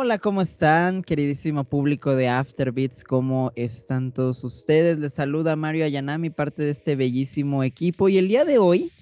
Hola, 0.00 0.18
¿cómo 0.18 0.42
están, 0.42 1.02
queridísimo 1.02 1.64
público 1.64 2.14
de 2.14 2.28
Afterbeats? 2.28 3.02
¿Cómo 3.02 3.50
están 3.56 4.12
todos 4.12 4.44
ustedes? 4.44 4.96
Les 4.96 5.12
saluda 5.12 5.56
Mario 5.56 5.84
Ayanami, 5.84 6.30
parte 6.30 6.62
de 6.62 6.70
este 6.70 6.94
bellísimo 6.94 7.64
equipo. 7.64 8.08
Y 8.08 8.16
el 8.16 8.28
día 8.28 8.44
de 8.44 8.58
hoy 8.58 8.92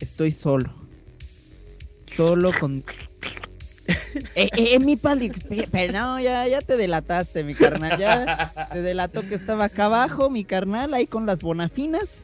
estoy 0.00 0.32
solo. 0.32 0.74
Solo 2.00 2.50
con. 2.58 2.82
eh, 4.34 4.50
eh, 4.56 4.80
mi 4.80 4.96
pali. 4.96 5.30
No, 5.92 6.18
ya, 6.18 6.44
ya 6.48 6.60
te 6.60 6.76
delataste, 6.76 7.44
mi 7.44 7.54
carnal. 7.54 7.96
Ya 7.96 8.52
te 8.72 8.82
delató 8.82 9.20
que 9.22 9.36
estaba 9.36 9.66
acá 9.66 9.84
abajo, 9.84 10.28
mi 10.28 10.42
carnal, 10.42 10.92
ahí 10.92 11.06
con 11.06 11.24
las 11.24 11.40
bonafinas. 11.40 12.20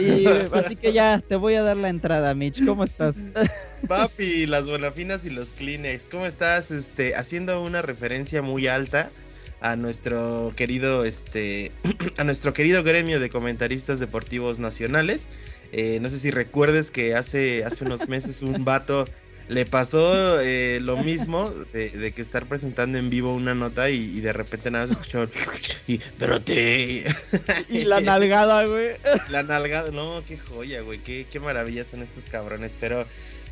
Y 0.00 0.24
así 0.54 0.74
que 0.74 0.94
ya 0.94 1.20
te 1.20 1.36
voy 1.36 1.52
a 1.54 1.62
dar 1.62 1.76
la 1.76 1.90
entrada, 1.90 2.34
Mitch. 2.34 2.64
¿Cómo 2.64 2.84
estás? 2.84 3.16
Papi, 3.88 4.46
las 4.46 4.66
bonafinas 4.66 5.24
y 5.24 5.30
los 5.30 5.54
Kleenex. 5.54 6.06
¿Cómo 6.06 6.26
estás? 6.26 6.70
Este, 6.70 7.14
haciendo 7.14 7.62
una 7.62 7.82
referencia 7.82 8.42
muy 8.42 8.66
alta 8.66 9.10
a 9.60 9.76
nuestro 9.76 10.52
querido, 10.56 11.04
este, 11.04 11.72
a 12.16 12.24
nuestro 12.24 12.52
querido 12.52 12.82
gremio 12.82 13.20
de 13.20 13.30
comentaristas 13.30 14.00
deportivos 14.00 14.58
nacionales. 14.58 15.28
Eh, 15.72 15.98
no 16.00 16.08
sé 16.08 16.18
si 16.18 16.30
recuerdes 16.30 16.90
que 16.90 17.14
hace, 17.14 17.64
hace 17.64 17.84
unos 17.84 18.08
meses 18.08 18.42
un 18.42 18.64
vato 18.64 19.06
le 19.48 19.64
pasó 19.64 20.40
eh, 20.40 20.80
lo 20.80 20.96
mismo 20.96 21.50
de, 21.50 22.12
que 22.12 22.20
estar 22.20 22.46
presentando 22.46 22.98
en 22.98 23.10
vivo 23.10 23.32
una 23.34 23.54
nota 23.54 23.90
y, 23.90 24.20
de 24.20 24.32
repente 24.32 24.70
nada 24.70 24.86
se 24.88 24.94
escuchó 24.94 25.28
y 25.86 26.00
pero 26.18 26.40
te 26.42 27.04
y 27.68 27.84
la 27.84 28.00
nalgada 28.00 28.64
güey 28.64 28.96
la 29.30 29.44
nalgada 29.44 29.92
no 29.92 30.22
qué 30.26 30.36
joya 30.36 30.80
güey 30.80 30.98
qué, 30.98 31.26
qué 31.30 31.38
maravilla 31.38 31.84
son 31.84 32.02
estos 32.02 32.24
cabrones 32.24 32.76
pero 32.80 33.06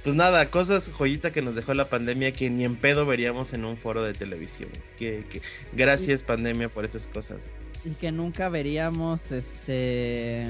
pues 0.05 0.15
nada 0.15 0.51
cosas 0.51 0.91
joyita 0.91 1.33
que 1.33 1.43
nos 1.43 1.57
dejó 1.57 1.75
la 1.75 1.89
pandemia 1.89 2.33
que 2.33 2.51
ni 2.51 2.65
en 2.65 2.77
pedo 2.77 3.07
veríamos 3.07 3.53
en 3.55 3.65
un 3.65 3.77
foro 3.77 4.03
de 4.03 4.13
televisión 4.13 4.69
que, 4.97 5.25
que 5.29 5.41
gracias 5.73 6.23
pandemia 6.23 6.69
por 6.69 6.85
esas 6.85 7.07
cosas 7.07 7.49
y 7.85 7.91
que 7.91 8.13
nunca 8.13 8.49
veríamos 8.49 9.33
este 9.33 10.47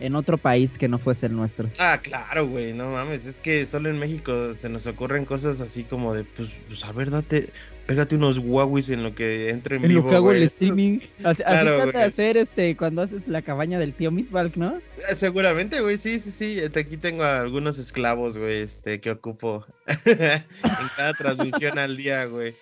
en 0.00 0.16
otro 0.16 0.38
país 0.38 0.78
que 0.78 0.88
no 0.88 0.98
fuese 0.98 1.26
el 1.26 1.36
nuestro. 1.36 1.70
Ah, 1.78 2.00
claro, 2.02 2.48
güey, 2.48 2.72
no 2.72 2.90
mames, 2.90 3.26
es 3.26 3.38
que 3.38 3.66
solo 3.66 3.90
en 3.90 3.98
México 3.98 4.52
se 4.54 4.68
nos 4.70 4.86
ocurren 4.86 5.26
cosas 5.26 5.60
así 5.60 5.84
como 5.84 6.14
de, 6.14 6.24
pues, 6.24 6.50
pues 6.68 6.82
a 6.84 6.92
ver, 6.92 7.10
date, 7.10 7.50
pégate 7.90 8.14
unos 8.14 8.38
Huawei 8.38 8.84
en 8.90 9.02
lo 9.02 9.16
que 9.16 9.48
entre 9.48 9.74
en, 9.74 9.82
en 9.82 9.88
vivo, 9.88 10.04
lo 10.04 10.10
que 10.10 10.14
hago 10.14 10.30
el 10.32 10.44
streaming. 10.44 11.00
Así, 11.24 11.42
claro, 11.42 11.90
de 11.90 12.02
hacer 12.02 12.36
este 12.36 12.76
cuando 12.76 13.02
haces 13.02 13.26
la 13.26 13.42
cabaña 13.42 13.80
del 13.80 13.94
tío 13.94 14.12
Meatbalk, 14.12 14.54
¿no? 14.56 14.76
Eh, 14.76 15.14
seguramente, 15.16 15.80
güey, 15.80 15.96
sí, 15.96 16.20
sí, 16.20 16.30
sí. 16.30 16.60
Aquí 16.64 16.96
tengo 16.96 17.24
algunos 17.24 17.78
esclavos, 17.78 18.38
güey, 18.38 18.62
este, 18.62 19.00
que 19.00 19.10
ocupo 19.10 19.66
en 20.06 20.88
cada 20.96 21.14
transmisión 21.14 21.80
al 21.80 21.96
día, 21.96 22.26
güey. 22.26 22.54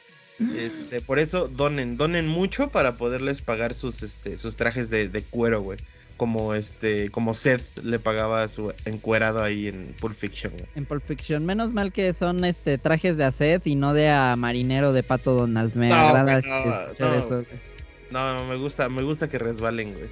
Este, 0.56 1.02
por 1.02 1.18
eso 1.18 1.48
donen, 1.48 1.98
donen 1.98 2.26
mucho 2.26 2.70
para 2.70 2.96
poderles 2.96 3.42
pagar 3.42 3.74
sus, 3.74 4.02
este, 4.02 4.38
sus 4.38 4.56
trajes 4.56 4.88
de, 4.88 5.10
de 5.10 5.20
cuero, 5.20 5.60
güey 5.60 5.78
como 6.19 6.52
este 6.52 7.11
como 7.11 7.33
Seth 7.33 7.78
le 7.83 7.98
pagaba 7.98 8.47
su 8.48 8.74
encuerado 8.84 9.42
ahí 9.42 9.69
en 9.69 9.94
Pulp 9.98 10.14
Fiction. 10.14 10.52
En 10.75 10.84
Pulp 10.84 11.02
Fiction, 11.06 11.47
menos 11.47 11.72
mal 11.72 11.92
que 11.92 12.12
son 12.12 12.44
este 12.44 12.77
trajes 12.77 13.16
de 13.16 13.25
a 13.25 13.33
Seth 13.33 13.66
y 13.66 13.77
no 13.77 13.94
de 13.94 14.10
a 14.10 14.36
marinero 14.36 14.92
de 14.92 15.02
Pato 15.02 15.33
Donald. 15.33 15.75
Me 15.75 15.91
agrada 15.91 16.42
no, 16.98 17.14
eso. 17.14 17.44
No, 18.10 18.44
me 18.47 18.56
gusta, 18.56 18.88
me 18.91 19.02
gusta 19.02 19.28
que 19.28 19.38
resbalen, 19.38 19.94
güey. 19.94 20.08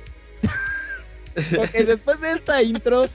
ok, 1.59 1.73
después 1.87 2.21
de 2.21 2.31
esta 2.33 2.63
intro 2.63 3.07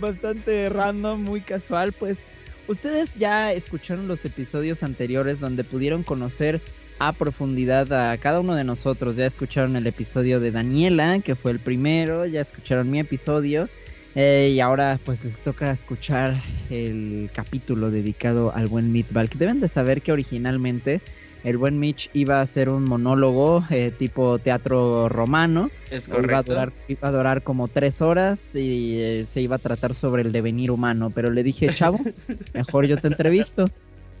bastante 0.00 0.68
random, 0.68 1.20
muy 1.20 1.40
casual, 1.40 1.92
pues 1.92 2.20
ustedes 2.68 3.16
ya 3.16 3.52
escucharon 3.52 4.08
los 4.08 4.24
episodios 4.24 4.82
anteriores 4.82 5.40
donde 5.40 5.64
pudieron 5.64 6.04
conocer 6.04 6.60
a 6.98 7.12
profundidad 7.12 7.92
a 7.92 8.16
cada 8.18 8.40
uno 8.40 8.54
de 8.54 8.64
nosotros. 8.64 9.16
Ya 9.16 9.26
escucharon 9.26 9.76
el 9.76 9.86
episodio 9.86 10.40
de 10.40 10.50
Daniela, 10.50 11.20
que 11.20 11.34
fue 11.34 11.52
el 11.52 11.58
primero, 11.58 12.26
ya 12.26 12.40
escucharon 12.40 12.90
mi 12.90 13.00
episodio. 13.00 13.68
Eh, 14.14 14.52
y 14.54 14.60
ahora 14.60 14.98
pues 15.04 15.24
les 15.24 15.38
toca 15.40 15.70
escuchar 15.70 16.34
el 16.70 17.28
capítulo 17.34 17.90
dedicado 17.90 18.50
al 18.54 18.66
buen 18.66 18.90
Meatball. 18.90 19.28
deben 19.28 19.60
de 19.60 19.68
saber 19.68 20.00
que 20.00 20.10
originalmente 20.10 21.02
el 21.44 21.58
buen 21.58 21.78
Mitch 21.78 22.08
iba 22.14 22.40
a 22.40 22.46
ser 22.46 22.70
un 22.70 22.84
monólogo 22.84 23.62
eh, 23.70 23.92
tipo 23.96 24.38
teatro 24.38 25.08
romano. 25.10 25.70
Es 25.90 26.08
correcto. 26.08 26.30
Iba 26.30 26.38
a, 26.38 26.42
durar, 26.42 26.72
iba 26.88 27.08
a 27.08 27.12
durar 27.12 27.42
como 27.42 27.68
tres 27.68 28.00
horas 28.00 28.56
y 28.56 28.98
eh, 28.98 29.26
se 29.28 29.42
iba 29.42 29.56
a 29.56 29.58
tratar 29.58 29.94
sobre 29.94 30.22
el 30.22 30.32
devenir 30.32 30.70
humano. 30.70 31.10
Pero 31.14 31.30
le 31.30 31.42
dije, 31.42 31.68
chavo, 31.68 32.00
mejor 32.54 32.86
yo 32.86 32.96
te 32.96 33.08
entrevisto. 33.08 33.66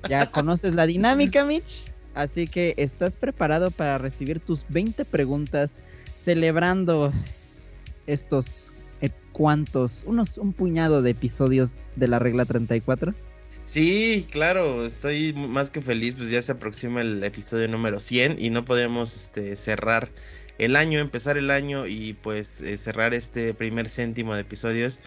¿Ya 0.08 0.30
conoces 0.30 0.74
la 0.74 0.86
dinámica, 0.86 1.44
Mitch? 1.44 1.95
Así 2.16 2.46
que 2.48 2.72
estás 2.78 3.14
preparado 3.14 3.70
para 3.70 3.98
recibir 3.98 4.40
tus 4.40 4.64
20 4.70 5.04
preguntas 5.04 5.80
celebrando 6.16 7.12
estos 8.06 8.72
eh, 9.02 9.10
cuantos, 9.32 10.02
unos 10.06 10.38
un 10.38 10.54
puñado 10.54 11.02
de 11.02 11.10
episodios 11.10 11.84
de 11.94 12.08
la 12.08 12.18
regla 12.18 12.46
34. 12.46 13.14
Sí, 13.64 14.26
claro, 14.30 14.86
estoy 14.86 15.34
más 15.34 15.68
que 15.68 15.82
feliz, 15.82 16.14
pues 16.14 16.30
ya 16.30 16.40
se 16.40 16.52
aproxima 16.52 17.02
el 17.02 17.22
episodio 17.22 17.68
número 17.68 18.00
100 18.00 18.36
y 18.38 18.48
no 18.48 18.64
podemos 18.64 19.14
este, 19.14 19.54
cerrar 19.54 20.08
el 20.56 20.74
año, 20.74 21.00
empezar 21.00 21.36
el 21.36 21.50
año 21.50 21.86
y 21.86 22.14
pues 22.14 22.62
eh, 22.62 22.78
cerrar 22.78 23.12
este 23.12 23.52
primer 23.52 23.90
céntimo 23.90 24.34
de 24.34 24.40
episodios 24.40 25.02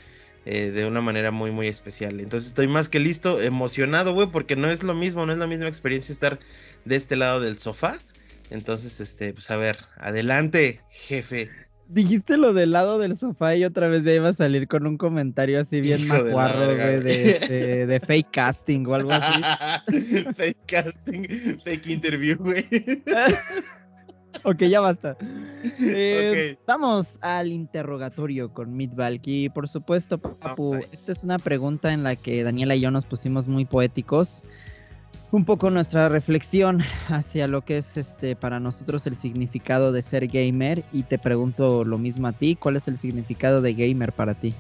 eh, 0.52 0.72
de 0.72 0.88
una 0.88 1.00
manera 1.00 1.30
muy, 1.30 1.52
muy 1.52 1.68
especial. 1.68 2.20
Entonces 2.20 2.50
estoy 2.50 2.68
más 2.68 2.90
que 2.90 3.00
listo, 3.00 3.40
emocionado, 3.40 4.16
güey, 4.16 4.32
porque 4.32 4.56
no 4.56 4.68
es 4.68 4.82
lo 4.82 4.96
mismo, 4.96 5.28
no 5.28 5.32
es 5.32 5.38
la 5.38 5.46
misma 5.46 5.68
experiencia 5.68 6.12
estar 6.12 6.40
de 6.86 6.96
este 6.96 7.16
lado 7.16 7.40
del 7.40 7.60
sofá. 7.60 8.00
Entonces, 8.50 9.00
este, 9.00 9.32
pues 9.32 9.52
a 9.52 9.58
ver, 9.58 9.78
adelante, 9.98 10.82
jefe. 10.90 11.52
Dijiste 11.88 12.36
lo 12.38 12.54
del 12.54 12.72
lado 12.72 12.98
del 12.98 13.16
sofá 13.16 13.56
y 13.56 13.64
otra 13.64 13.90
vez 13.90 14.04
ya 14.04 14.12
iba 14.12 14.30
a 14.30 14.34
salir 14.34 14.68
con 14.68 14.88
un 14.88 14.98
comentario 14.98 15.62
así 15.62 15.82
bien 15.82 16.08
macuarro, 16.08 16.76
güey, 16.76 17.00
de, 17.00 17.86
de, 17.86 18.00
fake 18.00 18.32
casting 18.32 18.88
o 18.88 18.96
algo 18.96 19.12
así. 19.12 19.42
fake 20.36 20.66
casting, 20.66 21.28
fake 21.64 21.86
interview, 21.86 22.36
güey. 22.38 22.66
ok, 24.44 24.64
ya 24.64 24.80
basta. 24.80 25.18
Eh, 25.82 26.58
vamos 26.66 27.18
al 27.22 27.52
interrogatorio 27.52 28.54
con 28.54 28.76
Meatbalk. 28.76 29.22
Y 29.26 29.50
por 29.50 29.70
supuesto, 29.70 30.18
Papu, 30.18 30.76
esta 30.92 31.12
es 31.12 31.24
una 31.24 31.38
pregunta 31.38 31.94
en 31.94 32.04
la 32.04 32.16
que 32.16 32.44
Daniela 32.44 32.76
y 32.76 32.82
yo 32.82 32.92
nos 32.92 33.06
pusimos 33.06 33.48
muy 33.48 33.66
poéticos. 33.66 34.44
Un 35.32 35.46
poco 35.46 35.70
nuestra 35.70 36.08
reflexión 36.08 36.82
hacia 37.08 37.48
lo 37.48 37.62
que 37.64 37.78
es 37.78 37.98
este 37.98 38.36
para 38.36 38.60
nosotros 38.60 39.06
el 39.06 39.16
significado 39.16 39.92
de 39.92 40.02
ser 40.02 40.28
gamer. 40.28 40.82
Y 40.92 41.04
te 41.04 41.20
pregunto 41.20 41.84
lo 41.84 41.98
mismo 41.98 42.28
a 42.28 42.34
ti: 42.34 42.56
¿cuál 42.56 42.78
es 42.78 42.88
el 42.88 42.98
significado 42.98 43.62
de 43.62 43.74
gamer 43.74 44.12
para 44.12 44.34
ti? 44.34 44.54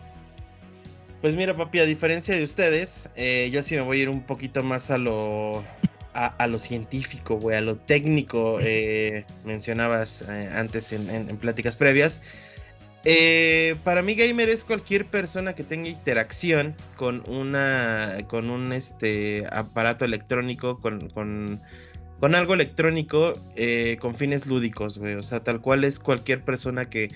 Pues 1.21 1.35
mira, 1.35 1.55
papi, 1.55 1.79
a 1.79 1.85
diferencia 1.85 2.35
de 2.35 2.43
ustedes, 2.43 3.09
eh, 3.15 3.49
yo 3.51 3.61
sí 3.61 3.75
me 3.75 3.81
voy 3.81 3.99
a 3.99 4.01
ir 4.03 4.09
un 4.09 4.21
poquito 4.21 4.63
más 4.63 4.89
a 4.89 4.97
lo 4.97 5.63
a, 6.13 6.47
lo 6.47 6.59
científico, 6.59 7.37
güey, 7.37 7.57
a 7.57 7.61
lo 7.61 7.77
técnico, 7.77 8.59
eh, 8.61 9.25
mencionabas 9.45 10.23
eh, 10.27 10.49
antes 10.51 10.91
en, 10.91 11.25
pláticas 11.37 11.75
previas. 11.75 12.21
Eh, 13.05 13.77
para 13.83 14.01
mí 14.01 14.15
gamer 14.15 14.49
es 14.49 14.65
cualquier 14.65 15.05
persona 15.05 15.53
que 15.53 15.63
tenga 15.63 15.87
interacción 15.87 16.75
con 16.97 17.23
una 17.29 18.17
con 18.27 18.49
un 18.49 18.73
este 18.73 19.45
aparato 19.53 20.03
electrónico 20.03 20.81
con, 20.81 21.09
con, 21.09 21.61
con 22.19 22.35
algo 22.35 22.55
electrónico 22.55 23.35
con 24.01 24.15
fines 24.17 24.47
lúdicos 24.47 24.97
güey 24.97 25.13
o 25.13 25.23
sea 25.23 25.39
tal 25.41 25.61
cual 25.61 25.85
es 25.85 25.97
cualquier 25.97 26.43
persona 26.43 26.89
que 26.89 27.07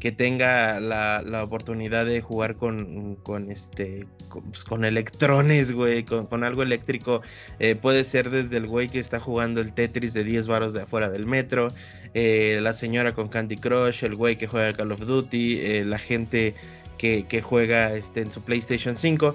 que 0.00 0.10
tenga 0.10 0.80
la, 0.80 1.44
oportunidad 1.44 2.06
de 2.06 2.20
jugar 2.22 2.56
con, 2.56 3.16
con 3.16 3.50
este 3.50 4.06
pues, 4.48 4.64
con, 4.64 4.84
electrones, 4.84 5.72
güey, 5.72 6.04
con, 6.04 6.42
algo 6.42 6.62
eléctrico. 6.62 7.22
Eh, 7.58 7.76
puede 7.76 8.02
ser 8.02 8.30
desde 8.30 8.56
el 8.56 8.66
güey 8.66 8.88
que 8.88 8.98
está 8.98 9.20
jugando 9.20 9.60
el 9.60 9.72
Tetris 9.72 10.14
de 10.14 10.24
10 10.24 10.46
varos 10.48 10.72
de 10.72 10.82
afuera 10.82 11.10
del 11.10 11.26
metro, 11.26 11.68
eh, 12.14 12.58
la 12.62 12.72
señora 12.72 13.14
con 13.14 13.28
Candy 13.28 13.56
Crush, 13.56 14.02
el 14.02 14.16
güey 14.16 14.36
que 14.36 14.46
juega 14.46 14.72
Call 14.72 14.90
of 14.92 15.00
Duty, 15.00 15.60
eh, 15.60 15.84
la 15.84 15.98
gente 15.98 16.54
que, 16.98 17.42
juega 17.42 17.94
este, 17.94 18.20
en 18.20 18.32
su 18.32 18.42
PlayStation 18.42 18.96
5. 18.96 19.34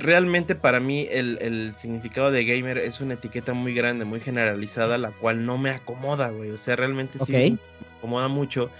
realmente 0.00 0.54
para 0.54 0.80
mí 0.80 1.08
el, 1.10 1.72
significado 1.74 2.30
de 2.30 2.44
gamer 2.44 2.78
es 2.78 3.00
una 3.00 3.14
etiqueta 3.14 3.52
muy 3.54 3.74
grande, 3.74 4.04
muy 4.04 4.20
generalizada, 4.20 4.98
la 4.98 5.10
cual 5.10 5.44
no 5.44 5.58
me 5.58 5.70
acomoda, 5.70 6.30
güey. 6.30 6.50
O 6.50 6.58
sea, 6.58 6.76
realmente 6.76 7.18
sí 7.18 7.32
me 7.32 7.58
acomoda 7.98 8.28
mucho 8.28 8.70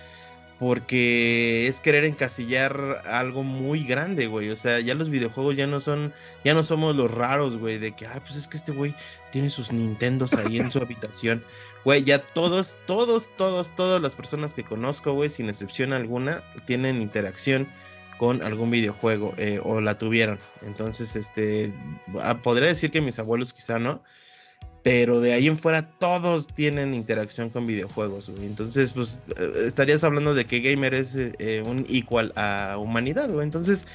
porque 0.61 1.67
es 1.69 1.81
querer 1.81 2.05
encasillar 2.05 3.01
algo 3.07 3.43
muy 3.43 3.83
grande, 3.83 4.27
güey. 4.27 4.51
O 4.51 4.57
sea, 4.57 4.79
ya 4.79 4.95
los 4.95 5.09
videojuegos 5.09 5.57
ya 5.57 5.67
no 5.67 5.81
son, 5.81 6.12
ya 6.45 6.53
no 6.53 6.62
somos 6.62 6.95
los 6.95 7.11
raros, 7.11 7.57
güey, 7.57 7.79
de 7.79 7.93
que, 7.93 8.05
ah, 8.05 8.21
pues 8.21 8.37
es 8.37 8.47
que 8.47 8.59
este 8.59 8.73
güey 8.73 8.95
tiene 9.33 9.49
sus 9.49 9.73
Nintendos 9.73 10.35
ahí 10.35 10.59
en 10.59 10.71
su 10.71 10.79
habitación. 10.83 11.43
Güey, 11.87 12.05
ya 12.05 12.19
todos, 12.19 12.79
todos, 12.87 13.35
todos, 13.39 13.75
todas 13.75 14.03
las 14.03 14.15
personas 14.15 14.53
que 14.53 14.62
conozco, 14.62 15.15
güey, 15.15 15.31
sin 15.31 15.49
excepción 15.49 15.95
alguna, 15.95 16.45
tienen 16.67 17.01
interacción 17.01 17.67
con 18.19 18.43
algún 18.43 18.69
videojuego 18.69 19.33
eh, 19.39 19.61
o 19.65 19.81
la 19.81 19.97
tuvieron. 19.97 20.39
Entonces, 20.61 21.17
este, 21.17 21.73
ah, 22.21 22.37
podría 22.43 22.69
decir 22.69 22.91
que 22.91 23.01
mis 23.01 23.19
abuelos 23.19 23.55
quizá 23.55 23.79
no, 23.79 24.03
pero 24.82 25.21
de 25.21 25.35
ahí 25.35 25.47
en 25.47 25.59
fuera 25.59 25.82
todos 25.82 26.49
tienen 26.49 26.94
interacción 26.94 27.50
con 27.50 27.67
videojuegos, 27.67 28.31
güey. 28.31 28.47
Entonces, 28.47 28.93
pues 28.93 29.21
eh, 29.37 29.53
estarías 29.67 30.05
hablando 30.05 30.35
de 30.35 30.47
que 30.47 30.61
gamer 30.61 30.94
es 30.94 31.15
eh, 31.17 31.62
un 31.67 31.85
igual 31.88 32.32
a 32.37 32.77
humanidad, 32.79 33.29
güey. 33.31 33.44
Entonces, 33.44 33.87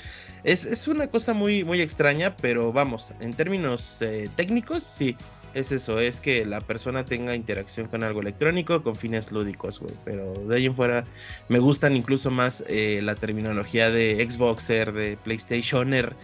es, 0.44 0.88
una 0.88 1.08
cosa 1.08 1.34
muy, 1.34 1.64
muy 1.64 1.82
extraña, 1.82 2.36
pero 2.36 2.72
vamos, 2.72 3.16
en 3.20 3.34
términos 3.34 4.00
eh, 4.04 4.30
técnicos, 4.36 4.84
sí, 4.84 5.18
es 5.56 5.72
eso, 5.72 6.00
es 6.00 6.22
que 6.22 6.46
la 6.46 6.62
persona 6.62 7.04
tenga 7.04 7.34
interacción 7.34 7.88
con 7.88 8.04
algo 8.04 8.22
electrónico 8.22 8.84
con 8.84 8.96
fines 8.96 9.32
lúdicos, 9.32 9.80
güey. 9.80 9.94
Pero 10.04 10.34
de 10.48 10.58
ahí 10.58 10.66
en 10.68 10.76
fuera 10.76 11.06
me 11.50 11.58
gustan 11.58 11.96
incluso 11.96 12.30
más 12.30 12.64
la 12.68 13.16
terminología 13.16 13.90
de 13.90 14.24
Xboxer, 14.30 14.92
de 14.92 15.18
PlayStationer, 15.18 16.16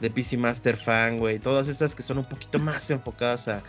de 0.00 0.10
PC 0.10 0.38
Master 0.38 0.76
Fan, 0.76 1.18
güey. 1.18 1.38
Todas 1.38 1.68
estas 1.68 1.94
que 1.94 2.02
son 2.02 2.18
un 2.18 2.24
poquito 2.24 2.58
más 2.58 2.90
enfocadas 2.90 3.48
a 3.48 3.62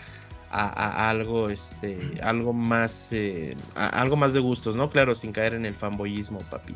a, 0.52 1.10
algo, 1.10 1.50
este, 1.50 2.00
algo 2.24 2.54
más, 2.54 3.14
eh, 3.14 3.56
algo 3.76 4.16
más 4.16 4.34
de 4.34 4.40
gustos, 4.40 4.76
¿no? 4.76 4.90
Claro, 4.90 5.16
sin 5.16 5.32
caer 5.32 5.54
en 5.54 5.66
el 5.66 5.76
fanboyismo, 5.76 6.40
papi. 6.50 6.76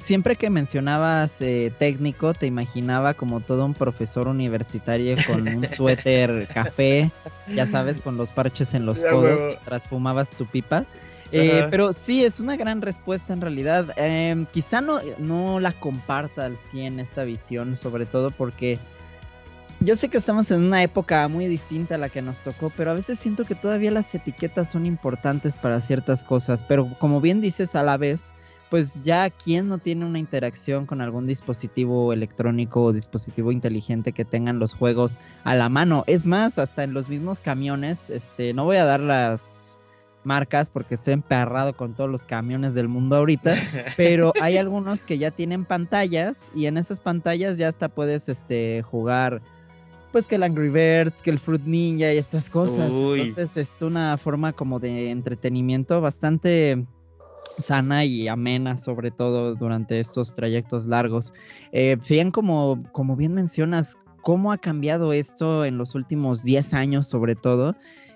Siempre 0.00 0.36
que 0.36 0.48
mencionabas 0.48 1.42
eh, 1.42 1.72
técnico, 1.78 2.32
te 2.32 2.46
imaginaba 2.46 3.12
como 3.12 3.40
todo 3.40 3.66
un 3.66 3.74
profesor 3.74 4.26
universitario 4.26 5.16
con 5.26 5.46
un 5.46 5.62
suéter 5.76 6.48
café, 6.48 7.10
ya 7.48 7.66
sabes, 7.66 8.00
con 8.00 8.16
los 8.16 8.30
parches 8.30 8.72
en 8.72 8.86
los 8.86 9.02
codos, 9.02 9.38
mientras 9.38 9.86
fumabas 9.86 10.30
tu 10.30 10.46
pipa. 10.46 10.86
Eh, 11.30 11.66
pero 11.70 11.92
sí, 11.92 12.24
es 12.24 12.40
una 12.40 12.56
gran 12.56 12.82
respuesta 12.82 13.32
en 13.32 13.40
realidad. 13.40 13.92
Em, 13.96 14.46
quizá 14.46 14.80
no, 14.80 15.00
no 15.18 15.60
la 15.60 15.72
comparta 15.72 16.44
al 16.44 16.56
100 16.56 17.00
esta 17.00 17.24
visión, 17.24 17.76
sobre 17.76 18.06
todo 18.06 18.30
porque 18.30 18.78
yo 19.84 19.96
sé 19.96 20.08
que 20.08 20.18
estamos 20.18 20.50
en 20.50 20.64
una 20.64 20.82
época 20.82 21.26
muy 21.26 21.46
distinta 21.46 21.96
a 21.96 21.98
la 21.98 22.08
que 22.08 22.22
nos 22.22 22.38
tocó, 22.38 22.70
pero 22.76 22.92
a 22.92 22.94
veces 22.94 23.18
siento 23.18 23.44
que 23.44 23.56
todavía 23.56 23.90
las 23.90 24.14
etiquetas 24.14 24.70
son 24.70 24.86
importantes 24.86 25.56
para 25.56 25.80
ciertas 25.80 26.24
cosas, 26.24 26.62
pero 26.62 26.96
como 27.00 27.20
bien 27.20 27.40
dices 27.40 27.74
a 27.74 27.82
la 27.82 27.96
vez, 27.96 28.32
pues 28.70 29.02
ya 29.02 29.28
quién 29.28 29.68
no 29.68 29.78
tiene 29.78 30.06
una 30.06 30.20
interacción 30.20 30.86
con 30.86 31.00
algún 31.00 31.26
dispositivo 31.26 32.12
electrónico 32.12 32.84
o 32.84 32.92
dispositivo 32.92 33.50
inteligente 33.50 34.12
que 34.12 34.24
tengan 34.24 34.60
los 34.60 34.74
juegos 34.74 35.20
a 35.44 35.54
la 35.56 35.68
mano. 35.68 36.04
Es 36.06 36.26
más, 36.26 36.58
hasta 36.58 36.84
en 36.84 36.94
los 36.94 37.08
mismos 37.08 37.40
camiones, 37.40 38.08
este, 38.08 38.54
no 38.54 38.64
voy 38.64 38.76
a 38.76 38.84
dar 38.84 39.00
las 39.00 39.76
marcas 40.24 40.70
porque 40.70 40.94
estoy 40.94 41.14
emperrado 41.14 41.76
con 41.76 41.94
todos 41.94 42.08
los 42.08 42.24
camiones 42.24 42.74
del 42.74 42.86
mundo 42.86 43.16
ahorita, 43.16 43.52
pero 43.96 44.32
hay 44.40 44.56
algunos 44.56 45.04
que 45.04 45.18
ya 45.18 45.32
tienen 45.32 45.64
pantallas 45.64 46.52
y 46.54 46.66
en 46.66 46.76
esas 46.76 47.00
pantallas 47.00 47.58
ya 47.58 47.66
hasta 47.66 47.88
puedes 47.88 48.28
este 48.28 48.82
jugar 48.82 49.42
pues 50.12 50.28
que 50.28 50.36
el 50.36 50.42
Angry 50.42 50.68
Birds, 50.68 51.22
que 51.22 51.30
el 51.30 51.38
Fruit 51.38 51.64
Ninja 51.64 52.12
y 52.12 52.18
estas 52.18 52.50
cosas. 52.50 52.90
Entonces 52.90 53.56
es 53.56 53.82
una 53.82 54.16
forma 54.18 54.52
como 54.52 54.78
de 54.78 55.10
entretenimiento 55.10 56.00
bastante 56.00 56.86
sana 57.58 58.04
y 58.04 58.28
amena, 58.28 58.78
sobre 58.78 59.10
todo 59.10 59.54
durante 59.54 59.98
estos 59.98 60.34
trayectos 60.34 60.86
largos. 60.86 61.32
Eh, 61.72 61.96
como, 62.32 62.82
como 62.92 63.16
bien 63.16 63.34
mencionas, 63.34 63.96
cómo 64.22 64.52
ha 64.52 64.58
cambiado 64.58 65.12
esto 65.12 65.64
en 65.64 65.78
los 65.78 65.94
últimos 65.94 66.44
10 66.44 66.74
años, 66.74 67.08
sobre 67.08 67.34
todo. 67.34 67.74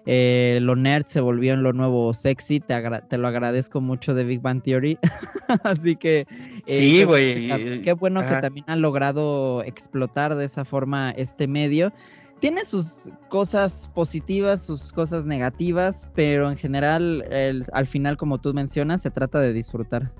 Eh, 0.08 0.60
lo 0.62 0.76
nerd 0.76 1.06
se 1.06 1.20
volvió 1.20 1.52
en 1.52 1.62
lo 1.64 1.72
nuevo 1.72 2.14
sexy. 2.14 2.60
Te, 2.60 2.74
te 3.08 3.18
lo 3.18 3.28
agradezco 3.28 3.80
mucho 3.80 4.14
de 4.14 4.24
Big 4.24 4.40
Bang 4.40 4.62
Theory. 4.62 4.98
Así 5.64 5.96
que. 5.96 6.20
Eh, 6.20 6.62
sí, 6.64 7.04
güey. 7.04 7.82
Qué, 7.82 7.92
bueno 7.92 8.20
que 8.20 8.40
también 8.40 8.64
han 8.68 8.80
logrado 8.80 9.62
explotar 9.64 10.36
de 10.36 10.44
esa 10.44 10.64
forma 10.64 11.10
este 11.10 11.48
medio. 11.48 11.92
Tiene 12.38 12.64
sus 12.64 13.10
cosas 13.28 13.90
positivas, 13.94 14.64
sus 14.64 14.92
cosas 14.92 15.24
negativas, 15.24 16.08
pero 16.14 16.50
en 16.50 16.56
general, 16.56 17.24
al 17.72 17.86
final, 17.86 18.16
como 18.18 18.38
tú 18.38 18.52
mencionas, 18.52 19.00
se 19.00 19.10
trata 19.10 19.40
de 19.40 19.54
disfrutar. 19.54 20.12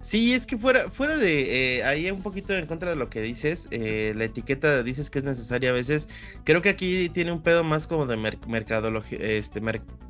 Sí, 0.00 0.34
es 0.34 0.46
que 0.46 0.58
fuera, 0.58 0.90
fuera 0.90 1.16
de 1.16 1.78
eh, 1.78 1.84
ahí 1.84 2.10
un 2.10 2.22
poquito 2.22 2.52
en 2.54 2.66
contra 2.66 2.90
de 2.90 2.96
lo 2.96 3.08
que 3.08 3.22
dices, 3.22 3.68
eh, 3.70 4.12
la 4.14 4.24
etiqueta 4.24 4.82
dices 4.82 5.08
que 5.08 5.18
es 5.18 5.24
necesaria 5.24 5.70
a 5.70 5.72
veces. 5.72 6.08
Creo 6.44 6.60
que 6.60 6.68
aquí 6.68 7.08
tiene 7.08 7.32
un 7.32 7.42
pedo 7.42 7.64
más 7.64 7.86
como 7.86 8.06
de 8.06 8.16
mercadología, 8.16 9.18
este, 9.20 9.62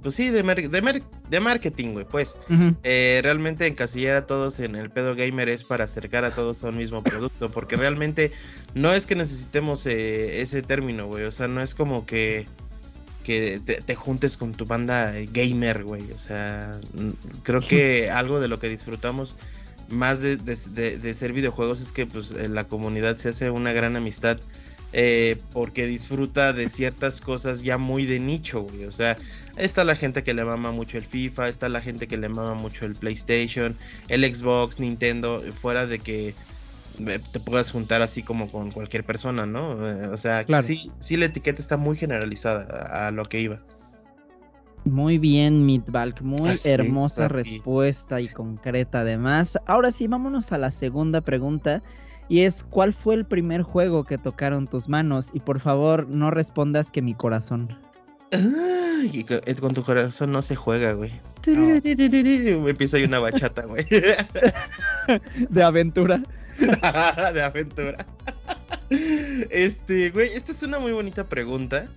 pues 0.02 0.14
sí, 0.14 0.31
de, 0.31 0.42
de, 0.42 1.40
marketing, 1.40 1.92
güey. 1.92 2.04
Pues 2.04 2.38
eh, 2.82 3.20
realmente 3.22 3.66
encasillar 3.66 4.16
a 4.16 4.26
todos 4.26 4.58
en 4.58 4.75
el 4.75 4.90
pedo 4.90 5.14
gamer 5.14 5.48
es 5.48 5.62
para 5.64 5.84
acercar 5.84 6.25
a 6.25 6.34
todos 6.34 6.64
a 6.64 6.70
un 6.70 6.76
mismo 6.76 7.02
producto, 7.02 7.50
porque 7.50 7.76
realmente 7.76 8.32
no 8.75 8.92
es 8.92 9.06
que 9.06 9.14
necesitemos 9.14 9.87
ese 9.87 10.62
término, 10.62 11.06
güey. 11.06 11.25
O 11.25 11.32
sea, 11.32 11.46
no 11.46 11.62
es 11.62 11.75
como 11.75 12.04
que 12.04 12.46
que 13.25 13.60
te, 13.64 13.80
te, 13.80 13.94
juntes 13.96 14.37
con 14.37 14.52
tu 14.52 14.66
banda 14.66 15.12
gamer, 15.32 15.82
güey. 15.82 16.12
O 16.12 16.19
sea, 16.19 16.78
creo 17.42 17.60
que 17.66 18.10
algo 18.10 18.38
de 18.38 18.46
lo 18.48 18.60
que 18.60 18.69
disfrutamos 18.69 19.37
más 19.88 20.20
de, 20.20 21.14
ser 21.14 21.32
videojuegos 21.32 21.81
es 21.81 21.92
que 21.92 22.06
pues 22.06 22.31
la 22.48 22.64
comunidad 22.64 23.16
se 23.16 23.28
hace 23.28 23.50
una 23.50 23.72
gran 23.72 23.96
amistad 23.96 24.38
eh, 24.96 25.38
porque 25.52 25.86
disfruta 25.86 26.52
de 26.52 26.69
ciertas 26.69 27.20
cosas 27.20 27.62
ya 27.62 27.78
muy 27.78 28.06
de 28.06 28.20
nicho, 28.20 28.62
güey. 28.62 28.84
O 28.84 28.92
sea, 28.92 29.16
está 29.56 29.82
la 29.82 29.96
gente 29.96 30.22
que 30.22 30.34
le 30.34 30.44
mama 30.44 30.70
mucho 30.70 30.98
el 30.98 31.04
FIFA, 31.04 31.48
está 31.48 31.69
la 31.69 31.81
gente 31.81 32.06
que 32.06 32.16
le 32.16 32.28
mama 32.28 32.54
mucho 32.54 32.86
el 32.86 32.94
PlayStation, 32.94 33.76
el 34.08 34.22
Xbox, 34.32 34.78
Nintendo, 34.78 35.42
fuera 35.52 35.87
de 35.87 35.98
que 35.98 36.28
eh, 36.28 37.20
te 37.32 37.40
puedas 37.40 37.72
juntar 37.72 38.02
así 38.02 38.22
como 38.22 38.48
con 38.48 38.70
cualquier 38.70 39.02
persona, 39.02 39.46
¿no? 39.46 39.84
Eh, 39.84 40.06
o 40.06 40.16
sea, 40.16 40.46
sí, 40.62 40.92
sí 41.00 41.16
la 41.16 41.26
etiqueta 41.26 41.60
está 41.60 41.76
muy 41.76 41.96
generalizada 41.96 43.06
a 43.06 43.10
lo 43.10 43.25
que 43.28 43.40
iba. 43.40 43.60
Muy 44.84 45.19
bien, 45.19 45.64
Midbalk, 45.64 46.20
muy 46.20 46.50
hermosa 46.66 47.28
respuesta 47.28 48.20
y 48.20 48.28
concreta 48.28 49.00
además. 49.00 49.58
Ahora 49.66 49.90
sí, 49.90 50.06
vámonos 50.06 50.52
a 50.52 50.58
la 50.58 50.70
segunda 50.70 51.22
pregunta. 51.22 51.82
Y 52.28 52.40
es, 52.40 52.64
¿cuál 52.64 52.92
fue 52.92 53.14
el 53.14 53.25
primer 53.25 53.62
juego 53.62 54.04
que 54.04 54.19
tocaron 54.19 54.66
tus 54.66 54.88
manos? 54.88 55.31
Y 55.32 55.40
por 55.40 55.60
favor, 55.60 56.08
no 56.08 56.31
respondas 56.31 56.90
que 56.90 57.02
mi 57.02 57.14
corazón. 57.14 57.78
con, 59.60 59.75
tu 59.75 59.82
corazón 59.82 60.32
no 60.32 60.42
se 60.42 60.54
juega, 60.54 60.92
güey. 60.92 61.12
Me 61.46 62.70
Empieza 62.70 62.96
ahí 62.96 63.04
una 63.04 63.20
bachata, 63.20 63.66
güey. 63.66 63.87
De 65.50 65.62
aventura. 65.62 66.23
de 67.32 67.42
aventura. 67.42 68.06
Este, 69.50 70.11
güey, 70.11 70.28
esta 70.35 70.52
es 70.52 70.62
una 70.62 70.78
muy 70.78 70.92
bonita 70.92 71.26
pregunta. 71.26 71.88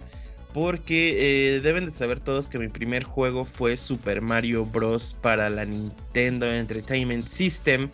Porque 0.57 1.55
eh, 1.55 1.61
deben 1.61 1.85
de 1.85 1.91
saber 1.91 2.19
todos 2.19 2.49
que 2.49 2.57
mi 2.57 2.67
primer 2.67 3.03
juego 3.03 3.45
fue 3.45 3.77
Super 3.77 4.21
Mario 4.21 4.65
Bros. 4.65 5.15
para 5.21 5.51
la 5.51 5.65
Nintendo 5.65 6.51
Entertainment 6.51 7.27
System. 7.27 7.91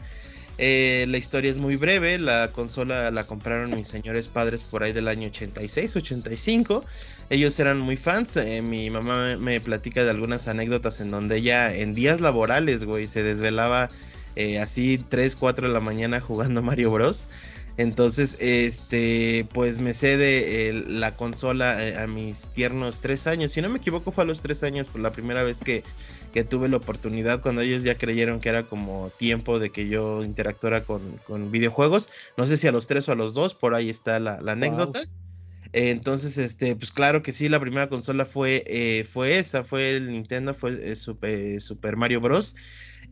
Eh, 0.58 1.04
la 1.10 1.18
historia 1.18 1.52
es 1.52 1.58
muy 1.58 1.76
breve, 1.76 2.18
la 2.18 2.54
consola 2.54 3.12
la 3.12 3.26
compraron 3.26 3.76
mis 3.76 3.90
señores 3.90 4.30
padres 4.30 4.64
por 4.64 4.82
ahí 4.82 4.94
del 4.94 5.10
año 5.10 5.28
86, 5.28 5.98
85. 5.98 6.86
Ellos 7.30 7.60
eran 7.60 7.80
muy 7.80 7.98
fans, 7.98 8.38
eh, 8.38 8.62
mi 8.62 8.90
mamá 8.90 9.36
me, 9.36 9.60
platica 9.60 10.06
de 10.06 10.12
algunas 10.12 10.48
anécdotas 10.48 11.02
en 11.02 11.12
donde 11.12 11.40
ella 11.40 11.76
en 11.76 11.94
días 11.94 12.22
laborales, 12.22 12.86
güey, 12.86 13.08
se 13.08 13.24
desvelaba 13.24 13.90
así 14.62 15.04
3, 15.10 15.36
4 15.36 15.68
de 15.68 15.74
la 15.74 15.82
mañana 15.82 16.22
jugando 16.22 16.62
Mario 16.64 16.92
Bros. 16.92 17.28
Entonces, 17.78 18.38
este, 18.40 19.48
pues 19.52 19.80
me 19.80 19.94
cede 19.94 20.74
la 20.88 21.16
consola 21.16 21.84
eh, 21.84 21.98
a 21.98 22.06
mis 22.06 22.50
tiernos 22.52 23.00
tres 23.00 23.26
años. 23.26 23.52
Si 23.52 23.62
no 23.62 23.70
me 23.70 23.78
equivoco, 23.78 24.12
fue 24.12 24.24
a 24.24 24.28
los 24.28 24.42
tres 24.42 24.62
años, 24.62 24.88
por 24.88 25.02
la 25.02 25.12
primera 25.12 25.44
vez 25.44 25.62
que, 25.62 25.84
tuve 26.50 26.70
la 26.70 26.78
oportunidad, 26.78 27.42
cuando 27.42 27.62
ellos 27.62 27.84
ya 27.84 27.98
creyeron 27.98 28.40
que 28.40 28.50
era 28.50 28.64
como 28.64 29.12
tiempo 29.18 29.60
de 29.60 29.72
que 29.72 29.88
yo 29.88 30.24
interactuara 30.24 30.84
con, 30.84 31.52
videojuegos. 31.52 32.10
No 32.38 32.46
sé 32.46 32.58
si 32.58 32.68
a 32.68 32.72
los 32.72 32.86
tres 32.86 33.10
o 33.10 33.12
a 33.12 33.16
los 33.16 33.34
dos, 33.34 33.56
por 33.56 33.74
ahí 33.74 33.90
está 33.90 34.20
la, 34.20 34.36
anécdota. 34.46 35.02
entonces, 35.72 36.38
este, 36.38 36.76
pues 36.76 36.92
claro 36.92 37.24
que 37.24 37.32
sí, 37.32 37.50
la 37.50 37.60
primera 37.60 37.90
consola 37.90 38.26
fue, 38.26 38.64
eh, 38.68 39.04
fue 39.04 39.40
esa, 39.40 39.64
fue 39.64 39.98
el 39.98 40.12
Nintendo, 40.12 40.54
fue 40.54 40.80
eh, 40.92 40.96
Super, 40.96 41.60
Super 41.60 41.98
Mario 41.98 42.22
Bros. 42.22 42.56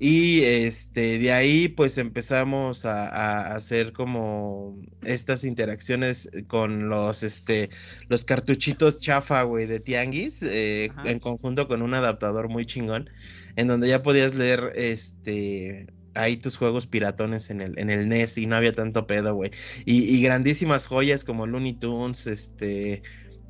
Y 0.03 0.41
este, 0.45 1.19
de 1.19 1.31
ahí 1.31 1.67
pues 1.67 1.99
empezamos 1.99 2.85
a, 2.85 3.53
hacer 3.53 3.93
como 3.93 4.75
estas 5.03 5.43
interacciones 5.43 6.27
con 6.47 6.89
los, 6.89 7.21
este, 7.21 7.69
los 8.09 8.25
cartuchitos 8.25 8.99
chafa, 8.99 9.43
güey, 9.43 9.67
de 9.67 9.79
Tianguis, 9.79 10.41
eh, 10.41 10.91
en 11.05 11.19
conjunto 11.19 11.67
con 11.67 11.83
un 11.83 11.93
adaptador 11.93 12.49
muy 12.49 12.65
chingón, 12.65 13.11
en 13.57 13.67
donde 13.67 13.89
ya 13.89 14.01
podías 14.01 14.33
leer, 14.33 14.71
este, 14.73 15.85
ahí 16.15 16.35
tus 16.35 16.57
juegos 16.57 16.87
piratones 16.87 17.51
en 17.51 17.61
el, 17.61 17.77
en 17.77 17.91
el 17.91 18.09
NES 18.09 18.39
y 18.39 18.47
no 18.47 18.55
había 18.55 18.71
tanto 18.71 19.05
pedo, 19.05 19.35
güey. 19.35 19.51
Y, 19.85 20.19
grandísimas 20.23 20.87
joyas 20.87 21.23
como 21.23 21.45
Looney 21.45 21.73
Tunes, 21.73 22.25
este... 22.25 23.03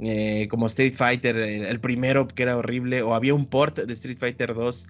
Eh, 0.04 0.48
como 0.50 0.66
Street 0.66 0.94
Fighter, 0.94 1.38
el, 1.38 1.64
el, 1.64 1.80
primero 1.80 2.28
que 2.28 2.42
era 2.42 2.58
horrible, 2.58 3.04
o 3.04 3.14
había 3.14 3.36
un 3.36 3.46
port 3.46 3.78
de 3.78 3.94
Street 3.94 4.18
Fighter 4.18 4.56
2 4.56 4.88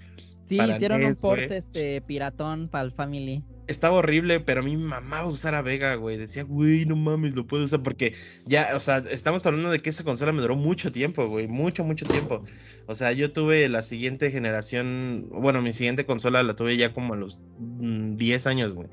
Sí, 0.51 0.57
hicieron 0.59 1.05
un 1.05 1.15
port 1.15 1.49
este 1.49 2.01
piratón 2.01 2.67
para 2.67 2.83
el 2.83 2.91
Family. 2.91 3.41
estaba 3.67 3.95
horrible, 3.95 4.41
pero 4.41 4.59
a 4.59 4.63
mí 4.63 4.75
me 4.75 4.83
mamaba 4.83 5.29
usar 5.29 5.55
a 5.55 5.61
Vega, 5.61 5.95
güey. 5.95 6.17
Decía, 6.17 6.43
güey, 6.43 6.85
no 6.85 6.97
mames, 6.97 7.37
lo 7.37 7.47
puedo 7.47 7.63
usar 7.63 7.81
porque 7.83 8.15
ya, 8.45 8.71
o 8.75 8.81
sea, 8.81 8.97
estamos 8.97 9.45
hablando 9.45 9.69
de 9.69 9.79
que 9.79 9.89
esa 9.89 10.03
consola 10.03 10.33
me 10.33 10.41
duró 10.41 10.57
mucho 10.57 10.91
tiempo, 10.91 11.25
güey, 11.29 11.47
mucho, 11.47 11.85
mucho 11.85 12.05
tiempo. 12.05 12.43
O 12.85 12.95
sea, 12.95 13.13
yo 13.13 13.31
tuve 13.31 13.69
la 13.69 13.81
siguiente 13.81 14.29
generación, 14.29 15.29
bueno, 15.31 15.61
mi 15.61 15.71
siguiente 15.71 16.05
consola 16.05 16.43
la 16.43 16.53
tuve 16.53 16.75
ya 16.75 16.91
como 16.91 17.13
a 17.13 17.17
los 17.17 17.43
10 17.57 18.45
mm, 18.45 18.49
años, 18.49 18.73
güey. 18.73 18.89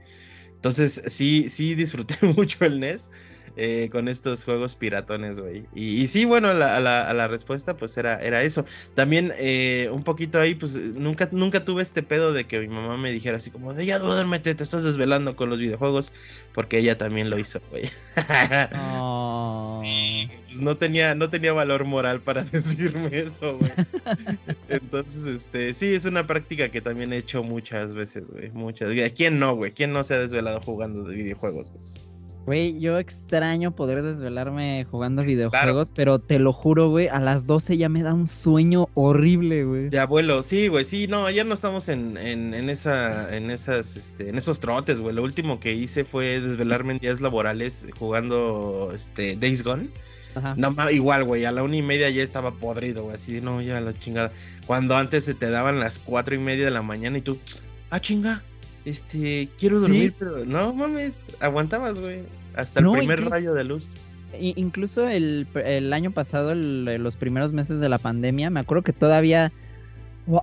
Entonces, 0.54 1.02
sí, 1.06 1.48
sí 1.48 1.74
disfruté 1.74 2.14
mucho 2.36 2.64
el 2.64 2.78
NES. 2.78 3.10
Eh, 3.60 3.88
con 3.90 4.06
estos 4.06 4.44
juegos 4.44 4.76
piratones, 4.76 5.40
güey. 5.40 5.66
Y, 5.74 6.06
sí, 6.06 6.24
bueno, 6.26 6.54
la, 6.54 6.78
la, 6.78 7.12
la, 7.12 7.26
respuesta 7.26 7.76
pues 7.76 7.98
era, 7.98 8.14
era 8.22 8.40
eso. 8.42 8.64
También 8.94 9.32
eh, 9.36 9.90
un 9.92 10.04
poquito 10.04 10.38
ahí, 10.38 10.54
pues 10.54 10.76
nunca, 10.96 11.28
nunca 11.32 11.64
tuve 11.64 11.82
este 11.82 12.04
pedo 12.04 12.32
de 12.32 12.44
que 12.44 12.60
mi 12.60 12.68
mamá 12.68 12.96
me 12.96 13.10
dijera 13.10 13.38
así 13.38 13.50
como, 13.50 13.74
de 13.74 13.84
ya 13.84 13.98
duérmete, 13.98 14.54
te 14.54 14.62
estás 14.62 14.84
desvelando 14.84 15.34
con 15.34 15.50
los 15.50 15.58
videojuegos, 15.58 16.12
porque 16.54 16.78
ella 16.78 16.96
también 16.96 17.30
lo 17.30 17.38
hizo, 17.40 17.60
güey. 17.70 17.90
pues 20.46 20.60
no 20.60 20.76
tenía, 20.76 21.16
no 21.16 21.28
tenía 21.28 21.52
valor 21.52 21.84
moral 21.84 22.20
para 22.20 22.44
decirme 22.52 23.10
eso, 23.12 23.58
güey. 23.58 23.72
Entonces, 24.68 25.26
este, 25.26 25.74
sí, 25.74 25.94
es 25.94 26.04
una 26.04 26.28
práctica 26.28 26.68
que 26.68 26.80
también 26.80 27.12
he 27.12 27.16
hecho 27.16 27.42
muchas 27.42 27.92
veces, 27.92 28.30
güey. 28.30 28.50
Muchas. 28.50 28.90
¿Quién 29.16 29.40
no, 29.40 29.56
güey? 29.56 29.72
¿Quién 29.72 29.92
no 29.92 30.04
se 30.04 30.14
ha 30.14 30.20
desvelado 30.20 30.60
jugando 30.60 31.02
de 31.02 31.16
videojuegos, 31.16 31.72
güey? 31.72 32.07
Güey, 32.48 32.80
yo 32.80 32.98
extraño 32.98 33.76
poder 33.76 34.00
desvelarme 34.02 34.86
jugando 34.90 35.22
videojuegos, 35.22 35.92
pero 35.94 36.18
te 36.18 36.38
lo 36.38 36.54
juro, 36.54 36.88
güey, 36.88 37.06
a 37.08 37.20
las 37.20 37.46
12 37.46 37.76
ya 37.76 37.90
me 37.90 38.02
da 38.02 38.14
un 38.14 38.26
sueño 38.26 38.88
horrible, 38.94 39.64
güey. 39.64 39.90
De 39.90 39.98
abuelo, 39.98 40.42
sí, 40.42 40.68
güey, 40.68 40.86
sí, 40.86 41.08
no, 41.08 41.28
ya 41.28 41.44
no 41.44 41.52
estamos 41.52 41.90
en, 41.90 42.16
en, 42.16 42.54
en, 42.54 42.70
esa, 42.70 43.36
en 43.36 43.50
esas, 43.50 43.98
este, 43.98 44.30
en 44.30 44.38
esos 44.38 44.60
trotes, 44.60 45.02
güey. 45.02 45.14
Lo 45.14 45.24
último 45.24 45.60
que 45.60 45.74
hice 45.74 46.04
fue 46.04 46.40
desvelarme 46.40 46.94
en 46.94 47.00
días 47.00 47.20
laborales 47.20 47.86
jugando, 47.98 48.88
este, 48.94 49.36
Days 49.36 49.62
Gone. 49.62 49.90
Ajá. 50.34 50.54
No, 50.56 50.74
igual, 50.90 51.24
güey, 51.24 51.44
a 51.44 51.52
la 51.52 51.62
una 51.62 51.76
y 51.76 51.82
media 51.82 52.08
ya 52.08 52.22
estaba 52.22 52.52
podrido, 52.52 53.02
güey, 53.02 53.16
así, 53.16 53.42
no, 53.42 53.60
ya 53.60 53.78
la 53.82 53.92
chingada. 53.92 54.32
Cuando 54.66 54.96
antes 54.96 55.26
se 55.26 55.34
te 55.34 55.50
daban 55.50 55.80
las 55.80 55.98
cuatro 55.98 56.34
y 56.34 56.38
media 56.38 56.64
de 56.64 56.70
la 56.70 56.80
mañana 56.80 57.18
y 57.18 57.20
tú, 57.20 57.38
ah, 57.90 58.00
chinga, 58.00 58.42
este, 58.84 59.48
quiero 59.58 59.80
dormir, 59.80 60.14
pero 60.18 60.44
no 60.44 60.72
mames, 60.72 61.20
aguantabas, 61.40 61.98
güey. 61.98 62.22
Hasta 62.54 62.80
el 62.80 62.90
primer 62.90 63.24
rayo 63.24 63.54
de 63.54 63.64
luz. 63.64 64.00
Incluso 64.38 65.08
el, 65.08 65.46
año 65.92 66.10
pasado, 66.10 66.54
los 66.54 67.16
primeros 67.16 67.52
meses 67.52 67.80
de 67.80 67.88
la 67.88 67.98
pandemia, 67.98 68.50
me 68.50 68.60
acuerdo 68.60 68.82
que 68.82 68.92
todavía 68.92 69.52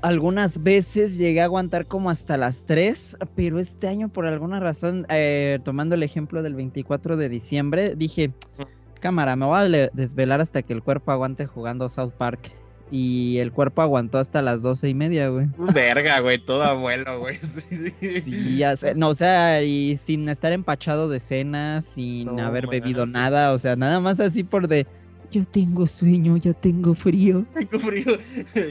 algunas 0.02 0.64
veces 0.64 1.18
llegué 1.18 1.42
a 1.42 1.46
aguantar 1.46 1.86
como 1.86 2.10
hasta 2.10 2.38
las 2.38 2.66
3, 2.66 3.18
pero 3.36 3.60
este 3.60 3.88
año 3.88 4.10
por 4.10 4.26
alguna 4.26 4.60
razón, 4.60 5.06
eh, 5.10 5.60
tomando 5.64 5.94
el 5.96 6.04
ejemplo 6.04 6.42
del 6.42 6.56
24 6.56 7.18
de 7.18 7.30
diciembre, 7.30 7.96
dije, 7.96 8.32
cámara, 9.00 9.36
me 9.36 9.46
voy 9.46 9.60
a 9.60 9.90
desvelar 9.94 10.42
hasta 10.42 10.64
que 10.64 10.74
el 10.74 10.82
cuerpo 10.82 11.12
aguante 11.12 11.46
jugando 11.46 11.88
South 11.90 12.14
Park. 12.18 12.52
Y 12.92 13.40
el 13.40 13.52
cuerpo 13.52 13.82
aguantó 13.82 14.20
hasta 14.20 14.42
las 14.42 14.62
doce 14.62 14.90
y 14.90 14.94
media, 14.94 15.30
güey. 15.30 15.48
Verga, 15.74 16.20
güey, 16.20 16.38
todo 16.38 16.64
abuelo, 16.64 17.20
güey. 17.20 17.38
Sí, 18.00 18.58
ya 18.58 18.78
sé. 18.78 18.96
No, 18.96 19.10
o 19.10 19.16
sea, 19.16 19.62
y 19.64 19.98
sin 19.98 20.30
estar 20.30 20.52
empachado 20.52 21.10
de 21.10 21.20
cena, 21.20 21.82
sin 21.82 22.40
haber 22.40 22.68
bebido 22.68 23.06
nada, 23.06 23.54
o 23.54 23.60
sea, 23.60 23.76
nada 23.76 24.00
más 24.00 24.20
así 24.20 24.44
por 24.44 24.68
de. 24.68 24.86
Yo 25.32 25.44
tengo 25.44 25.86
sueño, 25.88 26.38
yo 26.38 26.54
tengo 26.54 26.94
frío. 26.94 27.46
Tengo 27.54 27.80
frío. 27.80 28.18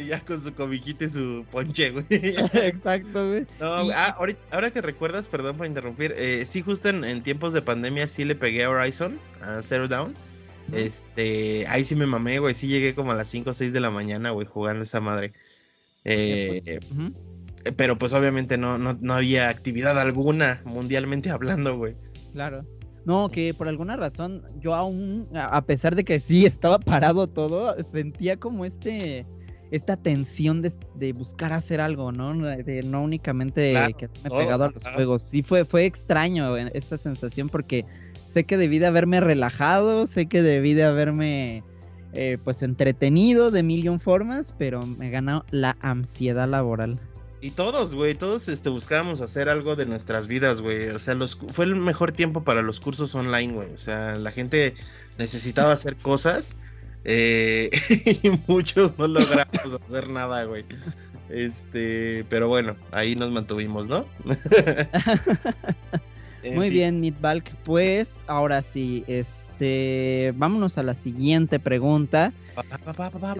ya 0.09 0.21
con 0.21 0.41
su 0.41 0.55
cobijita 0.55 1.05
y 1.05 1.11
su 1.11 1.45
ponche, 1.51 1.91
güey. 1.91 2.07
Exacto, 2.11 3.29
güey. 3.29 3.47
No, 3.61 3.91
ah, 3.93 4.17
ahora, 4.51 4.71
que 4.71 4.81
recuerdas, 4.81 5.29
perdón 5.29 5.57
por 5.57 5.67
interrumpir, 5.67 6.15
eh, 6.17 6.47
sí, 6.47 6.63
justo 6.63 6.89
en, 6.89 7.05
en, 7.05 7.23
tiempos 7.23 7.53
de 7.53 7.61
pandemia 7.61 8.07
sí 8.09 8.25
le 8.25 8.35
pegué 8.35 8.65
a 8.65 8.71
Horizon, 8.71 9.19
a 9.43 9.61
Zero 9.61 9.89
Down. 9.89 10.15
Este, 10.73 11.67
ahí 11.69 11.85
sí 11.85 11.97
me 11.97 12.07
mamé, 12.07 12.39
güey. 12.39 12.55
Sí 12.55 12.67
llegué 12.69 12.95
como 12.95 13.13
a 13.13 13.15
las 13.15 13.29
5 13.29 13.51
o 13.51 13.53
6 13.53 13.73
de 13.73 13.81
la 13.81 13.91
mañana, 13.91 14.31
güey, 14.31 14.47
jugando 14.47 14.83
esa 14.83 15.01
madre. 15.01 15.33
Eh, 16.05 16.63
eh, 16.67 16.81
pero 17.77 17.97
pues 17.97 18.13
obviamente 18.13 18.59
no, 18.59 18.79
no, 18.79 19.15
había 19.15 19.49
actividad 19.49 19.99
alguna, 19.99 20.63
mundialmente 20.65 21.31
hablando, 21.31 21.77
güey. 21.77 21.97
Claro. 22.33 22.65
No, 23.07 23.31
que 23.31 23.53
por 23.53 23.69
alguna 23.69 23.97
razón 23.97 24.43
yo 24.61 24.75
aún, 24.75 25.29
a 25.35 25.63
pesar 25.63 25.95
de 25.95 26.05
que 26.05 26.21
sí 26.21 26.47
estaba 26.47 26.79
parado 26.79 27.27
todo, 27.27 27.75
sentía 27.85 28.39
como 28.39 28.65
este, 28.65 29.27
esta 29.71 29.97
tensión 29.97 30.63
de, 30.63 31.13
buscar 31.13 31.53
hacer 31.53 31.81
algo, 31.81 32.13
¿no? 32.13 32.35
De 32.35 32.83
no 32.83 33.03
únicamente 33.03 33.73
quedarme 33.99 34.31
pegado 34.31 34.65
a 34.65 34.71
los 34.71 34.87
juegos. 34.87 35.23
Sí 35.23 35.43
fue, 35.43 35.65
fue 35.65 35.85
extraño 35.85 36.57
eh, 36.57 36.71
esta 36.75 36.97
sensación 36.97 37.49
porque 37.49 37.85
sé 38.35 38.45
que 38.45 38.57
debí 38.57 38.81
de 38.81 38.87
haberme 38.87 39.21
relajado, 39.21 40.09
sé 40.09 40.27
que 40.27 40.43
debí 40.43 40.75
de 40.75 40.83
haberme 40.83 41.63
eh, 42.13 42.37
pues 42.43 42.63
entretenido 42.63 43.53
de 43.53 43.63
mil 43.63 44.01
formas, 44.01 44.53
pero 44.59 44.85
me 44.85 45.11
ganó 45.11 45.45
la 45.53 45.77
ansiedad 45.81 46.49
laboral. 46.49 47.01
Y 47.41 47.53
todos, 47.53 47.95
güey, 47.95 48.15
todos 48.15 48.49
este, 48.49 48.71
buscábamos 48.71 49.21
hacer 49.21 49.49
algo 49.49 49.77
de 49.77 49.87
nuestras 49.87 50.27
vidas, 50.27 50.61
güey. 50.61 50.89
O 50.89 50.99
sea, 50.99 51.15
los, 51.15 51.37
fue 51.37 51.67
el 51.67 51.77
mejor 51.77 52.11
tiempo 52.11 52.43
para 52.43 52.61
los 52.61 52.81
cursos 52.81 53.15
online, 53.15 53.53
güey. 53.53 53.73
O 53.73 53.79
sea, 53.79 54.17
la 54.17 54.33
gente 54.33 54.75
necesitaba 55.17 55.73
hacer 55.75 55.95
cosas 55.95 56.57
eh, 57.05 57.71
y 58.23 58.31
muchos 58.49 58.99
no 58.99 59.07
logramos 59.07 59.79
hacer 59.85 60.09
nada, 60.09 60.43
güey. 60.43 60.65
Este, 61.29 62.25
pero 62.29 62.49
bueno, 62.49 62.77
ahí 62.91 63.15
nos 63.15 63.31
mantuvimos, 63.31 63.87
¿no? 63.87 64.07
Muy 66.53 66.71
bien, 66.71 67.01
Midbalk. 67.01 67.55
Pues 67.65 68.25
ahora 68.27 68.63
sí, 68.63 69.05
este, 69.07 70.33
vámonos 70.37 70.79
a 70.79 70.83
la 70.83 70.95
siguiente 70.95 71.59
pregunta. 71.59 72.33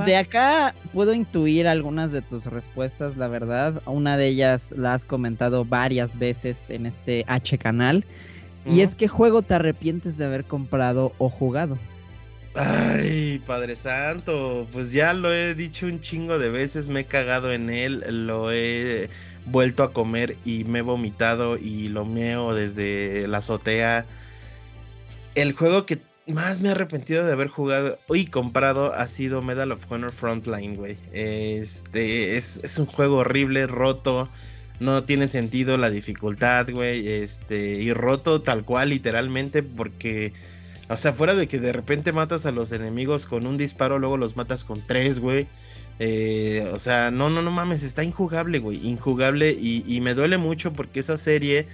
De 0.07 0.17
acá 0.17 0.75
puedo 0.93 1.15
intuir 1.15 1.69
algunas 1.69 2.13
de 2.13 2.23
tus 2.23 2.47
respuestas, 2.47 3.17
la 3.17 3.29
verdad. 3.29 3.83
Una 3.87 4.17
de 4.17 4.29
ellas 4.29 4.73
la 4.77 4.95
has 4.95 5.07
comentado 5.07 5.65
varias 5.65 6.19
veces 6.19 6.71
en 6.71 6.87
este 6.87 7.25
H 7.27 7.59
canal. 7.59 8.05
Y 8.67 8.81
es 8.81 8.95
que 8.95 9.09
juego 9.09 9.43
te 9.43 9.55
arrepientes 9.55 10.17
de 10.17 10.25
haber 10.25 10.45
comprado 10.45 11.13
o 11.19 11.29
jugado. 11.29 11.79
Ay, 12.57 13.43
Padre 13.45 13.75
Santo, 13.75 14.67
pues 14.73 14.93
ya 14.93 15.13
lo 15.13 15.33
he 15.35 15.55
dicho 15.57 15.87
un 15.87 15.99
chingo 15.99 16.39
de 16.39 16.51
veces, 16.51 16.87
me 16.87 17.01
he 17.01 17.05
cagado 17.05 17.53
en 17.53 17.69
él, 17.69 18.05
lo 18.27 18.53
he 18.53 19.11
vuelto 19.47 19.83
a 19.83 19.93
comer 19.93 20.37
y 20.45 20.65
me 20.65 20.81
he 20.81 20.83
vomitado 20.83 21.57
y 21.57 21.89
lo 21.89 22.05
meo 22.05 22.55
desde 22.55 23.29
la 23.29 23.39
azotea. 23.39 24.07
El 25.35 25.53
juego 25.53 25.87
que 25.87 26.01
más 26.27 26.61
me 26.61 26.69
he 26.69 26.73
arrepentido 26.73 27.25
de 27.25 27.33
haber 27.33 27.49
jugado 27.49 27.99
y 28.09 28.27
comprado 28.27 28.95
ha 28.95 29.07
sido 29.07 29.43
Medal 29.43 29.73
of 29.73 29.91
Honor 29.91 30.13
Frontline, 30.13 30.77
güey. 30.77 30.97
Este 31.13 32.37
es, 32.37 32.61
es, 32.63 32.79
un 32.79 32.87
juego 32.87 33.19
horrible, 33.19 33.67
roto. 33.67 34.29
No 34.81 35.05
tiene 35.05 35.29
sentido 35.29 35.77
la 35.77 35.91
dificultad, 35.91 36.69
güey. 36.71 37.07
Este, 37.09 37.75
y 37.75 37.93
roto 37.93 38.41
tal 38.43 38.65
cual, 38.65 38.91
literalmente, 38.91 39.63
porque. 39.63 40.33
O 40.89 40.97
sea, 40.97 41.15
fuera 41.15 41.35
de 41.35 41.49
que 41.49 41.59
de 41.59 41.73
repente 41.73 42.13
matas 42.13 42.45
a 42.45 42.53
los 42.53 42.71
enemigos 42.73 43.27
con 43.27 43.47
un 43.47 43.57
disparo, 43.57 43.99
luego 43.99 44.17
los 44.19 44.37
matas 44.37 44.65
con 44.65 44.87
tres, 44.87 45.19
güey. 45.19 45.47
Eh, 45.99 46.69
o 46.73 46.79
sea, 46.79 47.11
no, 47.11 47.31
no, 47.31 47.43
no 47.43 47.51
mames, 47.51 47.83
está 47.85 48.03
injugable, 48.03 48.59
güey, 48.59 48.85
injugable 48.87 49.53
y, 49.53 50.01
me 50.01 50.15
duele 50.15 50.39
mucho 50.39 50.73
porque 50.73 51.01
esa 51.01 51.17
serie 51.17 51.69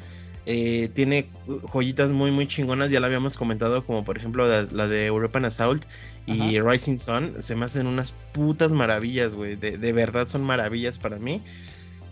eh, 0.45 0.91
tiene 0.93 1.31
joyitas 1.73 2.12
muy, 2.12 2.31
muy 2.31 2.47
chingonas, 2.47 2.91
ya 2.91 3.00
la 3.00 3.07
habíamos 3.07 3.37
comentado, 3.39 3.85
como 3.87 4.05
por 4.05 4.19
ejemplo 4.19 4.47
la, 4.47 4.89
de 4.89 5.07
European 5.07 5.47
Assault 5.47 5.87
y 6.27 6.61
Rising 6.61 6.99
Sun, 6.99 7.43
se 7.43 7.57
me 7.57 7.65
hacen 7.65 7.87
unas 7.87 8.12
putas 8.33 8.73
maravillas, 8.73 9.35
güey, 9.35 9.57
de, 9.57 9.79
de, 9.79 9.93
verdad 9.93 10.29
son 10.29 10.43
maravillas 10.43 10.99
para 10.99 11.19
mí. 11.19 11.43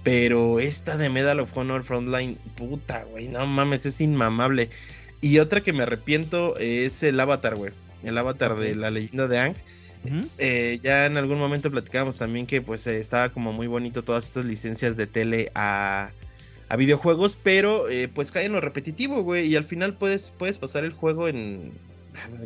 Pero 0.03 0.59
esta 0.59 0.97
de 0.97 1.11
Medal 1.11 1.41
of 1.41 1.57
Honor 1.57 1.85
Frontline, 1.85 2.39
puta, 2.57 3.05
güey, 3.05 3.29
no 3.29 3.47
mames, 3.47 3.85
es 3.85 4.01
inmamable. 4.01 4.71
Y 5.21 5.39
otra 5.39 5.61
que 5.61 5.73
me 5.73 5.83
arrepiento 5.83 6.57
es 6.57 7.03
el 7.03 7.21
Avatar, 7.21 7.57
güey. 7.57 7.73
El 8.03 8.17
Avatar 8.17 8.57
de 8.57 8.75
la 8.75 8.91
leyenda 8.91 9.29
de 9.29 9.39
Ang 9.39 9.55
eh, 10.39 10.79
ya 10.83 11.07
en 11.07 11.17
algún 11.17 11.39
momento 11.39 11.71
platicábamos 11.71 12.19
también 12.19 12.47
que 12.47 12.63
pues 12.63 12.87
eh, 12.87 12.99
estaba 12.99 13.31
como 13.31 13.53
muy 13.53 13.67
bonito 13.67 14.05
todas 14.05 14.25
estas 14.27 14.45
licencias 14.45 14.97
de 14.97 15.07
tele 15.07 15.51
a, 15.55 16.11
videojuegos, 16.77 17.39
pero 17.43 17.89
eh, 17.89 18.09
pues 18.09 18.31
cae 18.31 18.45
en 18.45 18.53
lo 18.53 18.61
repetitivo, 18.61 19.23
güey, 19.23 19.47
y 19.47 19.57
al 19.57 19.65
final 19.65 19.95
puedes, 19.95 20.33
puedes 20.37 20.59
pasar 20.59 20.85
el 20.85 20.93
juego 20.93 21.27
en 21.29 21.73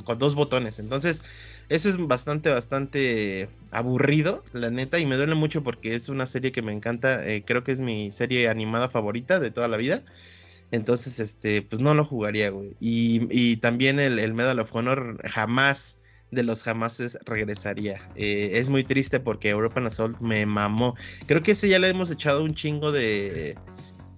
con 0.05 0.19
dos 0.19 0.35
botones. 0.35 0.79
Entonces, 0.79 1.23
eso 1.69 1.89
es 1.89 1.97
bastante, 1.97 2.51
bastante 2.51 3.49
aburrido, 3.73 4.45
la 4.53 4.71
neta, 4.71 4.99
y 4.99 5.07
me 5.07 5.17
duele 5.17 5.35
mucho 5.35 5.63
porque 5.63 5.95
es 5.95 6.09
una 6.09 6.27
serie 6.27 6.53
que 6.53 6.63
me 6.63 6.73
encanta, 6.73 7.23
creo 7.45 7.65
que 7.65 7.73
es 7.73 7.81
mi 7.81 8.13
serie 8.13 8.49
animada 8.49 8.89
favorita 8.89 9.41
de 9.41 9.51
toda 9.51 9.67
la 9.67 9.77
vida. 9.77 10.05
Entonces, 10.71 11.19
este, 11.19 11.63
pues 11.63 11.81
no 11.83 11.95
lo 11.95 12.05
jugaría, 12.05 12.51
güey. 12.51 12.75
Y, 12.81 13.57
también 13.57 13.99
el, 13.99 14.19
el 14.19 14.35
Medal 14.35 14.59
of 14.61 14.75
Honor 14.75 15.17
jamás 15.29 15.99
de 16.33 16.43
los 16.43 16.65
jamases 16.65 17.19
regresaría. 17.25 18.01
Eh, 18.17 18.53
es 18.55 18.69
muy 18.69 18.83
triste 18.83 19.21
porque 19.21 19.51
European 19.51 19.87
Assault 19.87 20.21
me 20.21 20.45
mamó. 20.47 20.97
Creo 21.27 21.43
que 21.43 21.53
ese 21.53 21.69
ya 21.69 21.79
le 21.79 21.89
hemos 21.89 22.11
echado 22.11 22.43
un 22.43 22.55
chingo 22.55 22.91
de, 22.91 23.55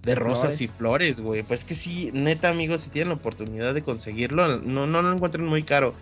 de 0.03 0.15
rosas 0.15 0.61
y 0.61 0.67
flores, 0.67 1.21
güey. 1.21 1.43
Pues 1.43 1.65
que 1.65 1.73
sí, 1.73 2.09
neta, 2.13 2.49
amigos, 2.49 2.81
si 2.81 2.89
tienen 2.89 3.09
la 3.09 3.15
oportunidad 3.15 3.73
de 3.73 3.83
conseguirlo, 3.83 4.61
no, 4.61 4.87
no 4.87 5.01
lo 5.01 5.13
encuentren 5.13 5.45
muy 5.45 5.61
caro. 5.61 5.93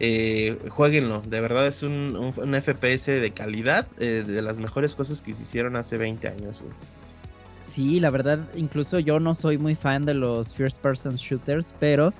Eh, 0.00 0.58
jueguenlo, 0.68 1.22
de 1.22 1.40
verdad 1.40 1.66
es 1.68 1.82
un, 1.84 2.16
un, 2.16 2.54
FPS 2.60 3.06
de 3.06 3.30
calidad, 3.32 3.86
eh, 4.00 4.24
de 4.26 4.42
las 4.42 4.58
mejores 4.58 4.94
cosas 4.94 5.22
que 5.22 5.32
se 5.32 5.44
hicieron 5.44 5.76
hace 5.76 5.98
20 5.98 6.28
años, 6.28 6.62
güey. 6.62 6.74
Sí, 7.62 8.00
la 8.00 8.10
verdad, 8.10 8.40
incluso 8.56 8.98
yo 8.98 9.18
no 9.18 9.34
soy 9.34 9.56
muy 9.56 9.74
fan 9.74 10.04
de 10.04 10.14
los 10.14 10.54
first 10.54 10.78
person 10.78 11.14
shooters, 11.14 11.74
pero 11.78 12.12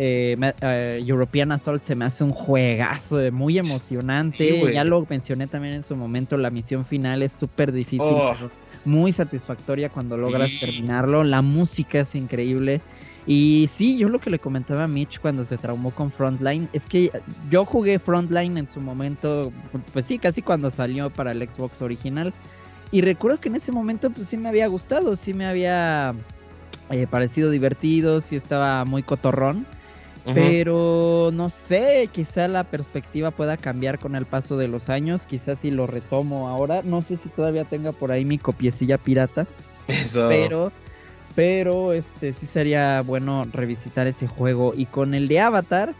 eh, 0.00 0.36
eh, 0.60 1.00
European 1.04 1.50
Assault 1.50 1.82
se 1.82 1.96
me 1.96 2.04
hace 2.04 2.22
un 2.22 2.30
juegazo 2.30 3.18
muy 3.32 3.58
emocionante. 3.58 4.72
ya 4.72 4.84
lo 4.84 5.04
mencioné 5.08 5.48
también 5.48 5.74
en 5.74 5.84
su 5.84 5.96
momento, 5.96 6.36
la 6.36 6.50
misión 6.50 6.86
final 6.86 7.20
es 7.22 7.32
súper 7.32 7.72
difícil, 7.72 8.00
oh. 8.02 8.36
muy 8.84 9.10
satisfactoria 9.10 9.88
cuando 9.88 10.16
logras 10.16 10.50
terminarlo. 10.60 11.24
La 11.24 11.42
música 11.42 11.98
es 11.98 12.14
increíble. 12.14 12.80
Y 13.26 13.68
sí, 13.74 13.98
yo 13.98 14.08
lo 14.08 14.20
que 14.20 14.30
le 14.30 14.38
comentaba 14.38 14.84
a 14.84 14.88
Mitch 14.88 15.18
cuando 15.18 15.44
se 15.44 15.58
traumó 15.58 15.90
con 15.90 16.12
Frontline 16.12 16.68
es 16.72 16.86
que 16.86 17.10
yo 17.50 17.64
jugué 17.64 17.98
Frontline 17.98 18.56
en 18.56 18.68
su 18.68 18.80
momento, 18.80 19.52
pues 19.92 20.06
sí, 20.06 20.18
casi 20.18 20.42
cuando 20.42 20.70
salió 20.70 21.10
para 21.10 21.32
el 21.32 21.46
Xbox 21.46 21.82
original. 21.82 22.32
Y 22.92 23.00
recuerdo 23.00 23.40
que 23.40 23.48
en 23.48 23.56
ese 23.56 23.72
momento 23.72 24.10
pues 24.10 24.28
sí 24.28 24.36
me 24.36 24.48
había 24.48 24.68
gustado, 24.68 25.16
sí 25.16 25.34
me 25.34 25.44
había 25.44 26.14
eh, 26.88 27.06
parecido 27.10 27.50
divertido, 27.50 28.20
sí 28.20 28.36
estaba 28.36 28.84
muy 28.84 29.02
cotorrón. 29.02 29.66
Pero 30.24 31.30
no 31.32 31.48
sé, 31.48 32.08
quizá 32.12 32.48
la 32.48 32.64
perspectiva 32.64 33.30
pueda 33.30 33.56
cambiar 33.56 33.98
con 33.98 34.14
el 34.14 34.26
paso 34.26 34.56
de 34.56 34.68
los 34.68 34.88
años. 34.88 35.26
Quizás 35.26 35.60
si 35.60 35.70
lo 35.70 35.86
retomo 35.86 36.48
ahora. 36.48 36.82
No 36.82 37.02
sé 37.02 37.16
si 37.16 37.28
todavía 37.28 37.64
tenga 37.64 37.92
por 37.92 38.12
ahí 38.12 38.24
mi 38.24 38.38
copiecilla 38.38 38.98
pirata. 38.98 39.46
Eso. 39.86 40.28
Pero, 40.28 40.72
pero 41.34 41.92
este 41.92 42.32
sí 42.34 42.46
sería 42.46 43.00
bueno 43.02 43.44
revisitar 43.52 44.06
ese 44.06 44.26
juego. 44.26 44.72
Y 44.76 44.86
con 44.86 45.14
el 45.14 45.28
de 45.28 45.40
Avatar, 45.40 45.94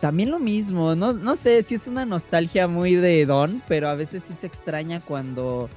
también 0.00 0.30
lo 0.30 0.38
mismo. 0.38 0.94
No, 0.94 1.12
no 1.12 1.36
sé 1.36 1.62
si 1.62 1.74
es 1.74 1.86
una 1.86 2.04
nostalgia 2.04 2.68
muy 2.68 2.94
de 2.94 3.26
Don, 3.26 3.62
pero 3.66 3.88
a 3.88 3.94
veces 3.94 4.22
sí 4.24 4.34
se 4.34 4.46
extraña 4.46 5.00
cuando 5.00 5.68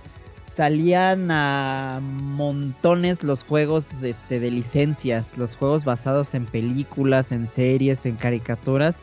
salían 0.59 1.31
a 1.31 2.01
montones 2.01 3.23
los 3.23 3.45
juegos 3.45 4.03
este, 4.03 4.41
de 4.41 4.51
licencias, 4.51 5.37
los 5.37 5.55
juegos 5.55 5.85
basados 5.85 6.33
en 6.33 6.45
películas, 6.45 7.31
en 7.31 7.47
series, 7.47 8.05
en 8.05 8.17
caricaturas. 8.17 8.97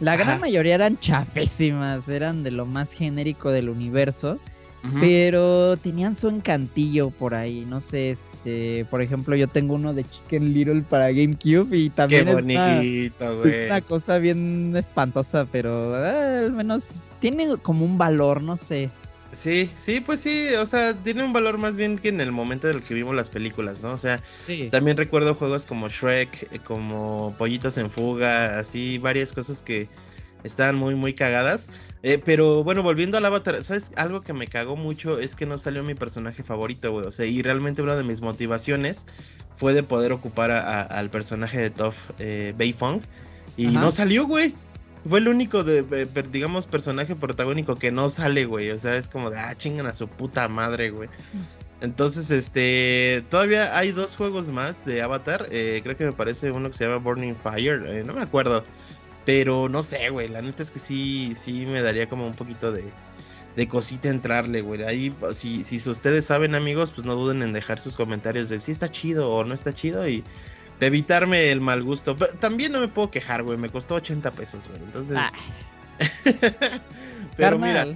La 0.00 0.18
gran 0.18 0.38
mayoría 0.38 0.74
eran 0.74 0.98
chafésimas, 0.98 2.06
eran 2.10 2.42
de 2.42 2.50
lo 2.50 2.66
más 2.66 2.92
genérico 2.92 3.50
del 3.50 3.70
universo. 3.70 4.38
Pero 5.00 5.78
tenían 5.78 6.14
su 6.14 6.28
encantillo 6.28 7.08
por 7.08 7.34
ahí, 7.34 7.64
no 7.66 7.80
sé, 7.80 8.10
este, 8.10 8.84
por 8.90 9.00
ejemplo, 9.00 9.34
yo 9.34 9.48
tengo 9.48 9.74
uno 9.74 9.94
de 9.94 10.04
Chicken 10.04 10.52
Little 10.52 10.82
para 10.82 11.10
GameCube 11.10 11.74
y 11.76 11.90
también 11.90 12.26
Qué 12.26 12.32
bonito, 12.32 13.44
es, 13.44 13.66
una, 13.66 13.80
cosa 13.80 14.18
bien 14.18 14.74
espantosa, 14.76 15.46
pero 15.50 15.96
eh, 16.04 16.44
al 16.44 16.52
menos 16.52 16.90
tiene 17.18 17.56
como 17.56 17.84
un 17.84 17.96
valor, 17.96 18.42
no 18.42 18.56
sé. 18.56 18.90
Sí, 19.32 19.70
sí, 19.76 20.00
pues 20.00 20.20
sí, 20.20 20.48
o 20.54 20.64
sea, 20.64 20.94
tiene 20.94 21.22
un 21.22 21.32
valor 21.32 21.58
más 21.58 21.76
bien 21.76 21.98
que 21.98 22.08
en 22.08 22.20
el 22.20 22.32
momento 22.32 22.68
en 22.70 22.76
el 22.76 22.82
que 22.82 22.94
vimos 22.94 23.14
las 23.14 23.28
películas, 23.28 23.82
¿no? 23.82 23.92
O 23.92 23.98
sea, 23.98 24.22
también 24.70 24.96
recuerdo 24.96 25.34
juegos 25.34 25.66
como 25.66 25.88
Shrek, 25.88 26.48
eh, 26.50 26.58
como 26.64 27.34
Pollitos 27.36 27.76
en 27.76 27.90
Fuga, 27.90 28.58
así, 28.58 28.96
varias 28.96 29.34
cosas 29.34 29.62
que 29.62 29.88
estaban 30.44 30.76
muy, 30.76 30.94
muy 30.94 31.12
cagadas. 31.12 31.68
Eh, 32.02 32.20
pero 32.24 32.64
bueno, 32.64 32.82
volviendo 32.82 33.18
al 33.18 33.26
Avatar, 33.26 33.62
¿sabes? 33.62 33.90
Algo 33.96 34.22
que 34.22 34.32
me 34.32 34.46
cagó 34.46 34.76
mucho 34.76 35.18
es 35.18 35.36
que 35.36 35.44
no 35.44 35.58
salió 35.58 35.84
mi 35.84 35.94
personaje 35.94 36.42
favorito, 36.42 36.90
güey. 36.92 37.06
O 37.06 37.12
sea, 37.12 37.26
y 37.26 37.42
realmente 37.42 37.82
una 37.82 37.96
de 37.96 38.04
mis 38.04 38.22
motivaciones 38.22 39.06
fue 39.54 39.74
de 39.74 39.82
poder 39.82 40.12
ocupar 40.12 40.50
al 40.50 41.10
personaje 41.10 41.60
de 41.60 41.70
Toph 41.70 42.10
eh, 42.18 42.54
Beifong. 42.56 43.02
Y 43.56 43.66
no 43.66 43.90
salió, 43.90 44.26
güey 44.26 44.54
fue 45.06 45.18
el 45.20 45.28
único 45.28 45.64
de, 45.64 46.06
digamos, 46.30 46.66
personaje 46.66 47.14
protagónico 47.16 47.76
que 47.76 47.90
no 47.90 48.08
sale, 48.08 48.44
güey. 48.46 48.70
O 48.70 48.78
sea, 48.78 48.96
es 48.96 49.08
como 49.08 49.30
de, 49.30 49.38
ah, 49.38 49.54
chingan 49.56 49.86
a 49.86 49.94
su 49.94 50.08
puta 50.08 50.48
madre, 50.48 50.90
güey. 50.90 51.08
Entonces, 51.80 52.30
este, 52.30 53.24
todavía 53.30 53.76
hay 53.76 53.92
dos 53.92 54.16
juegos 54.16 54.50
más 54.50 54.84
de 54.84 55.02
Avatar. 55.02 55.46
Eh, 55.50 55.80
creo 55.82 55.96
que 55.96 56.04
me 56.04 56.12
parece 56.12 56.50
uno 56.50 56.68
que 56.68 56.76
se 56.76 56.84
llama 56.84 56.96
Burning 56.96 57.36
Fire, 57.36 57.86
eh, 57.86 58.02
no 58.04 58.14
me 58.14 58.22
acuerdo. 58.22 58.64
Pero 59.24 59.68
no 59.68 59.82
sé, 59.82 60.10
güey, 60.10 60.28
la 60.28 60.42
neta 60.42 60.62
es 60.62 60.70
que 60.70 60.78
sí, 60.78 61.32
sí 61.34 61.66
me 61.66 61.82
daría 61.82 62.08
como 62.08 62.26
un 62.26 62.34
poquito 62.34 62.72
de, 62.72 62.84
de 63.56 63.68
cosita 63.68 64.08
entrarle, 64.08 64.62
güey. 64.62 64.82
Ahí, 64.84 65.14
si, 65.32 65.64
si 65.64 65.90
ustedes 65.90 66.24
saben, 66.24 66.54
amigos, 66.54 66.92
pues 66.92 67.06
no 67.06 67.14
duden 67.14 67.42
en 67.42 67.52
dejar 67.52 67.78
sus 67.78 67.96
comentarios 67.96 68.48
de 68.48 68.58
si 68.58 68.72
está 68.72 68.90
chido 68.90 69.30
o 69.30 69.44
no 69.44 69.52
está 69.52 69.72
chido 69.72 70.08
y 70.08 70.24
de 70.78 70.86
evitarme 70.86 71.50
el 71.50 71.60
mal 71.60 71.82
gusto. 71.82 72.16
también 72.16 72.72
no 72.72 72.80
me 72.80 72.88
puedo 72.88 73.10
quejar, 73.10 73.42
güey. 73.42 73.58
Me 73.58 73.68
costó 73.68 73.96
80 73.96 74.30
pesos, 74.32 74.68
güey. 74.68 74.82
Entonces. 74.82 75.16
Ah. 75.18 75.30
pero 77.36 77.58
mira. 77.58 77.86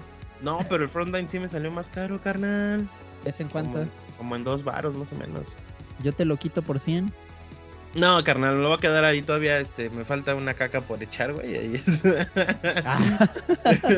No, 0.40 0.58
pero 0.68 0.82
el 0.82 0.88
frontline 0.88 1.28
sí 1.28 1.38
me 1.38 1.48
salió 1.48 1.70
más 1.70 1.88
caro, 1.88 2.20
carnal. 2.20 2.88
¿Es 3.24 3.38
en 3.40 3.48
cuánto? 3.48 3.86
Como, 4.18 4.34
en 4.34 4.42
dos 4.42 4.64
varos, 4.64 4.96
más 4.96 5.12
o 5.12 5.16
menos. 5.16 5.56
Yo 6.02 6.12
te 6.12 6.24
lo 6.24 6.36
quito 6.36 6.62
por 6.62 6.80
100. 6.80 7.12
No, 7.94 8.24
carnal, 8.24 8.60
lo 8.60 8.68
voy 8.68 8.78
a 8.78 8.80
quedar 8.80 9.04
ahí 9.04 9.22
todavía. 9.22 9.60
Este, 9.60 9.90
me 9.90 10.04
falta 10.04 10.34
una 10.34 10.54
caca 10.54 10.80
por 10.80 11.00
echar, 11.00 11.32
güey. 11.32 11.80
Ah. 12.84 13.28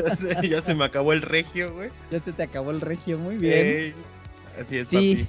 ya, 0.43 0.61
se, 0.61 0.75
me 0.75 0.85
acabó 0.85 1.13
el 1.13 1.23
regio, 1.23 1.73
güey. 1.73 1.89
Ya 2.11 2.19
se 2.19 2.31
te 2.31 2.43
acabó 2.43 2.71
el 2.71 2.81
regio, 2.81 3.17
muy 3.17 3.37
bien. 3.37 3.93
así 4.59 4.77
es, 4.77 4.89
sí. 4.89 5.27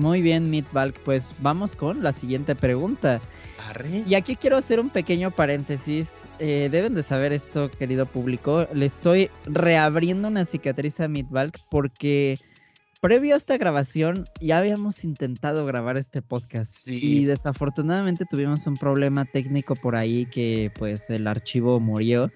Muy 0.00 0.22
bien, 0.22 0.48
Meatbalk. 0.48 0.98
Pues 1.00 1.34
vamos 1.40 1.76
con 1.76 2.02
la 2.02 2.14
siguiente 2.14 2.54
pregunta. 2.54 3.20
Y 4.06 4.14
aquí 4.14 4.34
quiero 4.34 4.56
hacer 4.56 4.80
un 4.80 4.88
pequeño 4.88 5.30
paréntesis. 5.30 6.26
Eh, 6.38 6.70
deben 6.72 6.94
de 6.94 7.02
saber 7.02 7.34
esto, 7.34 7.70
querido 7.70 8.06
público. 8.06 8.66
Le 8.72 8.86
estoy 8.86 9.28
reabriendo 9.44 10.28
una 10.28 10.46
cicatriz 10.46 11.00
a 11.00 11.08
Meatbalk 11.08 11.58
porque 11.70 12.38
previo 13.02 13.34
a 13.34 13.36
esta 13.36 13.58
grabación 13.58 14.26
ya 14.40 14.56
habíamos 14.56 15.04
intentado 15.04 15.66
grabar 15.66 15.98
este 15.98 16.22
podcast. 16.22 16.88
Y 16.88 17.26
desafortunadamente 17.26 18.24
tuvimos 18.24 18.66
un 18.66 18.78
problema 18.78 19.26
técnico 19.26 19.76
por 19.76 19.96
ahí 19.96 20.24
que 20.24 20.72
pues 20.78 21.10
el 21.10 21.26
archivo 21.26 21.78
murió. 21.78 22.32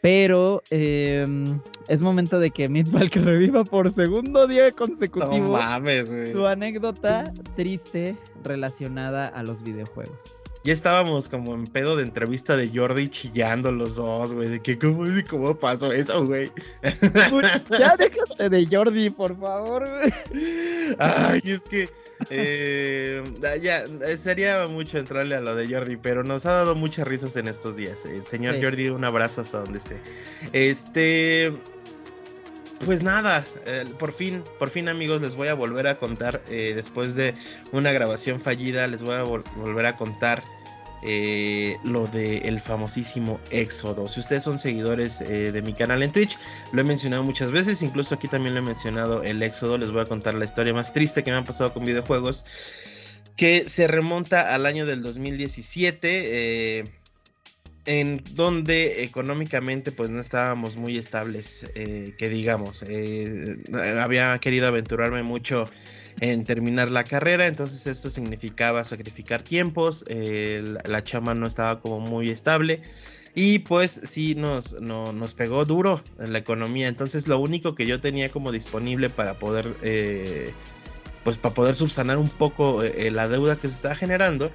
Pero 0.00 0.62
em, 0.70 1.60
es 1.88 2.00
momento 2.00 2.38
de 2.38 2.50
que 2.50 2.68
Meatball 2.68 3.10
que 3.10 3.20
reviva 3.20 3.64
por 3.64 3.90
segundo 3.90 4.46
día 4.46 4.72
consecutivo 4.72 5.46
no 5.46 5.52
mames, 5.52 6.08
su 6.32 6.46
anécdota 6.46 7.32
triste 7.56 8.16
relacionada 8.42 9.28
a 9.28 9.42
los 9.42 9.62
videojuegos. 9.62 10.40
Ya 10.62 10.74
estábamos 10.74 11.28
como 11.28 11.54
en 11.54 11.66
pedo 11.66 11.96
de 11.96 12.02
entrevista 12.02 12.54
de 12.54 12.70
Jordi 12.72 13.08
chillando 13.08 13.72
los 13.72 13.96
dos, 13.96 14.34
güey, 14.34 14.48
de 14.50 14.60
que 14.60 14.78
cómo, 14.78 15.04
cómo 15.28 15.58
pasó 15.58 15.90
eso, 15.90 16.26
güey. 16.26 16.52
Ya 17.78 17.96
déjate 17.96 18.50
de 18.50 18.66
Jordi, 18.70 19.08
por 19.08 19.38
favor, 19.40 19.88
güey. 19.88 20.12
Ay, 20.98 21.40
es 21.44 21.64
que 21.64 21.88
eh, 22.28 23.22
ya 23.62 23.84
eh, 23.84 24.16
sería 24.18 24.66
mucho 24.66 24.98
entrarle 24.98 25.36
a 25.36 25.40
lo 25.40 25.54
de 25.54 25.66
Jordi, 25.66 25.96
pero 25.96 26.24
nos 26.24 26.44
ha 26.44 26.52
dado 26.52 26.74
muchas 26.74 27.08
risas 27.08 27.36
en 27.36 27.48
estos 27.48 27.76
días. 27.76 28.04
El 28.04 28.26
señor 28.26 28.62
Jordi, 28.62 28.88
un 28.90 29.04
abrazo 29.04 29.40
hasta 29.40 29.60
donde 29.60 29.78
esté. 29.78 29.98
Este, 30.52 31.54
pues 32.84 33.02
nada, 33.02 33.44
por 33.98 34.12
fin, 34.12 34.42
por 34.58 34.70
fin 34.70 34.88
amigos, 34.88 35.20
les 35.20 35.34
voy 35.34 35.48
a 35.48 35.54
volver 35.54 35.86
a 35.86 35.98
contar, 35.98 36.42
eh, 36.48 36.72
después 36.74 37.14
de 37.14 37.34
una 37.72 37.92
grabación 37.92 38.40
fallida, 38.40 38.86
les 38.86 39.02
voy 39.02 39.14
a 39.14 39.22
volver 39.22 39.86
a 39.86 39.96
contar 39.96 40.42
eh, 41.02 41.78
lo 41.82 42.06
del 42.08 42.60
famosísimo 42.60 43.40
Éxodo. 43.50 44.06
Si 44.06 44.20
ustedes 44.20 44.42
son 44.42 44.58
seguidores 44.58 45.22
eh, 45.22 45.50
de 45.50 45.62
mi 45.62 45.72
canal 45.72 46.02
en 46.02 46.12
Twitch, 46.12 46.38
lo 46.72 46.82
he 46.82 46.84
mencionado 46.84 47.22
muchas 47.22 47.50
veces, 47.50 47.80
incluso 47.82 48.14
aquí 48.14 48.28
también 48.28 48.52
lo 48.54 48.60
he 48.60 48.64
mencionado 48.64 49.22
el 49.22 49.42
Éxodo, 49.42 49.78
les 49.78 49.90
voy 49.90 50.02
a 50.02 50.04
contar 50.04 50.34
la 50.34 50.44
historia 50.44 50.74
más 50.74 50.92
triste 50.92 51.24
que 51.24 51.30
me 51.30 51.38
ha 51.38 51.44
pasado 51.44 51.72
con 51.72 51.86
videojuegos, 51.86 52.44
que 53.34 53.66
se 53.66 53.86
remonta 53.86 54.54
al 54.54 54.66
año 54.66 54.84
del 54.84 55.00
2017. 55.00 56.80
Eh, 56.80 56.99
en 57.90 58.22
donde 58.34 59.02
económicamente 59.02 59.90
pues 59.90 60.12
no 60.12 60.20
estábamos 60.20 60.76
muy 60.76 60.96
estables, 60.96 61.66
que 61.74 62.28
digamos, 62.28 62.84
había 63.98 64.38
querido 64.38 64.68
aventurarme 64.68 65.24
mucho 65.24 65.68
en 66.20 66.44
terminar 66.44 66.92
la 66.92 67.02
carrera, 67.02 67.48
entonces 67.48 67.88
esto 67.88 68.08
significaba 68.08 68.84
sacrificar 68.84 69.42
tiempos, 69.42 70.04
la 70.08 71.02
chama 71.02 71.34
no 71.34 71.48
estaba 71.48 71.80
como 71.80 71.98
muy 71.98 72.28
estable 72.28 72.80
y 73.34 73.60
pues 73.60 74.00
sí 74.04 74.34
nos, 74.34 74.80
nos 74.80 75.34
pegó 75.34 75.64
duro 75.64 76.02
en 76.18 76.32
la 76.32 76.38
economía, 76.38 76.88
entonces 76.88 77.28
lo 77.28 77.38
único 77.38 77.74
que 77.74 77.86
yo 77.86 78.00
tenía 78.00 78.28
como 78.28 78.52
disponible 78.52 79.08
para 79.08 79.38
poder, 79.38 79.76
eh, 79.82 80.52
pues 81.24 81.38
para 81.38 81.54
poder 81.54 81.74
subsanar 81.74 82.18
un 82.18 82.28
poco 82.28 82.82
eh, 82.82 83.10
la 83.10 83.28
deuda 83.28 83.56
que 83.56 83.68
se 83.68 83.74
estaba 83.74 83.94
generando, 83.94 84.52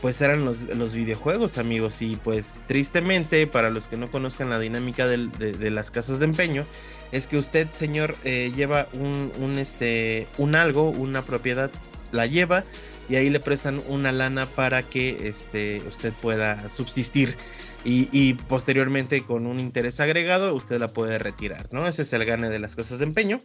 pues 0.00 0.20
eran 0.20 0.44
los, 0.44 0.64
los, 0.64 0.94
videojuegos, 0.94 1.58
amigos. 1.58 2.02
Y 2.02 2.16
pues 2.16 2.60
tristemente, 2.66 3.46
para 3.46 3.70
los 3.70 3.88
que 3.88 3.96
no 3.96 4.10
conozcan 4.10 4.50
la 4.50 4.58
dinámica 4.58 5.06
de, 5.06 5.70
las 5.70 5.90
casas 5.90 6.20
de 6.20 6.26
empeño, 6.26 6.66
es 7.12 7.26
que 7.26 7.38
usted, 7.38 7.70
señor, 7.70 8.16
eh, 8.24 8.52
lleva 8.54 8.88
un, 8.92 9.32
un, 9.40 9.58
este, 9.58 10.28
un 10.38 10.54
algo, 10.54 10.90
una 10.90 11.22
propiedad 11.22 11.70
la 12.12 12.26
lleva 12.26 12.64
y 13.08 13.16
ahí 13.16 13.30
le 13.30 13.40
prestan 13.40 13.82
una 13.86 14.12
lana 14.12 14.46
para 14.46 14.82
que 14.82 15.28
este, 15.28 15.82
usted 15.88 16.12
pueda 16.14 16.68
subsistir 16.68 17.36
y, 17.84 18.34
posteriormente 18.34 19.22
con 19.22 19.46
un 19.46 19.60
interés 19.60 19.98
agregado 20.00 20.54
usted 20.54 20.78
la 20.78 20.92
puede 20.92 21.18
retirar, 21.18 21.68
¿no? 21.72 21.86
Ese 21.86 22.02
es 22.02 22.12
el 22.12 22.24
gane 22.26 22.50
de 22.50 22.58
las 22.58 22.76
casas 22.76 22.98
de 22.98 23.04
empeño. 23.04 23.42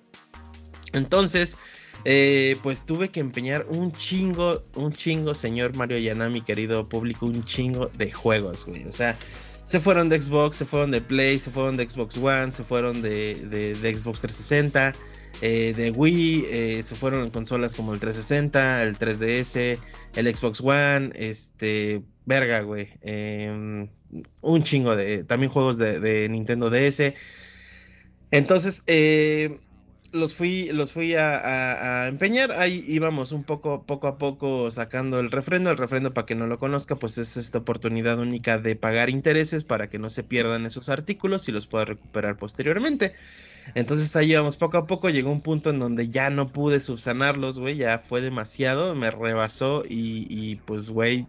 Entonces, 0.92 1.58
eh, 2.06 2.58
pues 2.62 2.86
tuve 2.86 3.10
que 3.10 3.20
empeñar 3.20 3.66
un 3.70 3.92
chingo, 3.92 4.64
un 4.76 4.92
chingo, 4.92 5.34
señor 5.34 5.76
Mario 5.76 5.98
Yanami, 5.98 6.42
querido 6.42 6.88
público, 6.90 7.26
un 7.26 7.44
chingo 7.44 7.90
de 7.98 8.12
juegos, 8.12 8.66
güey. 8.66 8.86
O 8.86 8.92
sea, 8.92 9.18
se 9.64 9.80
fueron 9.80 10.10
de 10.10 10.22
Xbox, 10.22 10.58
se 10.58 10.66
fueron 10.66 10.92
de 10.92 11.02
Play, 11.02 11.40
se 11.40 11.50
fueron 11.50 11.78
de 11.78 11.90
Xbox 11.90 12.18
One, 12.18 12.52
se 12.52 12.64
fueron 12.64 13.02
de, 13.02 13.36
de, 13.36 13.98
Xbox 13.98 14.22
360, 14.22 14.94
eh, 15.42 15.74
de 15.76 15.92
Wii, 15.92 16.46
eh, 16.50 16.84
se 16.84 16.96
fueron 16.96 17.24
en 17.24 17.30
consolas 17.30 17.76
como 17.76 17.94
el 17.94 18.00
360, 18.00 18.84
el 18.84 18.98
3DS, 18.98 19.80
el 20.16 20.36
Xbox 20.36 20.60
One, 20.62 21.12
este, 21.16 22.04
verga, 22.26 22.62
güey. 22.62 22.90
Em, 23.02 23.88
un 24.42 24.64
chingo 24.64 24.96
de, 24.96 25.24
también 25.24 25.52
juegos 25.52 25.78
de, 25.78 26.00
de 26.00 26.28
Nintendo 26.30 26.70
DS. 26.70 27.14
Entonces, 28.32 28.84
eh, 28.88 29.60
los 30.14 30.36
fui, 30.36 30.68
los 30.72 30.94
fui 30.94 31.16
a, 31.16 32.08
empeñar. 32.08 32.52
Ahí 32.54 32.84
íbamos 32.88 33.32
un 33.32 33.44
poco, 33.44 33.84
poco 33.84 34.08
a 34.08 34.18
poco 34.18 34.72
sacando 34.72 35.20
el 35.20 35.32
refrendo. 35.32 35.72
El 35.72 35.78
refrendo, 35.78 36.14
para 36.14 36.26
que 36.26 36.36
no 36.36 36.48
lo 36.48 36.60
conozca, 36.60 36.96
pues 36.96 37.18
es 37.18 37.36
esta 37.38 37.60
oportunidad 37.60 38.20
única 38.20 38.58
de 38.58 38.76
pagar 38.76 39.10
intereses 39.10 39.64
para 39.64 39.90
que 39.90 40.00
no 40.00 40.10
se 40.10 40.24
pierdan 40.24 40.66
esos 40.66 40.90
artículos 40.90 41.50
y 41.50 41.52
los 41.52 41.68
pueda 41.68 41.86
recuperar 41.86 42.38
posteriormente. 42.38 43.14
Entonces 43.76 44.16
ahí 44.16 44.32
íbamos 44.32 44.58
poco 44.58 44.78
a 44.78 44.88
poco. 44.88 45.10
Llegó 45.10 45.32
un 45.32 45.42
punto 45.42 45.70
en 45.70 45.80
donde 45.80 46.10
ya 46.10 46.30
no 46.30 46.52
pude 46.52 46.80
subsanarlos, 46.80 47.60
güey. 47.60 47.78
Ya 47.78 48.00
fue 48.00 48.22
demasiado, 48.22 48.96
me 48.96 49.12
rebasó 49.12 49.84
y, 49.88 50.56
pues, 50.66 50.90
güey, 50.90 51.28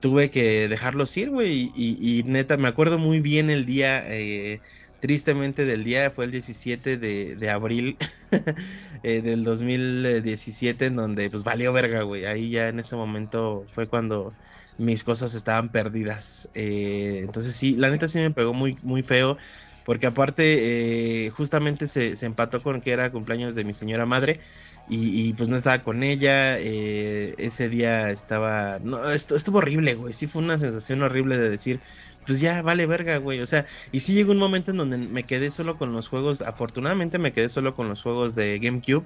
tuve 0.00 0.30
que 0.30 0.68
dejarlos 0.68 1.16
ir, 1.16 1.30
güey. 1.30 1.72
Y, 1.74 2.22
neta, 2.26 2.56
me 2.56 2.68
acuerdo 2.68 2.98
muy 2.98 3.20
bien 3.20 3.50
el 3.50 3.66
día. 3.66 4.02
Eh, 4.06 4.60
tristemente 5.04 5.66
del 5.66 5.84
día 5.84 6.10
fue 6.10 6.24
el 6.24 6.30
17 6.30 6.96
de, 6.96 7.50
abril 7.50 7.98
eh, 9.02 9.20
del 9.20 9.44
2017 9.44 10.86
en 10.86 10.96
donde 10.96 11.28
pues 11.28 11.44
valió 11.44 11.74
verga, 11.74 12.00
güey. 12.04 12.24
Ahí 12.24 12.48
ya 12.48 12.68
en 12.68 12.80
ese 12.80 12.96
momento 12.96 13.66
fue 13.68 13.86
cuando 13.86 14.32
mis 14.78 15.04
cosas 15.04 15.34
estaban 15.34 15.68
perdidas. 15.68 16.48
Eh, 16.54 17.20
entonces 17.22 17.54
sí, 17.54 17.74
la 17.74 17.90
neta 17.90 18.08
sí 18.08 18.18
me 18.18 18.30
pegó 18.30 18.54
muy, 18.54 18.78
muy 18.80 19.02
feo. 19.02 19.36
Porque 19.84 20.06
aparte, 20.06 21.26
eh, 21.26 21.28
justamente 21.28 21.86
se, 21.86 22.14
empató 22.24 22.62
con 22.62 22.80
que 22.80 22.92
era 22.92 23.12
cumpleaños 23.12 23.54
de 23.54 23.64
mi 23.64 23.74
señora 23.74 24.06
madre. 24.06 24.40
Y, 24.88 25.34
pues 25.34 25.50
no 25.50 25.56
estaba 25.56 25.82
con 25.82 26.02
ella. 26.02 26.56
ese 26.58 27.68
día 27.68 28.10
estaba. 28.10 28.78
No, 28.82 29.10
esto, 29.10 29.36
estuvo 29.36 29.58
horrible, 29.58 29.96
güey. 29.96 30.14
Sí 30.14 30.26
fue 30.26 30.42
una 30.42 30.58
sensación 30.58 31.02
horrible 31.02 31.36
de 31.36 31.50
decir 31.50 31.80
pues 32.26 32.40
ya 32.40 32.62
vale 32.62 32.86
verga, 32.86 33.18
güey. 33.18 33.40
O 33.40 33.46
sea, 33.46 33.66
y 33.92 34.00
sí 34.00 34.14
llegó 34.14 34.32
un 34.32 34.38
momento 34.38 34.70
en 34.70 34.78
donde 34.78 34.98
me 34.98 35.24
quedé 35.24 35.50
solo 35.50 35.76
con 35.76 35.92
los 35.92 36.08
juegos, 36.08 36.42
afortunadamente 36.42 37.18
me 37.18 37.32
quedé 37.32 37.48
solo 37.48 37.74
con 37.74 37.88
los 37.88 38.02
juegos 38.02 38.34
de 38.34 38.58
GameCube 38.58 39.04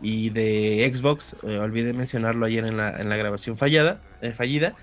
y 0.00 0.30
de 0.30 0.90
Xbox. 0.92 1.36
Eh, 1.42 1.58
olvidé 1.58 1.92
mencionarlo 1.92 2.46
ayer 2.46 2.64
en 2.64 2.76
la, 2.76 3.00
en 3.00 3.08
la 3.08 3.16
grabación 3.16 3.56
fallada, 3.56 4.00
eh, 4.20 4.32
fallida. 4.32 4.76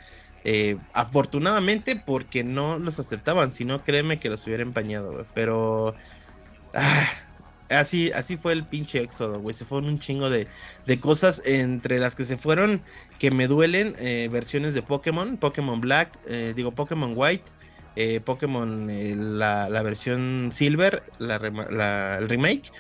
Eh, 0.43 0.77
afortunadamente 0.93 2.01
porque 2.03 2.43
no 2.43 2.79
los 2.79 2.99
aceptaban, 2.99 3.53
si 3.53 3.63
no 3.63 3.83
créeme 3.83 4.19
que 4.19 4.29
los 4.29 4.45
hubiera 4.47 4.63
empañado, 4.63 5.11
güey. 5.13 5.25
Pero... 5.33 5.95
Ah, 6.73 7.07
así, 7.69 8.11
así 8.13 8.37
fue 8.37 8.53
el 8.53 8.65
pinche 8.65 9.01
éxodo, 9.01 9.39
güey. 9.39 9.53
Se 9.53 9.65
fueron 9.65 9.89
un 9.89 9.99
chingo 9.99 10.29
de, 10.29 10.47
de, 10.87 10.99
cosas 10.99 11.41
entre 11.45 11.99
las 11.99 12.15
que 12.15 12.23
se 12.23 12.37
fueron 12.37 12.81
que 13.19 13.29
me 13.29 13.47
duelen. 13.47 13.93
versiones 14.31 14.73
de 14.73 14.81
Pokémon, 14.81 15.37
Pokémon 15.37 15.79
Black, 15.81 16.17
digo 16.55 16.71
Pokémon 16.71 17.13
White, 17.15 17.51
eh, 17.95 18.21
Pokémon, 18.21 18.89
eh, 18.89 19.15
la, 19.15 19.81
versión 19.83 20.49
Silver, 20.51 21.03
la, 21.19 22.17
el 22.17 22.29
remake, 22.29 22.71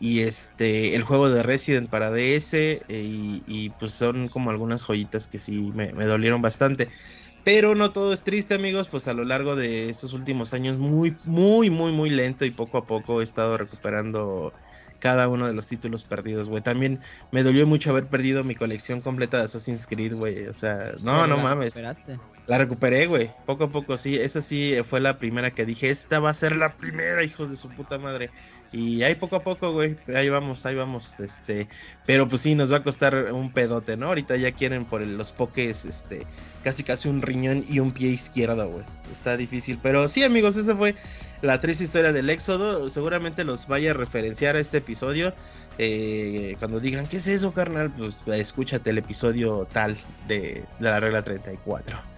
y 0.00 0.20
este 0.20 0.94
el 0.94 1.02
juego 1.02 1.28
de 1.28 1.42
Resident 1.42 1.90
para 1.90 2.10
DS, 2.10 2.54
eh, 2.54 2.82
y, 2.88 3.70
pues 3.78 3.92
son 3.92 4.28
como 4.28 4.50
algunas 4.50 4.82
joyitas 4.82 5.28
que 5.28 5.38
sí 5.38 5.72
me, 5.74 5.92
dolieron 5.92 6.42
bastante. 6.42 6.88
Pero 7.44 7.74
no 7.74 7.92
todo 7.92 8.12
es 8.12 8.22
triste, 8.22 8.54
amigos, 8.54 8.88
pues 8.88 9.08
a 9.08 9.14
lo 9.14 9.24
largo 9.24 9.56
de 9.56 9.88
estos 9.88 10.12
últimos 10.12 10.52
años, 10.52 10.78
muy, 10.78 11.16
muy, 11.24 11.70
muy, 11.70 11.92
muy 11.92 12.10
lento 12.10 12.44
y 12.44 12.50
poco 12.50 12.78
a 12.78 12.86
poco 12.86 13.20
he 13.20 13.24
estado 13.24 13.56
recuperando 13.56 14.52
cada 14.98 15.28
uno 15.28 15.46
de 15.46 15.54
los 15.54 15.66
títulos 15.66 16.04
perdidos, 16.04 16.48
güey. 16.48 16.62
También 16.62 17.00
me 17.32 17.42
dolió 17.42 17.66
mucho 17.66 17.90
haber 17.90 18.08
perdido 18.08 18.44
mi 18.44 18.54
colección 18.54 19.00
completa 19.00 19.38
de 19.38 19.44
Assassin's 19.44 19.86
Creed, 19.86 20.14
güey. 20.14 20.46
O 20.46 20.52
sea, 20.52 20.92
no, 21.00 21.26
no 21.26 21.38
mames. 21.38 21.82
La 22.46 22.58
recuperé, 22.58 23.06
güey. 23.06 23.30
Poco 23.46 23.64
a 23.64 23.70
poco, 23.70 23.96
sí. 23.96 24.16
Esa 24.16 24.42
sí 24.42 24.74
fue 24.84 25.00
la 25.00 25.18
primera 25.18 25.52
que 25.52 25.64
dije. 25.64 25.90
Esta 25.90 26.18
va 26.18 26.30
a 26.30 26.34
ser 26.34 26.56
la 26.56 26.76
primera, 26.76 27.22
hijos 27.22 27.50
de 27.50 27.56
su 27.56 27.68
puta 27.68 27.98
madre. 27.98 28.30
Y 28.72 29.02
ahí 29.02 29.14
poco 29.14 29.36
a 29.36 29.42
poco, 29.42 29.72
güey. 29.72 29.96
Ahí 30.14 30.28
vamos, 30.28 30.66
ahí 30.66 30.74
vamos. 30.74 31.20
Este. 31.20 31.68
Pero 32.06 32.28
pues 32.28 32.42
sí, 32.42 32.54
nos 32.54 32.72
va 32.72 32.78
a 32.78 32.82
costar 32.82 33.32
un 33.32 33.52
pedote, 33.52 33.96
¿no? 33.96 34.06
Ahorita 34.06 34.36
ya 34.36 34.52
quieren 34.52 34.84
por 34.84 35.04
los 35.06 35.32
pokés, 35.32 35.84
este. 35.84 36.26
Casi 36.64 36.82
casi 36.82 37.08
un 37.08 37.22
riñón 37.22 37.64
y 37.68 37.80
un 37.80 37.92
pie 37.92 38.08
izquierdo, 38.08 38.68
güey. 38.68 38.84
Está 39.10 39.36
difícil. 39.36 39.78
Pero 39.82 40.08
sí, 40.08 40.24
amigos, 40.24 40.56
esa 40.56 40.76
fue 40.76 40.94
la 41.42 41.60
triste 41.60 41.84
historia 41.84 42.12
del 42.12 42.30
éxodo. 42.30 42.88
Seguramente 42.88 43.44
los 43.44 43.66
vaya 43.66 43.92
a 43.92 43.94
referenciar 43.94 44.56
a 44.56 44.60
este 44.60 44.78
episodio. 44.78 45.34
Eh, 45.78 46.56
cuando 46.58 46.80
digan, 46.80 47.06
¿qué 47.06 47.16
es 47.18 47.26
eso, 47.26 47.52
carnal? 47.52 47.92
Pues 47.92 48.24
escúchate 48.26 48.90
el 48.90 48.98
episodio 48.98 49.66
tal 49.72 49.96
de, 50.28 50.64
de 50.78 50.90
la 50.90 51.00
regla 51.00 51.22
34. 51.22 52.09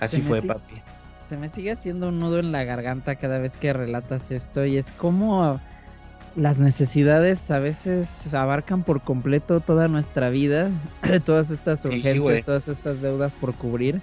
Así 0.00 0.20
fue, 0.20 0.42
papi. 0.42 0.74
Se 1.28 1.36
me 1.36 1.48
sigue 1.48 1.72
haciendo 1.72 2.08
un 2.08 2.18
nudo 2.18 2.38
en 2.38 2.52
la 2.52 2.64
garganta 2.64 3.16
cada 3.16 3.38
vez 3.38 3.52
que 3.54 3.72
relatas 3.72 4.30
esto 4.30 4.64
y 4.64 4.76
es 4.76 4.90
como 4.92 5.60
las 6.36 6.58
necesidades 6.58 7.50
a 7.50 7.58
veces 7.58 8.32
abarcan 8.34 8.82
por 8.82 9.00
completo 9.00 9.60
toda 9.60 9.88
nuestra 9.88 10.28
vida, 10.28 10.70
todas 11.24 11.50
estas 11.50 11.84
urgencias, 11.84 12.44
todas 12.44 12.68
estas 12.68 13.00
deudas 13.00 13.34
por 13.34 13.54
cubrir 13.54 14.00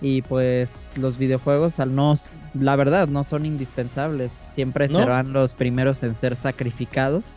y 0.00 0.22
pues 0.22 0.92
los 0.96 1.18
videojuegos 1.18 1.80
al 1.80 1.94
no, 1.94 2.14
la 2.54 2.76
verdad, 2.76 3.08
no 3.08 3.24
son 3.24 3.46
indispensables, 3.46 4.32
siempre 4.54 4.88
serán 4.88 5.32
los 5.32 5.54
primeros 5.54 6.02
en 6.02 6.14
ser 6.14 6.36
sacrificados. 6.36 7.34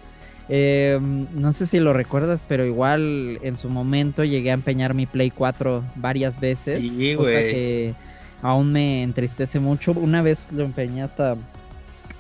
Em, 0.50 1.28
no 1.34 1.52
sé 1.52 1.66
si 1.66 1.80
lo 1.80 1.94
recuerdas, 1.94 2.44
pero 2.48 2.66
igual 2.66 3.40
en 3.42 3.58
su 3.58 3.70
momento 3.70 4.24
llegué 4.24 4.52
a 4.52 4.54
empeñar 4.54 4.94
mi 4.94 5.06
Play 5.06 5.30
4 5.30 5.84
varias 5.96 6.40
veces. 6.40 6.86
Sí, 6.86 7.16
cosa 7.16 7.32
que 7.32 7.94
aún 8.42 8.72
me 8.72 9.04
entristece 9.04 9.60
mucho. 9.60 9.92
Una 9.92 10.22
vez 10.22 10.50
lo 10.52 10.64
empeñé 10.64 11.04
hasta 11.04 11.36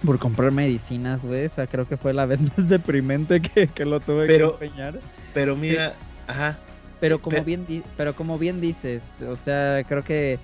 por 0.05 0.19
comprar 0.19 0.51
medicinas, 0.51 1.23
güey. 1.23 1.45
O 1.45 1.49
sea, 1.49 1.67
creo 1.67 1.87
que 1.87 1.97
fue 1.97 2.13
la 2.13 2.25
vez 2.25 2.41
más 2.57 2.67
deprimente 2.69 3.41
que, 3.41 3.85
lo 3.85 3.99
tuve 3.99 4.27
que 4.27 4.35
empeñar. 4.35 4.99
Pero 5.33 5.55
mira, 5.55 5.93
ajá. 6.27 6.57
Pero 6.99 7.19
como 7.19 7.43
bien 7.43 7.65
pero 7.95 8.15
como 8.15 8.39
bien 8.39 8.59
dices, 8.59 9.03
o 9.21 9.35
sea, 9.35 9.83
creo 9.87 10.03
que 10.03 10.39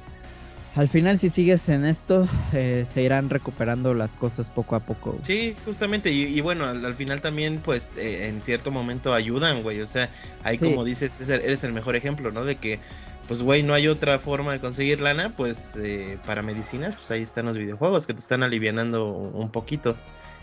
al 0.76 0.90
final 0.90 1.20
si 1.20 1.30
sigues 1.30 1.70
en 1.70 1.86
esto, 1.86 2.28
eh, 2.52 2.84
se 2.88 3.04
irán 3.04 3.30
recuperando 3.30 3.94
las 3.94 4.18
cosas 4.18 4.50
poco 4.50 4.76
a 4.76 4.80
poco. 4.80 5.18
Sí, 5.22 5.56
justamente, 5.66 6.12
y, 6.12 6.40
bueno, 6.42 6.66
al, 6.66 6.96
final 6.96 7.22
también, 7.22 7.60
pues, 7.60 7.92
eh, 7.96 8.28
en 8.28 8.42
cierto 8.42 8.72
momento 8.72 9.14
ayudan, 9.14 9.62
güey, 9.62 9.82
o 9.82 9.88
sea, 9.88 10.10
ahí 10.44 10.58
como 10.58 10.84
dices, 10.84 11.30
eres 11.30 11.64
el 11.64 11.74
mejor 11.74 11.96
ejemplo, 11.96 12.32
¿no? 12.32 12.44
De 12.44 12.56
que, 12.56 12.80
pues, 13.28 13.44
güey, 13.44 13.62
no 13.62 13.74
hay 13.74 13.88
otra 13.88 14.18
forma 14.18 14.54
de 14.54 14.60
conseguir 14.60 15.00
lana, 15.00 15.36
pues, 15.36 15.78
eh, 15.78 16.18
para 16.26 16.42
medicinas, 16.42 16.96
pues 16.96 17.12
ahí 17.12 17.22
están 17.22 17.46
los 17.46 17.58
videojuegos 17.58 18.08
que 18.08 18.14
te 18.14 18.20
están 18.20 18.42
alivianando 18.42 19.08
un 19.08 19.50
poquito. 19.50 19.96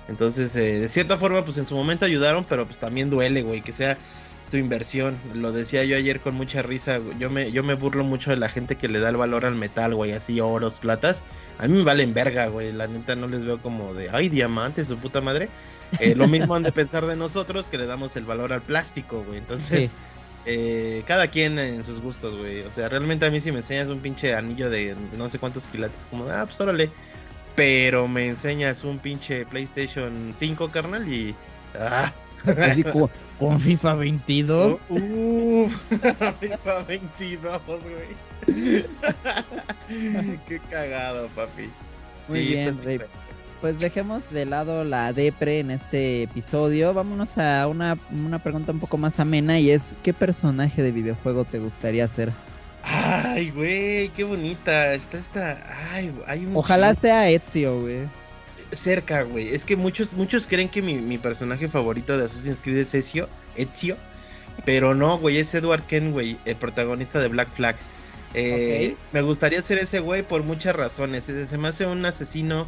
Entonces, 0.09 0.55
de 0.55 0.89
cierta 0.89 1.19
forma, 1.19 1.45
pues 1.45 1.59
en 1.59 1.67
su 1.67 1.77
momento 1.77 2.05
ayudaron, 2.05 2.45
pero 2.45 2.67
pues 2.67 2.81
también 2.81 3.11
duele, 3.11 3.43
güey, 3.43 3.61
que 3.61 3.71
sea 3.71 3.97
tu 4.51 4.57
inversión. 4.57 5.17
Lo 5.35 5.53
decía 5.53 5.85
yo 5.85 5.97
ayer 5.97 6.21
con 6.21 6.35
mucha 6.35 6.63
risa. 6.63 7.01
Yo 7.19 7.31
me, 7.31 7.53
yo 7.53 7.63
me 7.63 7.75
burlo 7.75 8.05
mucho 8.05 8.31
de 8.31 8.37
la 8.37 8.49
gente 8.49 8.77
que 8.77 8.89
le 8.89 8.99
da 8.99 9.09
el 9.09 9.17
valor 9.17 9.45
al 9.45 9.55
metal, 9.55 9.95
güey, 9.95 10.13
así 10.13 10.41
oros, 10.41 10.79
platas. 10.79 11.25
A 11.59 11.67
mí 11.69 11.79
me 11.79 11.85
valen 11.85 12.13
verga, 12.13 12.49
güey. 12.49 12.73
La 12.73 12.87
neta 12.87 13.17
no 13.17 13.27
les 13.29 13.45
veo 13.45 13.61
como 13.63 13.95
de, 13.95 14.11
ay, 14.11 14.29
diamantes, 14.29 14.89
su 14.89 14.99
puta 14.99 15.21
madre. 15.21 15.49
Eh, 15.99 16.15
lo 16.15 16.29
mismo 16.29 16.55
han 16.55 16.63
de 16.63 16.73
pensar 16.73 17.07
de 17.07 17.17
nosotros 17.17 17.69
que 17.69 17.79
le 17.79 17.87
damos 17.87 18.15
el 18.17 18.25
valor 18.25 18.53
al 18.53 18.63
plástico, 18.63 19.25
güey. 19.25 19.39
Entonces, 19.39 19.91
eh, 20.47 21.03
cada 21.07 21.29
quien 21.29 21.59
en 21.59 21.83
sus 21.83 22.01
gustos, 22.01 22.37
güey. 22.37 22.61
O 22.63 22.71
sea, 22.71 22.89
realmente 22.89 23.27
a 23.27 23.31
mí 23.31 23.41
si 23.41 23.53
me 23.53 23.59
enseñas 23.59 23.89
un 23.89 24.01
pinche 24.01 24.35
anillo 24.35 24.69
de 24.69 24.97
no 25.17 25.29
sé 25.29 25.39
cuántos 25.39 25.67
quilates, 25.67 26.07
como, 26.11 26.25
ah, 26.29 26.45
pues 26.45 26.61
órale. 26.61 26.91
Pero 27.57 28.09
me 28.09 28.27
enseñas 28.27 28.85
un 28.85 28.99
pinche 28.99 29.47
PlayStation 29.47 30.31
5, 30.33 30.71
carnal, 30.71 31.09
y... 31.13 31.35
Ah, 31.79 32.13
Así 32.47 32.85
con 33.39 33.61
FIFA 33.61 33.95
22. 33.95 34.81
Uff, 34.89 35.77
FIFA 36.41 36.83
22, 36.87 37.61
güey. 37.67 38.31
Qué 40.49 40.61
cagado, 40.71 41.29
papi. 41.29 41.71
Muy 42.29 42.47
bien, 42.47 42.83
Rey. 42.83 43.01
pues 43.61 43.79
dejemos 43.79 44.23
de 44.31 44.47
lado 44.47 44.85
la 44.85 45.13
depre 45.13 45.61
en 45.61 45.71
este 45.71 46.25
episodio. 46.25 46.95
Vámonos 46.95 47.39
a 47.39 47.67
una, 47.67 47.97
pregunta 48.43 48.73
un 48.73 48.81
poco 48.81 48.99
más 48.99 49.19
amena 49.21 49.59
y 49.59 49.71
es 49.71 49.95
¿qué 50.03 50.13
personaje 50.13 50.83
de 50.83 50.93
videojuego 50.93 51.45
te 51.45 51.59
gustaría 51.59 52.07
ser? 52.09 52.31
Ay, 52.83 53.51
güey, 53.51 54.09
qué 54.11 54.25
bonita. 54.25 54.95
Está 54.95 55.19
esta. 55.19 55.63
Ay, 55.93 56.15
hay 56.27 56.47
un. 56.47 56.57
Ojalá 56.57 56.95
sea 56.95 57.29
Ezio, 57.29 57.81
güey. 57.81 58.20
Cerca, 58.73 59.23
güey. 59.23 59.55
Es 59.55 59.65
que 59.65 59.77
muchos, 59.77 60.15
muchos 60.15 60.47
creen 60.47 60.69
que 60.69 60.83
mi, 60.83 61.19
personaje 61.19 61.69
favorito 61.69 62.17
de 62.17 62.27
Assassin's 62.27 62.61
Creed 62.61 62.79
es 62.79 62.95
Ezio. 62.95 63.29
Ezio. 63.57 63.97
Pero 64.65 64.95
no, 64.95 65.19
güey, 65.19 65.39
es 65.39 65.55
Edward 65.55 65.87
Kenway, 65.87 66.39
el 66.45 66.57
protagonista 66.57 67.21
de 67.21 67.29
Black 67.29 67.51
Flag. 67.51 67.77
Eh, 68.35 68.95
me 69.13 69.23
gustaría 69.23 69.61
ser 69.61 69.79
ese 69.79 70.01
güey 70.01 70.23
por 70.23 70.43
muchas 70.43 70.77
razones. 70.77 71.25
Se 71.25 71.59
me 71.59 71.69
hace 71.69 71.87
un 71.87 72.05
asesino 72.05 72.67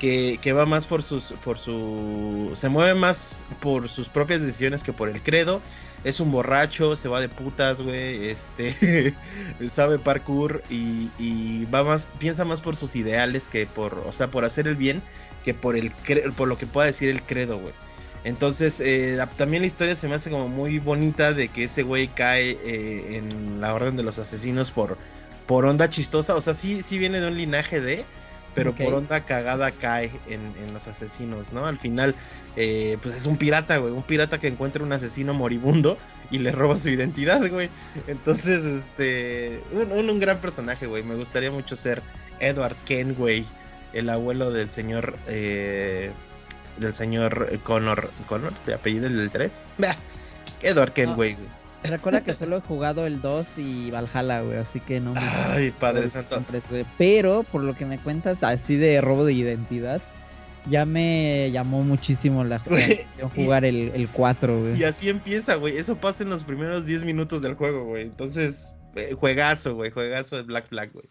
que, 0.00 0.52
va 0.52 0.66
más 0.66 0.86
por 0.86 1.02
sus. 1.02 1.32
por 1.44 1.58
su. 1.58 2.50
se 2.54 2.68
mueve 2.68 2.94
más 2.94 3.46
por 3.60 3.88
sus 3.88 4.08
propias 4.08 4.40
decisiones 4.40 4.82
que 4.82 4.92
por 4.92 5.08
el 5.08 5.22
credo. 5.22 5.60
Es 6.04 6.20
un 6.20 6.30
borracho, 6.30 6.96
se 6.96 7.08
va 7.08 7.20
de 7.20 7.28
putas, 7.28 7.80
güey. 7.80 8.28
Este. 8.28 9.14
sabe 9.68 9.98
parkour. 9.98 10.62
Y, 10.68 11.10
y, 11.18 11.64
va 11.66 11.84
más. 11.84 12.06
piensa 12.18 12.44
más 12.44 12.60
por 12.60 12.76
sus 12.76 12.96
ideales 12.96 13.48
que 13.48 13.66
por. 13.66 14.02
O 14.06 14.12
sea, 14.12 14.30
por 14.30 14.44
hacer 14.44 14.68
el 14.68 14.76
bien. 14.76 15.02
Que 15.44 15.54
por 15.54 15.76
el 15.76 15.92
por 16.36 16.48
lo 16.48 16.58
que 16.58 16.66
pueda 16.66 16.86
decir 16.86 17.08
el 17.10 17.22
credo, 17.22 17.58
güey. 17.58 17.74
Entonces, 18.24 18.80
eh, 18.80 19.18
también 19.36 19.62
la 19.62 19.66
historia 19.66 19.94
se 19.94 20.08
me 20.08 20.14
hace 20.14 20.30
como 20.30 20.48
muy 20.48 20.78
bonita 20.78 21.32
de 21.32 21.48
que 21.48 21.64
ese 21.64 21.82
güey 21.82 22.08
cae 22.08 22.58
eh, 22.64 23.18
en 23.18 23.60
la 23.60 23.74
orden 23.74 23.96
de 23.96 24.02
los 24.02 24.18
asesinos 24.18 24.70
por, 24.70 24.96
por 25.46 25.66
onda 25.66 25.90
chistosa. 25.90 26.34
O 26.34 26.40
sea, 26.40 26.54
sí, 26.54 26.80
sí 26.80 26.96
viene 26.96 27.20
de 27.20 27.28
un 27.28 27.36
linaje 27.36 27.80
de, 27.80 28.06
pero 28.54 28.74
por 28.74 28.94
onda 28.94 29.26
cagada 29.26 29.72
cae 29.72 30.10
en, 30.26 30.72
los 30.72 30.88
asesinos, 30.88 31.52
¿no? 31.52 31.66
Al 31.66 31.76
final, 31.76 32.14
eh, 32.56 32.96
pues 33.02 33.14
es 33.14 33.26
un 33.26 33.36
pirata, 33.36 33.76
güey. 33.76 33.92
Un 33.92 34.02
pirata 34.02 34.40
que 34.40 34.48
encuentra 34.48 34.82
un 34.82 34.92
asesino 34.92 35.34
moribundo 35.34 35.98
y 36.30 36.38
le 36.38 36.50
roba 36.50 36.78
su 36.78 36.88
identidad, 36.88 37.46
güey. 37.50 37.68
Entonces, 38.06 38.64
este. 38.64 39.62
Un, 39.70 40.08
un 40.08 40.18
gran 40.18 40.38
personaje, 40.38 40.86
güey. 40.86 41.02
Me 41.02 41.14
gustaría 41.14 41.50
mucho 41.50 41.76
ser 41.76 42.02
Edward 42.40 42.76
Kenway, 42.86 43.44
el 43.94 44.10
abuelo 44.10 44.50
del 44.50 44.70
señor 44.70 45.16
del 45.26 46.94
señor 46.94 47.58
Connor. 47.62 48.10
¿Connor? 48.26 48.56
¿Se 48.56 48.74
apellido 48.74 49.06
el 49.06 49.30
3? 49.30 49.70
Edward 50.62 50.92
Kenway, 50.92 51.34
güey. 51.34 51.64
Recuerda 51.84 52.22
que 52.22 52.32
solo 52.34 52.56
he 52.56 52.60
jugado 52.60 53.06
el 53.06 53.20
2 53.20 53.46
y 53.58 53.90
Valhalla, 53.90 54.40
güey, 54.40 54.58
así 54.58 54.80
que 54.80 55.00
no 55.00 55.12
me... 55.12 55.20
Ay, 55.20 55.70
Padre 55.70 56.08
Santo. 56.08 56.42
Pero, 56.98 57.42
por 57.44 57.62
lo 57.62 57.76
que 57.76 57.86
me 57.86 57.98
cuentas, 57.98 58.42
así 58.42 58.76
de 58.76 59.00
robo 59.00 59.24
de 59.24 59.34
identidad, 59.34 60.00
ya 60.68 60.86
me 60.86 61.50
llamó 61.52 61.82
muchísimo 61.82 62.42
la 62.42 62.56
atención 62.56 63.30
jugar 63.34 63.64
el, 63.64 63.92
el 63.94 64.08
4, 64.08 64.60
güey. 64.60 64.80
Y 64.80 64.84
así 64.84 65.10
empieza, 65.10 65.56
güey. 65.56 65.76
Eso 65.76 65.96
pasa 65.96 66.22
en 66.22 66.30
los 66.30 66.44
primeros 66.44 66.86
10 66.86 67.04
minutos 67.04 67.42
del 67.42 67.54
juego, 67.54 67.84
güey. 67.84 68.04
Entonces, 68.04 68.74
eh, 68.94 69.14
juegazo, 69.18 69.74
güey. 69.74 69.90
Juegazo 69.90 70.36
de 70.36 70.42
Black 70.42 70.68
Flag, 70.68 70.90
güey. 70.92 71.10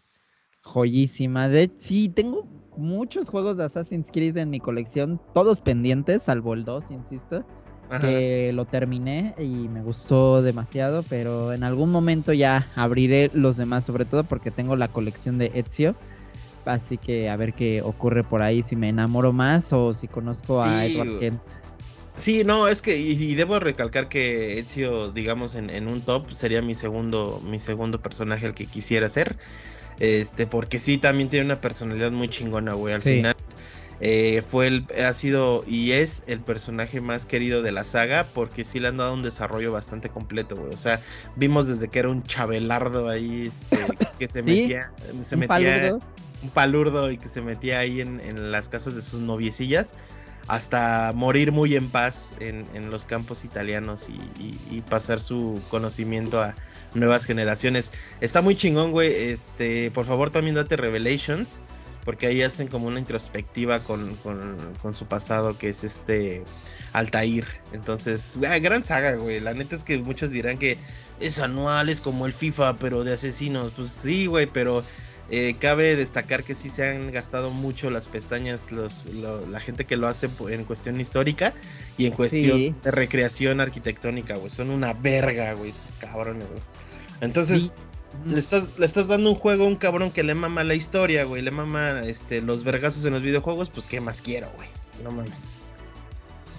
Joyísima. 0.62 1.48
De 1.48 1.70
sí, 1.78 2.08
tengo 2.08 2.48
muchos 2.76 3.28
juegos 3.28 3.56
de 3.56 3.64
Assassin's 3.64 4.06
Creed 4.12 4.36
en 4.36 4.50
mi 4.50 4.60
colección, 4.60 5.20
todos 5.32 5.60
pendientes, 5.60 6.22
salvo 6.22 6.54
el 6.54 6.64
2, 6.64 6.90
insisto. 6.90 7.44
Que 8.00 8.50
lo 8.52 8.64
terminé 8.64 9.34
y 9.38 9.68
me 9.68 9.80
gustó 9.80 10.42
demasiado, 10.42 11.04
pero 11.04 11.52
en 11.52 11.62
algún 11.62 11.92
momento 11.92 12.32
ya 12.32 12.66
abriré 12.74 13.30
los 13.34 13.56
demás, 13.56 13.84
sobre 13.84 14.04
todo 14.04 14.24
porque 14.24 14.50
tengo 14.50 14.74
la 14.74 14.88
colección 14.88 15.38
de 15.38 15.52
Ezio. 15.54 15.94
Así 16.64 16.96
que 16.96 17.28
a 17.28 17.36
ver 17.36 17.50
qué 17.56 17.82
ocurre 17.82 18.24
por 18.24 18.42
ahí, 18.42 18.62
si 18.62 18.74
me 18.74 18.88
enamoro 18.88 19.32
más 19.32 19.72
o 19.72 19.92
si 19.92 20.08
conozco 20.08 20.60
a 20.60 20.86
Edward 20.86 21.20
Kent. 21.20 21.40
Sí, 22.16 22.42
no, 22.44 22.68
es 22.68 22.80
que, 22.80 22.96
y, 22.96 23.34
debo 23.34 23.58
recalcar 23.58 24.08
que 24.08 24.58
Ezio, 24.58 25.10
digamos, 25.10 25.56
en, 25.56 25.68
en, 25.68 25.88
un 25.88 26.00
top 26.00 26.30
sería 26.30 26.62
mi 26.62 26.74
segundo, 26.74 27.42
mi 27.44 27.58
segundo 27.58 28.00
personaje 28.00 28.46
al 28.46 28.54
que 28.54 28.66
quisiera 28.66 29.08
ser. 29.08 29.36
Este, 30.00 30.46
porque 30.46 30.78
sí, 30.78 30.98
también 30.98 31.28
tiene 31.28 31.46
una 31.46 31.60
personalidad 31.60 32.10
muy 32.10 32.28
chingona, 32.28 32.74
güey. 32.74 32.94
Al 32.94 33.00
final 33.00 33.36
eh, 34.00 34.42
fue 34.46 34.66
el, 34.66 34.86
ha 35.04 35.12
sido 35.12 35.64
y 35.66 35.92
es 35.92 36.24
el 36.26 36.40
personaje 36.40 37.00
más 37.00 37.26
querido 37.26 37.62
de 37.62 37.72
la 37.72 37.84
saga 37.84 38.26
porque 38.34 38.64
sí 38.64 38.80
le 38.80 38.88
han 38.88 38.96
dado 38.96 39.14
un 39.14 39.22
desarrollo 39.22 39.72
bastante 39.72 40.08
completo, 40.08 40.56
güey. 40.56 40.72
O 40.72 40.76
sea, 40.76 41.00
vimos 41.36 41.68
desde 41.68 41.88
que 41.88 42.00
era 42.00 42.08
un 42.08 42.22
chabelardo 42.22 43.08
ahí, 43.08 43.46
este, 43.46 43.76
que 44.18 44.28
se 44.28 44.42
metía, 44.42 44.92
se 45.20 45.36
metía 45.36 45.96
un 46.42 46.50
palurdo 46.50 47.10
y 47.10 47.18
que 47.18 47.28
se 47.28 47.40
metía 47.40 47.78
ahí 47.78 48.00
en, 48.00 48.20
en 48.20 48.52
las 48.52 48.68
casas 48.68 48.94
de 48.94 49.02
sus 49.02 49.20
noviecillas 49.20 49.94
hasta 50.46 51.12
morir 51.14 51.52
muy 51.52 51.74
en 51.74 51.88
paz 51.88 52.34
en, 52.40 52.90
los 52.90 53.06
campos 53.06 53.44
italianos 53.44 54.08
y, 54.08 54.80
pasar 54.82 55.18
su 55.18 55.62
conocimiento 55.70 56.42
a 56.42 56.54
nuevas 56.94 57.24
generaciones. 57.24 57.92
Está 58.20 58.42
muy 58.42 58.54
chingón, 58.54 58.92
güey. 58.92 59.12
Este, 59.12 59.90
por 59.90 60.04
favor, 60.04 60.30
también 60.30 60.54
date 60.54 60.76
Revelations, 60.76 61.60
porque 62.04 62.26
ahí 62.26 62.42
hacen 62.42 62.68
como 62.68 62.86
una 62.86 62.98
introspectiva 62.98 63.80
con, 63.80 64.18
su 64.92 65.06
pasado, 65.06 65.56
que 65.56 65.70
es 65.70 65.84
este 65.84 66.44
Altair. 66.92 67.46
Entonces, 67.72 68.38
gran 68.38 68.84
saga, 68.84 69.14
güey. 69.14 69.40
La 69.40 69.54
neta 69.54 69.74
es 69.74 69.84
que 69.84 69.98
muchos 69.98 70.30
dirán 70.30 70.58
que 70.58 70.76
es 71.20 71.40
anual, 71.40 71.88
es 71.88 72.00
como 72.00 72.26
el 72.26 72.32
FIFA, 72.32 72.76
pero 72.76 73.04
de 73.04 73.14
asesinos. 73.14 73.72
Pues 73.74 73.90
sí, 73.90 74.26
güey, 74.26 74.46
pero 74.46 74.84
eh, 75.36 75.56
cabe 75.58 75.96
destacar 75.96 76.44
que 76.44 76.54
sí 76.54 76.68
se 76.68 76.88
han 76.88 77.10
gastado 77.10 77.50
mucho 77.50 77.90
las 77.90 78.08
pestañas 78.08 78.72
los, 78.72 79.06
la 79.06 79.60
gente 79.60 79.84
que 79.84 79.96
lo 79.96 80.06
hace 80.06 80.28
en 80.50 80.64
cuestión 80.64 81.00
histórica 81.00 81.52
y 81.96 82.06
en 82.06 82.12
cuestión 82.12 82.80
de 82.82 82.90
recreación 82.90 83.60
arquitectónica, 83.60 84.36
güey. 84.36 84.50
Son 84.50 84.70
una 84.70 84.92
verga, 84.92 85.52
güey, 85.54 85.70
estos 85.70 85.96
cabrones, 85.96 86.48
güey. 86.48 86.60
Entonces, 87.20 87.70
le, 88.24 88.38
estás, 88.38 88.68
le 88.78 88.86
estás 88.86 89.08
dando 89.08 89.30
un 89.30 89.36
juego 89.36 89.64
a 89.64 89.68
un 89.68 89.76
cabrón 89.76 90.10
que 90.10 90.22
le 90.22 90.34
mama 90.34 90.64
la 90.64 90.74
historia, 90.74 91.24
güey. 91.24 91.42
Le 91.42 91.50
mama 91.50 92.00
este, 92.00 92.40
los 92.40 92.64
vergazos 92.64 93.04
en 93.04 93.12
los 93.12 93.22
videojuegos, 93.22 93.70
pues 93.70 93.86
qué 93.86 94.00
más 94.00 94.22
quiero, 94.22 94.50
güey. 94.56 94.68
No 95.02 95.10
mames. 95.10 95.44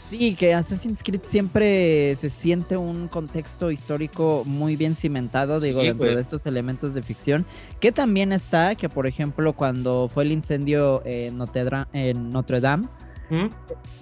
Sí, 0.10 0.36
que 0.36 0.54
Assassin's 0.54 1.02
Creed 1.02 1.22
siempre 1.24 2.16
se 2.16 2.30
siente 2.30 2.78
un 2.78 3.08
contexto 3.08 3.72
histórico 3.72 4.44
muy 4.46 4.76
bien 4.76 4.96
cimentado, 4.96 5.58
digo, 5.58 5.82
dentro 5.82 6.06
de 6.06 6.22
estos 6.22 6.46
elementos 6.46 6.94
de 6.94 7.02
ficción. 7.02 7.44
Que 7.80 7.92
también 7.92 8.32
está, 8.32 8.76
que 8.76 8.88
por 8.88 9.08
ejemplo, 9.08 9.54
cuando 9.54 10.08
fue 10.08 10.24
el 10.26 10.32
incendio 10.32 11.02
en 11.06 11.38
Notre, 11.38 12.62
Dame, 12.62 12.88
¿Mm? 13.32 13.46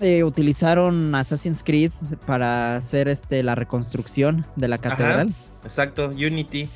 eh, 0.01 0.23
utilizaron 0.25 1.15
Assassin's 1.15 1.63
Creed 1.63 1.91
para 2.25 2.75
hacer 2.75 3.07
este 3.07 3.41
la 3.41 3.55
reconstrucción 3.55 4.45
de 4.57 4.67
la 4.67 4.77
catedral. 4.79 5.33
exacto, 5.63 6.09
Unity. 6.09 6.67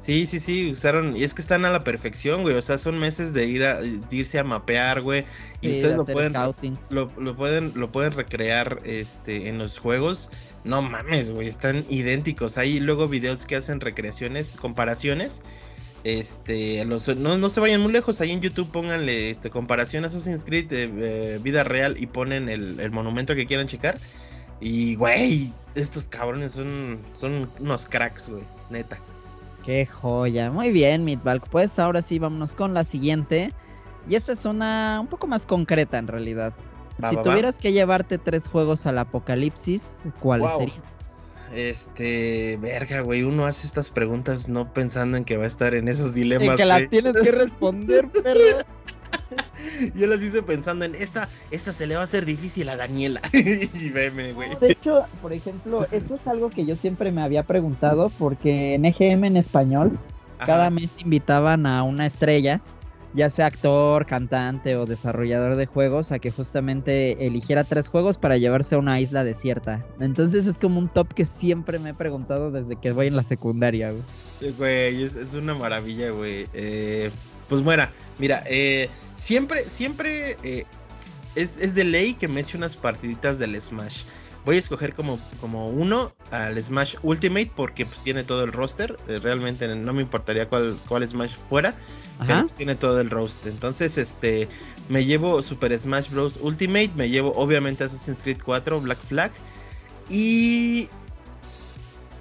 Sí, 0.00 0.26
sí, 0.26 0.38
sí, 0.38 0.70
usaron, 0.70 1.14
y 1.14 1.24
es 1.24 1.34
que 1.34 1.42
están 1.42 1.66
a 1.66 1.70
la 1.70 1.84
perfección, 1.84 2.40
güey, 2.40 2.54
o 2.54 2.62
sea, 2.62 2.78
son 2.78 2.98
meses 2.98 3.34
de 3.34 3.44
ir 3.46 3.62
a 3.62 3.80
irse 4.10 4.38
a 4.38 4.44
mapear, 4.44 5.02
güey, 5.02 5.26
y 5.60 5.72
ustedes 5.72 5.94
lo 5.94 6.06
pueden, 6.06 6.32
lo, 6.88 7.36
pueden 7.36 7.72
lo 7.74 7.92
pueden 7.92 8.12
recrear 8.12 8.78
este 8.84 9.50
en 9.50 9.58
los 9.58 9.78
juegos. 9.78 10.30
No 10.64 10.80
mames, 10.80 11.32
güey, 11.32 11.48
están 11.48 11.84
idénticos. 11.90 12.56
Hay 12.56 12.80
luego 12.80 13.08
videos 13.08 13.44
que 13.44 13.56
hacen 13.56 13.78
recreaciones, 13.80 14.56
comparaciones. 14.56 15.42
Este, 16.04 16.82
los, 16.86 17.14
no, 17.14 17.36
no 17.36 17.50
se 17.50 17.60
vayan 17.60 17.82
muy 17.82 17.92
lejos, 17.92 18.22
ahí 18.22 18.30
en 18.30 18.40
YouTube 18.40 18.70
pónganle 18.70 19.28
este, 19.28 19.50
comparación 19.50 20.06
Assassin's 20.06 20.46
Creed 20.46 20.66
de 20.68 20.84
eh, 21.34 21.38
vida 21.40 21.62
real 21.62 21.96
y 21.98 22.06
ponen 22.06 22.48
el, 22.48 22.80
el 22.80 22.90
monumento 22.90 23.34
que 23.34 23.44
quieran 23.44 23.66
checar. 23.66 24.00
Y, 24.62 24.94
güey, 24.94 25.52
estos 25.74 26.08
cabrones 26.08 26.52
son, 26.52 27.00
son 27.12 27.50
unos 27.58 27.86
cracks, 27.86 28.30
güey, 28.30 28.44
neta. 28.70 28.98
Qué 29.64 29.86
joya. 29.86 30.50
Muy 30.50 30.70
bien, 30.70 31.04
Midbalk. 31.04 31.48
Pues 31.48 31.78
ahora 31.78 32.02
sí, 32.02 32.18
vámonos 32.18 32.54
con 32.54 32.74
la 32.74 32.84
siguiente. 32.84 33.52
Y 34.08 34.14
esta 34.14 34.32
es 34.32 34.44
una 34.44 34.98
un 35.00 35.06
poco 35.06 35.26
más 35.26 35.46
concreta 35.46 35.98
en 35.98 36.06
realidad. 36.06 36.52
si 37.08 37.16
tuvieras 37.16 37.58
que 37.58 37.72
llevarte 37.72 38.18
tres 38.18 38.48
juegos 38.48 38.86
al 38.86 38.98
apocalipsis, 38.98 40.02
¿cuáles 40.20 40.50
serían? 40.56 40.82
Este, 41.52 42.58
verga, 42.60 43.00
güey, 43.00 43.24
uno 43.24 43.44
hace 43.44 43.66
estas 43.66 43.90
preguntas 43.90 44.48
no 44.48 44.72
pensando 44.72 45.16
en 45.16 45.24
que 45.24 45.36
va 45.36 45.44
a 45.44 45.48
estar 45.48 45.74
en 45.74 45.88
esos 45.88 46.14
dilemas. 46.14 46.50
En 46.52 46.56
que 46.56 46.64
las 46.64 46.88
tienes 46.88 47.22
que 47.22 47.30
responder, 47.32 48.08
pero 48.22 48.40
Yo 49.94 50.06
las 50.06 50.22
hice 50.22 50.42
pensando 50.42 50.84
en 50.84 50.94
esta, 50.94 51.28
esta 51.50 51.72
se 51.72 51.86
le 51.86 51.94
va 51.94 52.02
a 52.02 52.04
hacer 52.04 52.24
difícil 52.24 52.68
a 52.68 52.76
Daniela. 52.76 53.20
y 53.32 53.90
veme, 53.90 54.32
güey. 54.32 54.50
de 54.60 54.72
hecho, 54.72 55.06
por 55.22 55.32
ejemplo, 55.32 55.86
eso 55.90 56.14
es 56.14 56.26
algo 56.26 56.50
que 56.50 56.64
yo 56.64 56.76
siempre 56.76 57.10
me 57.12 57.22
había 57.22 57.42
preguntado 57.44 58.10
porque 58.18 58.74
en 58.74 58.84
EGM 58.84 59.24
en 59.24 59.36
español 59.36 59.98
cada 60.46 60.70
mes 60.70 60.98
invitaban 61.00 61.66
a 61.66 61.82
una 61.82 62.06
estrella, 62.06 62.60
ya 63.12 63.28
sea 63.28 63.46
actor, 63.46 64.06
cantante 64.06 64.76
o 64.76 64.86
desarrollador 64.86 65.56
de 65.56 65.66
juegos, 65.66 66.12
a 66.12 66.18
que 66.18 66.30
justamente 66.30 67.26
eligiera 67.26 67.64
tres 67.64 67.88
juegos 67.88 68.18
para 68.18 68.38
llevarse 68.38 68.74
a 68.74 68.78
una 68.78 69.00
isla 69.00 69.24
desierta. 69.24 69.84
Entonces 70.00 70.46
es 70.46 70.58
como 70.58 70.78
un 70.78 70.88
top 70.88 71.12
que 71.12 71.24
siempre 71.24 71.78
me 71.78 71.90
he 71.90 71.94
preguntado 71.94 72.50
desde 72.50 72.76
que 72.76 72.92
voy 72.92 73.08
en 73.08 73.16
la 73.16 73.24
secundaria, 73.24 73.90
güey. 73.90 74.52
Güey, 74.52 75.02
es, 75.02 75.16
es 75.16 75.34
una 75.34 75.54
maravilla, 75.54 76.10
güey. 76.10 76.46
Eh, 76.54 77.10
pues 77.50 77.62
bueno, 77.62 77.86
mira, 78.18 78.44
eh, 78.46 78.88
siempre, 79.14 79.68
siempre, 79.68 80.36
eh, 80.44 80.64
es, 81.34 81.58
es 81.58 81.74
de 81.74 81.82
ley 81.82 82.14
que 82.14 82.28
me 82.28 82.40
eche 82.40 82.56
unas 82.56 82.76
partiditas 82.76 83.40
del 83.40 83.60
Smash. 83.60 84.04
Voy 84.44 84.54
a 84.54 84.58
escoger 84.60 84.94
como, 84.94 85.18
como 85.40 85.68
uno 85.68 86.14
al 86.30 86.62
Smash 86.62 86.94
Ultimate 87.02 87.50
porque 87.54 87.84
pues 87.84 88.02
tiene 88.02 88.22
todo 88.22 88.44
el 88.44 88.52
roster. 88.52 88.96
Eh, 89.08 89.18
realmente 89.20 89.66
no 89.74 89.92
me 89.92 90.00
importaría 90.00 90.48
cuál, 90.48 90.78
cuál 90.88 91.06
Smash 91.06 91.34
fuera. 91.48 91.74
Pero 92.24 92.42
pues, 92.42 92.54
tiene 92.54 92.76
todo 92.76 93.00
el 93.00 93.10
roster. 93.10 93.50
Entonces, 93.50 93.98
este, 93.98 94.48
me 94.88 95.04
llevo 95.04 95.42
Super 95.42 95.76
Smash 95.76 96.10
Bros. 96.10 96.38
Ultimate. 96.40 96.92
Me 96.94 97.10
llevo 97.10 97.32
obviamente 97.34 97.82
Assassin's 97.84 98.22
Creed 98.22 98.38
4, 98.44 98.80
Black 98.80 98.98
Flag. 99.00 99.32
Y... 100.08 100.88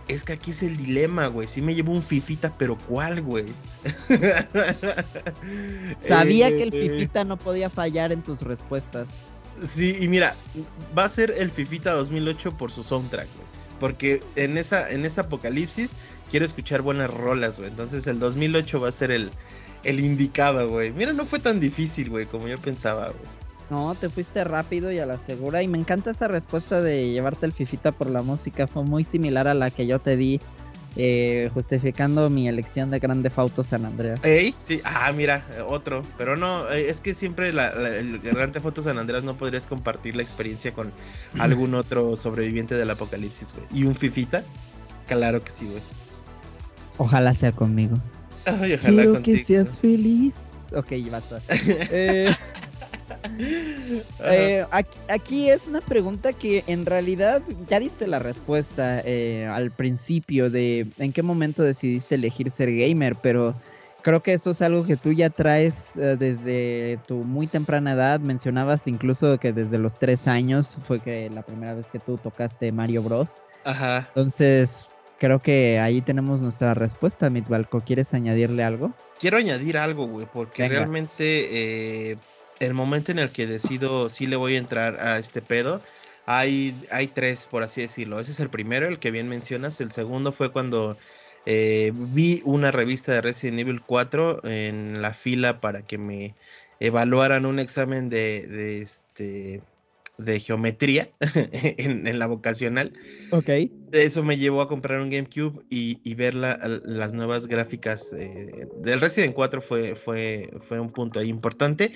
Es 0.10 0.24
que 0.24 0.34
aquí 0.34 0.52
es 0.52 0.63
el 0.63 0.76
dilema, 0.76 1.28
güey. 1.28 1.48
Sí 1.48 1.62
me 1.62 1.76
llevo 1.76 1.93
un 1.93 2.02
Fifita, 2.02 2.58
pero 2.58 2.78
¿cuál, 2.88 3.22
güey? 3.22 3.45
Sabía 6.08 6.50
que 6.50 6.63
el 6.63 6.74
eh, 6.74 6.89
Fifita 6.89 7.24
no 7.24 7.38
podía 7.38 7.69
fallar 7.69 8.12
en 8.12 8.24
tus 8.24 8.41
respuestas. 8.41 9.08
Sí, 9.62 9.95
y 10.00 10.08
mira, 10.08 10.36
va 10.98 11.04
a 11.04 11.10
ser 11.10 11.32
el 11.38 11.52
Fifita 11.52 11.91
2008 11.91 12.58
por 12.58 12.72
su 12.72 12.84
soundtrack, 12.84 13.28
güey. 13.36 13.48
Porque 13.80 14.24
en 14.36 14.58
esa, 14.58 14.89
en 14.89 15.06
esa 15.06 15.22
apocalipsis 15.22 15.95
quiero 16.30 16.45
escuchar 16.45 16.82
buenas 16.82 17.13
rolas, 17.13 17.60
güey. 17.60 17.69
Entonces 17.69 18.08
el 18.08 18.17
2008 18.17 18.82
va 18.82 18.89
a 18.89 18.91
ser 18.91 19.12
el, 19.12 19.30
el 19.84 20.00
indicado, 20.00 20.69
güey. 20.69 20.91
Mira, 20.91 21.13
no 21.13 21.26
fue 21.26 21.39
tan 21.39 21.60
difícil, 21.60 22.10
güey, 22.10 22.26
como 22.26 22.48
yo 22.48 22.58
pensaba, 22.58 23.10
güey. 23.10 23.38
No, 23.70 23.94
te 23.96 24.10
fuiste 24.10 24.44
rápido 24.44 24.92
y 24.92 25.00
a 25.00 25.06
la 25.06 25.20
segura. 25.20 25.62
Y 25.62 25.68
me 25.68 25.78
encanta 25.78 26.12
esa 26.12 26.28
respuesta 26.28 26.82
de 26.82 27.12
llevarte 27.12 27.46
el 27.46 27.54
Fifita 27.54 27.92
por 27.92 28.10
la 28.10 28.22
música. 28.22 28.68
Fue 28.68 28.84
muy 28.84 29.06
similar 29.06 29.48
a 29.48 29.54
la 29.54 29.70
que 29.70 29.86
yo 29.86 30.00
te 30.00 30.18
di 30.18 30.40
eh, 30.96 31.52
justificando 31.54 32.30
mi 32.30 32.48
elección 32.48 32.90
de 32.90 33.00
Grande 33.00 33.30
Fauto 33.30 33.64
San 33.64 33.86
Andreas. 33.86 34.20
Ey, 34.24 34.56
sí, 34.58 34.82
ah, 34.84 35.12
mira, 35.16 35.46
otro. 35.68 36.04
Pero 36.18 36.36
no, 36.36 36.68
eh, 36.72 36.90
es 36.90 37.00
que 37.00 37.14
siempre 37.14 37.50
el 37.50 38.20
Grande 38.20 38.60
Fauto 38.60 38.82
San 38.82 38.98
Andreas 38.98 39.24
no 39.24 39.38
podrías 39.38 39.68
compartir 39.68 40.16
la 40.16 40.24
experiencia 40.24 40.74
con 40.74 40.92
algún 41.38 41.76
otro 41.76 42.16
sobreviviente 42.16 42.76
del 42.76 42.90
apocalipsis, 42.90 43.54
güey. 43.54 43.68
¿Y 43.72 43.86
un 43.86 43.96
Fifita? 43.96 44.44
Claro 45.08 45.44
que 45.44 45.52
sí, 45.52 45.66
güey. 45.68 45.82
Ojalá 46.98 47.34
sea 47.34 47.52
conmigo. 47.52 47.98
Ay, 48.46 48.74
ojalá 48.74 49.04
Quiero 49.04 49.22
que 49.22 49.44
seas 49.44 49.78
feliz. 49.78 50.36
Ok, 50.76 50.92
basta. 51.10 51.42
eh, 51.50 52.34
eh, 54.26 54.66
aquí, 55.08 55.50
es 55.50 55.68
una 55.68 55.82
pregunta 55.82 56.34
que 56.34 56.64
en 56.68 56.86
realidad 56.86 57.42
ya 57.68 57.80
diste 57.80 58.08
la 58.08 58.20
respuesta 58.20 59.02
eh, 59.04 59.46
al 59.46 59.72
principio 59.72 60.50
de 60.50 60.88
en 60.98 61.14
qué 61.14 61.22
momento 61.24 61.64
decidiste 61.64 62.16
elegir 62.16 62.52
ser 62.52 62.72
gamer, 62.76 63.16
pero 63.16 63.56
creo 64.02 64.22
que 64.22 64.34
eso 64.34 64.52
es 64.52 64.62
algo 64.62 64.86
que 64.86 64.98
tú 64.98 65.12
ya 65.12 65.30
traes 65.30 65.96
eh, 65.98 66.16
desde 66.18 67.00
tu 67.08 67.18
muy 67.24 67.48
temprana 67.48 67.94
edad. 67.94 68.20
Mencionabas 68.20 68.88
incluso 68.88 69.38
que 69.38 69.54
desde 69.54 69.78
los 69.78 69.98
tres 69.98 70.28
años 70.28 70.80
fue 70.86 71.00
que 71.00 71.30
la 71.30 71.42
primera 71.42 71.74
vez 71.74 71.86
que 71.92 72.00
tú 72.00 72.18
tocaste 72.18 72.72
Mario 72.72 73.04
Bros. 73.04 73.42
Ajá. 73.66 74.08
Entonces, 74.08 74.90
creo 75.20 75.42
que 75.42 75.80
ahí 75.80 76.02
tenemos 76.02 76.42
nuestra 76.42 76.74
respuesta, 76.74 77.30
Mitbalco. 77.30 77.82
¿Quieres 77.82 78.14
añadirle 78.14 78.64
algo? 78.64 78.94
Quiero 79.20 79.38
añadir 79.38 79.78
algo, 79.78 80.08
güey, 80.08 80.26
porque 80.32 80.70
realmente 80.70 82.16
el 82.60 82.74
momento 82.74 83.12
en 83.12 83.19
el 83.19 83.32
que 83.32 83.48
decido 83.48 84.10
si 84.10 84.28
le 84.28 84.36
voy 84.36 84.56
a 84.56 84.60
entrar 84.60 85.00
a 85.00 85.17
este 85.17 85.41
pedo, 85.41 85.82
hay, 86.26 86.76
hay 86.91 87.08
tres, 87.08 87.48
por 87.50 87.63
así 87.63 87.82
decirlo. 87.82 88.19
Ese 88.19 88.32
es 88.32 88.39
el 88.39 88.50
primero, 88.50 88.88
el 88.88 89.00
que 89.00 89.12
bien 89.12 89.28
mencionas. 89.28 89.82
El 89.82 89.91
segundo 89.91 90.32
fue 90.32 90.52
cuando 90.52 90.98
eh, 91.45 91.91
vi 91.93 92.41
una 92.45 92.72
revista 92.72 93.12
de 93.13 93.22
Resident 93.22 93.60
Evil 93.60 93.82
4 93.82 94.41
en 94.43 95.02
la 95.02 95.13
fila 95.13 95.60
para 95.60 95.82
que 95.82 95.98
me 95.98 96.36
evaluaran 96.80 97.45
un 97.45 97.60
examen 97.60 98.10
de, 98.10 98.45
de 98.48 98.82
este 98.82 99.62
de 100.19 100.39
geometría 100.39 101.10
en, 101.78 102.19
la 102.19 102.28
vocacional. 102.28 102.93
Ok. 103.32 103.50
Eso 103.91 104.23
me 104.23 104.38
llevó 104.38 104.62
a 104.62 104.67
comprar 104.67 105.02
un 105.02 105.10
GameCube 105.10 105.63
y, 105.69 106.13
ver 106.15 106.34
las 106.34 107.13
nuevas 107.13 107.47
gráficas 107.47 108.12
del 108.12 109.02
Resident 109.02 109.34
4 109.34 109.62
fue, 109.62 109.95
fue, 109.95 110.49
fue 110.62 110.80
un 110.80 110.89
punto 110.89 111.19
ahí 111.19 111.30
importante. 111.30 111.91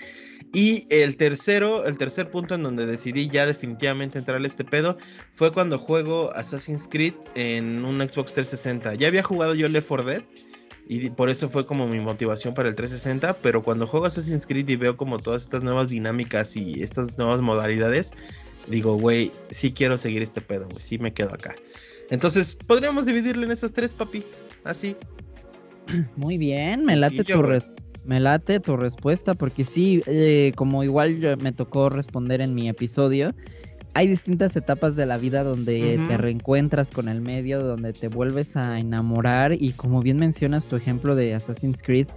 Y 0.53 0.85
el 0.93 1.17
tercero, 1.17 1.85
el 1.85 1.97
tercer 1.97 2.29
punto 2.29 2.55
en 2.55 2.63
donde 2.63 2.85
decidí 2.85 3.27
ya 3.27 3.45
definitivamente 3.45 4.19
entrar 4.19 4.41
a 4.41 4.47
este 4.47 4.63
pedo 4.63 4.97
fue 5.33 5.51
cuando 5.51 5.79
juego 5.79 6.31
Assassin's 6.35 6.87
Creed 6.89 7.15
en 7.33 7.83
un 7.83 7.97
Xbox 7.97 8.33
360. 8.33 8.95
Ya 8.95 9.07
había 9.07 9.23
jugado 9.23 9.55
yo 9.55 9.67
Left 9.67 9.87
4 9.87 10.05
Dead 10.05 10.23
y 10.87 11.09
por 11.09 11.29
eso 11.29 11.49
fue 11.49 11.65
como 11.65 11.87
mi 11.87 11.99
motivación 11.99 12.53
para 12.53 12.69
el 12.69 12.75
360, 12.75 13.37
pero 13.41 13.63
cuando 13.63 13.87
juego 13.87 14.05
Assassin's 14.05 14.45
Creed 14.45 14.69
y 14.69 14.75
veo 14.75 14.97
como 14.97 15.17
todas 15.17 15.43
estas 15.43 15.63
nuevas 15.63 15.89
dinámicas 15.89 16.55
y 16.57 16.83
estas 16.83 17.17
nuevas 17.17 17.41
modalidades, 17.41 18.13
digo, 18.67 18.97
güey, 18.97 19.31
sí 19.49 19.71
quiero 19.71 19.97
seguir 19.97 20.21
este 20.21 20.41
pedo, 20.41 20.67
güey, 20.67 20.79
sí 20.79 20.97
me 20.97 21.13
quedo 21.13 21.33
acá. 21.33 21.55
Entonces, 22.09 22.55
podríamos 22.55 23.05
dividirlo 23.05 23.45
en 23.45 23.51
esas 23.51 23.73
tres, 23.73 23.93
papi, 23.93 24.23
así. 24.63 24.95
Muy 26.15 26.37
bien, 26.37 26.85
me 26.85 26.95
late, 26.95 27.23
tu, 27.23 27.43
me 28.05 28.19
late 28.19 28.59
tu 28.59 28.77
respuesta, 28.77 29.33
porque 29.33 29.65
sí, 29.65 30.01
eh, 30.05 30.51
como 30.55 30.83
igual 30.83 31.37
me 31.41 31.51
tocó 31.51 31.89
responder 31.89 32.41
en 32.41 32.53
mi 32.53 32.69
episodio, 32.69 33.33
hay 33.95 34.07
distintas 34.07 34.55
etapas 34.55 34.95
de 34.95 35.05
la 35.05 35.17
vida 35.17 35.43
donde 35.43 35.99
te 36.07 36.17
reencuentras 36.17 36.89
con 36.89 37.09
el 37.09 37.21
medio, 37.21 37.61
donde 37.61 37.93
te 37.93 38.07
vuelves 38.07 38.55
a 38.55 38.79
enamorar 38.79 39.53
y 39.53 39.71
como 39.73 40.01
bien 40.01 40.17
mencionas 40.17 40.67
tu 40.67 40.75
ejemplo 40.75 41.15
de 41.15 41.35
Assassin's 41.35 41.83
Creed, 41.83 42.07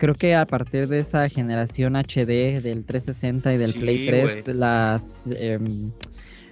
creo 0.00 0.14
que 0.14 0.34
a 0.34 0.46
partir 0.46 0.88
de 0.88 1.00
esa 1.00 1.28
generación 1.28 1.94
HD 1.94 2.58
del 2.60 2.84
360 2.84 3.52
y 3.52 3.58
del 3.58 3.72
Play 3.74 4.06
3, 4.06 4.48
las, 4.48 5.28
em, 5.38 5.92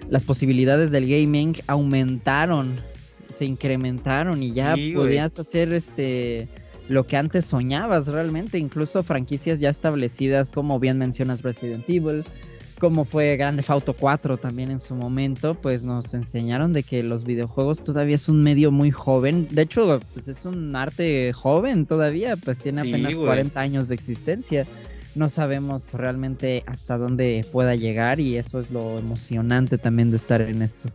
las 0.07 0.23
posibilidades 0.23 0.91
del 0.91 1.09
gaming 1.09 1.55
aumentaron, 1.65 2.79
se 3.33 3.45
incrementaron 3.45 4.43
y 4.43 4.51
ya 4.51 4.75
podías 4.93 5.37
hacer 5.39 5.73
este 5.73 6.47
lo 6.89 7.05
que 7.05 7.17
antes 7.17 7.45
soñabas 7.45 8.07
realmente, 8.07 8.57
incluso 8.57 9.03
franquicias 9.03 9.59
ya 9.59 9.69
establecidas 9.69 10.51
como 10.51 10.79
bien 10.79 10.97
mencionas 10.97 11.41
Resident 11.43 11.87
Evil, 11.87 12.23
como 12.79 13.05
fue 13.05 13.37
Grande 13.37 13.63
Auto 13.67 13.93
4 13.93 14.37
también 14.37 14.71
en 14.71 14.79
su 14.79 14.95
momento, 14.95 15.53
pues 15.53 15.83
nos 15.83 16.13
enseñaron 16.13 16.73
de 16.73 16.83
que 16.83 17.03
los 17.03 17.25
videojuegos 17.25 17.83
todavía 17.83 18.15
es 18.15 18.29
un 18.29 18.41
medio 18.41 18.71
muy 18.71 18.89
joven. 18.89 19.47
De 19.51 19.63
hecho, 19.63 19.99
pues 20.13 20.27
es 20.27 20.45
un 20.45 20.75
arte 20.75 21.31
joven 21.33 21.85
todavía, 21.85 22.35
pues 22.37 22.59
tiene 22.59 22.81
apenas 22.81 23.15
40 23.15 23.59
años 23.59 23.87
de 23.89 23.95
existencia. 23.95 24.65
No 25.15 25.29
sabemos 25.29 25.93
realmente 25.93 26.63
hasta 26.65 26.97
dónde 26.97 27.45
pueda 27.51 27.75
llegar 27.75 28.19
y 28.19 28.37
eso 28.37 28.59
es 28.59 28.71
lo 28.71 28.97
emocionante 28.97 29.77
también 29.77 30.11
de 30.11 30.17
estar 30.17 30.41
en 30.41 30.61
esto. 30.61 30.89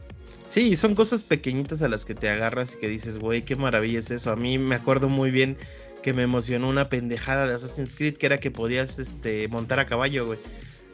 Sí, 0.44 0.76
son 0.76 0.94
cosas 0.94 1.22
pequeñitas 1.22 1.82
a 1.82 1.88
las 1.88 2.04
que 2.04 2.14
te 2.14 2.28
agarras 2.28 2.74
y 2.74 2.78
que 2.78 2.88
dices, 2.88 3.18
güey, 3.18 3.42
qué 3.42 3.56
maravilla 3.56 3.98
es 3.98 4.10
eso. 4.10 4.30
A 4.30 4.36
mí 4.36 4.58
me 4.58 4.74
acuerdo 4.74 5.08
muy 5.08 5.30
bien 5.30 5.56
que 6.02 6.12
me 6.12 6.22
emocionó 6.22 6.68
una 6.68 6.90
pendejada 6.90 7.46
de 7.46 7.54
Assassin's 7.54 7.96
Creed 7.96 8.18
que 8.18 8.26
era 8.26 8.38
que 8.38 8.50
podías 8.50 8.98
este, 8.98 9.48
montar 9.48 9.80
a 9.80 9.86
caballo, 9.86 10.26
güey. 10.26 10.38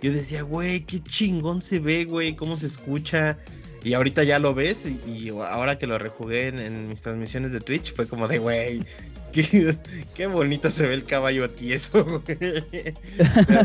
Yo 0.03 0.13
decía, 0.13 0.43
güey, 0.43 0.81
qué 0.81 1.01
chingón 1.01 1.61
se 1.61 1.79
ve, 1.79 2.05
güey, 2.05 2.35
cómo 2.35 2.57
se 2.57 2.67
escucha. 2.67 3.39
Y 3.83 3.95
ahorita 3.95 4.25
ya 4.25 4.39
lo 4.39 4.55
ves 4.55 4.87
y, 5.07 5.31
ahora 5.31 5.79
que 5.79 5.87
lo 5.87 5.99
rejugué 5.99 6.49
en, 6.49 6.89
mis 6.89 7.01
transmisiones 7.01 7.53
de 7.53 7.61
Twitch 7.61 7.95
fue 7.95 8.07
como 8.07 8.29
de, 8.29 8.39
güey, 8.39 8.83
qué, 9.33 10.27
bonito 10.27 10.69
se 10.69 10.87
ve 10.87 10.95
el 10.95 11.05
caballo 11.05 11.49
tieso, 11.51 12.05
güey. 12.27 12.39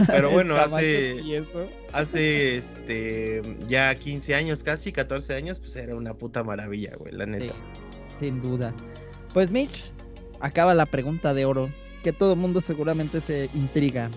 Pero, 0.08 0.32
bueno, 0.32 0.56
hace, 0.56 1.44
hace 1.92 2.56
este, 2.56 3.42
ya 3.68 3.94
15 3.96 4.36
años 4.36 4.64
casi, 4.64 4.92
14 4.92 5.36
años, 5.36 5.60
pues 5.60 5.76
era 5.76 5.96
una 5.96 6.14
puta 6.14 6.44
maravilla, 6.44 6.96
güey, 6.98 7.14
la 7.14 7.26
neta. 7.26 7.54
sin 8.20 8.42
duda. 8.42 8.74
Pues 9.34 9.52
Mitch, 9.52 9.92
acaba 10.40 10.74
la 10.74 10.86
pregunta 10.86 11.34
de 11.34 11.44
oro, 11.44 11.70
que 12.04 12.14
todo 12.14 12.34
el 12.34 12.40
mundo 12.40 12.62
seguramente 12.62 13.20
se 13.20 13.50
intriga. 13.54 14.10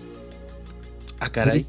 Ah, 1.19 1.31
caray. 1.31 1.65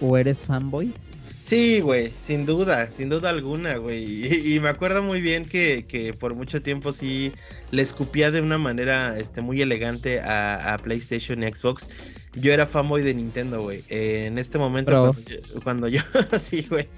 o 0.00 0.16
eres 0.16 0.38
fanboy? 0.40 0.92
Sí, 1.40 1.80
güey, 1.80 2.12
sin 2.18 2.44
duda, 2.44 2.90
sin 2.90 3.08
duda 3.08 3.30
alguna, 3.30 3.76
güey. 3.78 4.54
Y, 4.54 4.60
me 4.60 4.68
acuerdo 4.68 5.02
muy 5.02 5.22
bien 5.22 5.46
que, 5.46 6.14
por 6.18 6.34
mucho 6.34 6.60
tiempo 6.60 6.92
sí 6.92 7.32
le 7.70 7.80
escupía 7.80 8.30
de 8.30 8.42
una 8.42 8.58
manera 8.58 9.18
este, 9.18 9.40
muy 9.40 9.62
elegante 9.62 10.20
a, 10.20 10.78
PlayStation 10.82 11.42
y 11.42 11.50
Xbox. 11.50 11.88
Yo 12.34 12.52
era 12.52 12.66
fanboy 12.66 13.02
de 13.02 13.14
Nintendo, 13.14 13.62
güey. 13.62 13.82
en 13.88 14.36
este 14.36 14.58
momento, 14.58 15.16
cuando 15.64 15.88
yo, 15.88 16.02
sí, 16.38 16.66
güey. 16.68 16.88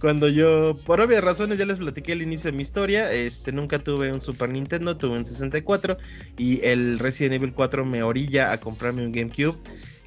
Cuando 0.00 0.28
yo, 0.28 0.78
por 0.84 1.00
obvias 1.00 1.24
razones, 1.24 1.58
ya 1.58 1.64
les 1.64 1.78
platiqué 1.78 2.12
el 2.12 2.22
inicio 2.22 2.50
de 2.50 2.56
mi 2.58 2.62
historia. 2.62 3.10
Este, 3.10 3.52
nunca 3.52 3.78
tuve 3.78 4.12
un 4.12 4.20
Super 4.20 4.50
Nintendo, 4.50 4.98
tuve 4.98 5.16
un 5.16 5.24
64. 5.24 5.96
Y 6.36 6.60
el 6.62 6.98
Resident 6.98 7.36
Evil 7.36 7.54
4 7.54 7.86
me 7.86 8.02
orilla 8.02 8.52
a 8.52 8.60
comprarme 8.60 9.04
un 9.04 9.12
GameCube. 9.12 9.56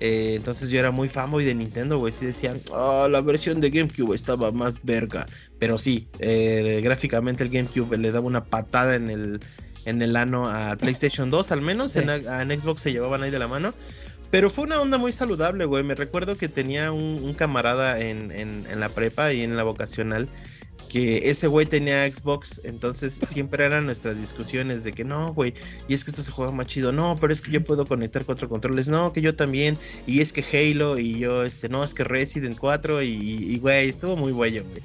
Eh, 0.06 0.36
entonces 0.36 0.70
yo 0.70 0.78
era 0.78 0.92
muy 0.92 1.08
fanboy 1.08 1.44
de 1.44 1.56
Nintendo, 1.56 1.98
güey. 1.98 2.14
Sí 2.14 2.28
decían, 2.28 2.62
oh, 2.72 3.08
la 3.10 3.22
versión 3.22 3.60
de 3.60 3.72
GameCube 3.72 4.14
estaba 4.14 4.52
más 4.52 4.80
verga. 4.84 5.26
Pero 5.58 5.80
sí, 5.80 6.08
eh, 6.20 6.80
gráficamente 6.84 7.44
el 7.44 7.50
GameCube 7.50 7.98
le 7.98 8.12
daba 8.12 8.28
una 8.28 8.44
patada 8.44 8.96
en 8.96 9.10
el, 9.10 9.40
en 9.86 10.04
el 10.04 10.16
ano 10.16 10.48
a 10.48 10.76
PlayStation 10.76 11.32
2, 11.32 11.52
al 11.52 11.64
menos. 11.64 11.96
En, 11.96 12.08
Xbox 12.08 12.84
se 12.84 12.92
llevaban 12.92 13.24
ahí 13.24 13.32
de 13.32 13.40
la 13.40 13.48
mano. 13.48 13.74
Pero 14.30 14.52
fue 14.52 14.66
una 14.66 14.80
onda 14.80 15.00
muy 15.00 15.12
saludable, 15.12 15.66
güey. 15.66 15.84
Me 15.84 15.96
recuerdo 15.96 16.38
que 16.38 16.50
tenía 16.50 16.92
un, 16.92 17.34
camarada 17.34 18.00
en, 18.00 18.32
en, 18.32 18.80
la 18.80 18.90
prepa 18.90 19.34
y 19.34 19.42
en 19.42 19.58
la 19.58 19.64
vocacional 19.64 20.30
que 20.90 21.30
ese 21.30 21.48
güey 21.48 21.66
tenía 21.66 22.12
Xbox, 22.12 22.62
entonces 22.64 23.20
siempre 23.24 23.66
eran 23.66 23.86
nuestras 23.86 24.20
discusiones 24.20 24.84
de 24.84 24.92
que 24.92 25.04
no, 25.04 25.34
güey, 25.34 25.54
y 25.88 25.94
es 25.94 26.04
que 26.04 26.12
esto 26.12 26.22
se 26.22 26.32
juega 26.32 26.52
más 26.52 26.68
chido, 26.68 26.92
no, 26.92 27.18
pero 27.20 27.34
es 27.34 27.42
que 27.42 27.52
yo 27.52 27.64
puedo 27.64 27.86
conectar 27.86 28.26
cuatro 28.26 28.50
controles, 28.50 28.88
no, 28.88 29.12
que 29.14 29.22
yo 29.22 29.36
también, 29.36 29.78
y 30.06 30.22
es 30.22 30.32
que 30.32 30.44
Halo, 30.44 30.98
y 30.98 31.20
yo, 31.20 31.44
este, 31.44 31.70
no, 31.70 31.84
es 31.84 31.94
que 31.94 32.04
Resident 32.04 32.58
4, 32.58 33.02
y, 33.02 33.58
güey, 33.60 33.90
estuvo 33.90 34.16
muy 34.16 34.32
bueno, 34.32 34.64
güey 34.70 34.82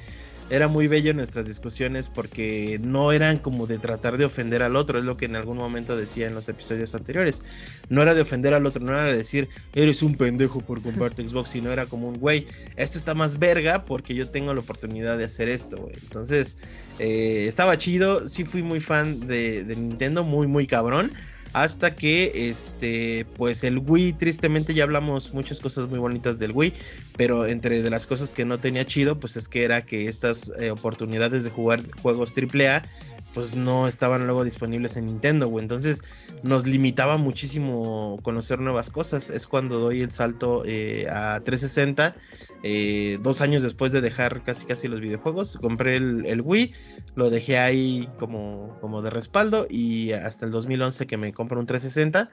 era 0.50 0.66
muy 0.68 0.88
bello 0.88 1.14
nuestras 1.14 1.46
discusiones 1.46 2.08
porque 2.08 2.80
no 2.82 3.12
eran 3.12 3.38
como 3.38 3.66
de 3.66 3.78
tratar 3.78 4.18
de 4.18 4.24
ofender 4.24 4.62
al 4.62 4.76
otro, 4.76 4.98
es 4.98 5.04
lo 5.04 5.16
que 5.16 5.26
en 5.26 5.36
algún 5.36 5.56
momento 5.56 5.96
decía 5.96 6.26
en 6.26 6.34
los 6.34 6.48
episodios 6.48 6.94
anteriores. 6.94 7.44
No 7.88 8.02
era 8.02 8.14
de 8.14 8.20
ofender 8.20 8.52
al 8.52 8.66
otro, 8.66 8.84
no 8.84 8.92
era 8.92 9.08
de 9.08 9.16
decir, 9.16 9.48
eres 9.74 10.02
un 10.02 10.16
pendejo 10.16 10.60
por 10.60 10.82
comprarte 10.82 11.26
Xbox, 11.26 11.50
sino 11.50 11.70
era 11.70 11.86
como 11.86 12.08
un, 12.08 12.18
güey, 12.18 12.48
esto 12.76 12.98
está 12.98 13.14
más 13.14 13.38
verga 13.38 13.84
porque 13.84 14.14
yo 14.14 14.28
tengo 14.28 14.52
la 14.52 14.60
oportunidad 14.60 15.16
de 15.16 15.24
hacer 15.24 15.48
esto. 15.48 15.88
Entonces, 16.02 16.58
eh, 16.98 17.46
estaba 17.46 17.78
chido, 17.78 18.26
sí 18.26 18.44
fui 18.44 18.62
muy 18.62 18.80
fan 18.80 19.26
de, 19.26 19.64
de 19.64 19.76
Nintendo, 19.76 20.24
muy, 20.24 20.48
muy 20.48 20.66
cabrón 20.66 21.12
hasta 21.52 21.94
que 21.94 22.32
este 22.34 23.26
pues 23.36 23.64
el 23.64 23.78
Wii 23.78 24.14
tristemente 24.14 24.74
ya 24.74 24.84
hablamos 24.84 25.34
muchas 25.34 25.60
cosas 25.60 25.88
muy 25.88 25.98
bonitas 25.98 26.38
del 26.38 26.52
Wii 26.52 26.72
pero 27.16 27.46
entre 27.46 27.82
de 27.82 27.90
las 27.90 28.06
cosas 28.06 28.32
que 28.32 28.44
no 28.44 28.60
tenía 28.60 28.84
chido 28.84 29.18
pues 29.18 29.36
es 29.36 29.48
que 29.48 29.64
era 29.64 29.84
que 29.84 30.08
estas 30.08 30.52
eh, 30.60 30.70
oportunidades 30.70 31.44
de 31.44 31.50
jugar 31.50 31.82
juegos 32.02 32.32
AAA 32.36 32.84
pues 33.32 33.54
no 33.54 33.86
estaban 33.86 34.26
luego 34.26 34.44
disponibles 34.44 34.96
en 34.96 35.06
Nintendo. 35.06 35.50
Entonces 35.58 36.02
nos 36.42 36.66
limitaba 36.66 37.16
muchísimo 37.16 38.18
conocer 38.22 38.58
nuevas 38.58 38.90
cosas. 38.90 39.30
Es 39.30 39.46
cuando 39.46 39.78
doy 39.78 40.02
el 40.02 40.10
salto 40.10 40.62
eh, 40.66 41.06
a 41.10 41.40
360, 41.40 42.16
eh, 42.62 43.18
dos 43.22 43.40
años 43.40 43.62
después 43.62 43.92
de 43.92 44.00
dejar 44.00 44.42
casi 44.42 44.66
casi 44.66 44.88
los 44.88 45.00
videojuegos. 45.00 45.58
Compré 45.60 45.96
el, 45.96 46.42
Wii, 46.42 46.72
lo 47.14 47.30
dejé 47.30 47.58
ahí 47.58 48.08
como, 48.18 48.76
como 48.80 49.02
de 49.02 49.10
respaldo 49.10 49.66
y 49.68 50.12
hasta 50.12 50.46
el 50.46 50.52
2011 50.52 51.06
que 51.06 51.16
me 51.16 51.32
compro 51.32 51.60
un 51.60 51.66
360, 51.66 52.30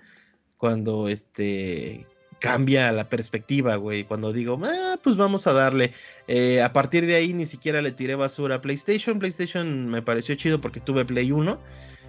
cuando 0.58 1.08
este 1.08 2.08
cambia 2.40 2.92
la 2.92 3.10
perspectiva, 3.10 3.76
güey. 3.76 4.04
Cuando 4.04 4.34
digo, 4.34 4.60
ah, 4.64 4.98
pues 5.02 5.16
vamos 5.16 5.48
a 5.48 5.54
darle. 5.54 5.94
Eh, 6.28 6.62
a 6.62 6.74
partir 6.74 7.06
de 7.06 7.16
ahí 7.16 7.34
ni 7.34 7.46
siquiera 7.46 7.82
le 7.82 7.92
tiré 7.92 8.16
basura 8.16 8.56
a 8.56 8.62
PlayStation. 8.62 9.20
PlayStation 9.20 9.88
me 9.88 10.02
pareció 10.02 10.36
chido 10.36 10.62
porque 10.62 10.80
tuve 10.80 11.06
Play 11.06 11.32
1. 11.32 11.60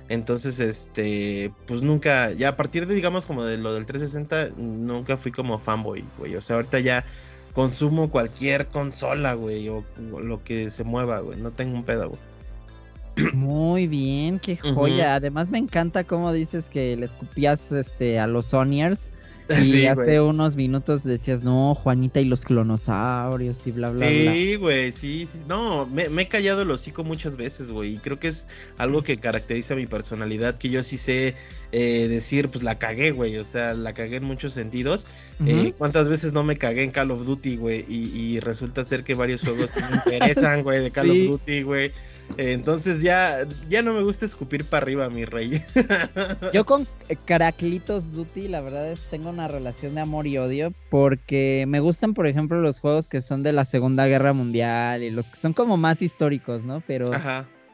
Entonces, 0.08 0.58
este, 0.58 1.52
pues 1.66 1.82
nunca, 1.82 2.32
ya 2.32 2.48
a 2.48 2.56
partir 2.56 2.86
de, 2.86 2.94
digamos, 2.94 3.26
como 3.26 3.44
de 3.44 3.58
lo 3.58 3.74
del 3.74 3.84
360, 3.84 4.54
nunca 4.56 5.16
fui 5.18 5.30
como 5.30 5.58
fanboy, 5.58 6.02
güey. 6.16 6.34
O 6.34 6.40
sea, 6.40 6.56
ahorita 6.56 6.80
ya 6.80 7.04
consumo 7.52 8.10
cualquier 8.10 8.68
consola, 8.68 9.34
güey, 9.34 9.68
o, 9.68 9.84
lo 9.98 10.42
que 10.44 10.70
se 10.70 10.84
mueva, 10.84 11.20
güey. 11.20 11.38
No 11.38 11.50
tengo 11.52 11.74
un 11.74 11.84
pedo, 11.84 12.10
güey. 12.10 13.34
Muy 13.34 13.86
bien, 13.86 14.38
qué 14.38 14.56
joya. 14.56 15.16
Además 15.16 15.50
me 15.50 15.58
encanta 15.58 16.04
cómo 16.04 16.32
dices 16.32 16.66
que 16.66 16.96
le 16.96 17.06
escupías 17.06 17.72
este 17.72 18.18
a 18.18 18.26
los 18.28 18.46
Sonyers 18.46 19.10
Y 19.64 19.86
hace 19.86 20.20
unos 20.20 20.56
minutos 20.56 21.02
decías, 21.04 21.42
no, 21.42 21.74
Juanita 21.74 22.20
y 22.20 22.24
los 22.24 22.42
clonosaurios 22.42 23.66
y 23.66 23.72
bla, 23.72 23.90
bla, 23.90 24.06
sí, 24.06 24.22
bla. 24.22 24.32
Sí, 24.32 24.56
güey, 24.56 24.92
sí, 24.92 25.26
sí. 25.26 25.44
No, 25.48 25.86
me, 25.86 26.04
he 26.04 26.28
callado 26.28 26.62
el 26.62 26.70
hocico 26.70 27.02
muchas 27.04 27.36
veces, 27.36 27.70
güey. 27.70 27.94
Y 27.94 27.98
creo 27.98 28.18
que 28.18 28.28
es 28.28 28.46
algo 28.76 29.02
que 29.02 29.16
caracteriza 29.16 29.74
mi 29.74 29.86
personalidad, 29.86 30.58
que 30.58 30.68
yo 30.68 30.82
sí 30.82 30.98
sé 30.98 31.34
eh, 31.72 32.08
decir, 32.08 32.48
pues 32.48 32.62
la 32.62 32.78
cagué, 32.78 33.10
güey. 33.10 33.38
O 33.38 33.44
sea, 33.44 33.74
la 33.74 33.94
cagué 33.94 34.16
en 34.16 34.24
muchos 34.24 34.52
sentidos. 34.52 35.06
Eh, 35.46 35.72
¿Cuántas 35.78 36.08
veces 36.08 36.32
no 36.32 36.42
me 36.42 36.56
cagué 36.56 36.82
en 36.82 36.90
Call 36.90 37.10
of 37.10 37.24
Duty, 37.24 37.56
güey? 37.56 37.84
Y, 37.88 38.40
resulta 38.40 38.84
ser 38.84 39.04
que 39.04 39.14
varios 39.14 39.42
juegos 39.42 39.74
me 39.76 39.96
interesan, 39.96 40.62
güey, 40.62 40.80
de 40.80 40.90
Call 40.90 41.10
of 41.10 41.16
Duty, 41.16 41.62
güey. 41.62 41.92
Entonces 42.36 43.02
ya, 43.02 43.46
ya 43.68 43.82
no 43.82 43.92
me 43.92 44.02
gusta 44.02 44.24
escupir 44.24 44.64
para 44.64 44.84
arriba, 44.84 45.08
mi 45.08 45.24
rey. 45.24 45.60
Yo 46.52 46.64
con 46.64 46.86
Caraclitos 47.24 48.12
Duty, 48.12 48.48
la 48.48 48.60
verdad 48.60 48.90
es 48.90 49.00
tengo 49.10 49.30
una 49.30 49.48
relación 49.48 49.94
de 49.94 50.02
amor 50.02 50.26
y 50.26 50.38
odio 50.38 50.72
porque 50.90 51.64
me 51.66 51.80
gustan, 51.80 52.14
por 52.14 52.26
ejemplo, 52.26 52.60
los 52.60 52.78
juegos 52.78 53.08
que 53.08 53.22
son 53.22 53.42
de 53.42 53.52
la 53.52 53.64
Segunda 53.64 54.06
Guerra 54.06 54.32
Mundial 54.32 55.02
y 55.02 55.10
los 55.10 55.30
que 55.30 55.36
son 55.36 55.52
como 55.52 55.76
más 55.76 56.02
históricos, 56.02 56.64
¿no? 56.64 56.82
Pero 56.86 57.06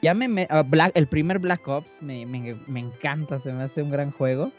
ya 0.03 0.15
me, 0.15 0.47
ah, 0.51 0.65
el 0.95 1.07
primer 1.09 1.39
Black 1.39 1.67
Ops 1.67 2.03
me, 2.03 2.25
me 2.25 2.81
encanta, 2.81 3.41
se 3.41 3.53
me 3.53 3.65
hace 3.65 3.83
un 3.83 3.91
gran 3.91 4.13
juego. 4.13 4.53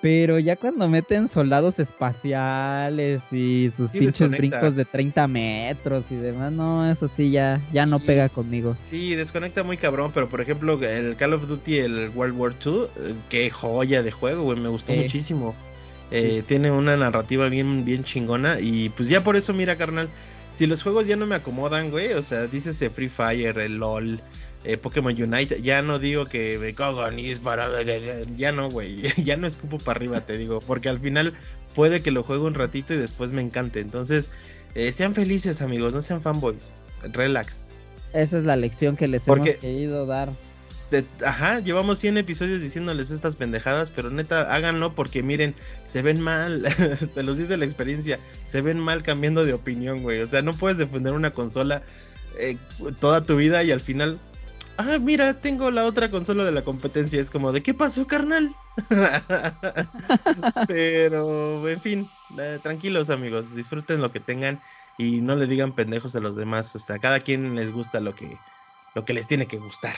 Pero 0.00 0.38
ya 0.38 0.54
cuando 0.54 0.88
meten 0.88 1.28
soldados 1.28 1.80
espaciales 1.80 3.20
y 3.32 3.68
sus 3.76 3.90
pinches 3.90 4.30
brincos 4.30 4.76
de 4.76 4.84
30 4.84 5.26
metros 5.26 6.04
y 6.10 6.14
demás, 6.14 6.52
no, 6.52 6.88
eso 6.90 7.08
sí 7.08 7.32
ya, 7.32 7.60
ya 7.72 7.84
no 7.84 7.98
pega 7.98 8.28
conmigo. 8.28 8.76
Sí, 8.78 9.16
desconecta 9.16 9.64
muy 9.64 9.76
cabrón, 9.76 10.12
pero 10.14 10.28
por 10.28 10.40
ejemplo, 10.40 10.80
el 10.82 11.16
Call 11.16 11.34
of 11.34 11.48
Duty, 11.48 11.78
el 11.78 12.10
World 12.10 12.36
War 12.36 12.54
II, 12.64 12.72
eh, 12.96 13.14
qué 13.28 13.50
joya 13.50 14.02
de 14.02 14.12
juego, 14.12 14.44
güey, 14.44 14.60
me 14.60 14.68
gustó 14.68 14.92
muchísimo. 14.92 15.54
Eh, 16.10 16.42
tiene 16.46 16.70
una 16.70 16.96
narrativa 16.96 17.48
bien, 17.48 17.84
bien 17.84 18.02
chingona 18.02 18.60
y 18.60 18.88
pues 18.90 19.08
ya 19.08 19.22
por 19.22 19.36
eso, 19.36 19.52
mira, 19.52 19.76
carnal, 19.76 20.08
si 20.50 20.66
los 20.66 20.82
juegos 20.82 21.06
ya 21.06 21.16
no 21.16 21.26
me 21.26 21.34
acomodan, 21.34 21.90
güey, 21.90 22.12
o 22.14 22.22
sea, 22.22 22.46
dices 22.46 22.82
Free 22.94 23.08
Fire, 23.08 23.58
el 23.58 23.78
LOL, 23.78 24.20
eh, 24.64 24.76
Pokémon 24.76 25.14
Unite, 25.20 25.62
ya 25.62 25.82
no 25.82 25.98
digo 25.98 26.26
que 26.26 26.58
me 26.58 26.74
cago 26.74 27.06
es 27.06 27.38
para. 27.38 27.68
Ya 28.36 28.52
no, 28.52 28.70
güey. 28.70 29.02
Ya 29.24 29.36
no 29.36 29.46
escupo 29.46 29.78
para 29.78 29.98
arriba, 29.98 30.20
te 30.20 30.36
digo. 30.36 30.60
Porque 30.60 30.88
al 30.88 30.98
final 30.98 31.32
puede 31.74 32.02
que 32.02 32.10
lo 32.10 32.22
juegue 32.24 32.44
un 32.44 32.54
ratito 32.54 32.94
y 32.94 32.96
después 32.96 33.32
me 33.32 33.40
encante. 33.40 33.80
Entonces, 33.80 34.30
eh, 34.74 34.92
sean 34.92 35.14
felices, 35.14 35.62
amigos, 35.62 35.94
no 35.94 36.00
sean 36.00 36.20
fanboys. 36.20 36.74
Relax. 37.12 37.68
Esa 38.12 38.38
es 38.38 38.44
la 38.44 38.56
lección 38.56 38.96
que 38.96 39.06
les 39.06 39.26
hemos 39.28 39.48
querido 39.48 40.06
dar. 40.06 40.30
ajá, 41.24 41.60
llevamos 41.60 41.98
100 41.98 42.18
episodios 42.18 42.60
diciéndoles 42.60 43.10
estas 43.10 43.36
pendejadas, 43.36 43.90
pero 43.90 44.10
neta, 44.10 44.52
háganlo 44.52 44.94
porque 44.94 45.22
miren, 45.22 45.54
se 45.84 46.02
ven 46.02 46.20
mal, 46.20 46.64
se 47.12 47.22
los 47.22 47.36
dice 47.36 47.56
la 47.58 47.66
experiencia, 47.66 48.18
se 48.42 48.62
ven 48.62 48.80
mal 48.80 49.02
cambiando 49.02 49.44
de 49.44 49.52
opinión, 49.52 50.02
güey. 50.02 50.20
O 50.20 50.26
sea, 50.26 50.42
no 50.42 50.54
puedes 50.54 50.78
defender 50.78 51.12
una 51.12 51.30
consola 51.30 51.82
eh, 52.38 52.56
toda 53.00 53.24
tu 53.24 53.36
vida 53.36 53.62
y 53.62 53.72
al 53.72 53.80
final 53.80 54.18
ah, 54.78 54.98
mira, 55.00 55.34
tengo 55.40 55.70
la 55.70 55.84
otra 55.84 56.10
consola 56.10 56.44
de 56.44 56.52
la 56.52 56.62
competencia. 56.62 57.20
Es 57.20 57.30
como, 57.30 57.52
¿de 57.52 57.62
qué 57.62 57.74
pasó, 57.74 58.06
carnal? 58.06 58.54
Pero, 60.68 61.68
en 61.68 61.80
fin, 61.80 62.10
eh, 62.38 62.58
tranquilos, 62.62 63.10
amigos, 63.10 63.54
disfruten 63.54 64.00
lo 64.00 64.10
que 64.10 64.20
tengan 64.20 64.60
y 64.96 65.20
no 65.20 65.36
le 65.36 65.46
digan 65.46 65.72
pendejos 65.72 66.16
a 66.16 66.20
los 66.20 66.36
demás. 66.36 66.74
O 66.74 66.78
sea, 66.78 66.98
cada 66.98 67.20
quien 67.20 67.54
les 67.54 67.72
gusta 67.72 68.00
lo 68.00 68.14
que, 68.14 68.38
lo 68.94 69.04
que 69.04 69.12
les 69.14 69.28
tiene 69.28 69.46
que 69.46 69.58
gustar. 69.58 69.96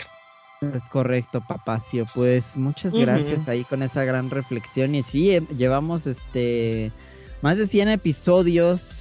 Es 0.61 0.89
correcto, 0.91 1.43
Papacio. 1.47 2.07
Pues 2.15 2.57
muchas 2.57 2.93
gracias 2.93 3.49
ahí 3.49 3.65
con 3.65 3.83
esa 3.83 4.05
gran 4.05 4.29
reflexión. 4.29 4.95
Y 4.95 5.03
sí, 5.03 5.31
eh, 5.31 5.43
llevamos 5.57 6.07
este 6.07 6.93
más 7.43 7.57
de 7.57 7.67
100 7.67 7.89
episodios 7.89 9.00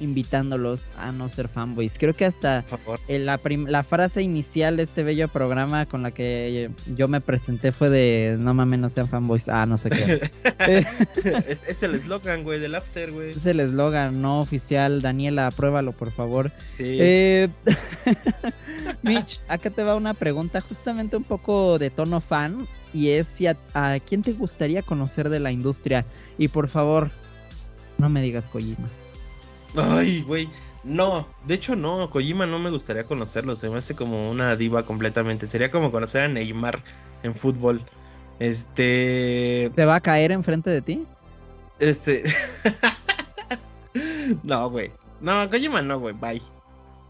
invitándolos 0.00 0.90
a 0.96 1.12
no 1.12 1.28
ser 1.28 1.48
fanboys. 1.48 1.98
Creo 1.98 2.14
que 2.14 2.24
hasta 2.24 2.64
la, 3.08 3.40
la, 3.66 3.82
frase 3.82 4.22
inicial 4.22 4.76
de 4.76 4.84
este 4.84 5.02
bello 5.02 5.28
programa 5.28 5.86
con 5.86 6.02
la 6.02 6.10
que 6.10 6.70
yo 6.94 7.08
me 7.08 7.20
presenté 7.20 7.72
fue 7.72 7.90
de 7.90 8.36
no 8.38 8.54
mames, 8.54 8.78
no 8.78 8.88
sean 8.88 9.08
fanboys. 9.08 9.48
Ah, 9.48 9.66
no 9.66 9.78
sé 9.78 9.90
qué. 9.90 10.20
es, 11.48 11.82
el 11.82 11.94
eslogan, 11.94 12.42
güey, 12.42 12.60
del 12.60 12.74
after, 12.74 13.12
güey. 13.12 13.30
Es 13.30 13.46
el 13.46 13.60
eslogan 13.60 14.20
no 14.20 14.40
oficial. 14.40 15.00
Daniela, 15.00 15.46
apruébalo, 15.46 15.92
por 15.92 16.10
favor. 16.10 16.50
Eh, 16.78 17.48
Mitch, 19.02 19.40
acá 19.48 19.70
te 19.70 19.84
va 19.84 19.94
una 19.94 20.14
pregunta 20.14 20.60
justamente 20.60 21.16
un 21.16 21.24
poco 21.24 21.78
de 21.78 21.90
tono 21.90 22.20
fan. 22.20 22.66
Y 22.92 23.10
es 23.10 23.26
si 23.26 23.48
a, 23.48 23.56
a 23.74 23.98
quién 23.98 24.22
te 24.22 24.32
gustaría 24.32 24.82
conocer 24.82 25.28
de 25.28 25.40
la 25.40 25.50
industria. 25.50 26.04
Y 26.38 26.48
por 26.48 26.68
favor, 26.68 27.10
no 27.98 28.08
me 28.08 28.22
digas 28.22 28.48
Kojima. 28.48 28.86
Ay, 29.76 30.22
güey. 30.22 30.48
No, 30.84 31.26
de 31.46 31.54
hecho 31.54 31.76
no, 31.76 32.10
Kojima 32.10 32.44
no 32.44 32.58
me 32.58 32.70
gustaría 32.70 33.04
conocerlo, 33.04 33.56
se 33.56 33.70
me 33.70 33.78
hace 33.78 33.96
como 33.96 34.30
una 34.30 34.54
diva 34.54 34.84
completamente. 34.84 35.46
Sería 35.46 35.70
como 35.70 35.90
conocer 35.90 36.24
a 36.24 36.28
Neymar 36.28 36.82
en 37.22 37.34
fútbol. 37.34 37.82
Este... 38.38 39.70
¿Te 39.74 39.84
va 39.84 39.96
a 39.96 40.00
caer 40.00 40.32
enfrente 40.32 40.70
de 40.70 40.82
ti? 40.82 41.06
Este... 41.78 42.22
no, 44.42 44.68
güey. 44.70 44.92
No, 45.20 45.48
Kojima 45.50 45.80
no, 45.80 46.00
güey, 46.00 46.14
bye. 46.14 46.42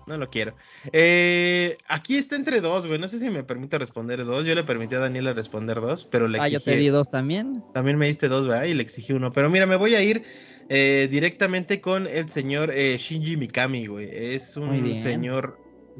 No 0.06 0.18
lo 0.18 0.28
quiero. 0.28 0.54
Eh, 0.92 1.78
aquí 1.88 2.18
está 2.18 2.36
entre 2.36 2.60
dos, 2.60 2.86
güey. 2.86 2.98
No 2.98 3.08
sé 3.08 3.18
si 3.18 3.30
me 3.30 3.42
permite 3.42 3.78
responder 3.78 4.24
dos. 4.24 4.44
Yo 4.44 4.54
le 4.54 4.62
permití 4.62 4.94
a 4.94 4.98
Daniela 4.98 5.32
responder 5.32 5.80
dos, 5.80 6.04
pero 6.04 6.28
le 6.28 6.38
exigí. 6.38 6.56
Ah, 6.56 6.58
yo 6.58 6.64
te 6.64 6.76
di 6.76 6.88
dos 6.88 7.10
también. 7.10 7.64
También 7.72 7.96
me 7.96 8.06
diste 8.06 8.28
dos, 8.28 8.46
¿verdad? 8.46 8.64
Y 8.64 8.74
le 8.74 8.82
exigí 8.82 9.14
uno. 9.14 9.32
Pero 9.32 9.48
mira, 9.48 9.64
me 9.64 9.76
voy 9.76 9.94
a 9.94 10.02
ir 10.02 10.22
eh, 10.68 11.08
directamente 11.10 11.80
con 11.80 12.06
el 12.06 12.28
señor 12.28 12.70
eh, 12.72 12.96
Shinji 12.98 13.36
Mikami, 13.36 13.86
güey. 13.86 14.08
Es 14.12 14.56
un 14.56 14.94
señor 14.94 15.58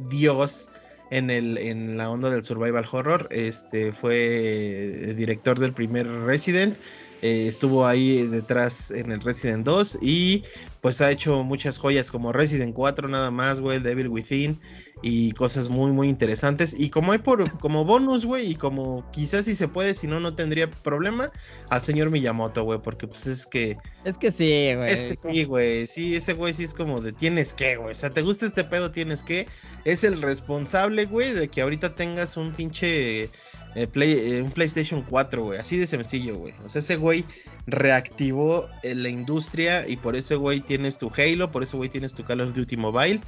dios 0.09 0.71
en, 1.11 1.31
el, 1.31 1.59
en 1.59 1.97
la 1.97 2.11
onda 2.11 2.31
del 2.31 2.45
survival 2.45 2.85
horror. 2.91 3.29
Este 3.31 3.93
fue 3.93 5.15
director 5.17 5.59
del 5.59 5.73
primer 5.73 6.09
Resident. 6.09 6.79
Eh, 7.25 7.47
estuvo 7.47 7.87
ahí 7.87 8.27
detrás 8.27 8.91
en 8.91 9.11
el 9.11 9.21
Resident 9.21 9.65
2 9.65 9.99
y 10.03 10.43
pues 10.83 11.01
ha 11.01 11.11
hecho 11.11 11.43
muchas 11.43 11.79
joyas 11.79 12.11
como 12.11 12.33
Resident 12.33 12.75
4 12.75 13.09
nada 13.09 13.31
más, 13.31 13.61
güey, 13.61 13.79
Devil 13.79 14.09
Within 14.09 14.61
y 15.07 15.33
cosas 15.33 15.69
muy 15.69 15.93
muy 15.93 16.09
interesantes 16.09 16.75
y 16.79 16.89
como 16.89 17.13
hay 17.13 17.19
por 17.19 17.59
como 17.59 17.85
bonus, 17.85 18.25
güey, 18.25 18.53
y 18.53 18.55
como 18.55 19.05
quizás 19.13 19.45
si 19.45 19.55
se 19.55 19.69
puede, 19.69 19.93
si 19.95 20.07
no 20.07 20.19
no 20.19 20.35
tendría 20.35 20.71
problema 20.71 21.31
al 21.69 21.83
señor 21.83 22.09
Miyamoto, 22.09 22.65
güey, 22.65 22.81
porque 22.81 23.07
pues 23.07 23.27
es 23.27 23.45
que 23.45 23.77
es 24.05 24.17
que 24.19 24.33
sí, 24.33 24.75
güey. 24.75 24.91
Es 24.91 25.05
que 25.05 25.15
sí, 25.15 25.45
güey. 25.45 25.87
Sí, 25.87 26.17
ese 26.17 26.33
güey 26.33 26.53
sí 26.53 26.65
es 26.65 26.75
como 26.75 27.01
de 27.01 27.13
tienes 27.13 27.55
que, 27.55 27.77
güey. 27.77 27.93
O 27.93 27.95
sea, 27.95 28.11
te 28.11 28.23
gusta 28.23 28.47
este 28.47 28.65
pedo, 28.65 28.91
tienes 28.91 29.23
que. 29.23 29.47
Es 29.85 30.05
el 30.05 30.23
responsable, 30.23 31.07
güey, 31.07 31.33
de 31.33 31.49
que 31.49 31.63
ahorita 31.63 31.95
tengas 31.95 32.37
un 32.37 32.53
pinche 32.53 33.31
eh, 33.75 33.87
play, 33.87 34.13
eh, 34.13 34.43
un 34.43 34.51
PlayStation 34.51 35.03
4, 35.03 35.45
güey. 35.45 35.59
Así 35.59 35.77
de 35.77 35.87
sencillo, 35.87 36.39
güey. 36.39 36.55
O 36.65 36.69
sea, 36.69 36.81
ese 36.81 36.97
güey 36.97 37.25
reactivó 37.67 38.67
eh, 38.83 38.95
la 38.95 39.09
industria 39.09 39.87
y 39.87 39.97
por 39.97 40.17
eso, 40.17 40.39
güey, 40.39 40.61
tienes 40.61 40.99
tu 40.99 41.11
Halo, 41.17 41.51
por 41.51 41.63
eso, 41.63 41.77
güey, 41.77 41.89
tienes 41.89 42.15
tu 42.15 42.25
Call 42.25 42.41
of 42.41 42.55
Duty 42.55 42.77
Mobile. 42.77 43.21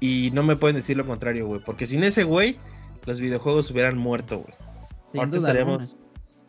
Y 0.00 0.30
no 0.32 0.42
me 0.42 0.56
pueden 0.56 0.76
decir 0.76 0.96
lo 0.96 1.06
contrario, 1.06 1.46
güey. 1.46 1.60
Porque 1.64 1.86
sin 1.86 2.02
ese 2.02 2.24
güey, 2.24 2.58
los 3.06 3.20
videojuegos 3.20 3.70
hubieran 3.70 3.98
muerto, 3.98 4.40
güey. 4.40 4.54
Ahorita 5.14 5.36
estaríamos 5.36 5.98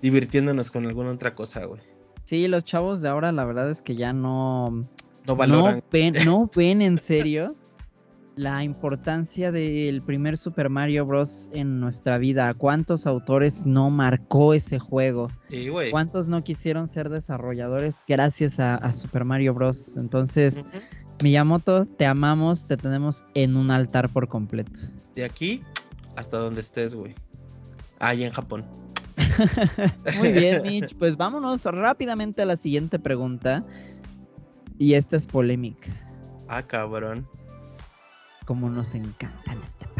divirtiéndonos 0.01 0.71
con 0.71 0.85
alguna 0.85 1.11
otra 1.11 1.35
cosa, 1.35 1.65
güey. 1.65 1.81
Sí, 2.23 2.47
los 2.47 2.63
chavos 2.63 3.01
de 3.01 3.09
ahora, 3.09 3.31
la 3.31 3.43
verdad 3.45 3.69
es 3.69 3.81
que 3.81 3.95
ya 3.95 4.13
no. 4.13 4.87
No 5.27 5.35
valoran. 5.35 5.83
no 6.25 6.49
ven 6.55 6.81
en 6.81 6.97
serio 6.97 7.55
la 8.35 8.63
importancia 8.63 9.51
del 9.51 10.01
primer 10.01 10.37
Super 10.37 10.69
Mario 10.69 11.05
Bros. 11.05 11.49
en 11.51 11.79
nuestra 11.79 12.17
vida. 12.17 12.53
¿Cuántos 12.53 13.05
autores 13.05 13.65
no 13.65 13.89
marcó 13.89 14.53
ese 14.53 14.79
juego? 14.79 15.29
Sí, 15.49 15.67
güey. 15.67 15.91
¿Cuántos 15.91 16.27
no 16.27 16.43
quisieron 16.43 16.87
ser 16.87 17.09
desarrolladores 17.09 18.03
gracias 18.07 18.59
a, 18.59 18.93
Super 18.93 19.25
Mario 19.25 19.53
Bros? 19.53 19.97
Entonces, 19.97 20.65
Miyamoto, 21.21 21.85
te 21.85 22.05
amamos, 22.05 22.65
te 22.67 22.77
tenemos 22.77 23.25
en 23.33 23.55
un 23.55 23.71
altar 23.71 24.09
por 24.09 24.27
completo. 24.27 24.79
De 25.15 25.23
aquí 25.23 25.63
hasta 26.15 26.37
donde 26.37 26.61
estés, 26.61 26.95
güey. 26.95 27.15
Ahí 27.99 28.23
en 28.23 28.31
Japón. 28.31 28.65
Muy 30.17 30.31
bien, 30.31 30.63
Mitch. 30.63 30.95
Pues 30.97 31.15
vámonos 31.15 31.63
rápidamente 31.65 32.41
a 32.41 32.45
la 32.45 32.57
siguiente 32.57 32.99
pregunta. 32.99 33.63
Y 34.77 34.95
esta 34.95 35.15
es 35.15 35.27
polémica. 35.27 35.91
Ah, 36.47 36.63
cabrón 36.63 37.27
como 38.51 38.69
nos 38.69 38.95
encantan 38.95 39.61
programa. 39.79 39.90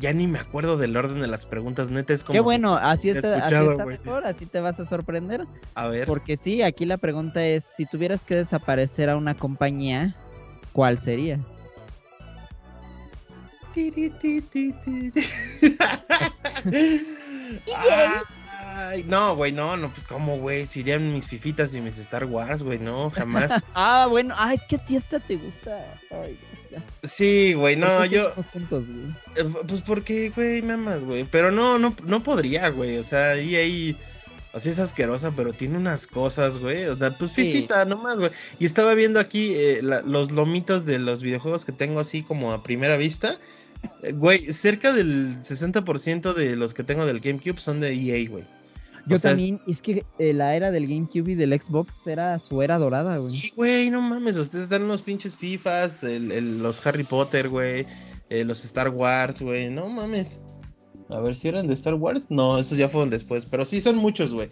Ya, 0.00 0.14
ni 0.14 0.26
me 0.26 0.38
acuerdo 0.38 0.78
del 0.78 0.96
orden 0.96 1.20
de 1.20 1.26
las 1.26 1.44
preguntas, 1.44 1.90
neta 1.90 2.14
es 2.14 2.24
como. 2.24 2.34
Qué 2.34 2.40
bueno, 2.40 2.76
así 2.76 3.10
está, 3.10 3.44
así 3.44 3.54
está 3.54 3.84
mejor, 3.84 4.26
así 4.26 4.46
te 4.46 4.60
vas 4.60 4.80
a 4.80 4.86
sorprender. 4.86 5.46
A 5.74 5.88
ver. 5.88 6.06
Porque 6.06 6.38
sí, 6.38 6.62
aquí 6.62 6.86
la 6.86 6.96
pregunta 6.96 7.44
es: 7.44 7.64
si 7.64 7.84
tuvieras 7.84 8.24
que 8.24 8.34
desaparecer 8.34 9.10
a 9.10 9.16
una 9.16 9.34
compañía, 9.34 10.16
¿cuál 10.72 10.98
sería? 10.98 11.38
Ay, 18.90 19.04
no, 19.06 19.36
güey, 19.36 19.52
no, 19.52 19.76
no, 19.76 19.92
pues 19.92 20.02
cómo, 20.02 20.38
güey, 20.38 20.66
si 20.66 20.80
irían 20.80 21.12
mis 21.12 21.28
fifitas 21.28 21.72
y 21.76 21.80
mis 21.80 21.96
Star 21.96 22.24
Wars, 22.24 22.64
güey, 22.64 22.80
no, 22.80 23.08
jamás. 23.10 23.52
ah, 23.74 24.08
bueno, 24.10 24.34
ay, 24.36 24.58
¿qué 24.68 24.76
a 24.76 24.84
ti 24.84 24.96
esta 24.96 25.20
te 25.20 25.36
gusta. 25.36 25.86
Ay, 26.10 26.36
Sí, 27.04 27.54
güey, 27.54 27.76
no, 27.76 28.04
yo. 28.06 28.32
Eh, 29.36 29.44
pues 29.68 29.80
porque, 29.82 30.30
güey, 30.30 30.60
me 30.62 30.72
amas, 30.72 31.04
güey. 31.04 31.22
Pero 31.22 31.52
no, 31.52 31.78
no, 31.78 31.94
no 32.04 32.22
podría, 32.24 32.68
güey. 32.70 32.98
O 32.98 33.04
sea, 33.04 33.30
ahí, 33.30 33.96
sea, 34.56 34.72
es 34.72 34.78
asquerosa, 34.80 35.30
pero 35.36 35.52
tiene 35.52 35.78
unas 35.78 36.08
cosas, 36.08 36.58
güey. 36.58 36.86
O 36.86 36.96
sea, 36.96 37.16
pues 37.16 37.30
fifita, 37.32 37.84
nomás, 37.84 38.18
güey. 38.18 38.32
Y 38.58 38.66
estaba 38.66 38.94
viendo 38.94 39.20
aquí 39.20 39.52
eh, 39.54 39.82
los 39.82 40.32
lomitos 40.32 40.84
de 40.84 40.98
los 40.98 41.22
videojuegos 41.22 41.64
que 41.64 41.70
tengo 41.72 42.00
así 42.00 42.24
como 42.24 42.52
a 42.52 42.64
primera 42.64 42.96
vista. 42.96 43.38
Eh, 44.02 44.12
güey, 44.12 44.52
cerca 44.52 44.92
del 44.92 45.38
60% 45.40 46.34
de 46.34 46.56
los 46.56 46.74
que 46.74 46.82
tengo 46.82 47.06
del 47.06 47.20
GameCube 47.20 47.60
son 47.60 47.78
de 47.80 47.92
EA, 47.92 48.28
güey. 48.28 48.44
Yo 49.06 49.18
también, 49.18 49.60
es... 49.66 49.80
que 49.80 50.04
eh, 50.18 50.32
la 50.32 50.54
era 50.54 50.70
del 50.70 50.86
GameCube 50.86 51.32
y 51.32 51.34
del 51.34 51.60
Xbox 51.60 52.06
era 52.06 52.38
su 52.38 52.62
era 52.62 52.78
dorada, 52.78 53.14
güey. 53.16 53.30
Sí, 53.30 53.52
güey, 53.56 53.90
no 53.90 54.02
mames, 54.02 54.36
ustedes 54.36 54.68
dan 54.68 54.82
unos 54.82 55.02
pinches 55.02 55.36
FIFAs, 55.36 56.02
los 56.02 56.86
Harry 56.86 57.04
Potter, 57.04 57.48
güey, 57.48 57.86
eh, 58.28 58.44
los 58.44 58.64
Star 58.64 58.90
Wars, 58.90 59.42
güey, 59.42 59.70
no 59.70 59.88
mames. 59.88 60.40
A 61.08 61.18
ver 61.18 61.34
si 61.34 61.48
eran 61.48 61.66
de 61.66 61.74
Star 61.74 61.94
Wars. 61.94 62.30
No, 62.30 62.58
esos 62.58 62.78
ya 62.78 62.88
fueron 62.88 63.10
después, 63.10 63.44
pero 63.44 63.64
sí 63.64 63.80
son 63.80 63.96
muchos, 63.96 64.32
güey. 64.32 64.50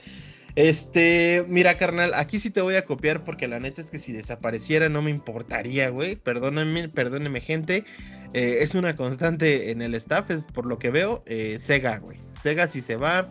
Este, 0.57 1.45
mira, 1.47 1.77
carnal, 1.77 2.13
aquí 2.15 2.41
sí 2.41 2.51
te 2.51 2.61
voy 2.61 2.75
a 2.75 2.85
copiar 2.85 3.23
porque 3.23 3.47
la 3.47 3.61
neta 3.61 3.81
es 3.81 3.93
que 3.93 3.99
si 3.99 4.13
desapareciera 4.13 4.89
no 4.89 5.01
me 5.01 5.11
importaría, 5.11 5.91
güey. 5.91 6.17
Perdónenme, 6.17 6.89
perdónenme, 6.89 7.41
gente. 7.41 7.85
Eh, 8.33 8.59
es 8.61 8.75
una 8.75 8.97
constante 8.97 9.71
en 9.71 9.83
el 9.83 9.95
staff, 9.95 10.33
es 10.33 10.47
por 10.47 10.67
lo 10.67 10.81
que 10.81 10.91
veo. 10.91 11.23
Sega, 11.59 11.99
güey. 11.99 12.19
Sega 12.33 12.67
si 12.67 12.81
se 12.81 12.97
va, 12.97 13.29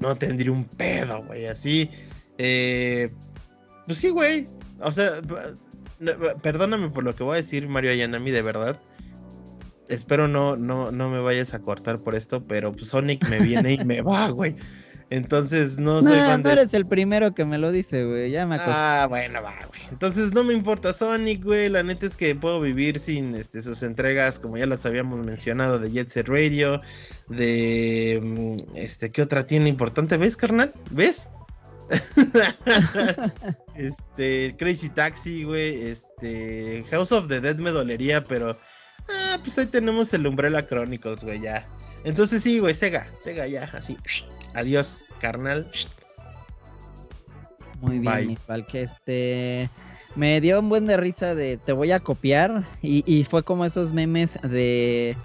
no 0.00 0.16
tendría 0.16 0.52
un 0.52 0.64
pedo, 0.64 1.24
güey, 1.24 1.46
así. 1.46 1.90
Eh, 2.38 3.10
pues 3.86 3.98
sí, 3.98 4.10
güey. 4.10 4.48
O 4.80 4.92
sea, 4.92 5.20
perdóname 6.42 6.90
por 6.90 7.04
lo 7.04 7.14
que 7.14 7.24
voy 7.24 7.34
a 7.34 7.36
decir, 7.36 7.68
Mario 7.68 7.90
Ayanami, 7.90 8.30
de 8.30 8.42
verdad. 8.42 8.80
Espero 9.88 10.28
no, 10.28 10.54
no, 10.56 10.92
no 10.92 11.08
me 11.08 11.18
vayas 11.18 11.54
a 11.54 11.60
cortar 11.60 11.98
por 11.98 12.14
esto, 12.14 12.44
pero 12.44 12.72
pues 12.72 12.88
Sonic 12.88 13.26
me 13.28 13.40
viene 13.40 13.74
y 13.74 13.84
me 13.84 14.02
va, 14.02 14.28
güey. 14.28 14.54
Entonces 15.10 15.78
no 15.78 16.02
soy 16.02 16.18
fan 16.18 16.42
no 16.42 16.50
eres 16.50 16.74
el 16.74 16.86
primero 16.86 17.34
que 17.34 17.46
me 17.46 17.56
lo 17.56 17.72
dice, 17.72 18.04
güey. 18.04 18.30
Ya 18.30 18.44
me 18.44 18.56
acostumbré. 18.56 18.82
Ah, 18.82 19.06
bueno, 19.08 19.42
va, 19.42 19.54
güey. 19.66 19.80
Entonces 19.90 20.34
no 20.34 20.44
me 20.44 20.52
importa 20.52 20.92
Sonic, 20.92 21.44
güey. 21.44 21.70
La 21.70 21.82
neta 21.82 22.04
es 22.04 22.16
que 22.16 22.34
puedo 22.34 22.60
vivir 22.60 22.98
sin 22.98 23.34
este, 23.34 23.60
sus 23.60 23.82
entregas, 23.82 24.38
como 24.38 24.58
ya 24.58 24.66
las 24.66 24.84
habíamos 24.84 25.22
mencionado, 25.22 25.78
de 25.78 25.90
Jet 25.90 26.08
Set 26.08 26.28
Radio, 26.28 26.82
de 27.28 28.20
mm, 28.22 28.76
este, 28.76 29.10
¿qué 29.10 29.22
otra 29.22 29.46
tiene 29.46 29.70
importante? 29.70 30.18
¿Ves, 30.18 30.36
carnal? 30.36 30.74
¿Ves? 30.90 31.30
este, 33.76 34.54
Crazy 34.58 34.90
Taxi, 34.90 35.44
güey. 35.44 35.86
Este, 35.86 36.84
House 36.90 37.12
of 37.12 37.28
the 37.28 37.40
Dead 37.40 37.56
me 37.56 37.70
dolería, 37.70 38.22
pero. 38.24 38.58
Ah, 39.08 39.38
pues 39.42 39.58
ahí 39.58 39.66
tenemos 39.66 40.12
el 40.12 40.26
Umbrella 40.26 40.66
Chronicles, 40.66 41.24
güey, 41.24 41.40
ya. 41.40 41.66
Entonces 42.04 42.42
sí, 42.42 42.58
güey, 42.58 42.74
Sega, 42.74 43.10
Sega 43.18 43.46
ya, 43.46 43.70
así. 43.72 43.96
Adiós, 44.54 45.04
carnal. 45.20 45.70
Muy 47.80 48.00
bien, 48.00 48.32
igual 48.32 48.66
que 48.66 48.82
este 48.82 49.70
me 50.16 50.40
dio 50.40 50.58
un 50.58 50.68
buen 50.68 50.86
de 50.86 50.96
risa 50.96 51.34
de 51.34 51.58
te 51.58 51.72
voy 51.72 51.92
a 51.92 52.00
copiar 52.00 52.64
y, 52.82 53.24
fue 53.24 53.44
como 53.44 53.64
esos 53.64 53.92
memes 53.92 54.32
de 54.42 55.16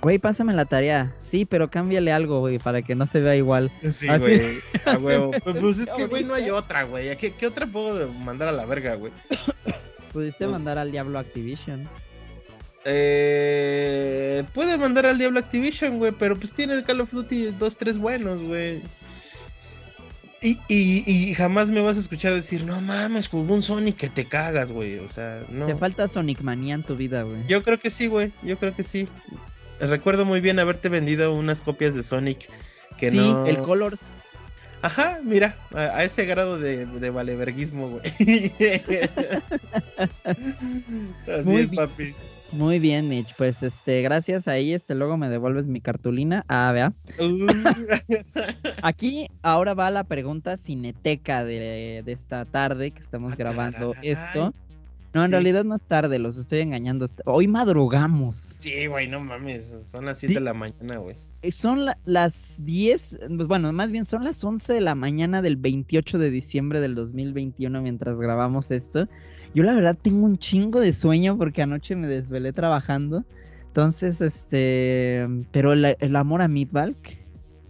güey, 0.00 0.18
pásame 0.18 0.52
la 0.52 0.64
tarea. 0.64 1.14
Sí, 1.20 1.44
pero 1.44 1.70
cámbiale 1.70 2.12
algo, 2.12 2.40
güey, 2.40 2.58
para 2.58 2.82
que 2.82 2.96
no 2.96 3.06
se 3.06 3.20
vea 3.20 3.36
igual. 3.36 3.70
Sí, 3.88 4.08
güey, 4.08 4.60
a 4.84 4.98
huevo. 4.98 5.30
Pues, 5.44 5.56
pues, 5.60 5.78
es 5.78 5.92
que, 5.92 6.06
güey, 6.06 6.24
no 6.24 6.34
hay 6.34 6.50
otra, 6.50 6.82
güey. 6.82 7.16
¿Qué, 7.16 7.32
¿Qué, 7.32 7.46
otra 7.46 7.66
puedo 7.66 8.12
mandar 8.12 8.48
a 8.48 8.52
la 8.52 8.66
verga, 8.66 8.96
güey? 8.96 9.12
Pudiste 10.12 10.46
mandar 10.48 10.76
al 10.76 10.90
Diablo 10.90 11.20
Activision. 11.20 11.88
Eh, 12.84 14.44
puede 14.52 14.76
mandar 14.76 15.06
al 15.06 15.18
Diablo 15.18 15.38
Activision, 15.38 15.98
güey, 15.98 16.12
pero 16.12 16.36
pues 16.36 16.52
tiene 16.52 16.82
Call 16.82 17.00
of 17.00 17.12
Duty 17.12 17.52
dos, 17.58 17.76
tres 17.76 17.98
buenos, 17.98 18.42
güey. 18.42 18.82
Y, 20.44 20.58
y, 20.68 21.34
jamás 21.34 21.70
me 21.70 21.80
vas 21.80 21.96
a 21.96 22.00
escuchar 22.00 22.34
decir, 22.34 22.64
no 22.64 22.80
mames, 22.80 23.28
jugó 23.28 23.54
un 23.54 23.62
Sonic 23.62 23.94
que 23.96 24.08
te 24.08 24.24
cagas, 24.24 24.72
güey. 24.72 24.98
O 24.98 25.08
sea, 25.08 25.44
no. 25.48 25.66
Te 25.66 25.76
falta 25.76 26.08
Sonic 26.08 26.40
Manía 26.40 26.74
en 26.74 26.82
tu 26.82 26.96
vida, 26.96 27.22
güey. 27.22 27.46
Yo 27.46 27.62
creo 27.62 27.78
que 27.78 27.90
sí, 27.90 28.08
güey. 28.08 28.32
Yo 28.42 28.58
creo 28.58 28.74
que 28.74 28.82
sí. 28.82 29.08
Recuerdo 29.78 30.24
muy 30.24 30.40
bien 30.40 30.58
haberte 30.58 30.88
vendido 30.88 31.32
unas 31.32 31.60
copias 31.60 31.94
de 31.94 32.02
Sonic 32.02 32.48
que 32.98 33.10
sí, 33.10 33.16
no. 33.16 33.46
El 33.46 33.58
Colors. 33.58 34.00
Ajá, 34.82 35.20
mira, 35.22 35.54
a, 35.74 36.02
ese 36.02 36.24
grado 36.24 36.58
de, 36.58 36.86
de 36.86 37.10
valeverguismo, 37.10 37.90
güey. 37.90 38.02
Así 41.28 41.54
es, 41.54 41.70
papi. 41.70 42.16
Muy 42.52 42.78
bien, 42.78 43.08
Mitch. 43.08 43.34
Pues 43.36 43.62
este, 43.62 44.02
gracias 44.02 44.46
ahí, 44.46 44.74
este 44.74 44.94
luego 44.94 45.16
me 45.16 45.30
devuelves 45.30 45.68
mi 45.68 45.80
cartulina. 45.80 46.44
Ah, 46.48 46.70
vea. 46.72 46.92
Aquí 48.82 49.28
ahora 49.42 49.72
va 49.72 49.90
la 49.90 50.04
pregunta 50.04 50.58
cineteca 50.58 51.44
de, 51.44 52.02
esta 52.06 52.44
tarde 52.44 52.90
que 52.90 53.00
estamos 53.00 53.32
ah, 53.32 53.36
grabando 53.36 53.94
esto. 54.02 54.52
No, 55.14 55.24
en 55.24 55.30
realidad 55.30 55.64
no 55.64 55.74
es 55.74 55.86
tarde, 55.86 56.18
los 56.18 56.36
estoy 56.36 56.60
engañando. 56.60 57.06
Hoy 57.24 57.46
madrugamos. 57.46 58.54
Sí, 58.58 58.86
güey, 58.86 59.08
no 59.08 59.20
mames, 59.20 59.86
son 59.90 60.06
las 60.06 60.18
7 60.18 60.34
de 60.34 60.40
la 60.40 60.54
mañana, 60.54 60.96
güey. 60.96 61.16
Eh, 61.42 61.52
son 61.52 61.86
las 62.04 62.64
10, 62.64 63.18
pues, 63.36 63.48
bueno, 63.48 63.72
más 63.72 63.92
bien 63.92 64.04
son 64.04 64.24
las 64.24 64.42
11 64.42 64.72
de 64.72 64.80
la 64.80 64.94
mañana 64.94 65.42
del 65.42 65.56
28 65.56 66.18
de 66.18 66.30
diciembre 66.30 66.80
del 66.80 66.94
2021 66.94 67.82
mientras 67.82 68.18
grabamos 68.18 68.70
esto. 68.70 69.08
Yo 69.54 69.62
la 69.62 69.74
verdad 69.74 69.96
tengo 70.00 70.24
un 70.24 70.38
chingo 70.38 70.80
de 70.80 70.92
sueño 70.92 71.36
porque 71.36 71.62
anoche 71.62 71.96
me 71.96 72.06
desvelé 72.06 72.52
trabajando. 72.52 73.24
Entonces, 73.66 74.20
este, 74.20 75.26
pero 75.50 75.72
el, 75.72 75.96
el 75.98 76.16
amor 76.16 76.42
a 76.42 76.48
Midvalk 76.48 77.18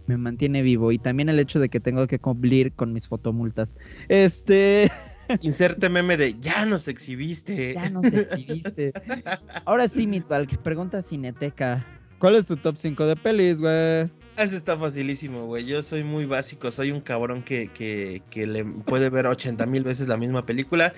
me 0.07 0.17
mantiene 0.17 0.61
vivo 0.61 0.91
y 0.91 0.99
también 0.99 1.29
el 1.29 1.39
hecho 1.39 1.59
de 1.59 1.69
que 1.69 1.79
tengo 1.79 2.07
que 2.07 2.19
cumplir 2.19 2.73
con 2.73 2.93
mis 2.93 3.07
fotomultas. 3.07 3.75
Este, 4.09 4.91
Inserte 5.41 5.89
meme 5.89 6.17
de 6.17 6.35
ya 6.39 6.65
nos 6.65 6.87
exhibiste. 6.87 7.73
ya 7.73 7.89
nos 7.89 8.05
exhibiste. 8.05 8.91
Ahora 9.65 9.87
sí, 9.87 10.07
Midvalk, 10.07 10.57
pregunta 10.57 11.01
Cineteca. 11.01 11.85
¿Cuál 12.19 12.35
es 12.35 12.45
tu 12.45 12.55
top 12.57 12.77
5 12.77 13.05
de 13.05 13.15
pelis, 13.15 13.59
güey? 13.59 14.09
Eso 14.37 14.55
está 14.55 14.77
facilísimo, 14.77 15.45
güey. 15.45 15.65
Yo 15.65 15.83
soy 15.83 16.03
muy 16.03 16.25
básico, 16.25 16.71
soy 16.71 16.91
un 16.91 17.01
cabrón 17.01 17.43
que, 17.43 17.67
que, 17.67 18.23
que 18.29 18.47
le 18.47 18.65
puede 18.65 19.09
ver 19.09 19.27
80 19.27 19.65
mil 19.65 19.83
veces 19.83 20.07
la 20.07 20.17
misma 20.17 20.45
película. 20.45 20.93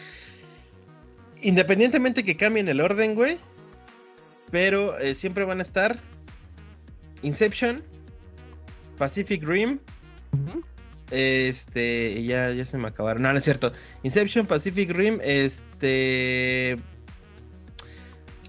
Independientemente 1.42 2.24
que 2.24 2.36
cambien 2.36 2.68
el 2.68 2.82
orden, 2.82 3.16
güey. 3.16 3.38
Pero 4.52 4.98
eh, 5.00 5.16
siempre 5.16 5.44
van 5.44 5.60
a 5.60 5.64
estar 5.64 6.00
Inception, 7.22 7.84
Pacific 8.98 9.44
Rim. 9.44 9.80
Este, 11.12 12.24
ya, 12.24 12.52
ya 12.52 12.66
se 12.66 12.78
me 12.78 12.88
acabaron. 12.88 13.24
No, 13.24 13.32
no 13.32 13.38
es 13.38 13.44
cierto. 13.44 13.72
Inception, 14.04 14.46
Pacific 14.46 14.92
Rim, 14.92 15.20
este. 15.22 16.78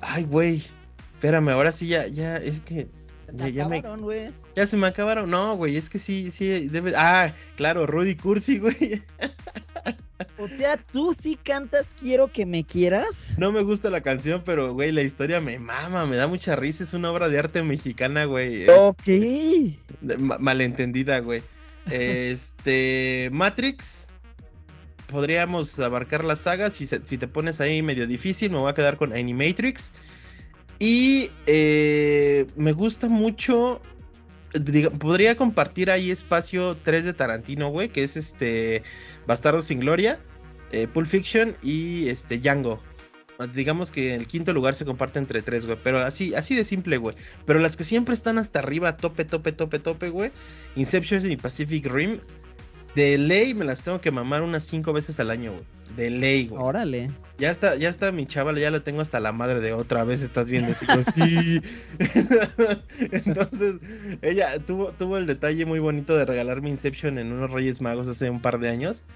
Ay, 0.00 0.24
güey. 0.24 0.62
Espérame, 1.14 1.48
ahora 1.50 1.72
sí 1.72 1.88
ya, 1.88 2.06
ya, 2.06 2.36
es 2.36 2.60
que. 2.60 2.88
Ya, 3.32 3.48
ya 3.48 3.68
me, 3.68 3.78
Acabaron, 3.78 4.04
güey. 4.04 4.32
ya 4.54 4.66
se 4.66 4.76
me 4.76 4.86
acabaron. 4.86 5.30
No, 5.30 5.56
güey, 5.56 5.76
es 5.76 5.90
que 5.90 5.98
sí, 5.98 6.30
sí, 6.30 6.68
debe. 6.68 6.92
Ah, 6.96 7.34
claro, 7.56 7.86
Rudy 7.86 8.14
Cursi, 8.14 8.58
güey. 8.58 9.02
O 10.38 10.46
sea, 10.48 10.76
tú 10.76 11.14
sí 11.14 11.38
cantas 11.42 11.94
Quiero 11.98 12.30
que 12.30 12.44
me 12.44 12.64
quieras. 12.64 13.34
No 13.38 13.52
me 13.52 13.62
gusta 13.62 13.88
la 13.90 14.02
canción, 14.02 14.42
pero, 14.44 14.74
güey, 14.74 14.92
la 14.92 15.02
historia 15.02 15.40
me 15.40 15.58
mama, 15.58 16.04
me 16.06 16.16
da 16.16 16.26
mucha 16.26 16.56
risa. 16.56 16.84
Es 16.84 16.92
una 16.92 17.10
obra 17.10 17.28
de 17.28 17.38
arte 17.38 17.62
mexicana, 17.62 18.24
güey. 18.26 18.64
es 18.64 18.68
Ok. 18.70 19.08
ma- 20.18 20.38
malentendida, 20.38 21.20
güey. 21.20 21.42
Este. 21.90 23.28
Matrix. 23.32 24.08
Podríamos 25.06 25.78
abarcar 25.78 26.24
la 26.24 26.36
saga. 26.36 26.68
Si, 26.70 26.84
se- 26.86 27.04
si 27.04 27.16
te 27.16 27.28
pones 27.28 27.60
ahí 27.60 27.82
medio 27.82 28.06
difícil, 28.06 28.50
me 28.50 28.58
voy 28.58 28.70
a 28.70 28.74
quedar 28.74 28.96
con 28.96 29.12
Animatrix. 29.12 29.92
Y 30.78 31.30
eh, 31.46 32.46
me 32.56 32.72
gusta 32.72 33.08
mucho. 33.08 33.80
Podría 34.98 35.36
compartir 35.36 35.90
ahí 35.90 36.10
espacio 36.10 36.76
3 36.76 37.04
de 37.04 37.12
Tarantino, 37.12 37.68
güey. 37.68 37.88
Que 37.88 38.02
es 38.02 38.16
este. 38.16 38.82
Bastardo 39.26 39.60
sin 39.62 39.80
Gloria. 39.80 40.18
eh, 40.72 40.86
Pulp 40.88 41.06
Fiction 41.06 41.54
y 41.62 42.08
este 42.08 42.38
Django. 42.38 42.80
Digamos 43.54 43.90
que 43.90 44.14
el 44.14 44.26
quinto 44.26 44.54
lugar 44.54 44.74
se 44.74 44.86
comparte 44.86 45.18
entre 45.18 45.42
tres, 45.42 45.66
güey. 45.66 45.78
Pero 45.84 45.98
así, 45.98 46.34
así 46.34 46.54
de 46.54 46.64
simple, 46.64 46.96
güey. 46.96 47.14
Pero 47.44 47.58
las 47.58 47.76
que 47.76 47.84
siempre 47.84 48.14
están 48.14 48.38
hasta 48.38 48.60
arriba, 48.60 48.96
tope, 48.96 49.26
tope, 49.26 49.52
tope, 49.52 49.78
tope, 49.78 50.08
güey. 50.08 50.30
Inception 50.74 51.30
y 51.30 51.36
Pacific 51.36 51.86
Rim. 51.86 52.20
De 52.96 53.18
ley 53.18 53.52
me 53.52 53.66
las 53.66 53.82
tengo 53.82 54.00
que 54.00 54.10
mamar 54.10 54.42
unas 54.42 54.64
cinco 54.64 54.94
veces 54.94 55.20
al 55.20 55.30
año, 55.30 55.52
güey. 55.52 55.64
De 55.96 56.08
ley, 56.08 56.46
güey. 56.46 56.62
Órale. 56.62 57.10
Ya 57.38 57.50
está, 57.50 57.76
ya 57.76 57.90
está 57.90 58.10
mi 58.10 58.24
chaval, 58.24 58.58
ya 58.58 58.70
la 58.70 58.80
tengo 58.80 59.02
hasta 59.02 59.20
la 59.20 59.32
madre 59.32 59.60
de 59.60 59.74
otra 59.74 60.04
vez, 60.04 60.22
estás 60.22 60.50
viendo 60.50 60.70
eso. 60.70 60.86
Sí. 61.02 61.60
Entonces, 63.12 63.74
ella 64.22 64.58
tuvo, 64.64 64.92
tuvo 64.92 65.18
el 65.18 65.26
detalle 65.26 65.66
muy 65.66 65.78
bonito 65.78 66.16
de 66.16 66.24
regalarme 66.24 66.70
Inception 66.70 67.18
en 67.18 67.32
unos 67.32 67.50
Reyes 67.50 67.82
Magos 67.82 68.08
hace 68.08 68.30
un 68.30 68.40
par 68.40 68.58
de 68.60 68.70
años. 68.70 69.06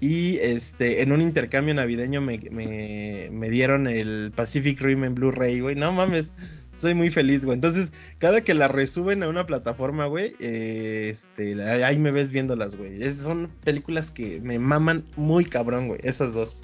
Y 0.00 0.36
este, 0.38 1.00
en 1.00 1.10
un 1.10 1.22
intercambio 1.22 1.72
navideño 1.72 2.20
me, 2.20 2.38
me, 2.50 3.30
me 3.32 3.48
dieron 3.48 3.86
el 3.86 4.32
Pacific 4.36 4.78
Rim 4.82 5.04
en 5.04 5.14
Blu-ray, 5.14 5.60
güey. 5.60 5.76
No 5.76 5.92
mames, 5.92 6.32
soy 6.80 6.94
muy 6.94 7.10
feliz, 7.10 7.44
güey. 7.44 7.54
Entonces, 7.54 7.92
cada 8.18 8.40
que 8.40 8.54
la 8.54 8.68
resuben 8.68 9.22
a 9.22 9.28
una 9.28 9.46
plataforma, 9.46 10.06
güey, 10.06 10.32
eh, 10.40 11.08
este, 11.10 11.60
ahí 11.62 11.98
me 11.98 12.10
ves 12.10 12.30
viéndolas, 12.32 12.76
güey. 12.76 13.02
Es- 13.02 13.18
son 13.18 13.50
películas 13.64 14.10
que 14.10 14.40
me 14.40 14.58
maman 14.58 15.04
muy 15.16 15.44
cabrón, 15.44 15.88
güey. 15.88 16.00
Esas 16.02 16.34
dos. 16.34 16.58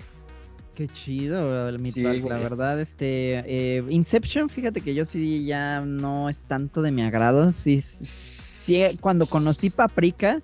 Qué 0.75 0.89
chido, 0.89 1.71
Sí, 1.85 2.01
Midvalk, 2.01 2.29
la 2.29 2.39
verdad, 2.39 2.81
este, 2.81 3.43
eh, 3.47 3.83
Inception, 3.89 4.51
fíjate 4.51 4.83
que 4.83 4.95
yo 4.95 5.07
sí 5.07 5.47
ya 5.47 5.81
no 5.81 6.29
es 6.29 6.43
tanto 6.43 6.83
de 6.83 6.91
mi 6.93 7.01
agrado, 7.03 7.51
sí, 7.51 7.81
sí, 7.81 8.83
cuando 9.01 9.25
conocí 9.25 9.71
Paprika, 9.71 10.43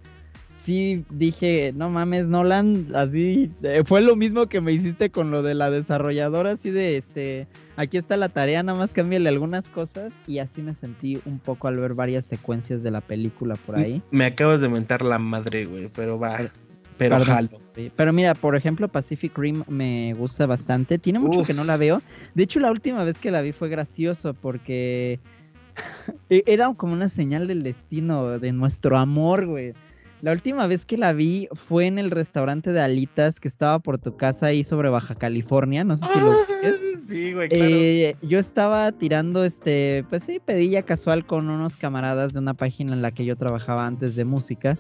sí 0.65 1.05
dije, 1.11 1.75
no 1.77 1.91
mames, 1.91 2.29
Nolan, 2.29 2.89
así, 2.95 3.51
eh, 3.63 3.83
fue 3.85 4.01
lo 4.01 4.17
mismo 4.17 4.47
que 4.47 4.63
me 4.63 4.73
hiciste 4.73 5.11
con 5.11 5.31
lo 5.31 5.43
de 5.43 5.55
la 5.55 5.71
desarrolladora, 5.71 6.53
así 6.53 6.71
de, 6.71 6.97
este, 6.97 7.47
aquí 7.77 7.97
está 7.97 8.17
la 8.17 8.29
tarea, 8.29 8.63
nada 8.63 8.79
más 8.79 8.93
cámbiale 8.93 9.29
algunas 9.29 9.69
cosas, 9.71 10.13
y 10.27 10.39
así 10.39 10.63
me 10.63 10.75
sentí 10.75 11.21
un 11.25 11.39
poco 11.39 11.69
al 11.69 11.79
ver 11.79 11.95
varias 11.95 12.25
secuencias 12.27 12.83
de 12.83 12.91
la 12.91 13.01
película 13.01 13.57
por 13.57 13.77
ahí. 13.77 14.03
Me 14.11 14.25
acabas 14.25 14.61
de 14.61 14.69
mentar 14.69 15.03
la 15.03 15.19
madre, 15.19 15.65
güey, 15.67 15.89
pero 15.95 16.19
va. 16.19 16.39
Pero 16.99 17.17
Perdón. 17.19 17.35
jalo. 17.35 17.61
Pero 17.97 18.13
mira, 18.13 18.35
por 18.35 18.55
ejemplo, 18.55 18.87
Pacific 18.87 19.37
Rim 19.37 19.65
me 19.67 20.15
gusta 20.15 20.47
bastante. 20.47 20.99
Tiene 20.99 21.19
mucho 21.19 21.43
que 21.43 21.55
no 21.55 21.65
la 21.65 21.77
veo. 21.77 22.03
De 22.35 22.43
hecho, 22.43 22.61
la 22.61 22.71
última 22.71 23.03
vez 23.03 23.19
que 23.19 23.31
la 23.31 23.41
vi 23.41 23.53
fue 23.53 23.69
gracioso 23.71 24.35
porque 24.35 25.19
e- 26.31 26.45
era 26.47 26.73
como 26.75 26.93
una 26.93 27.09
señal 27.09 27.49
del 27.49 27.63
destino, 27.63 28.39
de 28.39 28.53
nuestro 28.53 28.99
amor, 28.99 29.47
güey. 29.47 29.73
La 30.23 30.31
última 30.31 30.69
vez 30.69 30.87
que 30.87 30.97
la 30.97 31.13
vi 31.13 31.49
fue 31.53 31.87
en 31.87 31.99
el 31.99 32.13
restaurante 32.13 32.71
de 32.71 32.81
alitas 32.81 33.41
que 33.41 33.49
estaba 33.49 33.81
por 33.81 33.99
tu 33.99 34.17
casa 34.17 34.47
ahí 34.47 34.63
sobre 34.63 34.89
Baja 34.89 35.17
California. 35.17 35.83
No 35.83 35.97
sé 35.97 36.05
si 36.05 36.21
lo 36.21 36.31
ubiques. 36.31 36.81
Sí, 37.09 37.33
güey, 37.33 37.49
claro. 37.49 37.65
Eh, 37.69 38.17
yo 38.23 38.39
estaba 38.39 38.93
tirando, 38.93 39.43
este, 39.45 40.05
pues 40.09 40.23
sí, 40.23 40.39
pedilla 40.39 40.83
casual 40.83 41.27
con 41.27 41.51
unos 41.51 41.77
camaradas 41.77 42.33
de 42.33 42.39
una 42.39 42.55
página 42.55 42.93
en 42.93 43.03
la 43.03 43.11
que 43.11 43.25
yo 43.25 43.35
trabajaba 43.37 43.85
antes 43.85 44.15
de 44.15 44.25
música. 44.25 44.79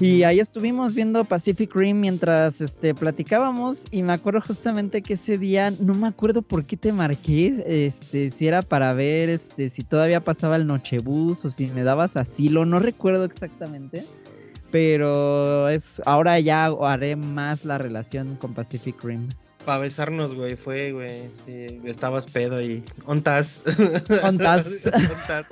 Y 0.00 0.24
ahí 0.24 0.40
estuvimos 0.40 0.94
viendo 0.94 1.24
Pacific 1.24 1.74
Rim 1.74 2.00
mientras 2.00 2.60
este, 2.60 2.92
platicábamos 2.92 3.84
y 3.90 4.02
me 4.02 4.12
acuerdo 4.12 4.42
justamente 4.42 5.00
que 5.00 5.14
ese 5.14 5.38
día, 5.38 5.70
no 5.70 5.94
me 5.94 6.08
acuerdo 6.08 6.42
por 6.42 6.66
qué 6.66 6.76
te 6.76 6.92
marqué, 6.92 7.64
este, 7.66 8.28
si 8.28 8.46
era 8.46 8.60
para 8.60 8.92
ver 8.92 9.30
este, 9.30 9.70
si 9.70 9.84
todavía 9.84 10.22
pasaba 10.22 10.56
el 10.56 10.66
Nochebus 10.66 11.46
o 11.46 11.48
si 11.48 11.68
me 11.68 11.82
dabas 11.82 12.18
asilo, 12.18 12.66
no 12.66 12.78
recuerdo 12.78 13.24
exactamente, 13.24 14.04
pero 14.76 15.70
es 15.70 16.02
ahora 16.04 16.38
ya 16.38 16.66
haré 16.66 17.16
más 17.16 17.64
la 17.64 17.78
relación 17.78 18.36
con 18.36 18.52
Pacific 18.52 19.02
Rim. 19.02 19.26
Para 19.64 19.78
besarnos, 19.78 20.34
güey, 20.34 20.54
fue, 20.54 20.92
güey. 20.92 21.30
Sí, 21.32 21.80
estabas 21.86 22.26
pedo 22.26 22.60
y. 22.60 22.82
¿Ontas? 23.06 23.62
¿Ontas? 24.22 24.84
¿Ontas? 24.94 25.46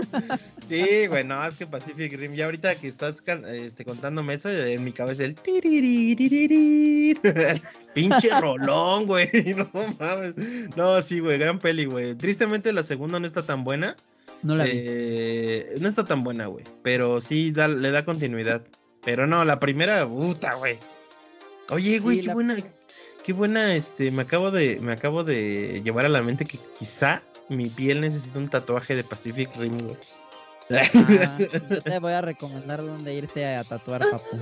Sí, 0.61 1.07
güey, 1.09 1.25
no, 1.25 1.43
es 1.47 1.57
que 1.57 1.67
Pacific 1.67 2.15
Rim. 2.19 2.35
Ya 2.35 2.45
ahorita 2.45 2.75
que 2.75 2.87
estás 2.87 3.23
este, 3.49 3.87
contándome 3.87 4.35
eso, 4.35 4.51
en 4.51 4.85
mi 4.85 4.93
cabeza 4.93 5.25
el. 5.25 5.35
Pinche 7.95 8.29
rolón, 8.41 9.07
güey. 9.07 9.31
No 9.57 9.71
mames. 9.99 10.35
No, 10.77 11.01
sí, 11.01 11.21
güey, 11.21 11.39
gran 11.39 11.59
peli, 11.59 11.87
güey. 11.87 12.15
Tristemente 12.15 12.75
la 12.75 12.83
segunda 12.83 13.19
no 13.19 13.27
está 13.27 13.47
tan 13.47 13.65
buena. 13.65 13.97
No 14.43 14.55
la 14.55 14.65
vi. 14.65 14.71
Eh, 14.75 15.77
no 15.81 15.89
está 15.89 16.05
tan 16.05 16.23
buena, 16.23 16.49
güey. 16.49 16.67
Pero 16.83 17.23
sí 17.23 17.53
da- 17.53 17.69
le 17.69 17.91
da 17.91 18.05
continuidad. 18.05 18.63
Pero 19.05 19.27
no, 19.27 19.45
la 19.45 19.61
primera, 19.61 20.07
puta, 20.09 20.55
güey. 20.55 20.79
Oye, 21.71 21.99
güey, 21.99 22.17
Sí, 22.17 22.23
qué 22.23 22.27
la- 22.29 22.35
buena, 22.35 22.57
qué 23.23 23.33
buena, 23.33 23.75
este, 23.75 24.11
me 24.11 24.23
acabo 24.23 24.51
de, 24.51 24.79
me 24.81 24.93
acabo 24.93 25.25
de 25.25 25.81
llevar 25.85 26.07
a 26.07 26.09
la 26.11 26.23
mente 26.23 26.45
que 26.45 26.59
quizá 26.79 27.23
mi 27.49 27.69
piel 27.69 28.01
necesita 28.01 28.39
un 28.39 28.49
tatuaje 28.49 28.95
de 28.95 29.05
Pacific 29.05 29.51
Rim, 29.57 29.79
güey. 29.79 29.97
Ah, 30.71 30.83
yo 31.71 31.83
te 31.83 31.99
voy 31.99 32.13
a 32.13 32.21
recomendar 32.23 32.85
dónde 32.85 33.13
irte 33.15 33.45
a 33.55 33.65
tatuar, 33.65 34.01
papu. 34.11 34.41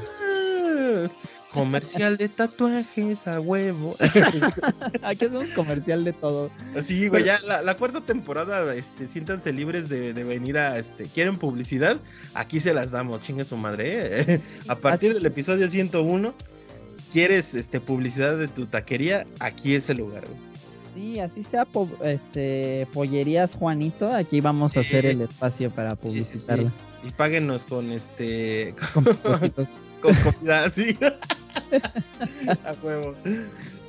Comercial 1.53 2.17
de 2.17 2.29
tatuajes 2.29 3.27
a 3.29 3.39
huevo. 3.41 3.95
Aquí 5.03 5.27
hacemos 5.27 5.49
comercial 5.55 6.03
de 6.05 6.13
todo. 6.13 6.51
Sí, 6.81 7.09
güey, 7.09 7.25
ya 7.25 7.39
la, 7.47 7.61
la 7.63 7.77
cuarta 7.77 8.01
temporada, 8.01 8.75
este, 8.75 9.07
siéntanse 9.07 9.53
libres 9.53 9.89
de, 9.89 10.13
de 10.15 10.25
venir 10.25 10.57
a, 10.57 10.79
este, 10.79 11.05
¿quieren 11.07 11.37
publicidad? 11.37 11.99
Aquí 12.35 12.59
se 12.61 12.73
las 12.73 12.91
damos, 12.91 13.21
chingue 13.21 13.45
su 13.45 13.57
madre, 13.57 14.23
¿eh? 14.35 14.41
A 14.69 14.77
partir 14.77 15.11
Así 15.11 15.19
del 15.19 15.27
episodio 15.27 15.69
101, 15.69 16.35
¿quieres, 17.13 17.55
este, 17.55 17.81
publicidad 17.81 18.39
de 18.39 18.49
tu 18.49 18.65
taquería? 18.67 19.27
Aquí 19.39 19.75
es 19.75 19.91
el 19.91 19.99
lugar, 19.99 20.25
güey. 20.27 20.53
Sí, 20.95 21.21
así 21.21 21.43
sea 21.43 21.65
po- 21.65 21.89
este 22.05 22.87
pollerías 22.93 23.55
Juanito, 23.55 24.13
aquí 24.13 24.43
vamos 24.43 24.77
a 24.77 24.81
hacer 24.81 25.07
el 25.07 25.23
espacio 25.23 25.71
para 25.71 25.93
Sí, 25.93 25.97
sí, 25.97 26.03
sí. 26.03 26.09
publicitarla. 26.09 26.73
Y 27.03 27.11
páguenos 27.13 27.65
con, 27.65 27.91
este, 27.91 28.75
Con. 28.95 29.05
Con 30.03 30.15
comida 30.17 30.65
así. 30.65 30.99
a 32.65 32.75
huevo. 32.83 33.15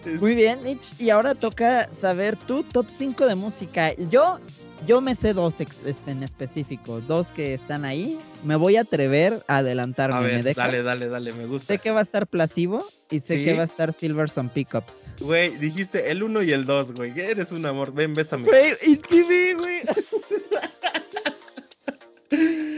Es- 0.05 0.21
Muy 0.21 0.35
bien, 0.35 0.61
Mitch. 0.63 0.91
Y 0.99 1.09
ahora 1.09 1.35
toca 1.35 1.89
saber 1.93 2.35
tu 2.37 2.63
top 2.63 2.87
5 2.89 3.25
de 3.25 3.35
música. 3.35 3.93
Yo, 4.09 4.39
yo 4.85 4.99
me 4.99 5.15
sé 5.15 5.33
dos 5.33 5.61
ex- 5.61 5.79
es- 5.85 6.01
en 6.07 6.23
específico, 6.23 6.99
dos 7.01 7.27
que 7.27 7.53
están 7.53 7.85
ahí. 7.85 8.19
Me 8.43 8.57
voy 8.57 8.75
a 8.75 8.81
atrever 8.81 9.43
a 9.47 9.57
adelantarme. 9.57 10.17
a 10.17 10.21
¿Me 10.21 10.27
ver, 10.27 10.43
dejas? 10.43 10.65
dale, 10.65 10.83
dale, 10.83 11.07
dale, 11.07 11.31
me 11.33 11.45
gusta. 11.45 11.73
Sé 11.75 11.79
que 11.79 11.91
va 11.91 12.01
a 12.01 12.03
estar 12.03 12.27
Placebo 12.27 12.85
y 13.09 13.21
sé 13.21 13.37
Sí. 13.37 13.45
que 13.45 13.53
va 13.53 13.61
a 13.61 13.65
estar 13.65 13.93
Silverson 13.93 14.49
Pickups. 14.49 15.11
Güey, 15.21 15.55
dijiste 15.57 16.11
el 16.11 16.21
1 16.23 16.43
y 16.43 16.51
el 16.51 16.65
2, 16.65 16.91
güey. 16.93 17.17
Eres 17.17 17.53
un 17.53 17.65
amor. 17.65 17.93
Ven, 17.93 18.13
bésame. 18.13 18.43
Güey, 18.45 18.73
es 18.81 19.01
que 19.03 19.53
güey. 19.55 19.81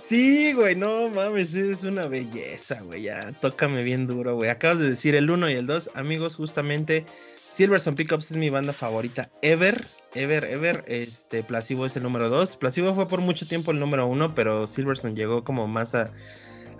Sí, 0.00 0.52
güey, 0.52 0.76
no 0.76 1.08
mames, 1.10 1.54
es 1.54 1.82
una 1.84 2.06
belleza, 2.06 2.80
güey. 2.82 3.02
Ya, 3.02 3.32
tócame 3.40 3.82
bien 3.82 4.06
duro, 4.06 4.36
güey. 4.36 4.50
Acabas 4.50 4.78
de 4.78 4.90
decir 4.90 5.14
el 5.14 5.30
1 5.30 5.50
y 5.50 5.54
el 5.54 5.66
2. 5.66 5.90
Amigos, 5.94 6.36
justamente 6.36 7.04
Silverson 7.48 7.94
Pickups 7.94 8.30
es 8.30 8.36
mi 8.36 8.50
banda 8.50 8.72
favorita 8.72 9.30
ever. 9.42 9.86
Ever, 10.14 10.44
ever. 10.44 10.84
Este, 10.86 11.42
Placebo 11.42 11.86
es 11.86 11.96
el 11.96 12.02
número 12.02 12.28
2. 12.28 12.56
Placebo 12.56 12.94
fue 12.94 13.08
por 13.08 13.20
mucho 13.20 13.46
tiempo 13.46 13.70
el 13.70 13.80
número 13.80 14.06
1, 14.06 14.34
pero 14.34 14.66
Silverson 14.66 15.16
llegó 15.16 15.44
como 15.44 15.66
más 15.66 15.94
a, 15.94 16.10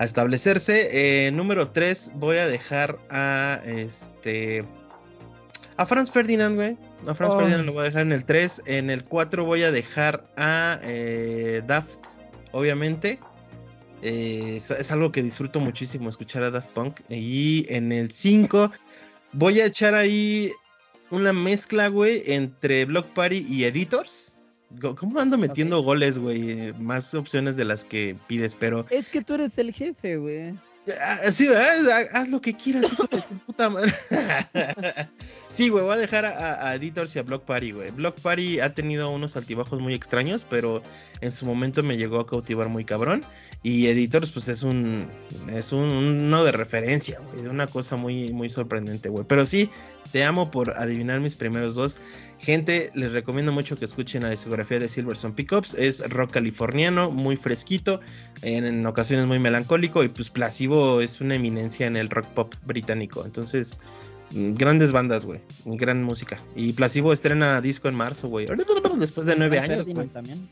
establecerse. 0.01 1.27
Eh, 1.27 1.31
número 1.33 1.71
3, 1.71 2.12
voy 2.14 2.37
a 2.37 2.47
dejar 2.47 2.99
a 3.11 3.61
este. 3.64 4.64
A 5.77 5.87
Franz 5.87 6.11
Ferdinand, 6.11 6.57
güey. 6.57 6.77
A 7.07 7.14
Franz 7.14 7.35
oh. 7.35 7.39
Ferdinand 7.39 7.66
lo 7.66 7.73
voy 7.73 7.83
a 7.83 7.85
dejar 7.85 8.03
en 8.03 8.12
el 8.12 8.25
3. 8.25 8.62
En 8.66 8.91
el 8.91 9.05
4 9.05 9.45
voy 9.45 9.62
a 9.62 9.73
dejar 9.73 10.25
a 10.37 10.79
eh, 10.83 11.62
Daft, 11.66 12.01
obviamente. 12.53 13.19
Eh, 14.03 14.57
es, 14.57 14.93
algo 14.93 15.11
que 15.11 15.23
disfruto 15.23 15.59
muchísimo 15.59 16.09
escuchar 16.09 16.43
a 16.45 16.51
Daft 16.51 16.71
Punk. 16.71 17.01
Y 17.09 17.67
en 17.69 17.93
el 17.93 18.11
5 18.11 18.71
voy 19.33 19.61
a 19.61 19.67
echar 19.67 19.95
ahí 19.95 20.53
una 21.11 21.33
mezcla, 21.33 21.89
güey, 21.89 22.23
entre 22.27 22.85
Block 22.85 23.07
Party 23.09 23.45
y 23.49 23.65
Editors. 23.65 24.39
¿Cómo 24.97 25.19
ando 25.19 25.39
metiendo 25.39 25.83
goles, 25.83 26.19
güey? 26.19 26.75
Más 26.75 27.15
opciones 27.15 27.57
de 27.57 27.65
las 27.65 27.85
que 27.85 28.17
pides, 28.27 28.55
pero. 28.55 28.85
Es 28.91 29.09
que 29.09 29.23
tú 29.23 29.35
eres 29.35 29.57
el 29.57 29.73
jefe, 29.73 30.19
güey. 30.19 30.55
Ah, 31.03 31.31
sí, 31.33 31.49
haz 31.49 32.29
lo 32.29 32.41
que 32.41 32.55
quieras, 32.55 32.93
hijo 32.93 33.07
de 33.11 33.21
tu 33.21 33.39
puta 33.41 33.69
madre. 33.69 33.93
sí, 35.49 35.69
güey, 35.69 35.85
voy 35.85 35.95
a 35.95 35.97
dejar 35.97 36.25
a, 36.25 36.75
Editors 36.75 37.15
y 37.17 37.19
a 37.19 37.23
Block 37.23 37.45
Party, 37.45 37.73
güey. 37.73 37.91
Block 37.91 38.19
Party 38.21 38.61
ha 38.61 38.73
tenido 38.73 39.11
unos 39.11 39.37
altibajos 39.37 39.81
muy 39.81 39.95
extraños, 39.95 40.47
pero 40.49 40.83
en 41.21 41.33
su 41.33 41.47
momento 41.47 41.83
me 41.83 41.97
llegó 41.97 42.21
a 42.21 42.27
cautivar 42.27 42.69
muy 42.69 42.85
cabrón. 42.85 43.25
Y 43.62 43.87
Editors, 43.87 44.31
pues 44.31 44.49
es 44.49 44.62
un. 44.62 45.09
Es 45.53 45.73
un, 45.73 45.81
uno 45.81 46.45
de 46.45 46.53
referencia, 46.53 47.21
güey. 47.21 47.47
Una 47.47 47.66
cosa 47.66 47.97
muy, 47.97 48.33
muy 48.33 48.49
sorprendente, 48.49 49.09
güey. 49.09 49.25
Pero 49.27 49.45
sí, 49.45 49.71
te 50.12 50.25
amo 50.25 50.51
por 50.51 50.71
adivinar 50.77 51.21
mis 51.21 51.35
primeros 51.35 51.75
dos. 51.75 52.01
Gente, 52.39 52.91
les 52.95 53.12
recomiendo 53.12 53.53
mucho 53.53 53.77
que 53.77 53.85
escuchen 53.85 54.23
la 54.23 54.31
discografía 54.31 54.79
de 54.79 54.89
Silverson 54.89 55.35
Pickups. 55.35 55.75
Es 55.75 56.09
rock 56.09 56.33
californiano, 56.33 57.11
muy 57.11 57.37
fresquito, 57.37 58.01
en, 58.43 58.87
ocasiones 58.87 59.27
muy 59.27 59.39
melancólico 59.39 60.03
y 60.03 60.09
pues 60.09 60.31
Placebo 60.31 61.01
es 61.01 61.21
una 61.21 61.35
eminencia 61.35 61.87
en 61.87 61.97
el 61.97 62.09
rock 62.11 62.27
pop 62.29 62.55
británico. 62.64 63.25
Entonces, 63.25 63.81
mm, 64.31 64.53
grandes 64.53 64.93
bandas, 64.93 65.25
güey, 65.25 65.41
gran 65.64 66.03
música. 66.03 66.41
Y 66.55 66.73
Placebo 66.73 67.12
estrena 67.12 67.61
disco 67.61 67.89
en 67.89 67.97
marzo, 67.97 68.29
güey. 68.29 68.47
Después 68.99 69.27
de 69.27 69.37
nueve 69.37 69.59
años, 69.59 69.89
también. 70.12 70.49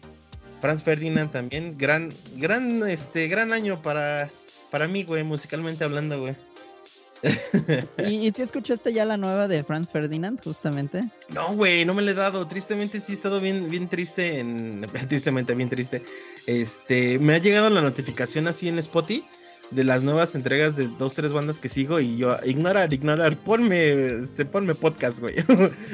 Franz 0.67 0.83
Ferdinand 0.83 1.31
también, 1.31 1.79
gran, 1.79 2.13
gran, 2.39 2.83
este, 2.89 3.29
gran 3.29 3.53
año 3.53 3.81
para, 3.83 4.33
para 4.69 4.89
mí, 4.89 5.05
güey, 5.05 5.23
musicalmente 5.23 5.85
hablando, 5.85 6.19
güey. 6.19 6.35
¿Y, 8.05 8.33
si 8.33 8.43
escuchaste 8.43 8.93
ya 8.93 9.05
la 9.05 9.17
nueva 9.17 9.47
de 9.47 9.63
Franz 9.63 9.93
Ferdinand, 9.93 10.43
justamente? 10.43 11.09
No, 11.29 11.55
güey, 11.55 11.85
no 11.85 11.95
me 11.95 12.03
la 12.03 12.11
he 12.11 12.15
dado. 12.15 12.49
Tristemente 12.49 12.99
sí 12.99 13.13
he 13.13 13.15
estado 13.15 13.41
bien, 13.41 13.71
bien 13.71 13.89
triste 13.89 14.41
en. 14.41 14.85
Tristemente, 15.09 15.55
bien 15.55 15.69
triste. 15.69 16.03
Este. 16.49 17.21
Me 17.21 17.35
ha 17.35 17.39
llegado 17.39 17.71
la 17.71 17.81
notificación 17.81 18.49
así 18.49 18.67
en 18.67 18.81
Spotify 18.81 19.25
de 19.71 19.85
las 19.85 20.03
nuevas 20.03 20.35
entregas 20.35 20.75
de 20.75 20.89
dos, 20.99 21.15
tres 21.15 21.33
bandas 21.33 21.61
que 21.61 21.69
sigo. 21.69 22.01
Y 22.01 22.17
yo, 22.17 22.37
ignorar, 22.45 22.93
ignorar, 22.93 23.37
ponme, 23.37 23.93
este, 24.25 24.45
ponme 24.45 24.75
podcast, 24.75 25.21
güey. 25.21 25.37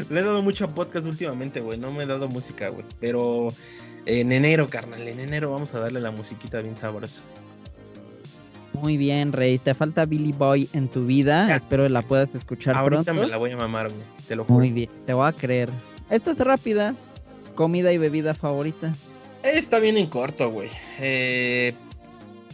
Le 0.08 0.20
he 0.20 0.22
dado 0.22 0.40
mucho 0.40 0.64
a 0.64 0.74
podcast 0.74 1.06
últimamente, 1.08 1.60
güey. 1.60 1.78
No 1.78 1.92
me 1.92 2.04
he 2.04 2.06
dado 2.06 2.26
música, 2.26 2.70
güey. 2.70 2.86
Pero 3.00 3.52
en 4.06 4.32
enero, 4.32 4.68
carnal, 4.68 5.06
en 5.06 5.20
enero 5.20 5.50
vamos 5.50 5.74
a 5.74 5.80
darle 5.80 6.00
la 6.00 6.10
musiquita 6.10 6.60
bien 6.60 6.76
sabrosa. 6.76 7.22
Muy 8.74 8.96
bien, 8.96 9.32
Rey. 9.32 9.58
Te 9.58 9.74
falta 9.74 10.06
Billy 10.06 10.32
Boy 10.32 10.68
en 10.72 10.88
tu 10.88 11.06
vida. 11.06 11.54
Espero 11.54 11.88
la 11.88 12.02
puedas 12.02 12.34
escuchar 12.34 12.76
Ahorita 12.76 13.12
me 13.12 13.26
la 13.26 13.36
voy 13.36 13.50
a 13.50 13.56
mamar, 13.56 13.90
güey. 13.90 14.02
Te 14.26 14.34
lo 14.34 14.44
juro. 14.44 14.58
Muy 14.58 14.70
bien, 14.70 14.90
te 15.06 15.12
voy 15.12 15.28
a 15.28 15.32
creer. 15.32 15.68
Esta 16.10 16.32
es 16.32 16.38
rápida. 16.38 16.94
Comida 17.54 17.92
y 17.92 17.98
bebida 17.98 18.34
favorita. 18.34 18.94
Está 19.42 19.78
bien 19.78 19.96
en 19.96 20.06
corto, 20.06 20.50
güey. 20.50 20.70
Eh, 21.00 21.74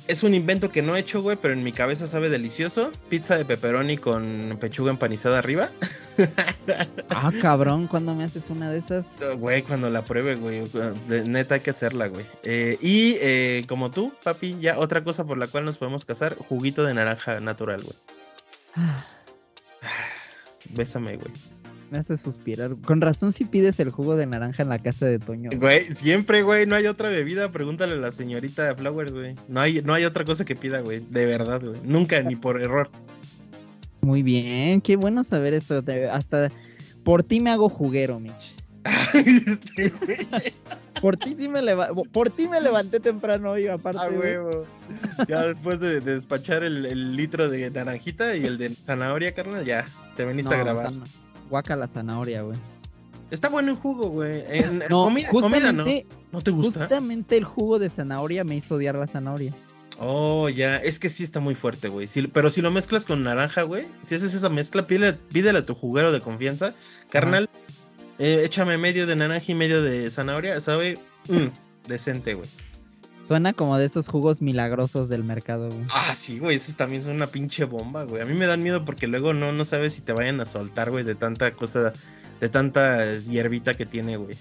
es 0.08 0.22
un 0.22 0.34
invento 0.34 0.70
que 0.70 0.82
no 0.82 0.96
he 0.96 1.00
hecho, 1.00 1.22
güey, 1.22 1.36
pero 1.40 1.54
en 1.54 1.62
mi 1.62 1.70
cabeza 1.70 2.06
sabe 2.06 2.30
delicioso. 2.30 2.90
Pizza 3.10 3.36
de 3.36 3.44
pepperoni 3.44 3.98
con 3.98 4.56
pechuga 4.58 4.90
empanizada 4.90 5.38
arriba. 5.38 5.70
ah, 7.10 7.30
cabrón, 7.40 7.86
¿cuándo 7.86 8.14
me 8.14 8.24
haces 8.24 8.48
una 8.48 8.70
de 8.70 8.78
esas? 8.78 9.06
Güey, 9.36 9.62
cuando 9.62 9.90
la 9.90 10.02
pruebe, 10.02 10.34
güey. 10.36 10.68
neta 11.26 11.56
hay 11.56 11.60
que 11.60 11.70
hacerla, 11.70 12.08
güey. 12.08 12.24
Eh, 12.42 12.78
y 12.80 13.16
eh, 13.20 13.64
como 13.68 13.90
tú, 13.90 14.12
papi, 14.24 14.56
ya 14.58 14.78
otra 14.78 15.04
cosa 15.04 15.24
por 15.24 15.36
la 15.36 15.46
cual 15.46 15.66
nos 15.66 15.76
podemos 15.76 16.06
casar, 16.06 16.36
juguito 16.36 16.84
de 16.84 16.94
naranja 16.94 17.40
natural, 17.40 17.82
güey. 17.82 17.96
Ah. 18.74 19.04
Bésame, 20.70 21.16
güey. 21.16 21.32
Me 21.90 21.98
hace 21.98 22.18
suspirar. 22.18 22.76
Con 22.84 23.00
razón 23.00 23.32
si 23.32 23.44
pides 23.44 23.80
el 23.80 23.90
jugo 23.90 24.16
de 24.16 24.26
naranja 24.26 24.62
en 24.62 24.68
la 24.68 24.78
casa 24.78 25.06
de 25.06 25.18
Toño. 25.18 25.50
Güey, 25.56 25.82
siempre, 25.94 26.42
güey, 26.42 26.66
no 26.66 26.74
hay 26.74 26.86
otra 26.86 27.08
bebida. 27.08 27.50
Pregúntale 27.50 27.94
a 27.94 27.96
la 27.96 28.10
señorita 28.10 28.74
Flowers, 28.76 29.14
güey. 29.14 29.34
No 29.48 29.60
hay, 29.60 29.80
no 29.82 29.94
hay 29.94 30.04
otra 30.04 30.24
cosa 30.24 30.44
que 30.44 30.54
pida, 30.54 30.80
güey. 30.80 31.00
De 31.08 31.24
verdad, 31.24 31.62
güey. 31.64 31.80
Nunca, 31.84 32.20
ni 32.20 32.36
por 32.36 32.60
error. 32.60 32.90
Muy 34.02 34.22
bien, 34.22 34.80
qué 34.82 34.96
bueno 34.96 35.24
saber 35.24 35.54
eso. 35.54 35.82
Hasta 36.12 36.48
por 37.04 37.22
ti 37.22 37.40
me 37.40 37.50
hago 37.50 37.70
juguero, 37.70 38.20
Mitch. 38.20 38.54
este, 39.14 39.92
por 41.00 41.16
ti 41.16 41.34
sí 41.38 41.48
me 41.48 41.60
por 42.12 42.30
ti 42.30 42.48
me 42.48 42.60
levanté 42.60 43.00
temprano 43.00 43.52
hoy, 43.52 43.66
aparte. 43.66 44.00
A 44.00 44.10
huevo. 44.10 44.66
Ya 45.26 45.42
después 45.46 45.80
de, 45.80 46.00
despachar 46.00 46.62
el, 46.62 47.16
litro 47.16 47.48
de 47.48 47.70
naranjita 47.70 48.36
y 48.36 48.44
el 48.44 48.58
de 48.58 48.74
zanahoria, 48.82 49.32
carnal, 49.32 49.64
ya 49.64 49.86
te 50.16 50.24
veniste 50.24 50.54
a 50.54 50.58
grabar 50.58 50.92
guaca 51.48 51.76
la 51.76 51.88
zanahoria, 51.88 52.42
güey. 52.42 52.58
Está 53.30 53.48
bueno 53.48 53.70
el 53.70 53.76
jugo, 53.76 54.08
güey. 54.08 54.42
no, 54.90 55.04
comida, 55.30 55.72
¿no? 55.72 55.84
¿No 56.32 56.40
te 56.42 56.50
gusta? 56.50 56.80
Justamente 56.80 57.36
el 57.36 57.44
jugo 57.44 57.78
de 57.78 57.90
zanahoria 57.90 58.44
me 58.44 58.56
hizo 58.56 58.76
odiar 58.76 58.94
la 58.94 59.06
zanahoria. 59.06 59.54
Oh, 60.00 60.48
ya, 60.48 60.76
es 60.76 61.00
que 61.00 61.08
sí 61.08 61.24
está 61.24 61.40
muy 61.40 61.56
fuerte, 61.56 61.88
güey. 61.88 62.06
pero 62.32 62.50
si 62.50 62.62
lo 62.62 62.70
mezclas 62.70 63.04
con 63.04 63.24
naranja, 63.24 63.62
güey, 63.62 63.84
si 64.00 64.14
haces 64.14 64.32
esa 64.32 64.48
mezcla, 64.48 64.86
pídele, 64.86 65.58
a 65.58 65.64
tu 65.64 65.74
juguero 65.74 66.12
de 66.12 66.20
confianza, 66.20 66.74
carnal, 67.10 67.50
eh, 68.20 68.42
échame 68.44 68.78
medio 68.78 69.08
de 69.08 69.16
naranja 69.16 69.46
y 69.48 69.54
medio 69.56 69.82
de 69.82 70.08
zanahoria, 70.10 70.60
sabe, 70.60 71.00
mm, 71.28 71.46
decente, 71.88 72.34
güey. 72.34 72.48
Suena 73.28 73.52
como 73.52 73.76
de 73.76 73.84
esos 73.84 74.08
jugos 74.08 74.40
milagrosos 74.40 75.10
del 75.10 75.22
mercado, 75.22 75.68
güey. 75.68 75.84
Ah, 75.90 76.14
sí, 76.14 76.38
güey, 76.38 76.56
esos 76.56 76.76
también 76.76 77.02
son 77.02 77.16
una 77.16 77.26
pinche 77.26 77.64
bomba, 77.64 78.04
güey. 78.04 78.22
A 78.22 78.24
mí 78.24 78.32
me 78.32 78.46
dan 78.46 78.62
miedo 78.62 78.86
porque 78.86 79.06
luego 79.06 79.34
no, 79.34 79.52
no 79.52 79.66
sabes 79.66 79.92
si 79.92 80.00
te 80.00 80.14
vayan 80.14 80.40
a 80.40 80.46
soltar, 80.46 80.90
güey, 80.90 81.04
de 81.04 81.14
tanta 81.14 81.50
cosa, 81.50 81.92
de 82.40 82.48
tanta 82.48 83.18
hierbita 83.18 83.76
que 83.76 83.84
tiene, 83.84 84.16
güey. 84.16 84.34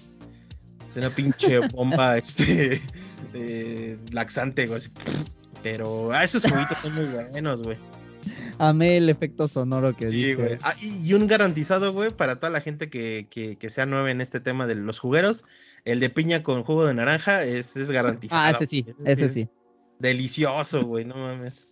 Es 0.87 0.95
una 0.95 1.09
pinche 1.09 1.59
bomba, 1.73 2.17
este, 2.17 2.81
laxante, 4.13 4.67
güey. 4.67 4.79
Pero, 5.63 6.13
ah, 6.13 6.23
esos 6.23 6.43
juguitos 6.43 6.77
son 6.81 6.95
muy 6.95 7.07
buenos, 7.07 7.63
güey. 7.63 7.77
Amé 8.57 8.95
el 8.95 9.09
efecto 9.09 9.49
sonoro 9.49 9.97
que 9.97 10.07
Sí, 10.07 10.33
güey. 10.33 10.59
Ah, 10.61 10.73
y, 10.81 11.13
un 11.13 11.27
garantizado, 11.27 11.91
güey, 11.91 12.11
para 12.11 12.37
toda 12.37 12.51
la 12.51 12.61
gente 12.61 12.89
que, 12.89 13.27
que, 13.29 13.57
que 13.57 13.69
sea 13.69 13.85
nueva 13.85 14.11
en 14.11 14.21
este 14.21 14.39
tema 14.39 14.65
de 14.65 14.75
los 14.75 14.97
jugueros. 14.97 15.43
El 15.87 16.01
de 16.01 16.09
piña 16.09 16.43
con 16.43 16.65
jugo 16.65 16.85
de 16.85 16.93
naranja 16.93 17.43
es, 17.43 17.77
es 17.77 17.91
garantizado. 17.91 18.41
Ah, 18.41 18.51
ese 18.51 18.65
sí, 18.65 18.85
ese 19.05 19.29
sí. 19.29 19.49
Delicioso, 19.99 20.85
güey, 20.85 21.05
no 21.05 21.15
mames. 21.15 21.71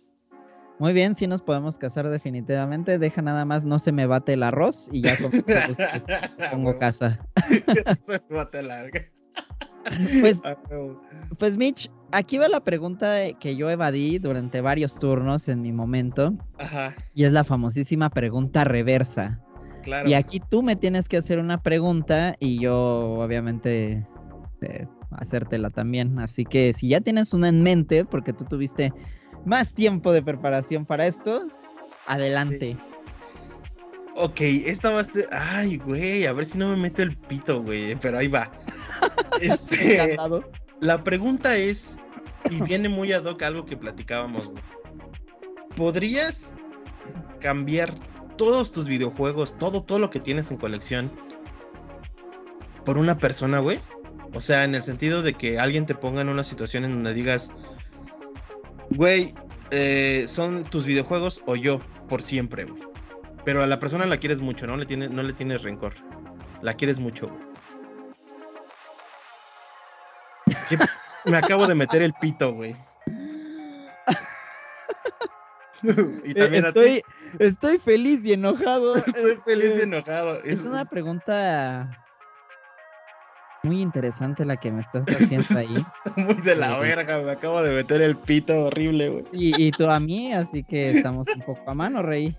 Muy 0.78 0.94
bien, 0.94 1.14
sí 1.14 1.26
nos 1.26 1.42
podemos 1.42 1.76
casar 1.76 2.08
definitivamente. 2.08 2.98
Deja 2.98 3.20
nada 3.20 3.44
más, 3.44 3.66
no 3.66 3.78
se 3.78 3.92
me 3.92 4.06
bate 4.06 4.32
el 4.32 4.42
arroz 4.42 4.88
y 4.90 5.02
ya 5.02 5.18
pongo 6.50 6.78
casa. 6.78 7.28
se 8.06 8.22
me 8.30 8.36
bate 8.36 8.58
arroz. 8.60 8.90
Pues, 10.22 10.40
pues 11.38 11.58
Mitch, 11.58 11.90
aquí 12.10 12.38
va 12.38 12.48
la 12.48 12.64
pregunta 12.64 13.18
que 13.38 13.54
yo 13.54 13.68
evadí 13.68 14.18
durante 14.18 14.62
varios 14.62 14.98
turnos 14.98 15.48
en 15.48 15.60
mi 15.60 15.72
momento. 15.72 16.32
Ajá. 16.56 16.94
Y 17.12 17.24
es 17.24 17.32
la 17.32 17.44
famosísima 17.44 18.08
pregunta 18.08 18.64
reversa. 18.64 19.45
Y 20.06 20.14
aquí 20.14 20.40
tú 20.40 20.62
me 20.62 20.76
tienes 20.76 21.08
que 21.08 21.16
hacer 21.16 21.38
una 21.38 21.62
pregunta 21.62 22.36
y 22.38 22.60
yo 22.60 23.18
obviamente 23.18 24.06
eh, 24.62 24.86
hacértela 25.10 25.70
también. 25.70 26.18
Así 26.18 26.44
que 26.44 26.72
si 26.74 26.88
ya 26.88 27.00
tienes 27.00 27.32
una 27.32 27.48
en 27.48 27.62
mente, 27.62 28.04
porque 28.04 28.32
tú 28.32 28.44
tuviste 28.44 28.92
más 29.44 29.72
tiempo 29.74 30.12
de 30.12 30.22
preparación 30.22 30.86
para 30.86 31.06
esto, 31.06 31.46
adelante. 32.06 32.76
Ok, 34.16 34.40
esta 34.40 34.90
va 34.90 35.00
a 35.00 35.04
ser... 35.04 35.26
Ay, 35.30 35.76
güey, 35.76 36.26
a 36.26 36.32
ver 36.32 36.44
si 36.44 36.58
no 36.58 36.68
me 36.68 36.76
meto 36.76 37.02
el 37.02 37.16
pito, 37.16 37.62
güey, 37.62 37.94
pero 37.96 38.18
ahí 38.18 38.28
va. 38.28 38.50
este, 39.40 40.16
la 40.80 41.04
pregunta 41.04 41.56
es, 41.56 42.00
y 42.50 42.60
viene 42.62 42.88
muy 42.88 43.12
ad 43.12 43.24
hoc 43.24 43.42
algo 43.42 43.66
que 43.66 43.76
platicábamos, 43.76 44.48
güey. 44.48 44.62
¿Podrías 45.76 46.54
cambiar 47.40 47.92
todos 48.36 48.72
tus 48.72 48.86
videojuegos, 48.88 49.56
todo, 49.58 49.80
todo 49.82 49.98
lo 49.98 50.10
que 50.10 50.20
tienes 50.20 50.50
en 50.50 50.56
colección 50.58 51.10
por 52.84 52.98
una 52.98 53.18
persona, 53.18 53.58
güey. 53.58 53.80
O 54.34 54.40
sea, 54.40 54.64
en 54.64 54.74
el 54.74 54.82
sentido 54.82 55.22
de 55.22 55.34
que 55.34 55.58
alguien 55.58 55.86
te 55.86 55.94
ponga 55.94 56.20
en 56.20 56.28
una 56.28 56.44
situación 56.44 56.84
en 56.84 56.90
donde 56.92 57.14
digas, 57.14 57.52
Güey, 58.90 59.34
eh, 59.72 60.24
son 60.28 60.62
tus 60.62 60.84
videojuegos 60.86 61.42
o 61.46 61.56
yo, 61.56 61.80
por 62.08 62.22
siempre, 62.22 62.64
güey. 62.64 62.82
Pero 63.44 63.62
a 63.62 63.66
la 63.66 63.78
persona 63.78 64.06
la 64.06 64.16
quieres 64.18 64.40
mucho, 64.40 64.66
¿no? 64.66 64.76
Le 64.76 64.86
tiene, 64.86 65.08
no 65.08 65.22
le 65.22 65.32
tienes 65.32 65.62
rencor. 65.62 65.94
La 66.62 66.74
quieres 66.74 66.98
mucho, 67.00 67.28
güey. 67.28 67.40
¿Qué- 70.68 70.78
Me 71.24 71.36
acabo 71.36 71.66
de 71.66 71.74
meter 71.74 72.02
el 72.02 72.12
pito, 72.14 72.52
güey. 72.54 72.76
y 76.24 76.34
también 76.34 76.66
a 76.66 76.72
ti. 76.72 77.02
Estoy, 77.38 77.78
feliz 77.78 78.20
y 78.24 78.32
enojado. 78.32 78.94
Estoy 78.96 79.36
feliz 79.44 79.64
y 79.66 79.68
Este, 79.68 79.82
enojado. 79.84 80.42
Es 80.44 80.64
una 80.64 80.84
pregunta 80.84 81.90
muy 83.62 83.82
interesante 83.82 84.44
la 84.44 84.56
que 84.56 84.70
me 84.70 84.82
estás 84.82 85.04
haciendo 85.16 85.58
ahí. 85.58 85.74
Está 85.74 86.12
muy 86.22 86.34
de 86.42 86.56
la 86.56 86.74
Sí. 86.74 86.80
verga, 86.80 87.22
me 87.22 87.30
acabo 87.32 87.62
de 87.62 87.70
meter 87.70 88.00
el 88.02 88.16
pito 88.16 88.64
horrible, 88.66 89.08
güey. 89.08 89.24
Y, 89.32 89.60
y 89.68 89.70
tú 89.72 89.88
a 89.90 89.98
mí, 90.00 90.32
así 90.32 90.62
que 90.64 90.90
estamos 90.90 91.26
un 91.34 91.42
poco 91.42 91.70
a 91.70 91.74
mano, 91.74 92.02
Rey. 92.02 92.36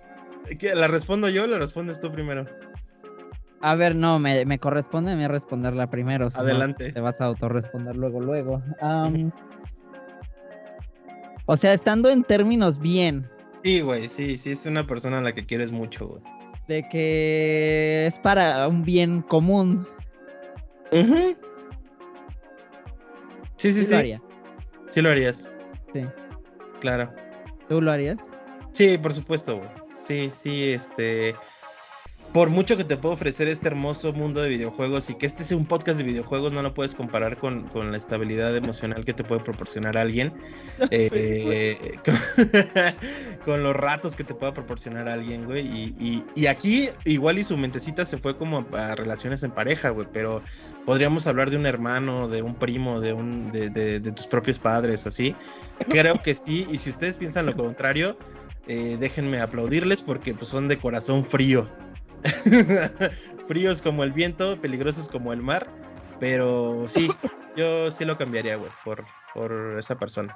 ¿Qué, 0.60 0.74
¿La 0.76 0.88
respondo 0.88 1.28
yo 1.30 1.44
o 1.44 1.48
la 1.48 1.58
respondes 1.60 2.00
tú 2.00 2.12
primero? 2.12 2.46
A 3.60 3.74
ver, 3.76 3.96
no, 3.96 4.20
me, 4.20 4.46
me 4.46 4.60
corresponde 4.60 5.12
a 5.12 5.16
mí 5.16 5.28
responderla 5.28 5.90
primero. 5.90 6.28
Adelante. 6.36 6.94
te 6.94 7.00
vas 7.02 7.20
a 7.20 7.26
autorresponder 7.26 7.96
luego, 7.98 8.22
luego. 8.22 8.62
O 11.48 11.56
sea, 11.58 11.74
estando 11.74 12.10
en 12.10 12.24
términos 12.24 12.80
bien, 12.80 13.28
Sí, 13.64 13.82
güey, 13.82 14.08
sí, 14.10 14.38
sí, 14.38 14.52
es 14.52 14.66
una 14.66 14.86
persona 14.88 15.18
a 15.20 15.22
la 15.22 15.34
que 15.34 15.46
quieres 15.46 15.72
mucho, 15.72 16.08
güey. 16.08 16.22
de 16.68 16.88
que 16.90 18.06
es 18.08 18.20
para 18.20 18.68
un 18.68 18.84
bien 18.84 19.22
común, 19.22 19.88
Ujú. 20.92 21.36
Sí, 23.58 23.72
sí, 23.72 23.74
sí 23.74 23.86
sí. 23.86 23.92
lo 23.94 23.98
haría. 24.00 24.22
Sí 24.90 25.02
lo 25.02 25.10
harías, 25.10 25.54
Sí. 25.94 26.02
claro. 26.80 27.12
¿Tú 27.68 27.82
lo 27.82 27.92
harías? 27.92 28.18
Sí, 28.72 28.98
por 28.98 29.12
supuesto, 29.14 29.58
güey. 29.58 29.70
Sí, 29.98 30.30
sí, 30.32 30.72
este. 30.72 31.36
Por 32.38 32.52
mucho 32.52 32.78
que 32.78 32.84
te 32.84 32.98
puedo 32.98 33.16
ofrecer 33.16 33.48
este 33.48 33.68
hermoso 33.68 34.14
mundo 34.14 34.44
de 34.44 34.48
videojuegos 34.50 35.10
y 35.10 35.16
que 35.16 35.26
este 35.26 35.44
sea 35.44 35.58
un 35.58 35.66
podcast 35.66 35.98
de 35.98 36.04
videojuegos, 36.04 36.54
no 36.54 36.62
lo 36.62 36.72
puedes 36.72 36.94
comparar 36.94 37.40
con, 37.40 37.64
con 37.70 37.90
la 37.90 37.98
estabilidad 37.98 38.56
emocional 38.56 39.04
que 39.06 39.14
te 39.14 39.24
puede 39.24 39.42
proporcionar 39.42 39.98
alguien. 39.98 40.32
eh, 40.92 41.98
con, 42.06 42.16
con 43.46 43.64
los 43.64 43.76
ratos 43.76 44.16
que 44.16 44.24
te 44.24 44.36
pueda 44.36 44.54
proporcionar 44.54 45.10
alguien, 45.10 45.46
güey. 45.46 45.66
Y, 45.66 45.96
y- 46.00 46.24
y 46.36 46.46
aquí, 46.46 46.90
igual 47.06 47.40
y 47.40 47.44
su 47.44 47.58
mentecita 47.58 48.06
se 48.06 48.20
fue 48.20 48.38
como 48.38 48.68
a 48.72 48.94
relaciones 48.94 49.42
en 49.42 49.50
pareja, 49.50 49.90
güey. 49.90 50.08
Pero 50.14 50.44
podríamos 50.86 51.26
hablar 51.26 51.50
de 51.50 51.58
un 51.58 51.66
hermano, 51.66 52.28
de 52.28 52.44
un 52.44 52.54
primo, 52.54 53.00
de, 53.02 53.14
un, 53.14 53.50
de, 53.50 53.72
de- 53.72 54.00
de 54.00 54.12
tus 54.12 54.28
propios 54.28 54.60
padres, 54.60 55.08
así. 55.08 55.36
Creo 55.90 56.22
que 56.22 56.36
sí. 56.36 56.68
Y 56.70 56.78
si 56.78 56.92
ustedes 56.92 57.18
piensan 57.18 57.48
lo 57.48 57.56
contrario, 57.58 58.16
eh, 58.68 58.96
déjenme 59.00 59.42
aplaudirles 59.42 60.04
porque 60.04 60.36
pues, 60.36 60.52
son 60.52 60.68
de 60.68 60.78
corazón 60.78 61.26
frío. 61.26 61.68
Fríos 63.48 63.82
como 63.82 64.04
el 64.04 64.12
viento, 64.12 64.60
peligrosos 64.60 65.10
como 65.10 65.34
el 65.34 65.42
mar. 65.42 65.68
Pero 66.20 66.84
sí, 66.88 67.10
yo 67.56 67.92
sí 67.92 68.04
lo 68.04 68.18
cambiaría, 68.18 68.56
güey, 68.56 68.72
por, 68.84 69.06
por 69.34 69.76
esa 69.78 69.98
persona. 70.00 70.36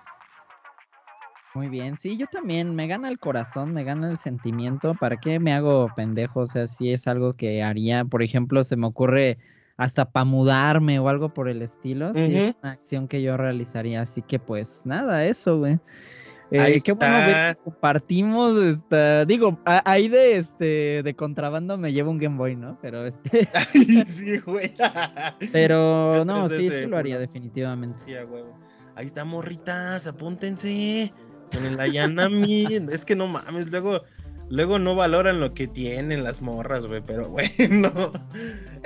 Muy 1.53 1.67
bien, 1.67 1.97
sí, 1.97 2.17
yo 2.17 2.27
también, 2.27 2.75
me 2.75 2.87
gana 2.87 3.09
el 3.09 3.19
corazón, 3.19 3.73
me 3.73 3.83
gana 3.83 4.09
el 4.09 4.17
sentimiento, 4.17 4.95
¿para 4.95 5.17
qué 5.17 5.37
me 5.37 5.53
hago 5.53 5.91
pendejo? 5.97 6.41
O 6.41 6.45
sea, 6.45 6.67
si 6.67 6.93
es 6.93 7.07
algo 7.07 7.33
que 7.33 7.61
haría, 7.61 8.05
por 8.05 8.23
ejemplo, 8.23 8.63
se 8.63 8.77
me 8.77 8.87
ocurre 8.87 9.37
hasta 9.75 10.11
para 10.11 10.23
mudarme 10.23 10.99
o 10.99 11.09
algo 11.09 11.33
por 11.33 11.49
el 11.49 11.61
estilo, 11.61 12.13
sí, 12.13 12.37
es 12.37 12.55
una 12.61 12.71
acción 12.71 13.07
que 13.09 13.21
yo 13.21 13.35
realizaría, 13.35 14.01
así 14.01 14.21
que 14.21 14.39
pues 14.39 14.85
nada, 14.85 15.25
eso, 15.25 15.59
güey. 15.59 15.79
Ahí 16.59 16.73
Eh, 16.73 16.81
qué 16.83 16.91
bueno 16.91 17.13
ver 17.17 17.55
que 17.55 17.61
compartimos, 17.63 18.57
esta, 18.63 19.25
digo, 19.25 19.57
a- 19.65 19.89
ahí 19.89 20.09
de 20.09 20.37
este, 20.37 21.01
de 21.03 21.15
contrabando 21.15 21.77
me 21.77 21.93
llevo 21.93 22.11
un 22.11 22.17
Game 22.17 22.37
Boy, 22.37 22.55
¿no? 22.57 22.77
Pero 22.81 23.07
este, 23.07 23.47
Ay, 23.73 24.03
sí, 24.05 24.37
güey. 24.39 24.73
pero 25.51 26.23
no, 26.25 26.49
sí, 26.49 26.55
3DS, 26.55 26.81
sí 26.83 26.87
lo 26.87 26.97
haría 26.97 27.19
definitivamente. 27.19 27.97
Sí, 28.05 28.15
a 28.15 28.25
huevo. 28.25 28.59
Ahí 28.95 29.07
está, 29.07 29.23
morritas, 29.23 30.07
apúntense. 30.07 31.13
En 31.53 31.65
el 31.65 31.79
Ayanami. 31.79 32.65
es 32.91 33.05
que 33.05 33.15
no 33.15 33.27
mames, 33.27 33.69
luego, 33.71 34.01
luego 34.51 34.77
no 34.77 34.93
valoran 34.95 35.39
lo 35.39 35.53
que 35.53 35.65
tienen 35.67 36.23
las 36.23 36.41
morras, 36.41 36.85
güey. 36.85 37.01
Pero 37.05 37.29
bueno. 37.57 37.91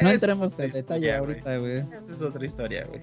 No 0.01 0.09
entremos 0.09 0.53
en 0.57 0.69
detalle 0.69 1.13
ahorita, 1.13 1.57
güey. 1.57 1.79
Esa 1.79 2.13
es 2.13 2.21
otra 2.21 2.45
historia, 2.45 2.87
güey. 2.87 3.01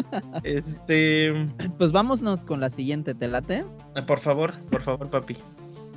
este. 0.44 1.32
Pues 1.76 1.92
vámonos 1.92 2.44
con 2.44 2.60
la 2.60 2.70
siguiente, 2.70 3.14
¿te 3.14 3.28
late? 3.28 3.64
ah, 3.96 4.06
Por 4.06 4.18
favor, 4.18 4.54
por 4.70 4.80
favor, 4.80 5.10
papi. 5.10 5.36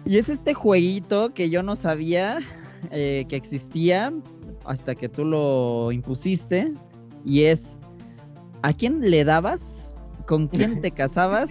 Y 0.06 0.18
es 0.18 0.28
este 0.30 0.54
jueguito 0.54 1.34
que 1.34 1.50
yo 1.50 1.64
no 1.64 1.76
sabía 1.76 2.40
eh, 2.92 3.26
que 3.30 3.36
existía 3.36 4.14
hasta 4.66 4.96
que 4.96 5.08
tú 5.10 5.24
lo 5.26 5.92
impusiste. 5.92 6.74
Y 7.26 7.44
es, 7.44 7.78
¿a 8.62 8.74
quién 8.74 9.02
le 9.02 9.24
dabas? 9.24 9.96
¿Con 10.28 10.48
quién 10.48 10.82
te 10.82 10.92
casabas? 10.92 11.50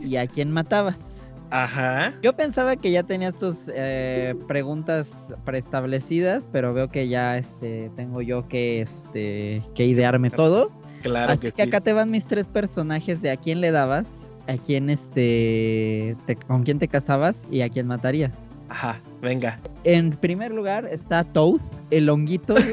¿Y 0.00 0.16
a 0.16 0.26
quién 0.26 0.50
matabas? 0.52 1.17
Ajá. 1.50 2.12
Yo 2.22 2.34
pensaba 2.36 2.76
que 2.76 2.90
ya 2.90 3.02
tenías 3.02 3.34
tus 3.36 3.70
eh, 3.74 4.34
preguntas 4.46 5.34
preestablecidas, 5.44 6.48
pero 6.52 6.74
veo 6.74 6.88
que 6.90 7.08
ya 7.08 7.38
este, 7.38 7.90
tengo 7.96 8.20
yo 8.22 8.46
que, 8.48 8.82
este, 8.82 9.62
que 9.74 9.86
idearme 9.86 10.30
todo. 10.30 10.70
Claro 11.02 11.32
Así 11.32 11.42
que, 11.42 11.46
que, 11.52 11.62
sí. 11.62 11.68
acá 11.68 11.80
te 11.80 11.92
van 11.92 12.10
mis 12.10 12.26
tres 12.26 12.48
personajes 12.48 13.22
de 13.22 13.30
a 13.30 13.36
quién 13.36 13.60
le 13.60 13.70
dabas, 13.70 14.32
a 14.46 14.56
quién 14.56 14.90
este, 14.90 16.16
te- 16.26 16.36
con 16.36 16.64
quién 16.64 16.78
te 16.78 16.88
casabas 16.88 17.44
y 17.50 17.60
a 17.62 17.68
quién 17.68 17.86
matarías. 17.86 18.48
Ajá, 18.68 19.00
venga. 19.22 19.58
En 19.84 20.10
primer 20.10 20.50
lugar 20.52 20.86
está 20.90 21.24
Toad, 21.24 21.60
el 21.90 22.10
honguito. 22.10 22.54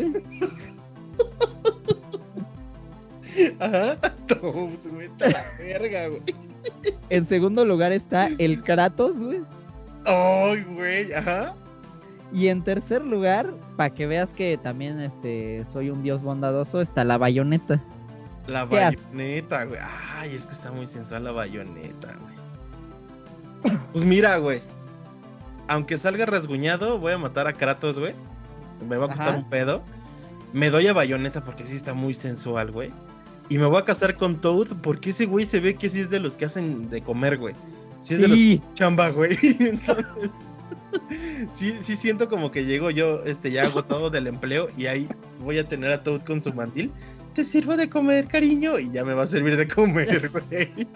Ajá. 3.59 3.97
Todo, 4.27 4.51
güey. 4.91 5.09
la 5.19 5.45
verga, 5.59 6.07
güey. 6.07 6.21
En 7.09 7.25
segundo 7.25 7.65
lugar 7.65 7.91
está 7.91 8.27
el 8.39 8.63
Kratos, 8.63 9.17
güey. 9.17 9.41
Ay, 10.05 10.63
güey. 10.63 11.13
Ajá. 11.13 11.55
Y 12.33 12.47
en 12.47 12.63
tercer 12.63 13.03
lugar, 13.03 13.53
para 13.77 13.93
que 13.93 14.07
veas 14.07 14.29
que 14.31 14.57
también 14.57 14.99
este, 14.99 15.65
soy 15.71 15.89
un 15.89 16.03
dios 16.03 16.21
bondadoso, 16.21 16.81
está 16.81 17.03
la 17.03 17.17
bayoneta. 17.17 17.83
La 18.47 18.65
bayoneta, 18.65 19.65
güey. 19.65 19.79
Ay, 20.17 20.35
es 20.35 20.45
que 20.45 20.53
está 20.53 20.71
muy 20.71 20.87
sensual 20.87 21.23
la 21.23 21.31
bayoneta, 21.31 22.15
güey. 22.19 23.77
Pues 23.91 24.05
mira, 24.05 24.37
güey. 24.37 24.61
Aunque 25.67 25.97
salga 25.97 26.25
rasguñado, 26.25 26.99
voy 26.99 27.13
a 27.13 27.17
matar 27.17 27.47
a 27.47 27.53
Kratos, 27.53 27.97
güey. 27.97 28.13
Me 28.87 28.97
va 28.97 29.05
a 29.05 29.09
costar 29.09 29.29
Ajá. 29.29 29.37
un 29.37 29.49
pedo. 29.49 29.81
Me 30.53 30.69
doy 30.69 30.87
a 30.87 30.93
bayoneta 30.93 31.43
porque 31.43 31.65
sí 31.65 31.75
está 31.75 31.93
muy 31.93 32.13
sensual, 32.13 32.71
güey. 32.71 32.91
Y 33.49 33.57
me 33.57 33.65
voy 33.65 33.77
a 33.77 33.83
casar 33.83 34.15
con 34.15 34.41
Toad 34.41 34.67
porque 34.81 35.11
ese 35.11 35.25
güey 35.25 35.45
se 35.45 35.59
ve 35.59 35.75
que 35.75 35.87
sí 35.89 35.99
es 35.99 36.09
de 36.09 36.19
los 36.19 36.35
que 36.35 36.45
hacen 36.45 36.89
de 36.89 37.01
comer, 37.01 37.37
güey. 37.37 37.53
Sí 37.99 38.15
es 38.15 38.21
de 38.21 38.27
los 38.27 38.73
chamba, 38.73 39.09
güey. 39.09 39.37
Entonces, 39.59 40.53
sí, 41.49 41.73
sí 41.79 41.95
siento 41.95 42.29
como 42.29 42.51
que 42.51 42.65
llego 42.65 42.89
yo, 42.89 43.23
este, 43.23 43.51
ya 43.51 43.65
agotado 43.65 44.09
del 44.09 44.27
empleo 44.27 44.67
y 44.77 44.87
ahí 44.87 45.07
voy 45.39 45.59
a 45.59 45.67
tener 45.67 45.91
a 45.91 46.03
Toad 46.03 46.21
con 46.21 46.41
su 46.41 46.53
mandil. 46.53 46.91
Te 47.33 47.43
sirvo 47.43 47.75
de 47.75 47.89
comer, 47.89 48.27
cariño, 48.27 48.79
y 48.79 48.89
ya 48.91 49.03
me 49.03 49.13
va 49.13 49.23
a 49.23 49.27
servir 49.27 49.57
de 49.57 49.67
comer, 49.67 50.29
güey. 50.49 50.87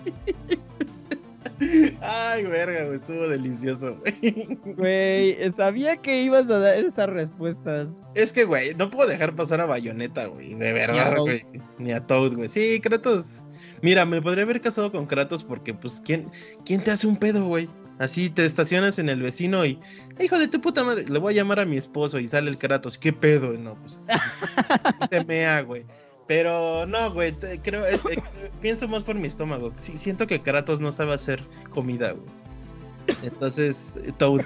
Ay, 2.02 2.44
verga, 2.44 2.86
güey, 2.86 2.96
estuvo 2.96 3.28
delicioso, 3.28 3.98
güey. 3.98 4.58
güey, 4.78 5.54
sabía 5.58 5.98
que 5.98 6.24
ibas 6.24 6.50
a 6.50 6.60
dar 6.60 6.78
esas 6.78 7.10
respuestas. 7.10 7.88
Es 8.16 8.34
que, 8.34 8.44
güey, 8.44 8.74
no 8.76 8.90
puedo 8.90 9.10
dejar 9.10 9.36
pasar 9.36 9.62
a 9.62 9.66
Bayonetta, 9.66 10.28
güey, 10.28 10.54
de 10.56 10.74
verdad, 10.74 11.18
güey. 11.18 11.46
Ni 11.78 11.92
a 11.92 12.06
Toad, 12.06 12.36
güey. 12.36 12.50
Sí, 12.50 12.80
Kratos. 12.82 13.46
Mira, 13.82 14.06
me 14.06 14.22
podría 14.22 14.44
haber 14.44 14.62
casado 14.62 14.92
con 14.92 15.06
Kratos 15.06 15.44
porque, 15.44 15.74
pues, 15.74 16.02
¿quién, 16.04 16.30
quién 16.66 16.84
te 16.84 16.92
hace 16.92 17.08
un 17.08 17.18
pedo, 17.18 17.46
güey? 17.46 17.70
Así 18.00 18.30
te 18.30 18.46
estacionas 18.46 18.98
en 18.98 19.10
el 19.10 19.22
vecino 19.22 19.66
y, 19.66 19.78
hijo 20.20 20.40
de 20.40 20.48
tu 20.48 20.62
puta 20.62 20.86
madre, 20.86 21.04
le 21.04 21.20
voy 21.20 21.34
a 21.34 21.36
llamar 21.36 21.60
a 21.60 21.66
mi 21.66 21.76
esposo 21.76 22.18
y 22.18 22.28
sale 22.30 22.50
el 22.50 22.58
Kratos. 22.58 22.98
¿Qué 22.98 23.12
pedo? 23.12 23.54
No, 23.54 23.78
pues, 23.80 24.08
se 25.10 25.24
mea, 25.26 25.62
güey. 25.62 25.86
Pero 26.30 26.86
no, 26.86 27.12
güey, 27.12 27.34
creo, 27.64 27.84
eh, 27.88 28.00
eh, 28.12 28.22
pienso 28.62 28.88
más 28.88 29.04
por 29.04 29.16
mi 29.16 29.28
estómago. 29.28 29.74
Sí, 29.78 29.98
siento 29.98 30.28
que 30.28 30.40
Kratos 30.40 30.80
no 30.80 30.92
sabe 30.92 31.14
hacer 31.14 31.44
comida, 31.72 32.12
güey. 32.12 33.18
Entonces, 33.24 34.00
Toad, 34.20 34.42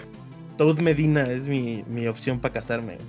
Toad 0.57 0.79
Medina 0.79 1.23
es 1.23 1.45
mi, 1.49 1.84
mi 1.89 2.07
opción 2.07 2.39
para 2.39 2.53
casarme. 2.53 2.99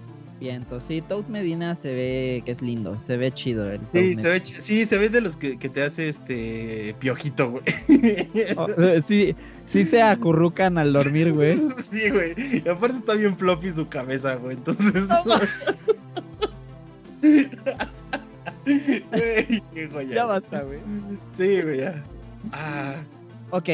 entonces 0.40 0.88
sí, 0.88 1.00
Toad 1.02 1.24
Medina 1.28 1.76
se 1.76 1.92
ve 1.92 2.42
que 2.44 2.50
es 2.50 2.62
lindo, 2.62 2.98
se 2.98 3.16
ve 3.16 3.30
chido. 3.30 3.70
El 3.70 3.80
Sí, 3.92 4.16
se 4.16 4.28
ve, 4.28 4.42
sí, 4.44 4.84
se 4.86 4.98
ve 4.98 5.08
de 5.08 5.20
los 5.20 5.36
que, 5.36 5.56
que 5.56 5.68
te 5.68 5.84
hace 5.84 6.08
este 6.08 6.96
piojito, 6.98 7.52
güey. 7.52 7.62
Oh, 8.56 8.66
eh, 8.82 9.04
sí, 9.06 9.36
sí 9.66 9.84
se 9.84 10.02
acurrucan 10.02 10.78
al 10.78 10.92
dormir, 10.94 11.32
güey. 11.32 11.56
Sí, 11.76 12.10
güey. 12.10 12.34
Y 12.36 12.68
aparte 12.68 12.98
está 12.98 13.14
bien 13.14 13.36
fluffy 13.36 13.70
su 13.70 13.88
cabeza, 13.88 14.34
güey. 14.34 14.56
Entonces. 14.56 15.08
Güey, 18.64 19.62
qué 19.74 19.88
joya. 19.92 20.14
Ya 20.14 20.24
basta, 20.26 20.62
güey. 20.62 20.78
Sí, 21.32 21.62
güey, 21.62 21.80
ya. 21.80 22.04
Ah, 22.52 22.96
Ok, 23.50 23.68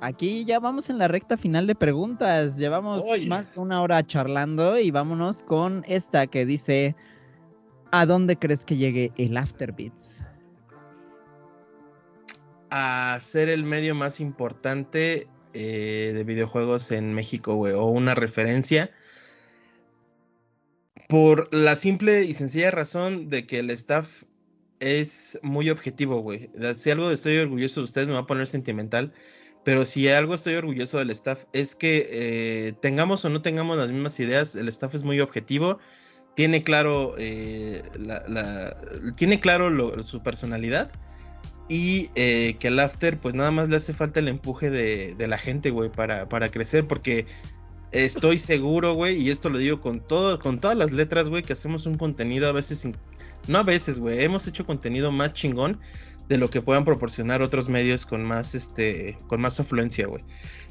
aquí 0.00 0.44
ya 0.44 0.58
vamos 0.58 0.90
en 0.90 0.98
la 0.98 1.06
recta 1.08 1.36
final 1.36 1.66
de 1.66 1.74
preguntas. 1.74 2.56
Llevamos 2.56 3.04
más 3.28 3.54
de 3.54 3.60
una 3.60 3.80
hora 3.82 4.04
charlando 4.04 4.78
y 4.78 4.90
vámonos 4.90 5.42
con 5.42 5.84
esta 5.86 6.26
que 6.26 6.44
dice: 6.44 6.96
¿A 7.92 8.06
dónde 8.06 8.36
crees 8.36 8.64
que 8.64 8.76
llegue 8.76 9.12
el 9.16 9.36
Afterbeats? 9.36 10.18
A 12.70 13.18
ser 13.20 13.48
el 13.48 13.64
medio 13.64 13.94
más 13.94 14.20
importante 14.20 15.28
eh, 15.54 16.12
de 16.14 16.24
videojuegos 16.24 16.90
en 16.92 17.14
México, 17.14 17.54
güey, 17.56 17.72
o 17.72 17.86
una 17.86 18.14
referencia. 18.14 18.90
Por 21.08 21.52
la 21.52 21.74
simple 21.74 22.24
y 22.24 22.34
sencilla 22.34 22.70
razón 22.70 23.28
de 23.28 23.46
que 23.46 23.58
el 23.58 23.70
staff 23.70 24.22
es 24.80 25.38
muy 25.42 25.70
objetivo, 25.70 26.20
güey. 26.20 26.50
Si 26.76 26.90
algo 26.90 27.10
estoy 27.10 27.38
orgulloso 27.38 27.80
de 27.80 27.84
ustedes, 27.84 28.08
me 28.08 28.14
va 28.14 28.20
a 28.20 28.26
poner 28.26 28.46
sentimental. 28.46 29.12
Pero 29.62 29.84
si 29.84 30.08
algo 30.08 30.34
estoy 30.34 30.54
orgulloso 30.54 30.98
del 30.98 31.10
staff 31.10 31.44
es 31.52 31.74
que 31.74 32.08
eh, 32.10 32.72
tengamos 32.80 33.24
o 33.24 33.28
no 33.28 33.42
tengamos 33.42 33.76
las 33.76 33.90
mismas 33.90 34.18
ideas, 34.18 34.56
el 34.56 34.68
staff 34.68 34.94
es 34.94 35.04
muy 35.04 35.20
objetivo, 35.20 35.78
tiene 36.34 36.62
claro, 36.62 37.14
eh, 37.18 37.82
tiene 39.16 39.38
claro 39.38 40.02
su 40.02 40.22
personalidad 40.22 40.90
y 41.68 42.08
eh, 42.14 42.56
que 42.58 42.68
el 42.68 42.80
after 42.80 43.20
pues 43.20 43.34
nada 43.34 43.50
más 43.50 43.68
le 43.68 43.76
hace 43.76 43.92
falta 43.92 44.20
el 44.20 44.28
empuje 44.28 44.70
de, 44.70 45.26
la 45.28 45.36
gente, 45.36 45.70
güey, 45.70 45.90
para, 45.92 46.28
para 46.28 46.50
crecer, 46.50 46.86
porque 46.86 47.26
estoy 47.92 48.38
seguro, 48.38 48.94
güey, 48.94 49.20
y 49.20 49.30
esto 49.30 49.50
lo 49.50 49.58
digo 49.58 49.80
con, 49.80 50.00
todo, 50.00 50.38
con 50.38 50.58
todas 50.58 50.76
las 50.78 50.90
letras, 50.90 51.28
güey, 51.28 51.42
que 51.42 51.52
hacemos 51.52 51.84
un 51.84 51.98
contenido 51.98 52.48
a 52.48 52.52
veces, 52.52 52.88
no 53.48 53.58
a 53.58 53.62
veces, 53.62 53.98
güey, 53.98 54.22
hemos 54.22 54.46
hecho 54.46 54.64
contenido 54.64 55.10
más 55.12 55.32
chingón 55.32 55.78
de 56.30 56.38
lo 56.38 56.48
que 56.48 56.62
puedan 56.62 56.84
proporcionar 56.84 57.42
otros 57.42 57.68
medios 57.68 58.06
con 58.06 58.24
más 58.24 58.54
este 58.54 59.18
con 59.26 59.40
más 59.40 59.58
afluencia, 59.58 60.06
güey. 60.06 60.22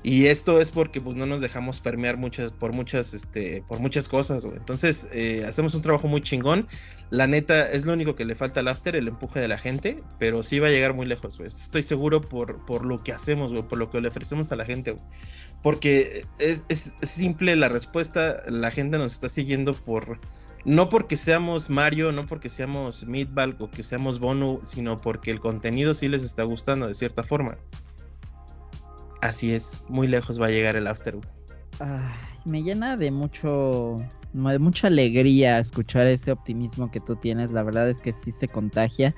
Y 0.04 0.28
esto 0.28 0.62
es 0.62 0.72
porque 0.72 1.02
pues 1.02 1.18
no 1.18 1.26
nos 1.26 1.42
dejamos 1.42 1.82
permear 1.82 2.16
muchas 2.16 2.54
por 2.54 2.72
muchas 2.72 3.14
este 3.14 3.62
por 3.68 3.80
muchas 3.80 4.08
cosas, 4.08 4.46
güey. 4.46 4.56
Entonces, 4.56 5.10
eh, 5.12 5.44
hacemos 5.46 5.76
un 5.76 5.82
trabajo 5.82 6.08
muy 6.08 6.22
chingón. 6.22 6.66
La 7.10 7.28
neta 7.28 7.70
es 7.70 7.86
lo 7.86 7.92
único 7.92 8.16
que 8.16 8.24
le 8.24 8.36
falta 8.36 8.62
al 8.62 8.70
after, 8.70 8.96
el 8.96 9.10
empuje 9.10 9.42
de 9.42 9.50
la 9.50 9.58
gente, 9.58 10.02
pero 10.18 10.44
sí 10.44 10.60
va 10.60 10.68
a 10.68 10.72
llegar 10.72 10.94
muy 10.94 11.06
lejos, 11.06 11.38
güey. 11.38 11.50
Estoy 11.50 11.84
seguro 11.84 12.22
por 12.22 12.66
por 12.66 12.86
lo 12.86 13.04
que 13.04 13.12
hacemos, 13.12 13.52
güey, 13.52 13.68
por 13.68 13.80
lo 13.80 13.90
que 13.90 14.00
le 14.00 14.08
ofrecemos 14.08 14.54
a 14.54 14.56
la 14.56 14.64
gente, 14.64 14.92
güey. 14.92 15.04
Porque 15.62 16.26
es, 16.40 16.64
es 16.70 16.96
simple 17.02 17.58
la 17.58 17.68
respuesta, 17.68 18.42
la 18.48 18.72
gente 18.72 18.98
nos 18.98 19.12
está 19.12 19.28
siguiendo 19.28 19.74
por 19.74 20.22
no 20.66 20.90
porque 20.90 21.18
seamos 21.18 21.70
Mario, 21.70 22.12
no 22.12 22.26
porque 22.26 22.50
seamos 22.50 23.06
Meatball 23.06 23.56
o 23.60 23.70
que 23.70 23.84
seamos 23.84 24.20
Bonu, 24.20 24.60
sino 24.64 25.00
porque 25.00 25.32
el 25.32 25.40
contenido 25.40 25.94
sí 25.94 26.08
les 26.08 26.24
está 26.24 26.44
gustando 26.44 26.88
de 26.88 26.94
cierta 26.94 27.24
forma. 27.24 27.58
Así 29.22 29.54
es, 29.54 29.80
muy 29.88 30.08
lejos 30.08 30.40
va 30.40 30.48
a 30.48 30.52
llegar 30.52 30.76
el 30.76 30.88
After. 30.88 31.18
me 32.46 32.64
llena 32.64 32.98
de 32.98 33.12
mucho, 33.12 33.98
de 34.34 34.60
mucha 34.60 34.88
alegría 34.88 35.60
escuchar 35.60 36.08
ese 36.08 36.32
optimismo 36.32 36.90
que 36.92 37.00
tú 37.00 37.16
tienes. 37.16 37.52
La 37.52 37.64
verdad 37.64 37.90
es 37.90 38.00
que 38.00 38.12
sí 38.12 38.32
se 38.32 38.48
contagia, 38.48 39.14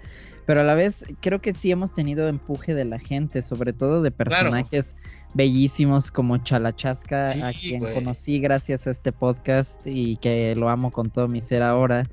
pero 0.46 0.62
a 0.62 0.64
la 0.64 0.76
vez 0.76 1.06
creo 1.22 1.42
que 1.42 1.54
sí 1.54 1.72
hemos 1.72 1.94
tenido 1.94 2.28
empuje 2.28 2.74
de 2.74 2.86
la 2.86 3.00
gente, 3.00 3.42
sobre 3.42 3.74
todo 3.74 4.02
de 4.02 4.12
personajes 4.12 4.96
bellísimos 5.34 6.12
como 6.12 6.38
Chalachasca, 6.38 7.24
a 7.24 7.54
quien 7.54 7.80
conocí 7.94 8.40
gracias 8.40 8.88
a 8.88 8.92
este 8.92 9.12
podcast 9.12 9.82
y 9.86 10.18
que 10.18 10.56
lo 10.56 10.70
amo 10.70 10.92
con 10.92 11.10
todo 11.10 11.28
mi 11.28 11.42
ser 11.42 11.64
ahora. 11.64 12.10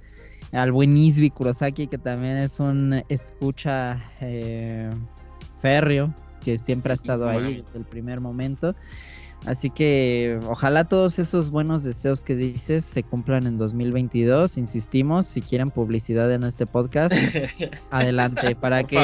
Al 0.53 0.73
buen 0.73 0.97
Isbi 0.97 1.31
Kurosaki, 1.31 1.89
que 1.89 1.99
también 1.99 2.39
es 2.39 2.59
un 2.59 3.03
escucha 3.09 3.99
eh, 4.21 4.91
férreo, 5.61 6.15
que 6.43 6.59
siempre 6.59 6.93
ha 6.93 6.95
estado 6.95 7.29
ahí 7.29 7.57
desde 7.57 7.81
el 7.81 7.85
primer 7.85 8.21
momento. 8.21 8.75
Así 9.47 9.71
que 9.71 10.39
ojalá 10.47 10.85
todos 10.85 11.19
esos 11.19 11.51
buenos 11.51 11.85
deseos 11.85 12.23
que 12.25 12.35
dices 12.35 12.85
se 12.85 13.03
cumplan 13.03 13.47
en 13.47 13.57
2022. 13.57 14.59
Insistimos, 14.59 15.27
si 15.27 15.41
quieren 15.41 15.71
publicidad 15.71 16.33
en 16.33 16.45
este 16.45 16.67
podcast, 16.67 17.15
adelante, 17.91 18.57
para 18.57 18.85
que 18.85 18.99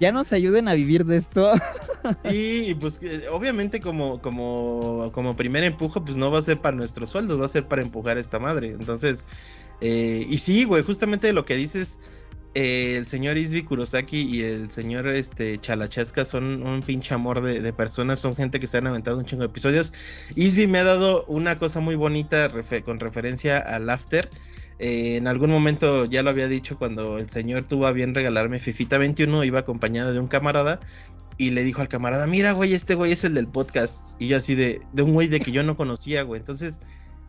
ya 0.00 0.12
nos 0.12 0.32
ayuden 0.32 0.68
a 0.68 0.74
vivir 0.74 1.06
de 1.06 1.18
esto. 1.18 1.52
y 2.30 2.74
pues 2.74 3.00
obviamente 3.32 3.80
como, 3.80 4.20
como, 4.20 5.10
como 5.12 5.36
primer 5.36 5.64
empujo, 5.64 6.04
pues 6.04 6.16
no 6.16 6.30
va 6.30 6.38
a 6.38 6.42
ser 6.42 6.60
para 6.60 6.76
nuestros 6.76 7.10
sueldos, 7.10 7.40
va 7.40 7.46
a 7.46 7.48
ser 7.48 7.66
para 7.66 7.82
empujar 7.82 8.18
esta 8.18 8.38
madre. 8.38 8.70
Entonces, 8.70 9.26
eh, 9.80 10.26
y 10.28 10.38
sí, 10.38 10.64
güey, 10.64 10.82
justamente 10.82 11.32
lo 11.32 11.44
que 11.44 11.56
dices 11.56 12.00
el 12.54 13.06
señor 13.06 13.38
Isbi 13.38 13.62
Kurosaki 13.62 14.20
y 14.22 14.42
el 14.42 14.70
señor 14.70 15.06
este, 15.08 15.58
Chalachasca 15.58 16.24
son 16.24 16.62
un 16.66 16.82
pinche 16.82 17.14
amor 17.14 17.42
de, 17.42 17.72
personas, 17.72 18.18
son 18.20 18.34
gente 18.34 18.58
que 18.58 18.66
se 18.66 18.78
han 18.78 18.86
aventado 18.86 19.18
un 19.18 19.24
chingo 19.24 19.42
de 19.42 19.48
episodios. 19.48 19.92
Isbi 20.34 20.66
me 20.66 20.78
ha 20.78 20.84
dado 20.84 21.24
una 21.26 21.58
cosa 21.58 21.80
muy 21.80 21.94
bonita 21.94 22.48
con 22.84 23.00
referencia 23.00 23.58
al 23.58 23.88
After. 23.90 24.30
Eh, 24.80 25.16
en 25.16 25.26
algún 25.26 25.50
momento 25.50 26.04
ya 26.04 26.22
lo 26.22 26.30
había 26.30 26.46
dicho 26.48 26.78
cuando 26.78 27.18
el 27.18 27.28
señor 27.28 27.66
tuvo 27.66 27.86
a 27.86 27.92
bien 27.92 28.14
regalarme 28.14 28.60
Fifita 28.60 28.96
21, 28.96 29.42
iba 29.44 29.58
acompañado 29.58 30.12
de 30.12 30.20
un 30.20 30.28
camarada 30.28 30.78
y 31.36 31.50
le 31.50 31.64
dijo 31.64 31.80
al 31.80 31.88
camarada, 31.88 32.26
mira 32.26 32.52
güey, 32.52 32.74
este 32.74 32.94
güey 32.94 33.12
es 33.12 33.24
el 33.24 33.34
del 33.34 33.48
podcast. 33.48 33.98
Y 34.18 34.28
yo 34.28 34.36
así 34.36 34.54
de, 34.54 34.80
de 34.92 35.02
un 35.02 35.12
güey 35.12 35.28
de 35.28 35.40
que 35.40 35.52
yo 35.52 35.62
no 35.62 35.76
conocía, 35.76 36.22
güey. 36.22 36.40
Entonces, 36.40 36.80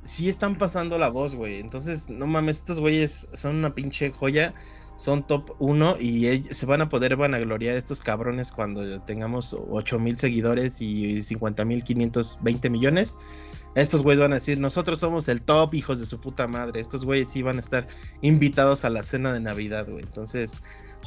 sí 0.03 0.30
están 0.30 0.57
pasando 0.57 0.97
la 0.97 1.09
voz, 1.09 1.36
güey. 1.36 1.59
Entonces, 1.59 2.09
no 2.09 2.26
mames, 2.26 2.57
estos 2.57 2.80
güeyes 2.80 3.28
son 3.34 3.57
una 3.57 3.76
pinche 3.76 4.11
joya 4.11 4.53
son 5.00 5.26
top 5.26 5.56
1 5.60 5.95
y 6.02 6.43
se 6.50 6.66
van 6.66 6.82
a 6.82 6.89
poder 6.89 7.16
vanagloriar 7.16 7.78
estos 7.78 8.02
cabrones 8.02 8.52
cuando 8.52 9.00
tengamos 9.04 9.56
8 9.70 9.97
mil 9.97 10.18
seguidores 10.18 10.82
y 10.82 11.24
50 11.24 11.64
mil 11.64 11.86
520 11.86 12.70
millones. 12.70 13.18
Estos 13.76 14.04
güeyes 14.04 14.20
van 14.20 14.34
a 14.34 14.36
decir, 14.36 14.60
nosotros 14.60 15.00
somos 15.00 15.30
el 15.30 15.41
top, 15.41 15.74
hijos 15.74 16.00
de 16.00 16.06
su 16.06 16.20
puta 16.20 16.50
madre. 16.50 16.82
Estos 16.82 17.06
güeyes 17.06 17.30
sí 17.30 17.41
van 17.41 17.56
a 17.56 17.60
estar 17.62 17.88
invitados 18.22 18.84
a 18.84 18.89
la 18.89 19.02
cena 19.04 19.32
de 19.32 19.39
Navidad, 19.39 19.88
güey. 19.89 20.04
Entonces, 20.04 20.58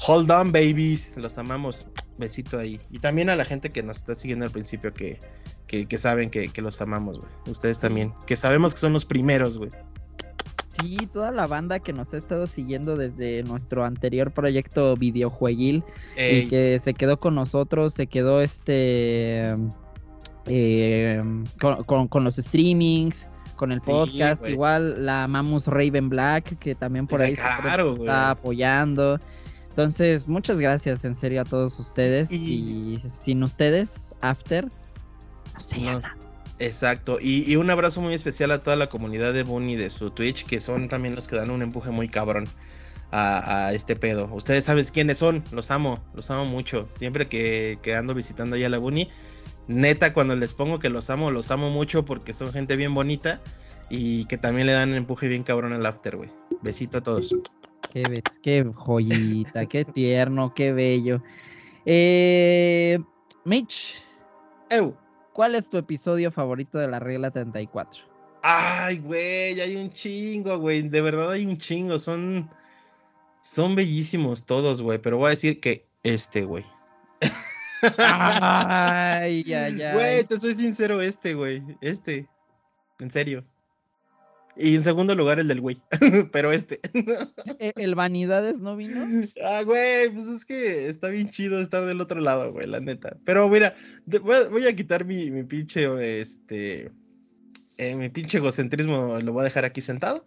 hold 0.07 0.31
on, 0.31 0.53
babies. 0.53 1.19
Los 1.19 1.37
amamos. 1.37 1.87
Besito 2.17 2.59
ahí. 2.59 2.81
Y 2.91 2.99
también 2.99 3.29
a 3.29 3.37
la 3.37 3.45
gente 3.45 3.69
que 3.69 3.83
nos 3.83 3.99
está 3.99 4.15
siguiendo 4.15 4.47
al 4.47 4.53
principio, 4.53 4.95
que, 4.95 5.21
que, 5.67 5.99
saben 5.99 6.31
que, 6.31 6.49
que 6.49 6.63
los 6.63 6.81
amamos, 6.81 7.19
güey. 7.19 7.31
Ustedes 7.47 7.79
también. 7.79 8.15
Que 8.27 8.37
sabemos 8.37 8.73
que 8.73 8.81
son 8.81 8.95
los 8.95 9.05
primeros, 9.05 9.59
güey. 9.59 9.71
Sí, 10.81 10.97
toda 11.13 11.31
la 11.31 11.47
banda 11.47 11.81
que 11.81 11.93
nos 11.93 12.15
ha 12.15 12.17
estado 12.17 12.47
siguiendo 12.47 12.97
desde 12.97 13.43
nuestro 13.45 13.85
anterior 13.85 14.33
proyecto 14.33 14.97
videojueguil 14.97 15.85
y 16.17 16.49
que 16.49 16.79
se 16.79 16.95
quedó 16.95 17.19
con 17.19 17.35
nosotros, 17.35 17.95
se 17.95 18.07
quedó 18.07 18.41
este 18.41 19.55
eh, 20.47 21.21
con, 21.61 22.25
los 22.25 22.37
streamings, 22.37 23.29
con 23.57 23.73
el 23.73 23.81
podcast, 23.81 24.49
igual 24.49 25.05
la 25.05 25.29
Mamus 25.29 25.67
Raven 25.67 26.09
Black, 26.09 26.59
que 26.59 26.75
también 26.75 27.07
por 27.07 27.23
ahí 27.23 27.33
está 27.33 28.31
apoyando. 28.31 29.21
Entonces, 29.71 30.29
muchas 30.29 30.59
gracias 30.59 31.05
en 31.05 31.15
serio 31.15 31.41
a 31.41 31.45
todos 31.45 31.79
ustedes. 31.79 32.31
Y, 32.31 33.03
sin 33.11 33.43
ustedes, 33.43 34.15
After, 34.21 34.67
no 35.55 35.61
sé 35.61 35.81
Exacto, 36.63 37.19
y, 37.21 37.57
un 37.57 37.71
abrazo 37.71 38.01
muy 38.01 38.15
especial 38.15 38.53
a 38.53 38.63
toda 38.63 38.77
la 38.77 38.87
comunidad 38.87 39.35
de 39.35 39.43
Bunny 39.43 39.75
de 39.75 39.91
su 39.91 40.13
Twitch, 40.13 40.47
que 40.47 40.61
son 40.61 40.89
también 40.89 41.17
los 41.17 41.27
que 41.27 41.35
dan 41.35 41.51
un 41.51 41.61
empuje 41.61 41.91
muy 41.91 42.09
cabrón 42.09 42.47
a, 43.11 43.73
este 43.75 43.97
pedo. 43.97 44.31
Ustedes 44.33 44.67
saben 44.67 44.85
quiénes 44.85 45.19
son, 45.19 45.43
los 45.51 45.73
amo, 45.73 45.99
los 46.15 46.31
amo 46.31 46.45
mucho. 46.45 46.89
Siempre 46.89 47.27
que, 47.27 47.79
ando 47.99 48.15
visitando 48.15 48.55
allá 48.55 48.69
la 48.69 48.79
Bunny, 48.79 49.09
neta, 49.67 50.15
cuando 50.15 50.37
les 50.37 50.55
pongo 50.55 50.79
que 50.79 50.89
los 50.89 51.11
amo, 51.11 51.33
los 51.33 51.51
amo 51.51 51.69
mucho 51.69 52.05
porque 52.05 52.33
son 52.33 52.53
gente 52.53 52.77
bien 52.77 52.95
bonita 52.95 53.41
y 53.91 54.27
que 54.27 54.39
también 54.39 54.69
le 54.69 54.73
dan 54.75 54.91
un 54.91 54.95
empuje 54.95 55.27
bien 55.27 55.43
cabrón 55.43 55.73
al 55.73 55.85
after, 55.85 56.17
güey. 56.17 56.31
Besito 56.63 56.99
a 56.99 57.01
todos. 57.01 57.35
Qué, 57.93 58.23
qué 58.41 58.65
joyita, 58.73 59.67
qué 59.67 59.85
tierno, 59.85 60.55
qué 60.55 60.73
bello. 60.73 61.25
Eh, 61.87 63.01
Mitch. 63.45 63.97
Eu. 64.71 65.02
¿Cuál 65.33 65.55
es 65.55 65.69
tu 65.69 65.79
episodio 65.79 66.31
favorito 66.31 66.79
de 66.79 66.89
la 66.89 66.99
regla 66.99 67.31
34? 67.31 68.03
Ay, 68.43 68.99
güey, 68.99 69.61
hay 69.61 69.77
un 69.77 69.91
chingo, 69.91 70.59
güey. 70.59 70.83
De 70.83 71.01
verdad 71.01 71.31
hay 71.31 71.47
un 71.47 71.57
chingo. 71.57 71.99
Son. 71.99 72.49
Son 73.41 73.75
bellísimos 73.75 74.45
todos, 74.47 74.83
güey. 74.83 74.99
Pero 74.99 75.19
voy 75.19 75.29
a 75.29 75.31
decir 75.31 75.61
que 75.61 75.87
este, 76.03 76.45
güey. 76.45 76.65
Ay, 77.99 79.45
ay, 79.53 79.53
ay. 79.83 79.95
Güey, 79.95 80.25
te 80.25 80.39
soy 80.39 80.55
sincero, 80.55 81.01
este, 81.01 81.35
güey. 81.35 81.63
Este. 81.81 82.29
En 83.01 83.11
serio. 83.11 83.45
Y 84.57 84.77
en 84.77 84.83
segundo 84.83 85.15
lugar 85.15 85.41
el 85.41 85.49
del 85.49 85.61
güey, 85.61 85.81
pero 86.33 86.53
este. 86.53 86.81
¿E-, 87.59 87.73
¿El 87.77 87.95
Vanidades 87.95 88.61
no 88.61 88.77
vino? 88.77 89.01
Ah, 89.45 89.63
güey, 89.65 90.11
pues 90.11 90.27
es 90.27 90.45
que 90.45 90.87
está 90.89 91.09
bien 91.09 91.31
chido 91.31 91.61
estar 91.61 91.85
del 91.85 92.01
otro 92.01 92.21
lado, 92.21 92.53
güey, 92.53 92.67
la 92.67 92.81
neta. 92.81 93.17
Pero 93.25 93.49
mira, 93.49 93.75
voy 94.07 94.67
a, 94.67 94.77
quitar 94.77 95.05
mi, 95.07 95.31
mi, 95.31 95.43
pinche, 95.45 96.21
este, 96.21 96.93
eh, 97.79 97.97
mi 97.97 98.11
pinche 98.11 98.39
egocentrismo, 98.39 99.19
lo 99.21 99.33
voy 99.33 99.41
a 99.41 99.45
dejar 99.45 99.65
aquí 99.65 99.81
sentado. 99.81 100.27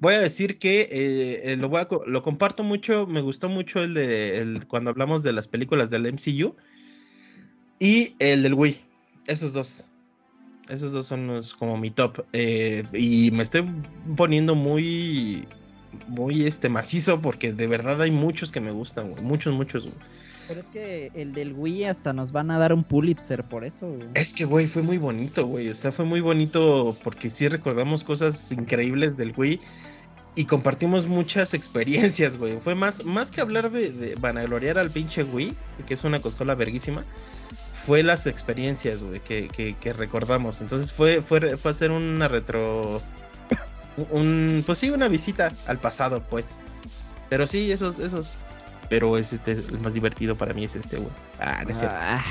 Voy 0.00 0.14
a 0.14 0.20
decir 0.20 0.58
que 0.58 0.80
eh, 0.90 1.52
eh, 1.52 1.56
lo, 1.56 1.68
voy 1.68 1.82
a, 1.82 1.88
lo 2.06 2.22
comparto 2.22 2.64
mucho, 2.64 3.06
me 3.06 3.20
gustó 3.20 3.48
mucho 3.48 3.82
el 3.82 3.94
de 3.94 4.38
el, 4.38 4.66
cuando 4.66 4.90
hablamos 4.90 5.22
de 5.22 5.32
las 5.32 5.46
películas 5.46 5.90
del 5.90 6.10
MCU 6.12 6.56
y 7.78 8.14
el 8.18 8.42
del 8.42 8.54
Wii 8.54 8.90
esos 9.26 9.52
dos. 9.52 9.89
Esos 10.70 10.92
dos 10.92 11.06
son 11.06 11.26
los, 11.26 11.54
como 11.54 11.76
mi 11.76 11.90
top. 11.90 12.24
Eh, 12.32 12.84
y 12.92 13.30
me 13.32 13.42
estoy 13.42 13.66
poniendo 14.16 14.54
muy, 14.54 15.46
muy 16.08 16.44
este 16.44 16.68
macizo 16.68 17.20
porque 17.20 17.52
de 17.52 17.66
verdad 17.66 18.00
hay 18.00 18.10
muchos 18.10 18.52
que 18.52 18.60
me 18.60 18.70
gustan, 18.70 19.10
güey. 19.10 19.22
Muchos, 19.22 19.54
muchos, 19.54 19.86
güey. 19.86 19.96
Pero 20.48 20.60
es 20.62 20.66
que 20.72 21.12
el 21.14 21.32
del 21.32 21.52
Wii 21.52 21.84
hasta 21.84 22.12
nos 22.12 22.32
van 22.32 22.50
a 22.50 22.58
dar 22.58 22.72
un 22.72 22.82
Pulitzer 22.82 23.44
por 23.44 23.64
eso, 23.64 23.88
güey. 23.88 24.08
Es 24.14 24.32
que, 24.32 24.44
güey, 24.44 24.66
fue 24.66 24.82
muy 24.82 24.98
bonito, 24.98 25.46
güey. 25.46 25.68
O 25.68 25.74
sea, 25.74 25.92
fue 25.92 26.04
muy 26.04 26.20
bonito 26.20 26.96
porque 27.04 27.30
sí 27.30 27.46
recordamos 27.46 28.02
cosas 28.02 28.50
increíbles 28.50 29.16
del 29.16 29.32
Wii 29.36 29.60
y 30.34 30.44
compartimos 30.46 31.06
muchas 31.06 31.54
experiencias, 31.54 32.36
güey. 32.36 32.58
Fue 32.58 32.74
más, 32.74 33.04
más 33.04 33.30
que 33.30 33.40
hablar 33.40 33.70
de, 33.70 33.92
de 33.92 34.16
vanagloriar 34.16 34.78
al 34.78 34.90
pinche 34.90 35.22
Wii, 35.22 35.54
que 35.86 35.94
es 35.94 36.02
una 36.02 36.20
consola 36.20 36.56
verguísima, 36.56 37.04
fue 37.80 38.02
las 38.02 38.26
experiencias, 38.26 39.02
güey, 39.02 39.20
que, 39.20 39.48
que, 39.48 39.74
que, 39.74 39.92
recordamos. 39.92 40.60
Entonces 40.60 40.92
fue, 40.92 41.22
fue, 41.22 41.56
fue 41.56 41.70
hacer 41.70 41.90
una 41.90 42.28
retro. 42.28 43.02
Un, 44.10 44.62
pues 44.66 44.78
sí, 44.78 44.90
una 44.90 45.08
visita 45.08 45.50
al 45.66 45.78
pasado, 45.78 46.22
pues. 46.28 46.62
Pero 47.28 47.46
sí, 47.46 47.72
esos, 47.72 47.98
esos. 47.98 48.36
Pero 48.88 49.16
es 49.16 49.32
este, 49.32 49.52
el 49.52 49.78
más 49.80 49.94
divertido 49.94 50.36
para 50.36 50.52
mí 50.52 50.64
es 50.64 50.76
este, 50.76 50.98
güey. 50.98 51.12
Ah, 51.38 51.62
no 51.64 51.70
es 51.70 51.78
cierto. 51.78 51.96
Ah. 52.00 52.24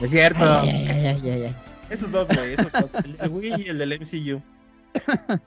es 0.00 0.10
cierto. 0.10 0.44
Ay, 0.44 0.86
ay, 0.88 1.20
ay, 1.24 1.56
esos 1.90 2.10
dos, 2.10 2.28
güey, 2.28 2.54
esos 2.54 2.72
dos. 2.72 2.94
El 3.20 3.30
Wii 3.30 3.64
y 3.66 3.68
el 3.68 3.78
del 3.78 4.00
MCU. 4.00 4.42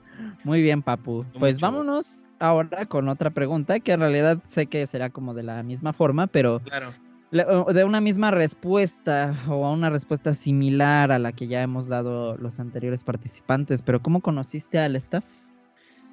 Muy 0.44 0.62
bien, 0.62 0.82
Papu. 0.82 1.22
Pues 1.38 1.60
vámonos 1.60 2.22
ahora 2.38 2.86
con 2.86 3.08
otra 3.08 3.30
pregunta 3.30 3.80
que 3.80 3.92
en 3.92 4.00
realidad 4.00 4.38
sé 4.48 4.66
que 4.66 4.86
será 4.86 5.10
como 5.10 5.34
de 5.34 5.42
la 5.42 5.62
misma 5.62 5.92
forma, 5.92 6.26
pero 6.28 6.60
claro. 6.60 6.92
De 7.30 7.84
una 7.84 8.00
misma 8.00 8.30
respuesta 8.32 9.34
o 9.48 9.64
a 9.64 9.70
una 9.70 9.88
respuesta 9.88 10.34
similar 10.34 11.12
a 11.12 11.18
la 11.18 11.32
que 11.32 11.46
ya 11.46 11.62
hemos 11.62 11.86
dado 11.86 12.36
los 12.36 12.58
anteriores 12.58 13.04
participantes. 13.04 13.82
Pero 13.82 14.02
¿cómo 14.02 14.20
conociste 14.20 14.78
al 14.78 14.96
staff? 14.96 15.24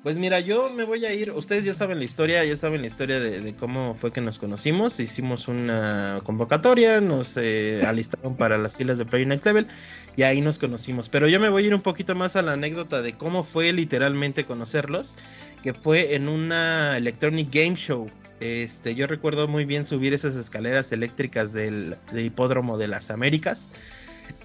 Pues 0.07 0.19
mira, 0.19 0.39
yo 0.39 0.69
me 0.69 0.85
voy 0.85 1.03
a 1.03 1.11
ir, 1.11 1.33
ustedes 1.33 1.65
ya 1.65 1.73
saben 1.73 1.99
la 1.99 2.05
historia, 2.05 2.45
ya 2.45 2.55
saben 2.55 2.79
la 2.79 2.87
historia 2.87 3.19
de, 3.19 3.53
cómo 3.55 3.93
fue 3.93 4.09
que 4.09 4.21
nos 4.21 4.39
conocimos, 4.39 5.01
hicimos 5.01 5.49
una 5.49 6.21
convocatoria, 6.23 7.01
nos 7.01 7.35
eh, 7.35 7.83
alistaron 7.85 8.37
para 8.37 8.57
las 8.57 8.77
filas 8.77 8.97
de 8.99 9.05
Play 9.05 9.25
Next 9.25 9.45
Level 9.45 9.67
y 10.15 10.23
ahí 10.23 10.39
nos 10.39 10.59
conocimos. 10.59 11.09
Pero 11.09 11.27
yo 11.27 11.41
me 11.41 11.49
voy 11.49 11.63
a 11.63 11.67
ir 11.67 11.75
un 11.75 11.81
poquito 11.81 12.15
más 12.15 12.37
a 12.37 12.41
la 12.41 12.53
anécdota 12.53 13.01
de 13.01 13.17
cómo 13.17 13.43
fue 13.43 13.73
literalmente 13.73 14.45
conocerlos, 14.45 15.17
que 15.61 15.73
fue 15.73 16.15
en 16.15 16.29
una 16.29 16.95
Electronic 16.95 17.53
Game 17.53 17.75
Show. 17.75 18.09
Este, 18.39 18.95
yo 18.95 19.07
recuerdo 19.07 19.49
muy 19.49 19.65
bien 19.65 19.85
subir 19.85 20.13
esas 20.13 20.37
escaleras 20.37 20.89
eléctricas 20.93 21.51
del, 21.51 21.97
hipódromo 22.15 22.77
de 22.77 22.87
las 22.87 23.11
Américas 23.11 23.69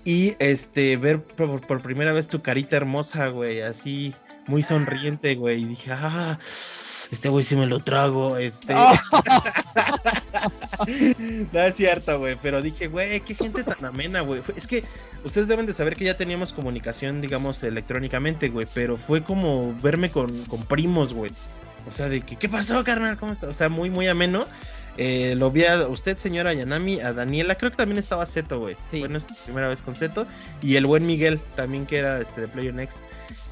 y 0.05 0.35
este 0.41 0.97
ver 0.97 1.23
por, 1.23 1.65
por 1.65 1.83
primera 1.83 2.13
vez 2.13 2.27
tu 2.27 2.43
carita 2.43 2.77
hermosa, 2.77 3.29
güey, 3.29 3.61
así 3.61 4.13
muy 4.53 4.63
sonriente, 4.63 5.35
güey. 5.35 5.63
Y 5.63 5.65
dije, 5.65 5.93
ah, 5.93 6.39
este 7.11 7.31
güey 7.31 7.43
sí 7.43 7.57
me 7.57 7.67
lo 7.67 7.81
trago, 7.81 8.37
este. 8.37 8.75
no 11.53 11.61
es 11.61 11.75
cierto, 11.75 12.19
güey, 12.19 12.39
pero 12.41 12.61
dije, 12.61 12.89
güey, 12.89 13.21
qué 13.21 13.35
gente 13.35 13.65
tan 13.65 13.83
amena, 13.83 14.21
güey. 14.21 14.43
Es 14.55 14.67
que 14.67 14.85
ustedes 15.25 15.49
deben 15.49 15.65
de 15.65 15.73
saber 15.73 15.97
que 15.97 16.05
ya 16.05 16.19
teníamos 16.19 16.53
comunicación, 16.53 17.23
digamos, 17.23 17.63
electrónicamente, 17.63 18.51
güey, 18.51 18.67
pero 18.75 18.99
fue 18.99 19.25
como 19.25 19.75
verme 19.81 20.11
con, 20.11 20.31
con 20.45 20.63
primos, 20.65 21.15
güey. 21.15 21.33
O 21.89 21.91
sea, 21.91 22.11
de 22.11 22.21
que, 22.21 22.37
¿qué 22.37 22.51
pasó, 22.51 22.85
carnal? 22.85 23.17
¿Cómo 23.17 23.33
está? 23.33 23.49
O 23.49 23.55
sea, 23.55 23.71
muy, 23.71 23.89
muy 23.89 24.07
ameno. 24.07 24.47
Eh, 24.99 25.35
lo 25.37 25.51
vi 25.51 25.65
a 25.65 25.89
usted, 25.89 26.19
señora 26.19 26.53
Yanami, 26.53 27.01
a 27.01 27.15
Daniela, 27.15 27.55
creo 27.55 27.71
que 27.71 27.79
también 27.79 27.99
estaba 27.99 28.27
Zeto, 28.27 28.61
güey. 28.61 28.77
Bueno, 28.91 29.17
es 29.17 29.31
la 29.31 29.37
primera 29.37 29.69
vez 29.69 29.83
con 29.83 29.97
Zeto. 29.97 30.27
Y 30.61 30.77
el 30.77 30.85
buen 30.85 31.07
Miguel, 31.07 31.41
también 31.57 31.87
que 31.87 31.97
era 31.97 32.21
este, 32.21 32.43
de 32.43 32.49
Player 32.49 32.75
Next. 32.75 33.01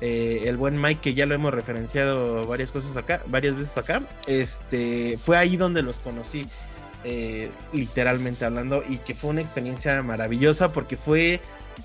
Eh, 0.01 0.45
el 0.47 0.57
buen 0.57 0.81
Mike, 0.81 1.01
que 1.01 1.15
ya 1.15 1.27
lo 1.27 1.35
hemos 1.35 1.53
referenciado 1.53 2.47
varias 2.47 2.73
cosas 2.73 2.97
acá, 2.97 3.23
varias 3.27 3.55
veces 3.55 3.77
acá. 3.77 4.03
Este, 4.27 5.19
fue 5.19 5.37
ahí 5.37 5.57
donde 5.57 5.83
los 5.83 6.01
conocí, 6.01 6.47
eh, 7.05 7.51
literalmente 7.73 8.45
hablando, 8.45 8.83
y 8.89 8.99
que 8.99 9.15
fue 9.15 9.31
una 9.31 9.43
experiencia 9.43 10.03
maravillosa 10.03 10.73
porque 10.73 10.97
fue 10.97 11.41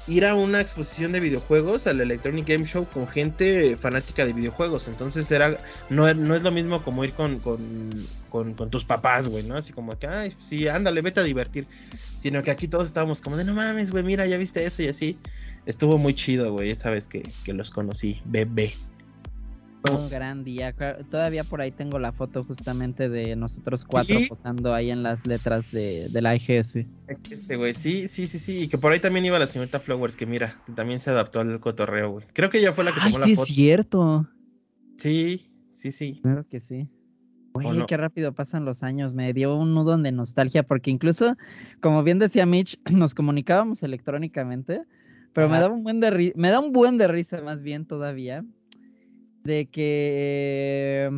ir 0.07 0.26
a 0.26 0.36
una 0.36 0.61
exposición 0.61 1.11
de 1.11 1.20
videojuegos, 1.20 1.88
al 1.88 2.01
Electronic 2.01 2.47
Game 2.47 2.66
Show, 2.66 2.88
con 2.88 3.07
gente 3.07 3.76
fanática 3.78 4.26
de 4.26 4.34
videojuegos. 4.34 4.88
Entonces 4.88 5.30
era, 5.32 5.57
no, 5.89 6.13
no 6.13 6.36
es 6.36 6.43
lo 6.43 6.51
mismo 6.51 6.84
como 6.84 7.03
ir 7.03 7.13
con, 7.13 7.39
con, 7.39 8.07
con, 8.30 8.70
tus 8.70 8.86
papás, 8.86 9.28
güey, 9.28 9.43
¿no? 9.43 9.55
Así 9.55 9.74
como 9.74 9.97
que, 9.97 10.07
ay, 10.07 10.34
sí, 10.38 10.68
ándale, 10.68 11.01
vete 11.01 11.20
a 11.20 11.24
divertir. 11.24 11.68
Sino 12.16 12.43
que 12.43 12.51
aquí 12.51 12.68
todos 12.68 12.88
estábamos 12.88 13.22
como 13.22 13.38
de, 13.38 13.43
no 13.43 13.53
mames, 13.53 13.91
güey, 13.91 14.03
mira, 14.03 14.26
ya 14.26 14.38
viste 14.38 14.66
eso 14.66 14.82
y 14.82 14.88
así. 14.88 15.18
Estuvo 15.66 15.97
muy 15.97 16.13
chido, 16.13 16.51
güey, 16.51 16.72
esa 16.72 16.91
vez 16.91 17.07
que, 17.07 17.24
que 17.43 17.53
los 17.53 17.72
conocí, 17.72 18.22
bebé 18.26 18.74
un 19.91 20.09
gran 20.09 20.43
día. 20.43 20.74
Todavía 21.09 21.43
por 21.43 21.61
ahí 21.61 21.72
tengo 21.72 21.99
la 21.99 22.11
foto 22.11 22.43
justamente 22.43 23.09
de 23.09 23.36
nosotros 23.36 23.86
cuatro 23.86 24.18
posando 24.28 24.74
ahí 24.74 24.91
en 24.91 25.03
las 25.03 25.26
letras 25.26 25.72
de, 25.72 26.09
de 26.09 26.22
la 26.22 26.36
IGS. 26.36 26.86
Ese, 27.07 27.55
güey, 27.55 27.74
sí, 27.74 28.07
sí, 28.07 28.28
sí, 28.28 28.39
sí. 28.39 28.63
Y 28.63 28.68
que 28.68 28.78
por 28.78 28.91
ahí 28.91 28.99
también 28.99 29.26
iba 29.26 29.38
la 29.39 29.47
señorita 29.47 29.80
Flowers, 29.80 30.16
que 30.16 30.26
mira, 30.26 30.55
también 30.76 30.99
se 30.99 31.09
adaptó 31.09 31.39
al 31.39 31.59
cotorreo, 31.59 32.11
güey. 32.11 32.26
Creo 32.34 32.49
que 32.49 32.59
ella 32.59 32.74
fue 32.74 32.84
la 32.84 32.93
que 32.93 33.01
tomó 33.01 33.20
la 33.20 33.26
foto. 33.26 33.45
Sí, 33.45 33.51
es 33.51 33.55
cierto. 33.55 34.30
Sí, 34.97 35.45
sí, 35.74 35.91
sí. 35.91 36.20
Claro 36.22 36.47
que 36.47 36.59
sí. 36.59 36.89
Oye, 37.53 37.86
qué 37.88 37.95
rápido 37.95 38.34
pasan 38.34 38.66
los 38.66 38.84
años. 38.84 39.13
Me 39.13 39.32
dio 39.32 39.55
un 39.55 39.74
nudo 39.74 39.97
de 39.97 40.11
nostalgia 40.11 40.63
porque 40.63 40.91
incluso, 40.91 41.38
como 41.82 42.03
bien 42.03 42.20
decía 42.20 42.45
Mitch, 42.45 42.78
nos 42.91 43.13
comunicábamos 43.13 43.82
electrónicamente, 43.84 44.82
pero 45.36 45.50
me 45.50 45.60
da 45.60 45.70
un 45.70 45.84
buen 45.84 46.00
de 46.00 46.34
me 46.36 46.50
da 46.50 46.60
un 46.62 46.72
buen 46.72 46.98
de 46.98 47.08
risa 47.08 47.42
más 47.42 47.62
bien 47.62 47.86
todavía 47.86 48.46
de 49.44 49.68
que 49.68 51.12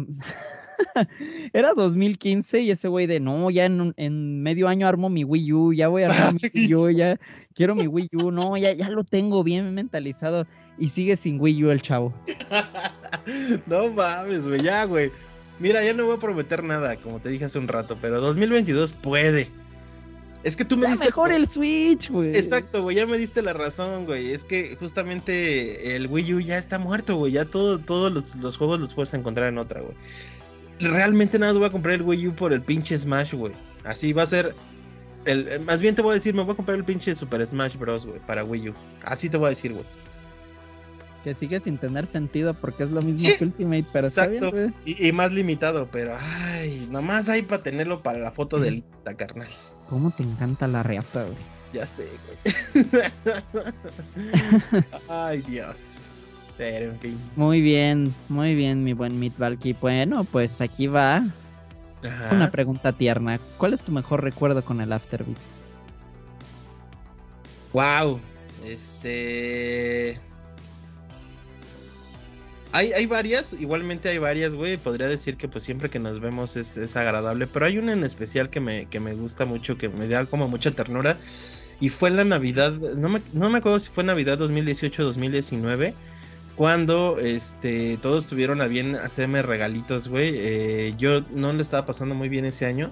era 1.54 1.74
2015 1.74 2.62
y 2.62 2.72
ese 2.72 2.88
güey 2.88 3.06
de 3.06 3.20
no, 3.20 3.50
ya 3.52 3.66
en, 3.66 4.42
medio 4.42 4.68
año 4.68 4.88
armo 4.88 5.10
mi 5.10 5.24
Wii 5.24 5.54
U, 5.54 5.72
ya 5.72 5.88
voy 5.88 6.02
a 6.02 6.08
armar 6.08 6.34
mi 6.34 6.40
Wii 6.56 6.76
U, 6.76 6.90
ya 6.90 7.20
quiero 7.54 7.76
mi 7.76 7.88
Wii 7.88 8.10
U, 8.14 8.32
no, 8.32 8.58
ya, 8.58 8.74
ya 8.74 8.90
lo 8.90 9.04
tengo 9.04 9.44
bien 9.44 9.72
mentalizado 9.76 10.48
y 10.80 10.90
sigue 10.90 11.16
sin 11.16 11.40
Wii 11.40 11.66
U 11.66 11.72
el 11.72 11.82
chavo. 11.84 12.12
no 13.68 13.90
mames, 13.92 14.48
güey, 14.48 14.62
ya, 14.62 14.86
güey. 14.86 15.12
Mira, 15.60 15.84
ya 15.84 15.94
no 15.94 16.06
voy 16.06 16.16
a 16.16 16.20
prometer 16.20 16.64
nada, 16.64 16.98
como 16.98 17.20
te 17.20 17.30
dije 17.30 17.46
hace 17.46 17.60
un 17.60 17.68
rato, 17.68 17.98
pero 18.02 18.20
2022 18.20 18.94
puede. 18.94 19.48
Es 20.48 20.56
que 20.56 20.64
tú 20.64 20.78
me 20.78 20.88
diste. 20.88 21.04
Mejor 21.04 21.34
el 21.34 21.46
Switch, 21.46 22.10
güey. 22.10 22.30
Exacto, 22.30 22.82
güey, 22.82 22.96
ya 22.96 23.06
me 23.06 23.18
diste 23.18 23.42
la 23.42 23.52
razón, 23.52 24.06
güey. 24.06 24.32
Es 24.32 24.46
que 24.46 24.78
justamente 24.78 25.94
el 25.94 26.08
Wii 26.08 26.36
U 26.36 26.40
ya 26.40 26.58
está 26.58 26.80
muerto, 26.80 27.18
güey. 27.18 27.34
Ya 27.34 27.44
todo, 27.44 27.80
todos 27.80 28.34
los, 28.40 28.56
juegos 28.56 28.80
los 28.80 28.94
puedes 28.94 29.14
encontrar 29.14 29.50
en 29.50 29.58
otra, 29.58 29.82
güey. 29.82 29.94
Realmente 30.80 31.38
nada 31.38 31.52
más 31.52 31.60
voy 31.60 31.68
a 31.68 31.72
comprar 31.72 31.96
el 31.96 32.02
Wii 32.04 32.30
U 32.30 32.34
por 32.34 32.54
el 32.54 32.62
pinche 32.62 32.98
Smash, 32.98 33.34
güey. 33.34 33.52
Así 33.84 34.14
va 34.14 34.24
a 34.24 34.26
ser. 34.26 34.56
El, 35.26 35.60
más 35.66 35.82
bien 35.82 35.96
te 35.96 36.02
voy 36.02 36.12
a 36.12 36.14
decir, 36.14 36.34
me 36.34 36.44
voy 36.44 36.54
a 36.54 36.56
comprar 36.56 36.78
el 36.78 36.86
pinche 36.86 37.14
Super 37.14 37.46
Smash 37.46 37.76
Bros, 37.76 38.06
güey, 38.06 38.22
para 38.26 38.46
Wii 38.46 38.70
U. 38.70 38.76
Así 39.04 39.30
te 39.30 39.36
voy 39.36 39.48
a 39.48 39.50
decir, 39.50 39.74
güey. 39.74 39.86
Que 41.26 41.36
sigue 41.36 41.60
sin 41.60 41.78
tener 41.78 42.08
sentido 42.08 42.54
porque 42.54 42.84
es 42.84 42.90
lo 42.92 43.02
mismo 43.02 43.28
que 43.38 43.44
Ultimate, 43.44 43.86
pero 43.92 44.08
Exacto. 44.08 44.46
Está 44.46 44.52
bien, 44.52 44.76
y, 44.86 45.10
y, 45.10 45.12
más 45.12 45.34
limitado, 45.34 45.90
pero 45.92 46.16
ay, 46.18 46.88
nomás 46.90 47.28
hay 47.28 47.42
para 47.42 47.62
tenerlo 47.62 48.02
para 48.02 48.20
la 48.20 48.32
foto 48.32 48.62
de 48.62 48.72
lista, 48.72 49.14
carnal. 49.14 49.50
¿Cómo 49.90 50.12
te 50.12 50.24
encanta 50.24 50.68
la 50.68 50.84
reata, 50.84 51.24
güey? 51.24 51.38
Ya 51.74 51.86
sé, 51.86 52.08
güey. 52.26 52.96
Ay, 55.10 55.42
Dios. 55.42 55.98
Pero 56.58 56.92
en 56.92 57.00
fin. 57.00 57.20
Muy 57.36 57.62
bien, 57.62 58.14
muy 58.30 58.56
bien, 58.56 58.84
mi 58.84 58.94
buen 58.94 59.20
Meat 59.20 59.34
Bueno, 59.80 60.24
pues 60.24 60.60
aquí 60.62 60.88
va 60.88 61.24
una 62.32 62.52
pregunta 62.52 62.92
tierna. 62.94 63.40
¿Cuál 63.58 63.74
es 63.74 63.82
tu 63.82 63.92
mejor 63.92 64.24
recuerdo 64.24 64.64
con 64.64 64.82
el 64.82 64.92
Afterbeats? 64.92 65.40
Wow. 67.74 68.20
Este. 68.66 70.20
Hay, 72.74 73.06
varias, 73.08 73.54
igualmente 73.54 74.10
hay 74.10 74.18
varias, 74.18 74.54
güey. 74.54 74.78
Podría 74.78 75.08
decir 75.08 75.38
que 75.38 75.48
pues 75.48 75.64
siempre 75.64 75.90
que 75.90 76.00
nos 76.00 76.20
vemos 76.20 76.56
es, 76.56 76.96
agradable. 76.96 77.48
Pero 77.48 77.66
hay 77.66 77.78
una 77.78 77.94
en 77.94 78.04
especial 78.04 78.50
que 78.50 78.60
me, 78.60 78.86
que 78.86 79.00
me 79.00 79.14
gusta 79.14 79.46
mucho, 79.46 79.78
que 79.78 79.90
me 79.90 80.08
da 80.08 80.26
como 80.26 80.48
mucha 80.48 80.72
ternura. 80.72 81.18
Y 81.80 81.90
fue 81.90 82.10
la 82.10 82.24
Navidad, 82.24 82.74
no 82.74 83.10
me, 83.10 83.22
no 83.34 83.50
me 83.50 83.60
acuerdo 83.60 83.80
si 83.80 83.90
fue 83.90 84.04
Navidad 84.04 84.38
2018 84.38 85.04
2019. 85.04 85.94
Cuando 86.56 87.20
este, 87.20 87.98
todos 87.98 88.26
tuvieron 88.26 88.62
a 88.62 88.68
bien 88.68 88.96
hacerme 88.96 89.44
regalitos, 89.44 90.08
güey. 90.08 90.32
Eh, 90.34 90.96
yo 90.98 91.22
no 91.32 91.54
le 91.54 91.62
estaba 91.62 91.86
pasando 91.86 92.16
muy 92.16 92.30
bien 92.30 92.46
ese 92.46 92.66
año. 92.66 92.92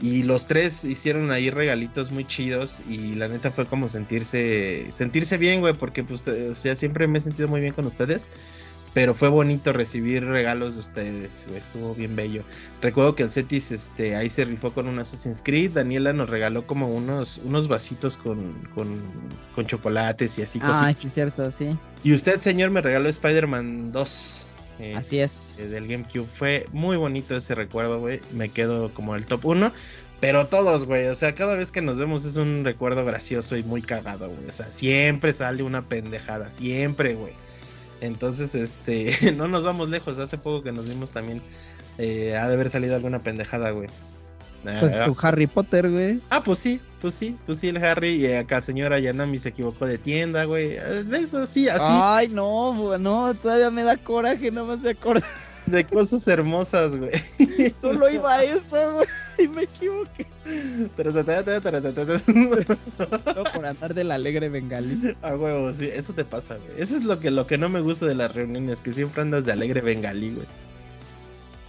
Y 0.00 0.22
los 0.22 0.46
tres 0.46 0.84
hicieron 0.84 1.30
ahí 1.30 1.50
regalitos 1.50 2.10
muy 2.10 2.24
chidos. 2.24 2.80
Y 2.88 3.14
la 3.14 3.28
neta 3.28 3.52
fue 3.52 3.66
como 3.66 3.88
sentirse, 3.88 4.90
sentirse 4.90 5.36
bien, 5.36 5.60
güey. 5.60 5.74
Porque 5.74 6.02
pues, 6.02 6.26
o 6.28 6.54
sea, 6.54 6.74
siempre 6.74 7.06
me 7.06 7.18
he 7.18 7.20
sentido 7.20 7.46
muy 7.48 7.60
bien 7.60 7.74
con 7.74 7.84
ustedes. 7.84 8.30
Pero 8.94 9.12
fue 9.12 9.28
bonito 9.28 9.72
recibir 9.72 10.24
regalos 10.24 10.74
de 10.74 10.80
ustedes, 10.80 11.46
estuvo 11.54 11.94
bien 11.94 12.14
bello. 12.14 12.44
Recuerdo 12.80 13.16
que 13.16 13.24
el 13.24 13.30
Cetis 13.30 13.72
este, 13.72 14.14
ahí 14.14 14.30
se 14.30 14.44
rifó 14.44 14.72
con 14.72 14.86
un 14.86 15.00
Assassin's 15.00 15.42
Creed, 15.44 15.72
Daniela 15.72 16.12
nos 16.12 16.30
regaló 16.30 16.64
como 16.64 16.88
unos, 16.88 17.38
unos 17.44 17.66
vasitos 17.66 18.16
con, 18.16 18.54
con, 18.72 19.66
chocolates 19.66 20.38
y 20.38 20.42
así 20.42 20.60
Ah, 20.62 20.92
sí, 20.96 21.08
cierto, 21.08 21.50
sí. 21.50 21.76
Y 22.04 22.14
usted, 22.14 22.38
señor, 22.38 22.70
me 22.70 22.80
regaló 22.80 23.08
Spider-Man 23.08 23.90
2. 23.92 24.46
Así 24.96 25.20
es. 25.20 25.50
Este, 25.50 25.68
del 25.68 25.88
GameCube. 25.88 26.26
Fue 26.26 26.66
muy 26.72 26.96
bonito 26.96 27.36
ese 27.36 27.54
recuerdo, 27.54 28.00
güey. 28.00 28.20
Me 28.32 28.48
quedo 28.48 28.92
como 28.92 29.14
el 29.14 29.26
top 29.26 29.46
1. 29.46 29.72
Pero 30.20 30.46
todos, 30.46 30.84
güey. 30.84 31.06
O 31.06 31.14
sea, 31.14 31.34
cada 31.34 31.54
vez 31.54 31.70
que 31.70 31.82
nos 31.82 31.98
vemos 31.98 32.24
es 32.24 32.36
un 32.36 32.64
recuerdo 32.64 33.04
gracioso 33.04 33.56
y 33.56 33.62
muy 33.62 33.82
cagado, 33.82 34.30
güey. 34.30 34.48
O 34.48 34.52
sea, 34.52 34.70
siempre 34.72 35.32
sale 35.32 35.62
una 35.62 35.88
pendejada. 35.88 36.50
Siempre, 36.50 37.14
güey. 37.14 37.32
Entonces, 38.04 38.54
este, 38.54 39.32
no 39.36 39.48
nos 39.48 39.64
vamos 39.64 39.88
lejos. 39.88 40.18
Hace 40.18 40.38
poco 40.38 40.62
que 40.62 40.72
nos 40.72 40.88
vimos 40.88 41.10
también. 41.10 41.42
Eh, 41.98 42.36
ha 42.36 42.48
de 42.48 42.54
haber 42.54 42.70
salido 42.70 42.94
alguna 42.96 43.18
pendejada, 43.18 43.70
güey. 43.70 43.88
Pues 44.62 44.94
ah, 44.94 45.04
tu 45.04 45.16
Harry 45.20 45.46
Potter, 45.46 45.90
güey. 45.90 46.20
Ah, 46.30 46.42
pues 46.42 46.58
sí, 46.58 46.80
pues 47.00 47.12
sí, 47.12 47.36
pues 47.44 47.58
sí, 47.58 47.68
el 47.68 47.84
Harry. 47.84 48.14
Y 48.14 48.32
acá 48.32 48.62
señora 48.62 48.98
Yanami 48.98 49.36
se 49.36 49.50
equivocó 49.50 49.86
de 49.86 49.98
tienda, 49.98 50.44
güey. 50.44 50.78
¿Ves? 51.06 51.34
Así, 51.34 51.68
así. 51.68 51.84
Ay, 51.88 52.28
no, 52.28 52.96
no, 52.96 53.34
todavía 53.34 53.70
me 53.70 53.82
da 53.82 53.96
coraje, 53.96 54.50
no 54.50 54.64
más 54.64 54.82
de 54.82 54.90
acordar. 54.90 55.28
De 55.66 55.84
cosas 55.84 56.26
hermosas, 56.28 56.96
güey. 56.96 57.12
Solo 57.80 58.08
iba 58.08 58.34
a 58.34 58.44
eso, 58.44 58.94
güey. 58.94 59.06
Y 59.38 59.48
me 59.48 59.62
equivoqué. 59.62 60.26
no, 63.34 63.44
por 63.54 63.66
andar 63.66 63.94
del 63.94 64.10
alegre 64.10 64.48
bengalí. 64.48 65.14
Ah, 65.22 65.34
huevo, 65.34 65.72
sí, 65.72 65.88
eso 65.92 66.12
te 66.12 66.24
pasa, 66.24 66.56
güey. 66.56 66.70
Eso 66.78 66.94
es 66.96 67.02
lo 67.02 67.18
que, 67.20 67.30
lo 67.30 67.46
que 67.46 67.58
no 67.58 67.68
me 67.68 67.80
gusta 67.80 68.06
de 68.06 68.14
las 68.14 68.34
reuniones, 68.34 68.80
que 68.80 68.92
siempre 68.92 69.22
andas 69.22 69.44
de 69.44 69.52
alegre 69.52 69.80
bengalí, 69.80 70.34
güey. 70.34 70.46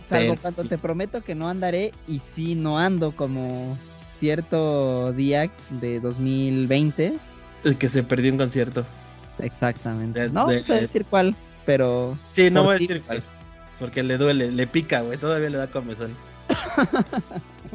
Salvo 0.08 0.36
cuando 0.40 0.64
te 0.64 0.78
prometo 0.78 1.22
que 1.22 1.34
no 1.34 1.50
andaré 1.50 1.92
y 2.08 2.20
sí 2.20 2.54
no 2.54 2.78
ando 2.78 3.16
como 3.16 3.78
cierto 4.20 5.12
día 5.14 5.52
de 5.70 6.00
2020. 6.00 7.18
El 7.64 7.78
que 7.78 7.90
se 7.90 8.04
perdió 8.04 8.32
un 8.32 8.38
concierto. 8.38 8.86
Exactamente. 9.40 10.30
no 10.30 10.48
a 10.48 10.54
decir 10.54 11.06
cuál, 11.10 11.36
pero. 11.66 12.18
Sí, 12.32 12.52
no 12.52 12.64
voy 12.64 12.76
a 12.76 12.80
decir 12.80 13.02
cuál. 13.02 13.24
Porque 13.80 14.04
le 14.04 14.18
duele, 14.18 14.52
le 14.52 14.68
pica, 14.68 15.02
güey. 15.02 15.18
Todavía 15.18 15.50
le 15.50 15.58
da 15.58 15.68
comezón. 15.68 16.14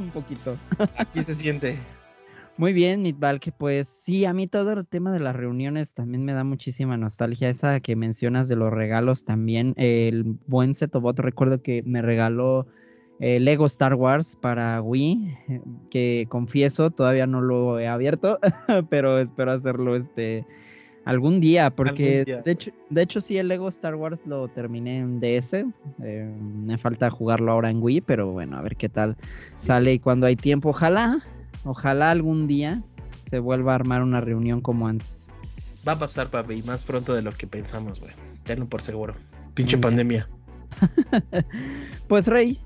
Un 0.01 0.11
poquito. 0.11 0.57
Aquí 0.97 1.23
se 1.23 1.35
siente. 1.35 1.77
Muy 2.57 2.73
bien, 2.73 3.03
Mitval, 3.03 3.41
que 3.41 3.53
pues 3.53 3.89
sí, 3.89 4.25
a 4.25 4.35
mí 4.35 4.47
todo 4.47 4.73
el 4.73 4.87
tema 4.87 5.13
de 5.13 5.21
las 5.21 5.35
reuniones 5.35 5.95
también 5.95 6.25
me 6.25 6.35
da 6.35 6.45
muchísima 6.45 6.97
nostalgia. 6.97 7.49
Esa 7.49 7.81
que 7.81 7.97
mencionas 7.97 8.49
de 8.49 8.57
los 8.57 8.73
regalos 8.73 9.25
también. 9.25 9.73
El 9.77 10.37
buen 10.47 10.75
Setobot, 10.75 11.19
recuerdo 11.21 11.63
que 11.63 11.83
me 11.85 12.03
regaló 12.03 12.67
el 13.21 13.45
Lego 13.45 13.67
Star 13.67 13.95
Wars 13.95 14.37
para 14.37 14.81
Wii, 14.83 15.39
que 15.91 16.27
confieso, 16.29 16.91
todavía 16.91 17.27
no 17.27 17.41
lo 17.41 17.79
he 17.79 17.87
abierto, 17.87 18.39
pero 18.91 19.19
espero 19.19 19.53
hacerlo 19.53 19.95
este 19.95 20.45
algún 21.05 21.41
día, 21.41 21.71
porque 21.71 22.25
De, 22.45 22.53
hecho, 22.53 22.71
de 22.91 23.03
hecho 23.03 23.21
sí, 23.21 23.39
el 23.39 23.49
Lego 23.49 23.69
Star 23.69 23.95
Wars 23.95 24.21
lo 24.27 24.49
terminé 24.49 24.99
en 24.99 25.21
DS, 25.21 25.65
eh, 26.03 26.35
me 26.41 26.79
falta 26.79 27.11
jugarlo 27.11 27.53
ahora 27.53 27.71
en 27.71 27.83
Wii, 27.83 28.03
pero 28.03 28.33
bueno, 28.33 28.57
a 28.57 28.63
ver 28.63 28.77
qué 28.77 28.89
tal 28.89 29.17
sale 29.57 29.95
y 29.95 29.99
cuando 29.99 30.27
hay 30.27 30.37
tiempo, 30.37 30.71
ojalá 30.71 31.23
Ojalá 31.65 32.11
algún 32.11 32.47
día 32.47 32.83
se 33.29 33.39
vuelva 33.39 33.73
a 33.73 33.75
armar 33.77 34.03
una 34.03 34.21
reunión 34.21 34.61
como 34.61 34.89
antes. 34.89 35.29
Va 35.87 35.93
a 35.93 35.99
pasar, 35.99 36.31
papi, 36.31 36.55
y 36.55 36.63
más 36.63 36.85
pronto 36.85 37.15
de 37.15 37.23
lo 37.23 37.33
que 37.33 37.47
pensamos, 37.47 38.01
güey. 38.01 38.13
Tenlo 38.45 38.67
por 38.67 38.81
seguro. 38.81 39.15
Pinche 39.55 39.79
pandemia. 39.79 40.29
pues, 42.09 42.27
Rey, 42.27 42.59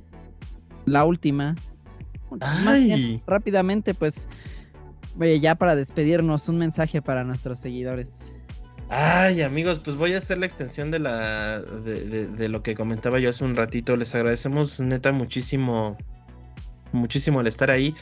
la 0.84 1.04
última. 1.04 1.56
Ay. 2.40 3.20
rápidamente, 3.26 3.94
pues, 3.94 4.28
ya 5.40 5.54
para 5.54 5.76
despedirnos, 5.76 6.48
un 6.48 6.58
mensaje 6.58 7.02
para 7.02 7.24
nuestros 7.24 7.58
seguidores. 7.58 8.20
Ay, 8.90 9.42
amigos, 9.42 9.80
pues 9.80 9.96
voy 9.96 10.12
a 10.12 10.18
hacer 10.18 10.38
la 10.38 10.46
extensión 10.46 10.90
de 10.90 10.98
la 10.98 11.60
de, 11.60 12.26
de, 12.26 12.48
lo 12.48 12.62
que 12.62 12.74
comentaba 12.74 13.18
yo 13.18 13.30
hace 13.30 13.44
un 13.44 13.56
ratito. 13.56 13.96
Les 13.96 14.14
agradecemos 14.14 14.78
neta 14.80 15.12
muchísimo, 15.12 15.96
muchísimo 16.92 17.40
el 17.40 17.46
estar 17.46 17.70
ahí. 17.70 17.94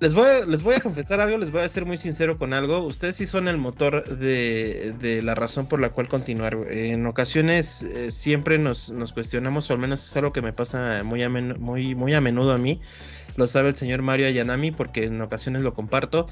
Les 0.00 0.14
voy, 0.14 0.26
a, 0.26 0.46
les 0.46 0.62
voy 0.62 0.76
a 0.76 0.80
confesar 0.80 1.20
algo, 1.20 1.36
les 1.36 1.50
voy 1.50 1.60
a 1.60 1.68
ser 1.68 1.84
muy 1.84 1.98
sincero 1.98 2.38
con 2.38 2.54
algo. 2.54 2.80
Ustedes 2.80 3.16
sí 3.16 3.26
son 3.26 3.48
el 3.48 3.58
motor 3.58 4.02
de, 4.16 5.20
la 5.22 5.34
razón 5.34 5.66
por 5.66 5.80
la 5.80 5.90
cual 5.90 6.08
continuar. 6.08 6.56
En 6.70 7.04
ocasiones 7.06 7.82
eh, 7.82 8.10
siempre 8.10 8.58
nos, 8.58 8.94
cuestionamos, 9.12 9.68
o 9.70 9.74
al 9.74 9.78
menos 9.78 10.04
es 10.04 10.16
algo 10.16 10.32
que 10.32 10.40
me 10.40 10.54
pasa 10.54 11.02
muy 11.04 11.22
a, 11.22 11.28
muy, 11.28 11.94
muy 11.94 12.14
a 12.14 12.20
menudo 12.22 12.52
a 12.52 12.58
mí. 12.58 12.80
Lo 13.36 13.46
sabe 13.46 13.70
el 13.70 13.76
señor 13.76 14.02
Mario 14.02 14.26
Ayanami 14.26 14.70
porque 14.70 15.04
en 15.04 15.20
ocasiones 15.20 15.62
lo 15.62 15.74
comparto. 15.74 16.26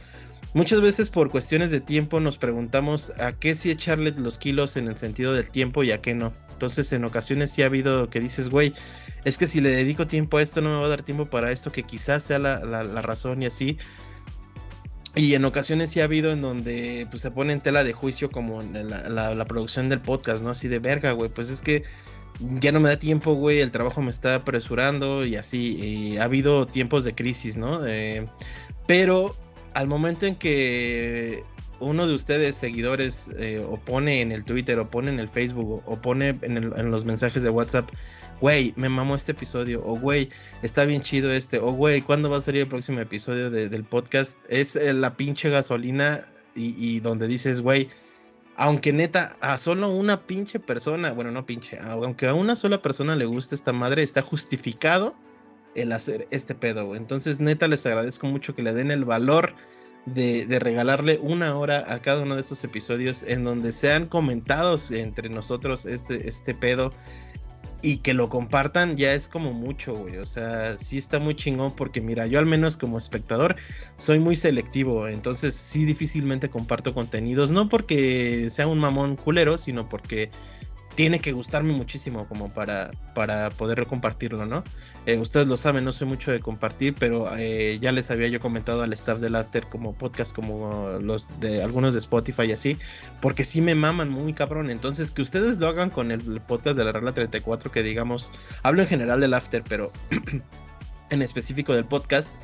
Muchas 0.55 0.81
veces 0.81 1.11
por 1.11 1.31
cuestiones 1.31 1.71
de 1.71 1.81
tiempo 1.81 2.21
nos 2.21 2.39
preguntamos 2.39 3.13
a 3.19 3.33
qué 3.33 3.55
sí 3.55 3.71
echarle 3.71 4.13
los 4.13 4.39
kilos 4.39 4.77
en 4.77 4.89
el 4.89 4.97
sentido 4.97 5.35
del 5.35 5.51
tiempo 5.51 5.85
y 5.85 5.91
a 5.91 6.01
qué 6.01 6.15
no. 6.15 6.33
Entonces 6.53 6.91
en 6.93 7.05
ocasiones 7.05 7.51
sí 7.53 7.63
ha 7.63 7.67
habido 7.67 8.09
que 8.09 8.19
dices, 8.19 8.49
güey, 8.49 8.73
es 9.25 9.39
que 9.39 9.47
si 9.47 9.61
le 9.61 9.71
dedico 9.71 10.07
tiempo 10.07 10.39
a 10.39 10.43
esto 10.43 10.61
no 10.61 10.71
me 10.71 10.81
va 10.81 10.87
a 10.87 10.89
dar 10.89 11.03
tiempo 11.03 11.27
para 11.27 11.53
esto, 11.53 11.71
que 11.71 11.83
quizás 11.83 12.25
sea 12.25 12.39
la, 12.39 13.03
razón 13.03 13.43
y 13.43 13.47
así. 13.47 13.79
Y 15.15 15.35
en 15.35 15.45
ocasiones 15.45 15.91
sí 15.91 16.01
ha 16.01 16.05
habido 16.05 16.33
en 16.33 16.41
donde 16.41 17.07
pues, 17.11 17.23
se 17.23 17.31
pone 17.31 17.53
en 17.53 17.61
tela 17.61 17.85
de 17.85 17.93
juicio 17.93 18.31
como 18.31 18.63
la, 18.63 19.35
la, 19.35 19.45
producción 19.47 19.89
del 19.89 20.01
podcast, 20.01 20.43
¿no? 20.43 20.51
Así 20.51 20.69
de 20.69 20.79
verga, 20.79 21.13
güey, 21.13 21.31
pues 21.31 21.51
es 21.51 21.61
que 21.61 21.83
ya 22.61 22.73
no 22.73 22.81
me 22.81 22.89
da 22.89 22.99
tiempo, 22.99 23.35
güey, 23.35 23.61
el 23.61 23.71
trabajo 23.71 24.01
me 24.03 24.11
está 24.11 24.37
apresurando 24.37 25.25
y 25.25 25.37
así. 25.37 26.17
ha 26.19 26.25
habido 26.25 26.67
tiempos 26.67 27.05
de 27.05 27.15
crisis, 27.15 27.57
¿no? 27.57 27.87
Eh, 27.87 28.27
pero 28.87 29.37
al 29.75 29.89
momento 29.89 30.27
en 30.27 30.37
que 30.37 31.45
uno 31.81 32.07
de 32.07 32.15
ustedes, 32.15 32.57
seguidores, 32.57 33.31
eh, 33.39 33.65
o 33.67 33.77
pone 33.77 34.21
en 34.21 34.33
el 34.33 34.45
Twitter, 34.45 34.79
o 34.79 34.91
pone 34.91 35.11
en 35.11 35.21
el 35.21 35.29
Facebook, 35.29 35.83
o, 35.85 36.01
pone 36.01 36.39
en, 36.43 36.91
los 36.91 37.05
mensajes 37.05 37.43
de 37.43 37.51
WhatsApp, 37.51 37.91
güey, 38.41 38.73
me 38.77 38.89
mamó 38.89 39.15
este 39.15 39.33
episodio, 39.33 39.83
o 39.85 39.99
güey, 39.99 40.29
está 40.63 40.85
bien 40.85 41.03
chido 41.03 41.33
este, 41.33 41.59
o 41.59 41.73
güey, 41.73 42.03
¿cuándo 42.03 42.31
va 42.31 42.39
a 42.39 42.41
salir 42.41 42.63
el 42.63 42.69
próximo 42.69 43.01
episodio 43.01 43.51
del 43.51 43.85
podcast? 43.85 44.39
Es 44.49 44.77
eh, 44.77 44.93
la 44.93 45.17
pinche 45.17 45.51
gasolina 45.51 46.25
y, 46.55 46.99
donde 47.01 47.29
dices, 47.29 47.61
güey, 47.61 47.89
aunque 48.59 48.93
neta, 48.93 49.37
a 49.41 49.57
solo 49.57 49.89
una 49.89 50.27
pinche 50.27 50.59
persona, 50.59 51.13
bueno, 51.13 51.31
no 51.31 51.47
pinche, 51.47 51.79
aunque 51.81 52.27
a 52.27 52.35
una 52.35 52.57
sola 52.57 52.83
persona 52.83 53.15
le 53.15 53.25
guste 53.25 53.55
esta 53.55 53.73
madre, 53.73 54.03
está 54.03 54.21
justificado 54.21 55.15
el 55.77 55.93
hacer 55.93 56.27
este 56.33 56.57
pedo, 56.57 56.97
Entonces, 56.97 57.39
neta, 57.39 57.69
les 57.69 57.87
agradezco 57.87 58.27
mucho 58.27 58.57
que 58.57 58.63
le 58.63 58.75
den 58.75 58.91
el 58.91 59.05
valor 59.05 59.55
de, 60.07 60.59
regalarle 60.59 61.21
una 61.23 61.57
hora 61.57 61.85
a 61.87 62.03
cada 62.03 62.25
uno 62.25 62.35
de 62.35 62.41
estos 62.41 62.65
episodios 62.65 63.23
en 63.23 63.45
donde 63.45 63.71
sean 63.71 64.07
comentados 64.07 64.91
entre 64.91 65.29
nosotros 65.29 65.87
este, 65.87 66.27
este 66.29 66.53
pedo 66.53 66.93
y 67.81 67.99
que 67.99 68.15
lo 68.15 68.29
compartan 68.29 68.97
ya 68.97 69.15
es 69.15 69.29
como 69.29 69.53
mucho, 69.53 69.95
güey. 69.95 70.17
O 70.19 70.27
sea, 70.27 70.77
sí 70.77 70.99
está 70.99 71.19
muy 71.19 71.35
chingón 71.35 71.75
porque 71.75 72.01
mira, 72.01 72.27
yo 72.27 72.39
al 72.39 72.47
menos 72.47 72.77
como 72.77 72.99
espectador 72.99 73.57
soy 73.97 74.19
muy 74.19 74.37
selectivo, 74.37 75.09
entonces 75.09 75.55
sí 75.55 75.85
difícilmente 75.85 76.51
comparto 76.51 76.95
contenidos, 76.95 77.51
no 77.51 77.69
porque 77.69 78.51
sea 78.51 78.67
un 78.67 78.79
mamón 78.79 79.17
culero, 79.17 79.59
sino 79.59 79.89
porque 79.89 80.31
tiene 80.99 81.21
que 81.21 81.31
gustarme 81.31 81.73
muchísimo 81.75 82.27
como 82.27 82.53
para, 82.53 82.91
para 83.15 83.51
poder 83.51 83.87
compartirlo, 83.87 84.47
¿no? 84.47 84.65
Eh, 85.07 85.17
ustedes 85.17 85.47
lo 85.47 85.57
saben, 85.57 85.85
no 85.85 85.93
soy 85.93 86.09
mucho 86.09 86.33
de 86.33 86.41
compartir, 86.41 86.97
pero 86.99 87.31
eh, 87.37 87.79
ya 87.81 87.93
les 87.93 88.11
había 88.11 88.27
yo 88.27 88.41
comentado 88.41 88.83
al 88.83 88.93
staff 88.93 89.21
del 89.21 89.37
After 89.37 89.69
como 89.69 89.95
podcast, 89.95 90.35
como 90.35 90.99
los 91.01 91.39
de 91.39 91.63
algunos 91.63 91.95
de 91.95 92.01
Spotify 92.01 92.47
y 92.47 92.53
así, 92.53 92.79
porque 93.21 93.45
sí 93.45 93.63
me 93.63 93.77
maman 93.77 94.09
muy 94.09 94.33
cabrón. 94.33 94.73
Entonces, 94.73 95.13
que 95.13 95.23
ustedes 95.23 95.59
lo 95.59 95.69
hagan 95.69 95.91
con 95.91 96.11
el 96.11 96.41
podcast 96.41 96.77
de 96.77 96.85
la 96.85 96.91
regla 96.91 97.15
34, 97.15 97.71
que 97.71 97.85
digamos, 97.85 98.33
hablo 98.65 98.83
en 98.83 98.89
general 98.89 99.21
del 99.21 99.35
After, 99.35 99.63
pero 99.69 99.93
en 101.11 101.23
específico 101.23 101.75
del 101.75 101.85
podcast. 101.85 102.35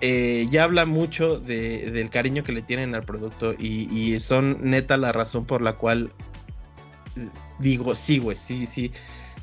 Eh, 0.00 0.48
ya 0.50 0.64
habla 0.64 0.86
mucho 0.86 1.38
del 1.38 2.08
cariño 2.08 2.44
que 2.44 2.52
le 2.52 2.62
tienen 2.62 2.94
al 2.94 3.02
producto 3.02 3.54
y, 3.58 4.18
son 4.20 4.56
neta 4.62 4.96
la 4.96 5.12
razón 5.12 5.44
por 5.44 5.60
la 5.60 5.74
cual 5.74 6.10
digo, 7.60 7.94
sí, 7.94 8.18
güey, 8.18 8.36
sí, 8.36 8.66
sí, 8.66 8.90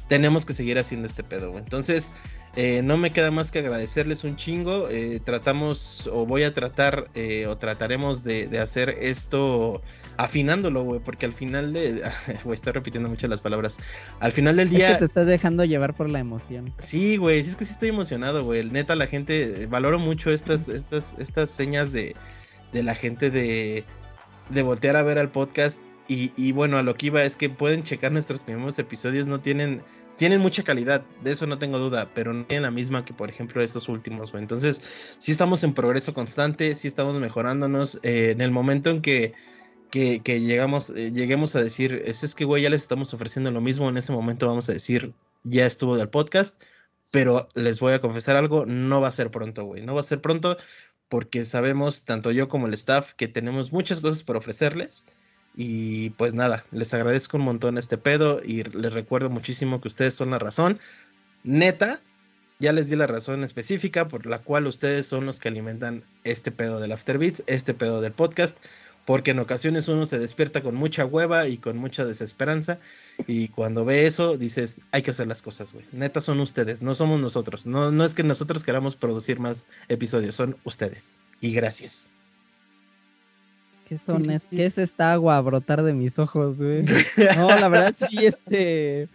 tenemos 0.08 0.46
que 0.46 0.54
seguir 0.54 0.80
haciendo 0.80 1.08
este 1.08 1.24
pedo, 1.24 1.52
güey. 1.52 1.64
Entonces, 1.64 2.14
eh, 2.56 2.82
no 2.82 2.98
me 2.98 3.12
queda 3.12 3.30
más 3.30 3.52
que 3.52 3.60
agradecerles 3.60 4.24
un 4.24 4.36
chingo. 4.36 4.88
Eh, 4.90 5.20
tratamos, 5.24 6.10
o 6.12 6.26
voy 6.26 6.44
a 6.44 6.54
tratar, 6.54 7.10
eh, 7.14 7.46
o 7.48 7.58
trataremos 7.58 8.24
de, 8.24 8.50
hacer 8.60 8.90
esto 9.00 9.82
afinándolo, 10.18 10.84
güey, 10.84 11.00
porque 11.00 11.26
al 11.26 11.34
final 11.34 11.74
de. 11.74 12.02
Güey, 12.44 12.56
estoy 12.56 12.74
repitiendo 12.74 13.10
muchas 13.10 13.30
las 13.30 13.42
palabras. 13.42 13.80
Al 14.20 14.32
final 14.32 14.56
del 14.56 14.70
día. 14.70 14.88
Es 14.88 14.94
que 14.94 15.00
te 15.00 15.06
estás 15.06 15.28
dejando 15.28 15.66
llevar 15.66 15.94
por 15.94 16.10
la 16.10 16.20
emoción. 16.20 16.74
Sí, 16.80 17.18
güey, 17.18 17.44
sí 17.44 17.52
es 17.52 17.56
que 17.56 17.66
sí 17.66 17.74
estoy 17.74 17.90
emocionado, 17.90 18.44
güey. 18.44 18.64
Neta, 18.66 18.96
la 18.96 19.08
gente. 19.08 19.68
Valoro 19.68 20.00
mucho 20.00 20.32
estas, 20.32 20.68
estas, 20.68 21.16
estas 21.20 21.50
señas 21.50 21.92
de, 21.92 22.16
de 22.72 22.82
la 22.82 22.96
gente 22.96 23.30
de, 23.30 23.84
de 24.50 24.64
voltear 24.64 24.96
a 24.96 25.04
ver 25.04 25.20
al 25.20 25.30
podcast 25.30 25.82
y, 26.08 26.52
bueno, 26.54 26.78
a 26.78 26.84
lo 26.84 26.96
que 26.96 27.08
iba 27.08 27.24
es 27.24 27.36
que 27.36 27.50
pueden 27.50 27.84
checar 27.84 28.12
nuestros 28.12 28.44
primeros 28.44 28.80
episodios, 28.80 29.28
no 29.28 29.42
tienen, 29.42 29.84
tienen 30.18 30.40
mucha 30.40 30.64
calidad, 30.64 31.06
de 31.22 31.32
eso 31.32 31.48
no 31.48 31.60
tengo 31.60 31.80
duda, 31.80 32.12
pero 32.14 32.34
no 32.34 32.46
tienen 32.46 32.64
la 32.64 32.72
misma 32.72 33.04
que 33.04 33.14
por 33.14 33.30
ejemplo 33.30 33.62
estos 33.62 33.90
últimos. 33.90 34.34
Entonces, 34.34 34.82
sí 35.20 35.32
estamos 35.32 35.64
en 35.64 35.74
progreso 35.74 36.14
constante, 36.14 36.76
sí 36.76 36.88
estamos 36.88 37.20
mejorándonos. 37.20 38.00
Eh, 38.04 38.32
en 38.32 38.42
el 38.42 38.52
momento 38.52 38.90
en 38.90 39.02
que, 39.02 39.34
que, 39.92 40.22
llegamos, 40.40 40.90
eh, 40.92 41.12
lleguemos 41.12 41.56
a 41.56 41.64
decir, 41.64 42.02
es, 42.06 42.24
es 42.24 42.36
que, 42.36 42.46
güey, 42.46 42.64
ya 42.64 42.70
les 42.70 42.82
estamos 42.82 43.14
ofreciendo 43.14 43.52
lo 43.52 43.62
mismo, 43.62 43.90
en 43.90 43.98
ese 43.98 44.14
momento 44.14 44.48
vamos 44.48 44.70
a 44.70 44.74
decir, 44.74 45.14
ya 45.44 45.66
estuvo 45.66 45.98
del 45.98 46.10
podcast, 46.10 46.62
pero 47.12 47.48
les 47.56 47.80
voy 47.80 47.94
a 47.94 48.02
confesar 48.02 48.36
algo, 48.36 48.66
no 48.66 49.02
va 49.02 49.08
a 49.10 49.12
ser 49.12 49.32
pronto, 49.32 49.66
güey, 49.66 49.82
no 49.86 49.94
va 49.94 50.02
a 50.02 50.04
ser 50.04 50.22
pronto 50.22 50.58
porque 51.10 51.44
sabemos, 51.44 52.04
tanto 52.06 52.32
yo 52.32 52.48
como 52.48 52.68
el 52.68 52.74
staff, 52.74 53.14
que 53.14 53.28
tenemos 53.28 53.72
muchas 53.72 54.02
cosas 54.02 54.24
por 54.24 54.38
ofrecerles. 54.38 55.06
Y 55.60 56.12
pues 56.12 56.36
nada, 56.36 56.64
les 56.72 56.94
agradezco 56.94 57.38
un 57.38 57.44
montón 57.44 57.80
este 57.80 57.98
pedo 57.98 58.42
y 58.46 58.64
les 58.64 58.94
recuerdo 58.94 59.32
muchísimo 59.32 59.82
que 59.82 59.88
ustedes 59.88 60.14
son 60.14 60.30
la 60.30 60.38
razón. 60.40 60.80
Neta, 61.44 62.00
ya 62.60 62.74
les 62.74 62.90
di 62.90 62.96
la 62.96 63.08
razón 63.08 63.44
específica 63.44 64.08
por 64.08 64.28
la 64.28 64.40
cual 64.40 64.68
ustedes 64.68 65.08
son 65.08 65.26
los 65.26 65.40
que 65.40 65.48
alimentan 65.48 66.04
este 66.24 66.52
pedo 66.52 66.80
del 66.80 66.92
Afterbeats, 66.92 67.44
este 67.48 67.74
pedo 67.74 68.02
del 68.02 68.14
podcast 68.14 68.60
porque 69.08 69.32
en 69.32 69.40
ocasiones 69.40 69.88
uno 69.88 70.06
se 70.06 70.20
despierta 70.20 70.62
con 70.62 70.76
mucha 70.76 71.06
hueva 71.06 71.48
y 71.48 71.58
con 71.58 71.78
mucha 71.78 72.04
desesperanza 72.04 72.78
y 73.26 73.48
cuando 73.48 73.86
ve 73.86 74.06
eso 74.06 74.36
dices, 74.38 74.80
hay 74.92 75.02
que 75.02 75.12
hacer 75.12 75.28
las 75.28 75.42
cosas, 75.42 75.72
güey. 75.72 75.86
Neta 75.94 76.20
son 76.20 76.42
ustedes, 76.42 76.82
no 76.82 76.94
somos 76.94 77.22
nosotros. 77.22 77.66
No, 77.66 77.90
no 77.90 78.04
es 78.04 78.14
que 78.14 78.24
nosotros 78.24 78.66
queramos 78.66 78.98
producir 78.98 79.40
más 79.40 79.70
episodios, 79.88 80.36
son 80.36 80.58
ustedes. 80.66 81.18
Y 81.40 81.54
gracias. 81.54 82.12
¿Qué 83.88 83.98
son? 83.98 84.30
Es, 84.30 84.44
¿Qué 84.44 84.66
es 84.66 84.78
esta 84.78 85.14
agua 85.14 85.38
a 85.38 85.42
brotar 85.42 85.82
de 85.82 85.94
mis 85.94 86.20
ojos, 86.20 86.58
güey? 86.58 86.84
No, 87.38 87.48
la 87.48 87.70
verdad 87.70 87.96
sí, 88.10 88.26
este... 88.26 89.08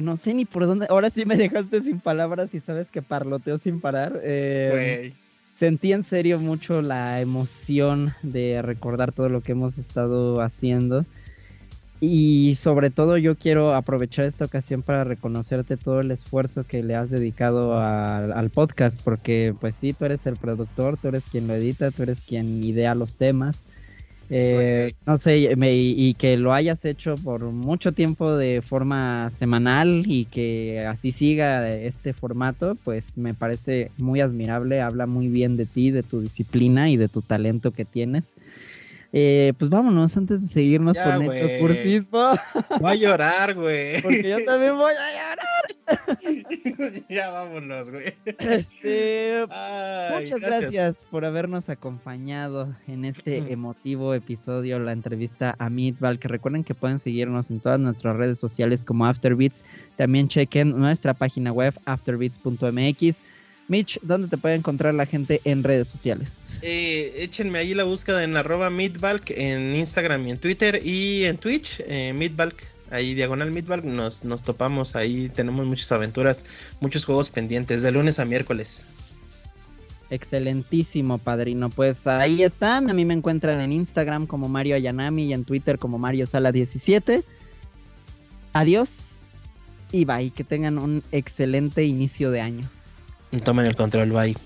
No 0.00 0.16
sé 0.16 0.34
ni 0.34 0.44
por 0.44 0.66
dónde. 0.66 0.86
Ahora 0.88 1.10
sí 1.10 1.24
me 1.24 1.36
dejaste 1.36 1.82
sin 1.82 2.00
palabras 2.00 2.54
y 2.54 2.60
sabes 2.60 2.88
que 2.88 3.02
parloteo 3.02 3.58
sin 3.58 3.80
parar. 3.80 4.20
Eh, 4.22 5.12
sentí 5.56 5.92
en 5.92 6.04
serio 6.04 6.38
mucho 6.38 6.80
la 6.80 7.20
emoción 7.20 8.12
de 8.22 8.62
recordar 8.62 9.12
todo 9.12 9.28
lo 9.28 9.40
que 9.40 9.52
hemos 9.52 9.78
estado 9.78 10.40
haciendo. 10.40 11.04
Y 12.04 12.56
sobre 12.56 12.90
todo 12.90 13.16
yo 13.16 13.36
quiero 13.36 13.76
aprovechar 13.76 14.24
esta 14.24 14.46
ocasión 14.46 14.82
para 14.82 15.04
reconocerte 15.04 15.76
todo 15.76 16.00
el 16.00 16.10
esfuerzo 16.10 16.64
que 16.64 16.82
le 16.82 16.96
has 16.96 17.10
dedicado 17.10 17.78
al 17.78 18.50
podcast, 18.50 19.00
porque 19.04 19.54
pues 19.60 19.76
sí, 19.76 19.92
tú 19.92 20.06
eres 20.06 20.26
el 20.26 20.34
productor, 20.34 20.96
tú 20.96 21.06
eres 21.06 21.22
quien 21.30 21.46
lo 21.46 21.54
edita, 21.54 21.92
tú 21.92 22.02
eres 22.02 22.20
quien 22.20 22.64
idea 22.64 22.96
los 22.96 23.14
temas. 23.14 23.66
Eh, 24.30 24.92
no 25.06 25.16
sé, 25.16 25.54
y 25.56 26.14
que 26.14 26.36
lo 26.38 26.52
hayas 26.52 26.84
hecho 26.84 27.14
por 27.14 27.44
mucho 27.44 27.92
tiempo 27.92 28.34
de 28.34 28.62
forma 28.62 29.30
semanal 29.30 30.02
y 30.04 30.24
que 30.24 30.84
así 30.84 31.12
siga 31.12 31.68
este 31.68 32.14
formato, 32.14 32.76
pues 32.82 33.16
me 33.16 33.32
parece 33.32 33.92
muy 33.98 34.20
admirable, 34.20 34.80
habla 34.80 35.06
muy 35.06 35.28
bien 35.28 35.56
de 35.56 35.66
ti, 35.66 35.92
de 35.92 36.02
tu 36.02 36.20
disciplina 36.20 36.90
y 36.90 36.96
de 36.96 37.08
tu 37.08 37.22
talento 37.22 37.70
que 37.70 37.84
tienes. 37.84 38.34
Eh, 39.14 39.52
pues 39.58 39.70
vámonos 39.70 40.16
antes 40.16 40.40
de 40.40 40.48
seguirnos 40.48 40.96
con 40.96 41.24
el 41.24 41.58
cursismo. 41.60 42.32
Voy 42.80 42.92
a 42.92 42.94
llorar, 42.94 43.54
güey. 43.54 44.00
Porque 44.02 44.22
yo 44.22 44.42
también 44.46 44.78
voy 44.78 44.94
a 44.94 45.10
llorar. 45.12 47.04
ya 47.10 47.30
vámonos, 47.30 47.90
güey. 47.90 48.14
Este, 48.24 49.44
muchas 50.18 50.40
gracias. 50.40 51.06
por 51.10 51.26
habernos 51.26 51.68
acompañado 51.68 52.74
en 52.86 53.04
este 53.04 53.52
emotivo 53.52 54.14
episodio, 54.14 54.78
la 54.78 54.92
entrevista 54.92 55.56
a 55.58 55.68
Meatball. 55.68 56.18
Que 56.18 56.28
recuerden 56.28 56.64
que 56.64 56.74
pueden 56.74 56.98
seguirnos 56.98 57.50
en 57.50 57.60
todas 57.60 57.78
nuestras 57.78 58.16
redes 58.16 58.38
sociales 58.38 58.82
como 58.82 59.04
Afterbeats. 59.04 59.62
También 59.96 60.28
chequen 60.28 60.70
nuestra 60.70 61.12
página 61.12 61.52
web 61.52 61.78
afterbeats.mx 61.84 63.22
Mitch, 63.68 63.98
¿dónde 64.02 64.28
te 64.28 64.36
puede 64.36 64.54
encontrar 64.56 64.94
la 64.94 65.06
gente 65.06 65.40
en 65.44 65.62
redes 65.62 65.88
sociales? 65.88 66.56
Eh, 66.62 67.14
échenme 67.18 67.58
ahí 67.58 67.74
la 67.74 67.84
búsqueda 67.84 68.22
en 68.22 68.36
arroba 68.36 68.70
Meatbalk 68.70 69.30
en 69.30 69.74
Instagram 69.74 70.26
y 70.26 70.30
en 70.32 70.38
Twitter 70.38 70.80
y 70.84 71.24
en 71.24 71.38
Twitch, 71.38 71.82
eh, 71.86 72.12
Meatbalk, 72.12 72.62
ahí 72.90 73.14
diagonal 73.14 73.50
Meatbalk, 73.50 73.84
nos, 73.84 74.24
nos 74.24 74.42
topamos, 74.42 74.94
ahí 74.94 75.28
tenemos 75.28 75.66
muchas 75.66 75.90
aventuras, 75.92 76.44
muchos 76.80 77.04
juegos 77.04 77.30
pendientes, 77.30 77.82
de 77.82 77.92
lunes 77.92 78.18
a 78.18 78.24
miércoles. 78.24 78.88
Excelentísimo, 80.12 81.16
padrino. 81.16 81.70
Pues 81.70 82.06
ahí 82.06 82.42
están. 82.42 82.90
A 82.90 82.92
mí 82.92 83.06
me 83.06 83.14
encuentran 83.14 83.62
en 83.62 83.72
Instagram 83.72 84.26
como 84.26 84.46
Mario 84.46 84.76
Ayanami 84.76 85.24
y 85.24 85.32
en 85.32 85.44
Twitter 85.44 85.78
como 85.78 85.98
Mario 85.98 86.26
Sala 86.26 86.52
17. 86.52 87.22
Adiós 88.52 89.16
y 89.90 90.04
bye. 90.04 90.30
Que 90.30 90.44
tengan 90.44 90.76
un 90.76 91.02
excelente 91.12 91.84
inicio 91.84 92.30
de 92.30 92.42
año. 92.42 92.68
Tomen 93.40 93.66
el 93.66 93.74
control, 93.74 94.12
bye. 94.12 94.36